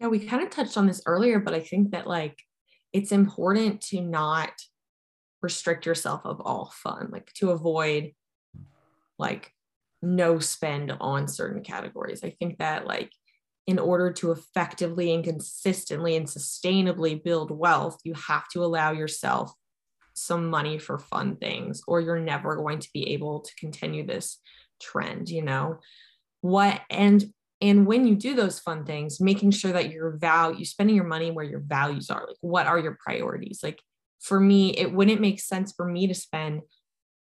Yeah 0.00 0.08
we 0.08 0.20
kind 0.20 0.42
of 0.42 0.50
touched 0.50 0.76
on 0.76 0.86
this 0.86 1.02
earlier 1.06 1.38
but 1.38 1.54
i 1.54 1.60
think 1.60 1.92
that 1.92 2.06
like 2.06 2.38
it's 2.92 3.12
important 3.12 3.80
to 3.82 4.00
not 4.00 4.50
restrict 5.42 5.86
yourself 5.86 6.22
of 6.24 6.40
all 6.40 6.72
fun 6.74 7.08
like 7.12 7.32
to 7.34 7.50
avoid 7.50 8.12
like 9.18 9.52
no 10.02 10.38
spend 10.38 10.92
on 11.00 11.26
certain 11.28 11.62
categories. 11.62 12.22
I 12.22 12.30
think 12.30 12.58
that 12.58 12.86
like 12.86 13.10
in 13.66 13.78
order 13.78 14.12
to 14.12 14.32
effectively 14.32 15.12
and 15.12 15.22
consistently 15.22 16.16
and 16.16 16.26
sustainably 16.26 17.22
build 17.22 17.50
wealth, 17.50 17.98
you 18.04 18.14
have 18.14 18.48
to 18.52 18.64
allow 18.64 18.92
yourself 18.92 19.52
some 20.20 20.50
money 20.50 20.78
for 20.78 20.98
fun 20.98 21.36
things, 21.36 21.82
or 21.86 22.00
you're 22.00 22.18
never 22.18 22.56
going 22.56 22.78
to 22.80 22.88
be 22.92 23.10
able 23.10 23.40
to 23.40 23.54
continue 23.56 24.06
this 24.06 24.38
trend, 24.80 25.28
you 25.28 25.42
know? 25.42 25.78
What 26.40 26.80
and 26.90 27.24
and 27.60 27.86
when 27.86 28.06
you 28.06 28.14
do 28.14 28.34
those 28.34 28.60
fun 28.60 28.84
things, 28.84 29.20
making 29.20 29.50
sure 29.50 29.72
that 29.72 29.90
your 29.90 30.16
value, 30.16 30.60
you 30.60 30.64
spending 30.64 30.94
your 30.94 31.04
money 31.04 31.32
where 31.32 31.44
your 31.44 31.60
values 31.60 32.08
are, 32.08 32.26
like 32.26 32.36
what 32.40 32.66
are 32.66 32.78
your 32.78 32.96
priorities? 33.04 33.60
Like 33.62 33.82
for 34.20 34.38
me, 34.38 34.70
it 34.76 34.92
wouldn't 34.92 35.20
make 35.20 35.40
sense 35.40 35.72
for 35.76 35.84
me 35.84 36.06
to 36.06 36.14
spend 36.14 36.62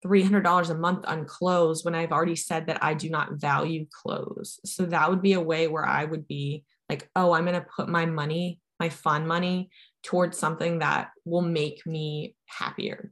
$300 0.05 0.69
a 0.69 0.73
month 0.75 1.05
on 1.05 1.25
clothes 1.25 1.83
when 1.83 1.95
I've 1.95 2.11
already 2.11 2.35
said 2.35 2.67
that 2.67 2.83
I 2.83 2.93
do 2.93 3.09
not 3.09 3.33
value 3.33 3.85
clothes. 3.91 4.59
So 4.65 4.85
that 4.85 5.09
would 5.09 5.21
be 5.21 5.33
a 5.33 5.41
way 5.41 5.67
where 5.67 5.85
I 5.85 6.05
would 6.05 6.27
be 6.27 6.63
like, 6.89 7.09
oh, 7.15 7.33
I'm 7.33 7.45
going 7.45 7.59
to 7.59 7.67
put 7.75 7.87
my 7.87 8.05
money, 8.05 8.59
my 8.79 8.89
fun 8.89 9.27
money 9.27 9.69
towards 10.03 10.37
something 10.37 10.79
that 10.79 11.09
will 11.25 11.41
make 11.41 11.85
me 11.85 12.35
happier. 12.45 13.11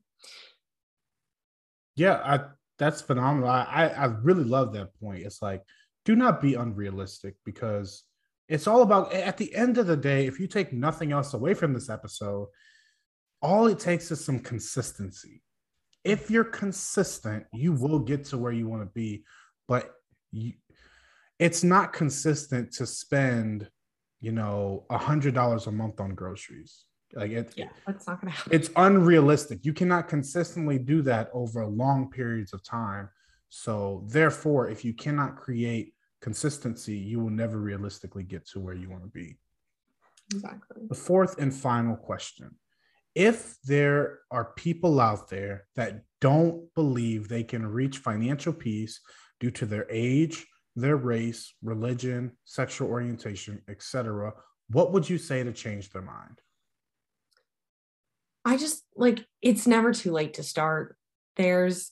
Yeah, 1.95 2.21
I, 2.23 2.39
that's 2.77 3.01
phenomenal. 3.01 3.49
I, 3.49 3.87
I 3.87 4.05
really 4.05 4.45
love 4.45 4.73
that 4.73 4.97
point. 5.01 5.25
It's 5.25 5.41
like, 5.41 5.61
do 6.05 6.15
not 6.15 6.41
be 6.41 6.55
unrealistic 6.55 7.35
because 7.45 8.03
it's 8.47 8.67
all 8.67 8.81
about, 8.81 9.13
at 9.13 9.37
the 9.37 9.53
end 9.53 9.77
of 9.77 9.87
the 9.87 9.97
day, 9.97 10.25
if 10.25 10.39
you 10.39 10.47
take 10.47 10.71
nothing 10.73 11.11
else 11.11 11.33
away 11.33 11.53
from 11.53 11.73
this 11.73 11.89
episode, 11.89 12.47
all 13.41 13.67
it 13.67 13.79
takes 13.79 14.11
is 14.11 14.23
some 14.23 14.39
consistency 14.39 15.41
if 16.03 16.31
you're 16.31 16.43
consistent, 16.43 17.45
you 17.53 17.73
will 17.73 17.99
get 17.99 18.25
to 18.25 18.37
where 18.37 18.51
you 18.51 18.67
want 18.67 18.81
to 18.81 18.89
be. 18.93 19.23
But 19.67 19.91
you, 20.31 20.53
it's 21.37 21.63
not 21.63 21.93
consistent 21.93 22.73
to 22.73 22.85
spend, 22.85 23.69
you 24.21 24.31
know, 24.31 24.85
a 24.89 24.97
hundred 24.97 25.33
dollars 25.33 25.67
a 25.67 25.71
month 25.71 25.99
on 25.99 26.15
groceries. 26.15 26.85
Like 27.13 27.31
it, 27.31 27.53
yeah, 27.55 27.69
that's 27.87 28.07
not 28.07 28.21
gonna 28.21 28.31
happen. 28.31 28.53
It's 28.53 28.69
unrealistic. 28.75 29.65
You 29.65 29.73
cannot 29.73 30.07
consistently 30.07 30.77
do 30.77 31.01
that 31.03 31.29
over 31.33 31.65
long 31.65 32.11
periods 32.11 32.53
of 32.53 32.63
time. 32.63 33.09
So 33.49 34.03
therefore, 34.07 34.69
if 34.69 34.85
you 34.85 34.93
cannot 34.93 35.35
create 35.35 35.93
consistency, 36.21 36.97
you 36.97 37.19
will 37.19 37.31
never 37.31 37.57
realistically 37.57 38.23
get 38.23 38.45
to 38.49 38.59
where 38.59 38.75
you 38.75 38.89
want 38.89 39.03
to 39.03 39.09
be. 39.09 39.37
Exactly. 40.33 40.85
The 40.87 40.95
fourth 40.95 41.39
and 41.39 41.53
final 41.53 41.95
question 41.95 42.55
if 43.15 43.57
there 43.63 44.19
are 44.31 44.53
people 44.55 44.99
out 44.99 45.29
there 45.29 45.65
that 45.75 46.03
don't 46.21 46.73
believe 46.75 47.27
they 47.27 47.43
can 47.43 47.65
reach 47.65 47.97
financial 47.97 48.53
peace 48.53 49.01
due 49.39 49.51
to 49.51 49.65
their 49.65 49.85
age, 49.89 50.45
their 50.75 50.95
race, 50.95 51.53
religion, 51.61 52.31
sexual 52.45 52.89
orientation, 52.89 53.61
etc., 53.67 54.33
what 54.69 54.91
would 54.93 55.09
you 55.09 55.17
say 55.17 55.43
to 55.43 55.51
change 55.51 55.89
their 55.89 56.01
mind? 56.01 56.41
I 58.45 58.55
just 58.57 58.83
like 58.95 59.25
it's 59.41 59.67
never 59.67 59.93
too 59.93 60.11
late 60.11 60.35
to 60.35 60.43
start. 60.43 60.95
There's 61.35 61.91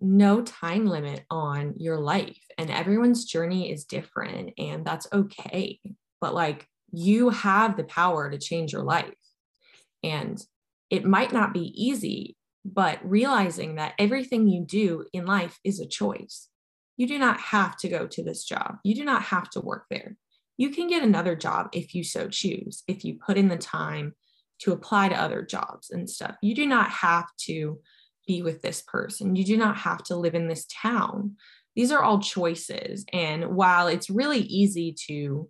no 0.00 0.42
time 0.42 0.86
limit 0.86 1.24
on 1.30 1.74
your 1.76 1.98
life, 1.98 2.40
and 2.58 2.70
everyone's 2.70 3.24
journey 3.24 3.70
is 3.70 3.84
different, 3.84 4.52
and 4.58 4.84
that's 4.84 5.06
okay. 5.12 5.80
But 6.20 6.34
like 6.34 6.66
you 6.94 7.30
have 7.30 7.76
the 7.76 7.84
power 7.84 8.30
to 8.30 8.38
change 8.38 8.72
your 8.72 8.84
life. 8.84 9.14
And 10.02 10.40
it 10.90 11.04
might 11.04 11.32
not 11.32 11.52
be 11.52 11.72
easy, 11.74 12.36
but 12.64 12.98
realizing 13.02 13.76
that 13.76 13.94
everything 13.98 14.48
you 14.48 14.64
do 14.64 15.06
in 15.12 15.26
life 15.26 15.58
is 15.64 15.80
a 15.80 15.86
choice. 15.86 16.48
You 16.96 17.06
do 17.06 17.18
not 17.18 17.40
have 17.40 17.76
to 17.78 17.88
go 17.88 18.06
to 18.06 18.22
this 18.22 18.44
job. 18.44 18.76
You 18.84 18.94
do 18.94 19.04
not 19.04 19.22
have 19.22 19.50
to 19.50 19.60
work 19.60 19.86
there. 19.90 20.16
You 20.56 20.70
can 20.70 20.88
get 20.88 21.02
another 21.02 21.34
job 21.34 21.68
if 21.72 21.94
you 21.94 22.04
so 22.04 22.28
choose, 22.28 22.84
if 22.86 23.04
you 23.04 23.18
put 23.18 23.36
in 23.36 23.48
the 23.48 23.56
time 23.56 24.14
to 24.60 24.72
apply 24.72 25.08
to 25.08 25.20
other 25.20 25.42
jobs 25.42 25.90
and 25.90 26.08
stuff. 26.08 26.36
You 26.42 26.54
do 26.54 26.66
not 26.66 26.90
have 26.90 27.26
to 27.42 27.80
be 28.26 28.42
with 28.42 28.62
this 28.62 28.82
person. 28.82 29.36
You 29.36 29.44
do 29.44 29.56
not 29.56 29.76
have 29.78 30.02
to 30.04 30.16
live 30.16 30.34
in 30.34 30.48
this 30.48 30.66
town. 30.66 31.36
These 31.74 31.90
are 31.90 32.02
all 32.02 32.20
choices. 32.20 33.04
And 33.12 33.56
while 33.56 33.88
it's 33.88 34.08
really 34.08 34.40
easy 34.40 34.94
to 35.08 35.48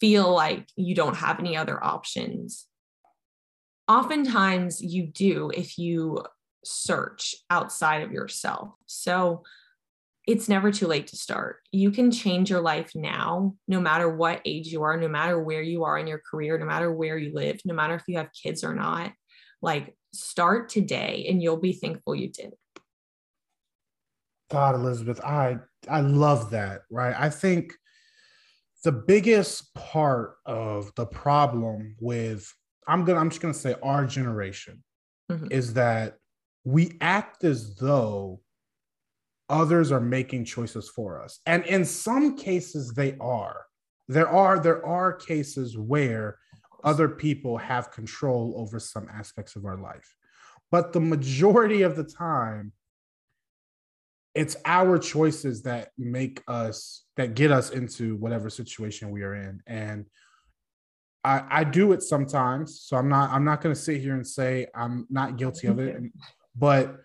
feel 0.00 0.32
like 0.34 0.66
you 0.76 0.94
don't 0.94 1.16
have 1.16 1.38
any 1.38 1.56
other 1.56 1.82
options, 1.82 2.66
oftentimes 3.86 4.82
you 4.82 5.06
do 5.06 5.50
if 5.54 5.78
you 5.78 6.24
search 6.64 7.34
outside 7.50 8.02
of 8.02 8.12
yourself. 8.12 8.70
So 8.86 9.42
it's 10.26 10.48
never 10.48 10.70
too 10.70 10.86
late 10.86 11.08
to 11.08 11.16
start. 11.16 11.56
You 11.72 11.90
can 11.90 12.10
change 12.10 12.48
your 12.48 12.60
life 12.60 12.92
now, 12.94 13.54
no 13.66 13.80
matter 13.80 14.08
what 14.08 14.40
age 14.44 14.68
you 14.68 14.82
are, 14.82 14.96
no 14.96 15.08
matter 15.08 15.42
where 15.42 15.62
you 15.62 15.84
are 15.84 15.98
in 15.98 16.06
your 16.06 16.22
career, 16.30 16.58
no 16.58 16.66
matter 16.66 16.92
where 16.92 17.16
you 17.16 17.32
live, 17.34 17.60
no 17.64 17.74
matter 17.74 17.94
if 17.94 18.04
you 18.06 18.18
have 18.18 18.28
kids 18.32 18.62
or 18.62 18.74
not. 18.74 19.12
Like, 19.60 19.96
start 20.12 20.68
today 20.68 21.26
and 21.28 21.42
you'll 21.42 21.56
be 21.56 21.72
thankful 21.72 22.14
you 22.14 22.28
did. 22.28 22.52
God, 24.50 24.74
Elizabeth, 24.74 25.20
I 25.24 25.58
I 25.88 26.00
love 26.00 26.50
that, 26.50 26.82
right? 26.90 27.14
I 27.18 27.30
think 27.30 27.72
the 28.84 28.92
biggest 28.92 29.74
part 29.74 30.36
of 30.44 30.92
the 30.96 31.06
problem 31.06 31.96
with 32.00 32.52
I'm 32.86 33.04
gonna 33.04 33.18
I'm 33.18 33.30
just 33.30 33.40
gonna 33.40 33.54
say 33.54 33.74
our 33.82 34.06
generation 34.06 34.82
mm-hmm. 35.30 35.46
is 35.50 35.74
that 35.74 36.18
we 36.64 36.98
act 37.00 37.44
as 37.44 37.76
though 37.76 38.40
others 39.52 39.92
are 39.92 40.00
making 40.00 40.44
choices 40.44 40.88
for 40.88 41.22
us. 41.22 41.38
And 41.46 41.64
in 41.66 41.84
some 41.84 42.36
cases 42.36 42.92
they 42.94 43.16
are. 43.20 43.66
There 44.08 44.28
are 44.28 44.58
there 44.58 44.84
are 44.84 45.12
cases 45.12 45.78
where 45.78 46.38
other 46.82 47.08
people 47.08 47.56
have 47.58 47.92
control 47.92 48.54
over 48.56 48.80
some 48.80 49.06
aspects 49.12 49.54
of 49.54 49.64
our 49.64 49.76
life. 49.76 50.16
But 50.72 50.92
the 50.92 51.00
majority 51.00 51.82
of 51.82 51.94
the 51.94 52.04
time 52.04 52.72
it's 54.34 54.56
our 54.64 54.98
choices 54.98 55.60
that 55.62 55.90
make 55.98 56.42
us 56.48 57.04
that 57.16 57.34
get 57.34 57.52
us 57.52 57.68
into 57.68 58.16
whatever 58.16 58.48
situation 58.48 59.10
we 59.10 59.22
are 59.22 59.34
in 59.34 59.60
and 59.66 60.06
I, 61.24 61.44
I 61.50 61.64
do 61.64 61.92
it 61.92 62.02
sometimes, 62.02 62.80
so 62.80 62.96
I'm 62.96 63.08
not 63.08 63.30
I'm 63.30 63.44
not 63.44 63.60
going 63.60 63.74
to 63.74 63.80
sit 63.80 64.00
here 64.00 64.14
and 64.14 64.26
say 64.26 64.66
I'm 64.74 65.06
not 65.08 65.36
guilty 65.36 65.68
of 65.68 65.78
it, 65.78 66.02
but 66.56 66.96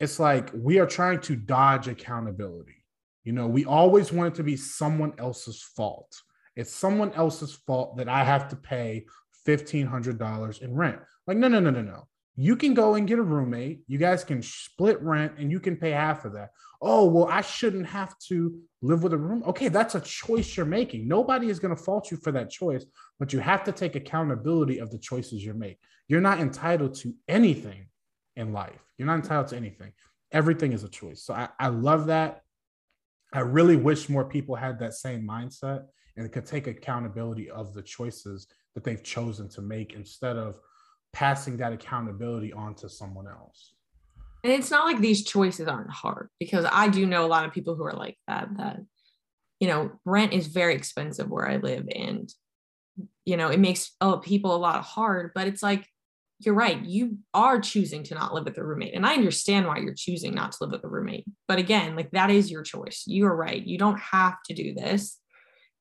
it's 0.00 0.18
like 0.18 0.50
we 0.54 0.78
are 0.78 0.86
trying 0.86 1.20
to 1.20 1.36
dodge 1.36 1.86
accountability. 1.86 2.84
You 3.24 3.32
know, 3.32 3.46
we 3.46 3.66
always 3.66 4.12
want 4.12 4.34
it 4.34 4.36
to 4.38 4.42
be 4.42 4.56
someone 4.56 5.12
else's 5.18 5.62
fault. 5.76 6.20
It's 6.56 6.72
someone 6.72 7.12
else's 7.12 7.52
fault 7.66 7.98
that 7.98 8.08
I 8.08 8.24
have 8.24 8.48
to 8.48 8.56
pay 8.56 9.04
fifteen 9.44 9.86
hundred 9.86 10.18
dollars 10.18 10.60
in 10.62 10.74
rent. 10.74 10.98
Like, 11.26 11.36
no, 11.36 11.48
no, 11.48 11.60
no, 11.60 11.70
no, 11.70 11.82
no. 11.82 12.08
You 12.36 12.56
can 12.56 12.72
go 12.72 12.94
and 12.94 13.06
get 13.06 13.18
a 13.18 13.22
roommate. 13.22 13.82
You 13.86 13.98
guys 13.98 14.24
can 14.24 14.42
split 14.42 15.00
rent, 15.02 15.34
and 15.38 15.50
you 15.50 15.60
can 15.60 15.76
pay 15.76 15.90
half 15.90 16.24
of 16.24 16.32
that. 16.32 16.50
Oh 16.80 17.04
well, 17.04 17.26
I 17.26 17.42
shouldn't 17.42 17.86
have 17.86 18.18
to 18.28 18.58
live 18.80 19.02
with 19.02 19.12
a 19.12 19.18
room. 19.18 19.42
Okay, 19.46 19.68
that's 19.68 19.94
a 19.94 20.00
choice 20.00 20.56
you're 20.56 20.64
making. 20.64 21.06
Nobody 21.06 21.50
is 21.50 21.58
going 21.58 21.76
to 21.76 21.82
fault 21.82 22.10
you 22.10 22.16
for 22.16 22.32
that 22.32 22.48
choice, 22.48 22.86
but 23.18 23.34
you 23.34 23.40
have 23.40 23.64
to 23.64 23.72
take 23.72 23.96
accountability 23.96 24.78
of 24.78 24.90
the 24.90 24.98
choices 24.98 25.44
you 25.44 25.52
make. 25.52 25.78
You're 26.08 26.22
not 26.22 26.40
entitled 26.40 26.94
to 26.96 27.14
anything 27.28 27.88
in 28.36 28.54
life. 28.54 28.80
You're 29.00 29.06
not 29.06 29.20
entitled 29.20 29.48
to 29.48 29.56
anything. 29.56 29.92
Everything 30.30 30.74
is 30.74 30.84
a 30.84 30.88
choice. 30.90 31.22
So 31.22 31.32
I, 31.32 31.48
I 31.58 31.68
love 31.68 32.08
that. 32.08 32.42
I 33.32 33.40
really 33.40 33.76
wish 33.76 34.10
more 34.10 34.26
people 34.26 34.54
had 34.54 34.78
that 34.80 34.92
same 34.92 35.26
mindset 35.26 35.84
and 36.18 36.30
could 36.30 36.44
take 36.44 36.66
accountability 36.66 37.48
of 37.48 37.72
the 37.72 37.80
choices 37.80 38.46
that 38.74 38.84
they've 38.84 39.02
chosen 39.02 39.48
to 39.48 39.62
make 39.62 39.94
instead 39.94 40.36
of 40.36 40.60
passing 41.14 41.56
that 41.56 41.72
accountability 41.72 42.52
on 42.52 42.74
to 42.74 42.90
someone 42.90 43.26
else. 43.26 43.72
And 44.44 44.52
it's 44.52 44.70
not 44.70 44.84
like 44.84 45.00
these 45.00 45.24
choices 45.24 45.66
aren't 45.66 45.90
hard 45.90 46.28
because 46.38 46.66
I 46.70 46.88
do 46.88 47.06
know 47.06 47.24
a 47.24 47.26
lot 47.26 47.46
of 47.46 47.54
people 47.54 47.76
who 47.76 47.84
are 47.84 47.94
like 47.94 48.18
that, 48.28 48.50
that, 48.58 48.80
you 49.60 49.68
know, 49.68 49.92
rent 50.04 50.34
is 50.34 50.46
very 50.46 50.74
expensive 50.74 51.30
where 51.30 51.48
I 51.48 51.56
live. 51.56 51.86
And, 51.94 52.30
you 53.24 53.38
know, 53.38 53.48
it 53.48 53.60
makes 53.60 53.92
oh, 54.02 54.18
people 54.18 54.54
a 54.54 54.58
lot 54.58 54.84
hard, 54.84 55.30
but 55.34 55.46
it's 55.46 55.62
like, 55.62 55.86
you're 56.40 56.54
right. 56.54 56.82
You 56.84 57.18
are 57.34 57.60
choosing 57.60 58.02
to 58.04 58.14
not 58.14 58.34
live 58.34 58.44
with 58.44 58.58
a 58.58 58.64
roommate. 58.64 58.94
And 58.94 59.06
I 59.06 59.14
understand 59.14 59.66
why 59.66 59.78
you're 59.78 59.94
choosing 59.94 60.34
not 60.34 60.52
to 60.52 60.58
live 60.62 60.72
with 60.72 60.84
a 60.84 60.88
roommate. 60.88 61.24
But 61.46 61.58
again, 61.58 61.96
like 61.96 62.10
that 62.12 62.30
is 62.30 62.50
your 62.50 62.62
choice. 62.62 63.04
You 63.06 63.26
are 63.26 63.36
right. 63.36 63.62
You 63.62 63.78
don't 63.78 63.98
have 63.98 64.36
to 64.46 64.54
do 64.54 64.74
this. 64.74 65.18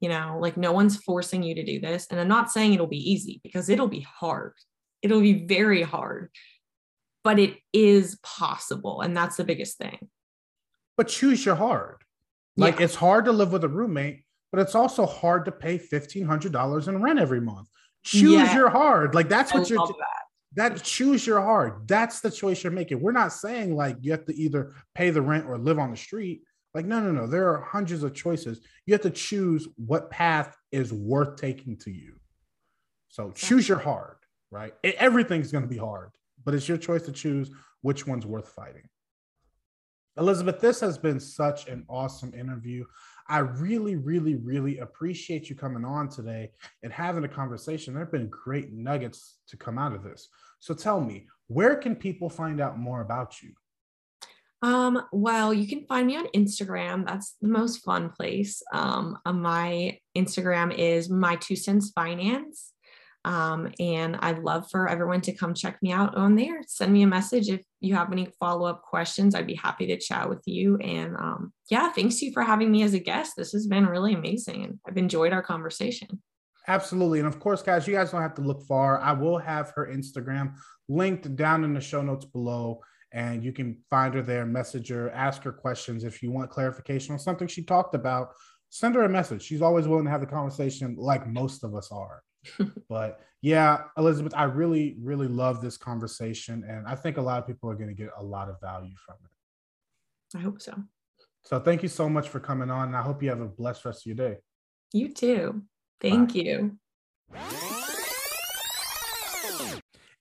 You 0.01 0.09
know, 0.09 0.37
like 0.39 0.57
no 0.57 0.71
one's 0.71 0.97
forcing 0.97 1.43
you 1.43 1.55
to 1.55 1.63
do 1.63 1.79
this. 1.79 2.07
And 2.09 2.19
I'm 2.19 2.27
not 2.27 2.51
saying 2.51 2.73
it'll 2.73 2.87
be 2.87 3.11
easy 3.11 3.41
because 3.43 3.69
it'll 3.69 3.87
be 3.87 4.05
hard. 4.19 4.53
It'll 5.01 5.21
be 5.21 5.45
very 5.45 5.81
hard 5.81 6.29
but 7.23 7.39
it 7.39 7.57
is 7.73 8.17
possible. 8.23 9.01
And 9.01 9.15
that's 9.15 9.37
the 9.37 9.43
biggest 9.43 9.77
thing. 9.77 10.09
But 10.97 11.07
choose 11.07 11.45
your 11.45 11.55
hard. 11.55 11.97
Like 12.57 12.79
yeah. 12.79 12.85
it's 12.85 12.95
hard 12.95 13.25
to 13.25 13.31
live 13.31 13.51
with 13.51 13.63
a 13.63 13.69
roommate, 13.69 14.23
but 14.51 14.59
it's 14.59 14.75
also 14.75 15.05
hard 15.05 15.45
to 15.45 15.51
pay 15.51 15.77
$1,500 15.77 16.87
in 16.87 17.01
rent 17.01 17.19
every 17.19 17.41
month. 17.41 17.67
Choose 18.03 18.31
yeah. 18.31 18.55
your 18.55 18.69
hard. 18.69 19.15
Like 19.15 19.29
that's 19.29 19.53
what 19.53 19.65
I 19.65 19.67
you're. 19.67 19.85
That. 19.85 20.18
That 20.53 20.83
choose 20.83 21.25
your 21.25 21.41
hard. 21.41 21.87
That's 21.87 22.21
the 22.21 22.31
choice 22.31 22.63
you're 22.63 22.71
making. 22.71 23.01
We're 23.01 23.11
not 23.11 23.33
saying 23.33 23.75
like 23.75 23.97
you 24.01 24.11
have 24.11 24.25
to 24.25 24.35
either 24.35 24.73
pay 24.95 25.09
the 25.09 25.21
rent 25.21 25.45
or 25.45 25.57
live 25.57 25.79
on 25.79 25.91
the 25.91 25.97
street. 25.97 26.41
Like, 26.73 26.85
no, 26.85 26.99
no, 26.99 27.11
no. 27.11 27.27
There 27.27 27.49
are 27.49 27.61
hundreds 27.61 28.03
of 28.03 28.13
choices. 28.13 28.61
You 28.85 28.93
have 28.93 29.01
to 29.01 29.09
choose 29.09 29.67
what 29.75 30.11
path 30.11 30.55
is 30.71 30.93
worth 30.93 31.37
taking 31.37 31.77
to 31.77 31.91
you. 31.91 32.15
So 33.09 33.31
choose 33.31 33.67
your 33.67 33.79
hard, 33.79 34.17
right? 34.51 34.73
Everything's 34.83 35.51
going 35.51 35.63
to 35.63 35.69
be 35.69 35.77
hard 35.77 36.11
but 36.43 36.53
it's 36.53 36.67
your 36.67 36.77
choice 36.77 37.03
to 37.03 37.11
choose 37.11 37.51
which 37.81 38.07
one's 38.07 38.25
worth 38.25 38.49
fighting. 38.49 38.87
Elizabeth, 40.17 40.59
this 40.59 40.79
has 40.81 40.97
been 40.97 41.19
such 41.19 41.67
an 41.67 41.85
awesome 41.87 42.33
interview. 42.33 42.83
I 43.29 43.39
really, 43.39 43.95
really, 43.95 44.35
really 44.35 44.79
appreciate 44.79 45.49
you 45.49 45.55
coming 45.55 45.85
on 45.85 46.09
today 46.09 46.51
and 46.81 46.91
having 46.91 47.23
a 47.23 47.29
conversation. 47.29 47.93
There 47.93 48.03
have 48.03 48.11
been 48.11 48.27
great 48.29 48.73
nuggets 48.73 49.37
to 49.49 49.57
come 49.57 49.77
out 49.77 49.93
of 49.93 50.03
this. 50.03 50.27
So 50.59 50.73
tell 50.73 50.99
me, 50.99 51.27
where 51.47 51.75
can 51.75 51.95
people 51.95 52.29
find 52.29 52.59
out 52.59 52.79
more 52.79 53.01
about 53.01 53.41
you? 53.41 53.51
Um, 54.61 55.03
well, 55.11 55.53
you 55.53 55.67
can 55.67 55.85
find 55.85 56.07
me 56.07 56.17
on 56.17 56.27
Instagram. 56.35 57.05
That's 57.07 57.35
the 57.41 57.47
most 57.47 57.77
fun 57.77 58.09
place. 58.09 58.61
Um, 58.73 59.17
my 59.25 59.99
Instagram 60.17 60.75
is 60.75 61.09
my 61.09 61.35
two 61.37 61.55
cents 61.55 61.91
finance. 61.91 62.73
Um, 63.25 63.71
and 63.79 64.15
I'd 64.21 64.39
love 64.39 64.69
for 64.71 64.87
everyone 64.87 65.21
to 65.21 65.33
come 65.33 65.53
check 65.53 65.77
me 65.81 65.91
out 65.91 66.15
on 66.15 66.35
there. 66.35 66.61
Send 66.67 66.93
me 66.93 67.01
a 67.01 67.07
message 67.07 67.49
if 67.49 67.61
you 67.81 67.95
have 67.95 68.11
any 68.11 68.27
follow 68.39 68.67
up 68.67 68.81
questions. 68.83 69.35
I'd 69.35 69.47
be 69.47 69.55
happy 69.55 69.87
to 69.87 69.99
chat 69.99 70.29
with 70.29 70.41
you. 70.45 70.77
And 70.77 71.15
um, 71.17 71.53
yeah, 71.69 71.91
thanks 71.91 72.21
you 72.21 72.31
for 72.31 72.43
having 72.43 72.71
me 72.71 72.83
as 72.83 72.93
a 72.93 72.99
guest. 72.99 73.33
This 73.35 73.51
has 73.51 73.67
been 73.67 73.85
really 73.85 74.13
amazing. 74.13 74.79
I've 74.87 74.97
enjoyed 74.97 75.33
our 75.33 75.43
conversation. 75.43 76.21
Absolutely. 76.67 77.19
And 77.19 77.27
of 77.27 77.39
course, 77.39 77.61
guys, 77.61 77.87
you 77.87 77.93
guys 77.93 78.11
don't 78.11 78.21
have 78.21 78.35
to 78.35 78.41
look 78.41 78.63
far. 78.67 78.99
I 79.01 79.11
will 79.11 79.37
have 79.37 79.71
her 79.75 79.91
Instagram 79.91 80.53
linked 80.87 81.35
down 81.35 81.63
in 81.63 81.73
the 81.73 81.81
show 81.81 82.01
notes 82.01 82.25
below. 82.25 82.81
And 83.11 83.43
you 83.43 83.51
can 83.51 83.77
find 83.89 84.13
her 84.13 84.21
there, 84.21 84.45
message 84.45 84.89
her, 84.89 85.09
ask 85.09 85.41
her 85.43 85.51
questions. 85.51 86.03
If 86.03 86.21
you 86.21 86.31
want 86.31 86.51
clarification 86.51 87.13
on 87.13 87.19
something 87.19 87.47
she 87.47 87.63
talked 87.63 87.95
about, 87.95 88.29
send 88.69 88.93
her 88.95 89.03
a 89.03 89.09
message. 89.09 89.41
She's 89.41 89.63
always 89.63 89.87
willing 89.87 90.05
to 90.05 90.11
have 90.11 90.21
the 90.21 90.27
conversation, 90.27 90.95
like 90.95 91.27
most 91.27 91.63
of 91.63 91.75
us 91.75 91.89
are. 91.91 92.21
But 92.89 93.21
yeah, 93.41 93.83
Elizabeth, 93.97 94.33
I 94.35 94.43
really, 94.43 94.97
really 95.01 95.27
love 95.27 95.61
this 95.61 95.77
conversation. 95.77 96.63
And 96.67 96.87
I 96.87 96.95
think 96.95 97.17
a 97.17 97.21
lot 97.21 97.39
of 97.39 97.47
people 97.47 97.69
are 97.69 97.75
going 97.75 97.89
to 97.89 97.95
get 97.95 98.09
a 98.17 98.23
lot 98.23 98.49
of 98.49 98.59
value 98.61 98.95
from 99.05 99.15
it. 99.23 100.37
I 100.37 100.41
hope 100.41 100.61
so. 100.61 100.75
So 101.43 101.59
thank 101.59 101.83
you 101.83 101.89
so 101.89 102.09
much 102.09 102.29
for 102.29 102.39
coming 102.39 102.69
on. 102.69 102.89
And 102.89 102.97
I 102.97 103.01
hope 103.01 103.23
you 103.23 103.29
have 103.29 103.41
a 103.41 103.47
blessed 103.47 103.85
rest 103.85 104.01
of 104.01 104.05
your 104.05 104.29
day. 104.29 104.37
You 104.93 105.13
too. 105.13 105.63
Thank 106.01 106.33
Bye. 106.33 106.39
you. 106.39 106.77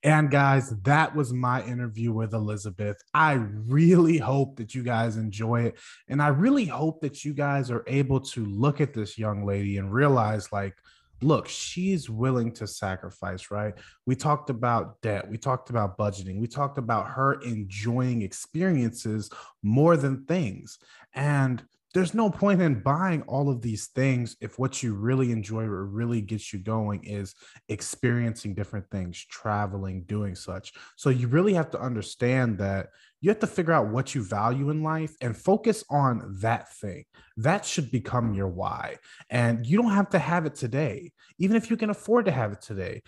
And 0.01 0.31
guys, 0.31 0.69
that 0.83 1.13
was 1.13 1.33
my 1.33 1.61
interview 1.63 2.13
with 2.13 2.33
Elizabeth. 2.33 3.01
I 3.13 3.33
really 3.33 4.17
hope 4.17 4.55
that 4.55 4.73
you 4.73 4.81
guys 4.81 5.17
enjoy 5.17 5.63
it. 5.63 5.77
And 6.07 6.21
I 6.21 6.29
really 6.29 6.65
hope 6.65 7.01
that 7.01 7.25
you 7.25 7.33
guys 7.33 7.69
are 7.69 7.83
able 7.85 8.21
to 8.21 8.45
look 8.45 8.79
at 8.79 8.93
this 8.93 9.17
young 9.17 9.45
lady 9.45 9.77
and 9.77 9.91
realize, 9.91 10.53
like, 10.53 10.77
look, 11.21 11.47
she's 11.47 12.09
willing 12.09 12.51
to 12.53 12.67
sacrifice, 12.67 13.51
right? 13.51 13.73
We 14.05 14.15
talked 14.15 14.49
about 14.49 15.01
debt, 15.01 15.29
we 15.29 15.37
talked 15.37 15.69
about 15.69 15.97
budgeting, 15.97 16.39
we 16.39 16.47
talked 16.47 16.77
about 16.77 17.07
her 17.09 17.41
enjoying 17.41 18.21
experiences 18.21 19.29
more 19.61 19.97
than 19.97 20.25
things. 20.25 20.79
And 21.13 21.63
there's 21.93 22.13
no 22.13 22.29
point 22.29 22.61
in 22.61 22.81
buying 22.81 23.23
all 23.23 23.49
of 23.49 23.61
these 23.61 23.87
things 23.87 24.35
if 24.41 24.59
what 24.59 24.83
you 24.83 24.93
really 24.93 25.31
enjoy 25.31 25.63
or 25.63 25.85
really 25.85 26.21
gets 26.21 26.53
you 26.53 26.59
going 26.59 27.03
is 27.03 27.33
experiencing 27.67 28.53
different 28.53 28.89
things, 28.91 29.25
traveling, 29.25 30.03
doing 30.03 30.35
such. 30.35 30.71
So 30.95 31.09
you 31.09 31.27
really 31.27 31.53
have 31.55 31.71
to 31.71 31.79
understand 31.79 32.59
that 32.59 32.89
you 33.21 33.29
have 33.29 33.39
to 33.39 33.47
figure 33.47 33.73
out 33.73 33.89
what 33.89 34.13
you 34.13 34.23
value 34.23 34.69
in 34.69 34.83
life 34.83 35.15
and 35.19 35.35
focus 35.35 35.83
on 35.89 36.37
that 36.41 36.71
thing. 36.73 37.05
That 37.37 37.65
should 37.65 37.91
become 37.91 38.33
your 38.33 38.47
why. 38.47 38.97
And 39.29 39.65
you 39.65 39.81
don't 39.81 39.91
have 39.91 40.09
to 40.11 40.19
have 40.19 40.45
it 40.45 40.55
today, 40.55 41.11
even 41.39 41.57
if 41.57 41.69
you 41.71 41.77
can 41.77 41.89
afford 41.89 42.25
to 42.25 42.31
have 42.31 42.51
it 42.51 42.61
today. 42.61 43.01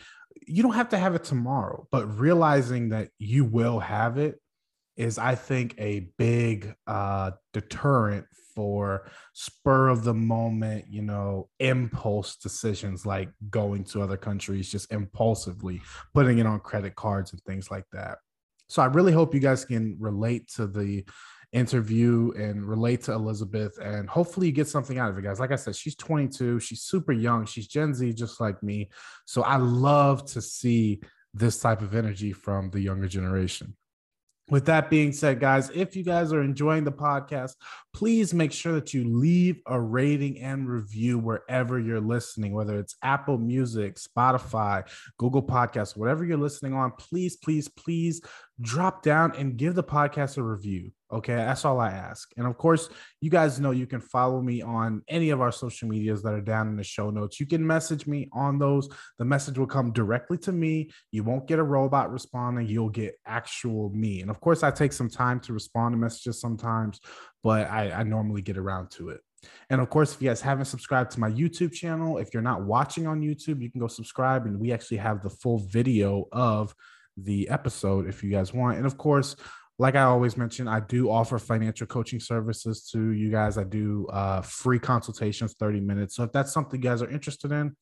You 0.48 0.64
don't 0.64 0.74
have 0.74 0.90
to 0.90 0.98
have 0.98 1.14
it 1.14 1.24
tomorrow, 1.24 1.88
but 1.92 2.20
realizing 2.20 2.90
that 2.90 3.10
you 3.20 3.46
will 3.46 3.80
have 3.80 4.18
it 4.18 4.40
is, 4.98 5.18
I 5.18 5.36
think, 5.36 5.76
a 5.78 6.12
big 6.18 6.74
uh, 6.88 7.32
deterrent 7.54 8.26
for 8.54 9.10
spur 9.34 9.90
of 9.90 10.04
the 10.04 10.14
moment, 10.14 10.86
you 10.90 11.02
know, 11.02 11.50
impulse 11.60 12.36
decisions 12.36 13.06
like 13.06 13.30
going 13.50 13.84
to 13.86 14.02
other 14.02 14.18
countries 14.18 14.70
just 14.70 14.92
impulsively, 14.92 15.82
putting 16.14 16.40
it 16.40 16.46
on 16.46 16.60
credit 16.60 16.96
cards 16.96 17.32
and 17.34 17.42
things 17.44 17.72
like 17.72 17.86
that. 17.92 18.18
So 18.70 18.82
I 18.82 18.86
really 18.86 19.12
hope 19.12 19.34
you 19.34 19.40
guys 19.40 19.66
can 19.66 19.98
relate 20.00 20.48
to 20.56 20.68
the 20.68 21.04
interview 21.52 22.32
and 22.38 22.66
relate 22.66 23.02
to 23.04 23.12
Elizabeth 23.12 23.78
and 23.80 24.10
hopefully 24.10 24.48
you 24.48 24.54
get 24.54 24.68
something 24.68 24.98
out 24.98 25.10
of 25.10 25.18
it, 25.18 25.24
guys. 25.24 25.40
Like 25.40 25.52
I 25.52 25.58
said, 25.58 25.76
she's 25.76 25.96
22, 25.96 26.60
she's 26.62 26.84
super 26.84 27.12
young, 27.12 27.46
she's 27.46 27.68
Gen 27.68 27.94
Z 27.94 28.14
just 28.14 28.40
like 28.40 28.64
me. 28.64 28.90
So 29.26 29.42
I 29.42 29.58
love 29.58 30.26
to 30.32 30.42
see 30.42 31.02
this 31.34 31.60
type 31.60 31.82
of 31.82 31.96
energy 31.96 32.32
from 32.32 32.70
the 32.72 32.80
younger 32.80 33.08
generation 33.08 33.76
with 34.52 34.66
that 34.66 34.90
being 34.90 35.14
said, 35.14 35.40
guys, 35.40 35.70
if 35.74 35.96
you 35.96 36.04
guys 36.04 36.34
are 36.34 36.44
enjoying 36.44 36.84
the 36.84 36.92
podcast, 36.92 37.56
please 37.94 38.34
make 38.34 38.52
sure 38.52 38.74
that 38.74 38.94
you 38.94 39.08
leave 39.08 39.62
a 39.66 39.80
rating 39.80 40.40
and 40.42 40.70
review 40.70 41.18
wherever 41.18 41.80
you're 41.80 42.02
listening, 42.02 42.52
whether 42.52 42.78
it's 42.78 42.98
Apple 43.02 43.38
Music, 43.38 43.96
Spotify, 43.96 44.84
Google 45.18 45.42
Podcasts, 45.42 45.96
whatever 45.96 46.26
you're 46.26 46.38
listening 46.38 46.74
on. 46.74 46.92
Please, 47.00 47.38
please, 47.38 47.70
please 47.70 48.22
drop 48.60 49.02
down 49.02 49.34
and 49.38 49.56
give 49.56 49.74
the 49.74 49.84
podcast 49.84 50.38
a 50.38 50.44
review. 50.44 50.92
Okay, 51.12 51.36
that's 51.36 51.66
all 51.66 51.80
I 51.80 51.90
ask. 51.90 52.32
And 52.38 52.48
of 52.48 52.58
course, 52.58 52.90
you 53.20 53.30
guys 53.30 53.60
know 53.60 53.72
you 53.72 53.86
can 53.86 54.00
follow 54.00 54.42
me 54.42 54.62
on 54.62 55.04
any 55.10 55.30
of 55.32 55.42
our 55.42 55.52
social 55.52 55.90
medias 55.90 56.24
that 56.24 56.34
are 56.34 56.42
down 56.42 56.70
in 56.70 56.78
the 56.78 56.84
show 56.84 57.10
notes. 57.10 57.40
You 57.40 57.46
can 57.46 57.66
message 57.66 58.08
me 58.08 58.30
on 58.32 58.58
those. 58.58 58.88
The 59.20 59.26
message 59.26 59.58
will 59.58 59.68
come 59.68 59.92
directly 59.92 60.38
to 60.40 60.54
me. 60.54 60.92
You 61.12 61.24
won't 61.24 61.48
get 61.48 61.60
a 61.60 61.64
robot 61.64 62.12
responding, 62.12 62.68
you'll 62.68 62.90
get 62.90 63.16
actual 63.26 63.90
me. 63.90 64.22
And 64.22 64.30
of 64.30 64.40
course, 64.40 64.64
I 64.64 64.72
take 64.72 64.94
some 64.94 65.10
time 65.10 65.42
to 65.42 65.54
respond 65.54 65.94
to 65.94 65.98
messages 65.98 66.40
sometimes, 66.40 67.02
but 67.44 67.70
I, 67.70 67.92
I 67.92 68.04
normally 68.04 68.42
get 68.42 68.58
around 68.58 68.92
to 68.92 69.10
it. 69.10 69.20
And 69.70 69.82
of 69.82 69.90
course, 69.90 70.14
if 70.14 70.22
you 70.22 70.30
guys 70.30 70.42
haven't 70.42 70.66
subscribed 70.66 71.12
to 71.12 71.20
my 71.20 71.30
YouTube 71.30 71.74
channel, 71.74 72.20
if 72.20 72.34
you're 72.34 72.44
not 72.44 72.64
watching 72.64 73.08
on 73.08 73.22
YouTube, 73.22 73.62
you 73.62 73.72
can 73.72 73.82
go 73.82 73.88
subscribe. 73.88 74.46
And 74.46 74.60
we 74.60 74.72
actually 74.72 74.98
have 74.98 75.22
the 75.22 75.30
full 75.30 75.58
video 75.58 76.28
of 76.32 76.74
the 77.18 77.50
episode 77.50 78.08
if 78.08 78.24
you 78.24 78.30
guys 78.30 78.54
want. 78.54 78.78
And 78.78 78.86
of 78.86 78.98
course, 78.98 79.36
like 79.82 79.96
I 79.96 80.04
always 80.04 80.38
mention, 80.38 80.68
I 80.68 80.80
do 80.80 81.10
offer 81.10 81.40
financial 81.40 81.88
coaching 81.88 82.20
services 82.20 82.88
to 82.92 83.14
you 83.14 83.32
guys. 83.32 83.58
I 83.58 83.64
do 83.64 84.06
uh, 84.14 84.42
free 84.42 84.78
consultations, 84.78 85.56
30 85.60 85.80
minutes. 85.80 86.16
So 86.16 86.24
if 86.24 86.32
that's 86.32 86.54
something 86.54 86.80
you 86.80 86.88
guys 86.88 87.02
are 87.02 87.10
interested 87.10 87.52
in, 87.52 87.76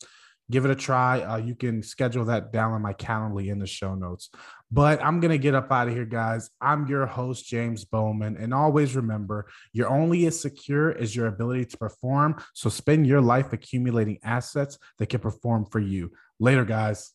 give 0.50 0.64
it 0.64 0.72
a 0.72 0.76
try. 0.76 1.20
Uh, 1.20 1.36
you 1.36 1.56
can 1.56 1.84
schedule 1.84 2.24
that 2.24 2.54
down 2.54 2.72
on 2.72 2.82
my 2.82 2.94
Calendly 2.94 3.52
in 3.52 3.60
the 3.60 3.68
show 3.68 3.96
notes. 3.96 4.30
But 4.72 5.04
I'm 5.04 5.20
going 5.20 5.32
to 5.32 5.38
get 5.38 5.56
up 5.56 5.74
out 5.74 5.90
of 5.90 5.94
here, 5.94 6.06
guys. 6.06 6.50
I'm 6.62 6.88
your 6.88 7.06
host, 7.06 7.46
James 7.46 7.84
Bowman. 7.84 8.38
And 8.38 8.54
always 8.54 8.96
remember, 8.96 9.50
you're 9.74 9.90
only 9.90 10.26
as 10.26 10.40
secure 10.40 10.98
as 10.98 11.14
your 11.14 11.28
ability 11.28 11.66
to 11.66 11.78
perform. 11.78 12.42
So 12.54 12.70
spend 12.70 13.08
your 13.08 13.20
life 13.20 13.52
accumulating 13.52 14.20
assets 14.24 14.78
that 15.00 15.10
can 15.10 15.20
perform 15.20 15.66
for 15.66 15.82
you. 15.82 16.14
Later, 16.40 16.64
guys. 16.64 17.12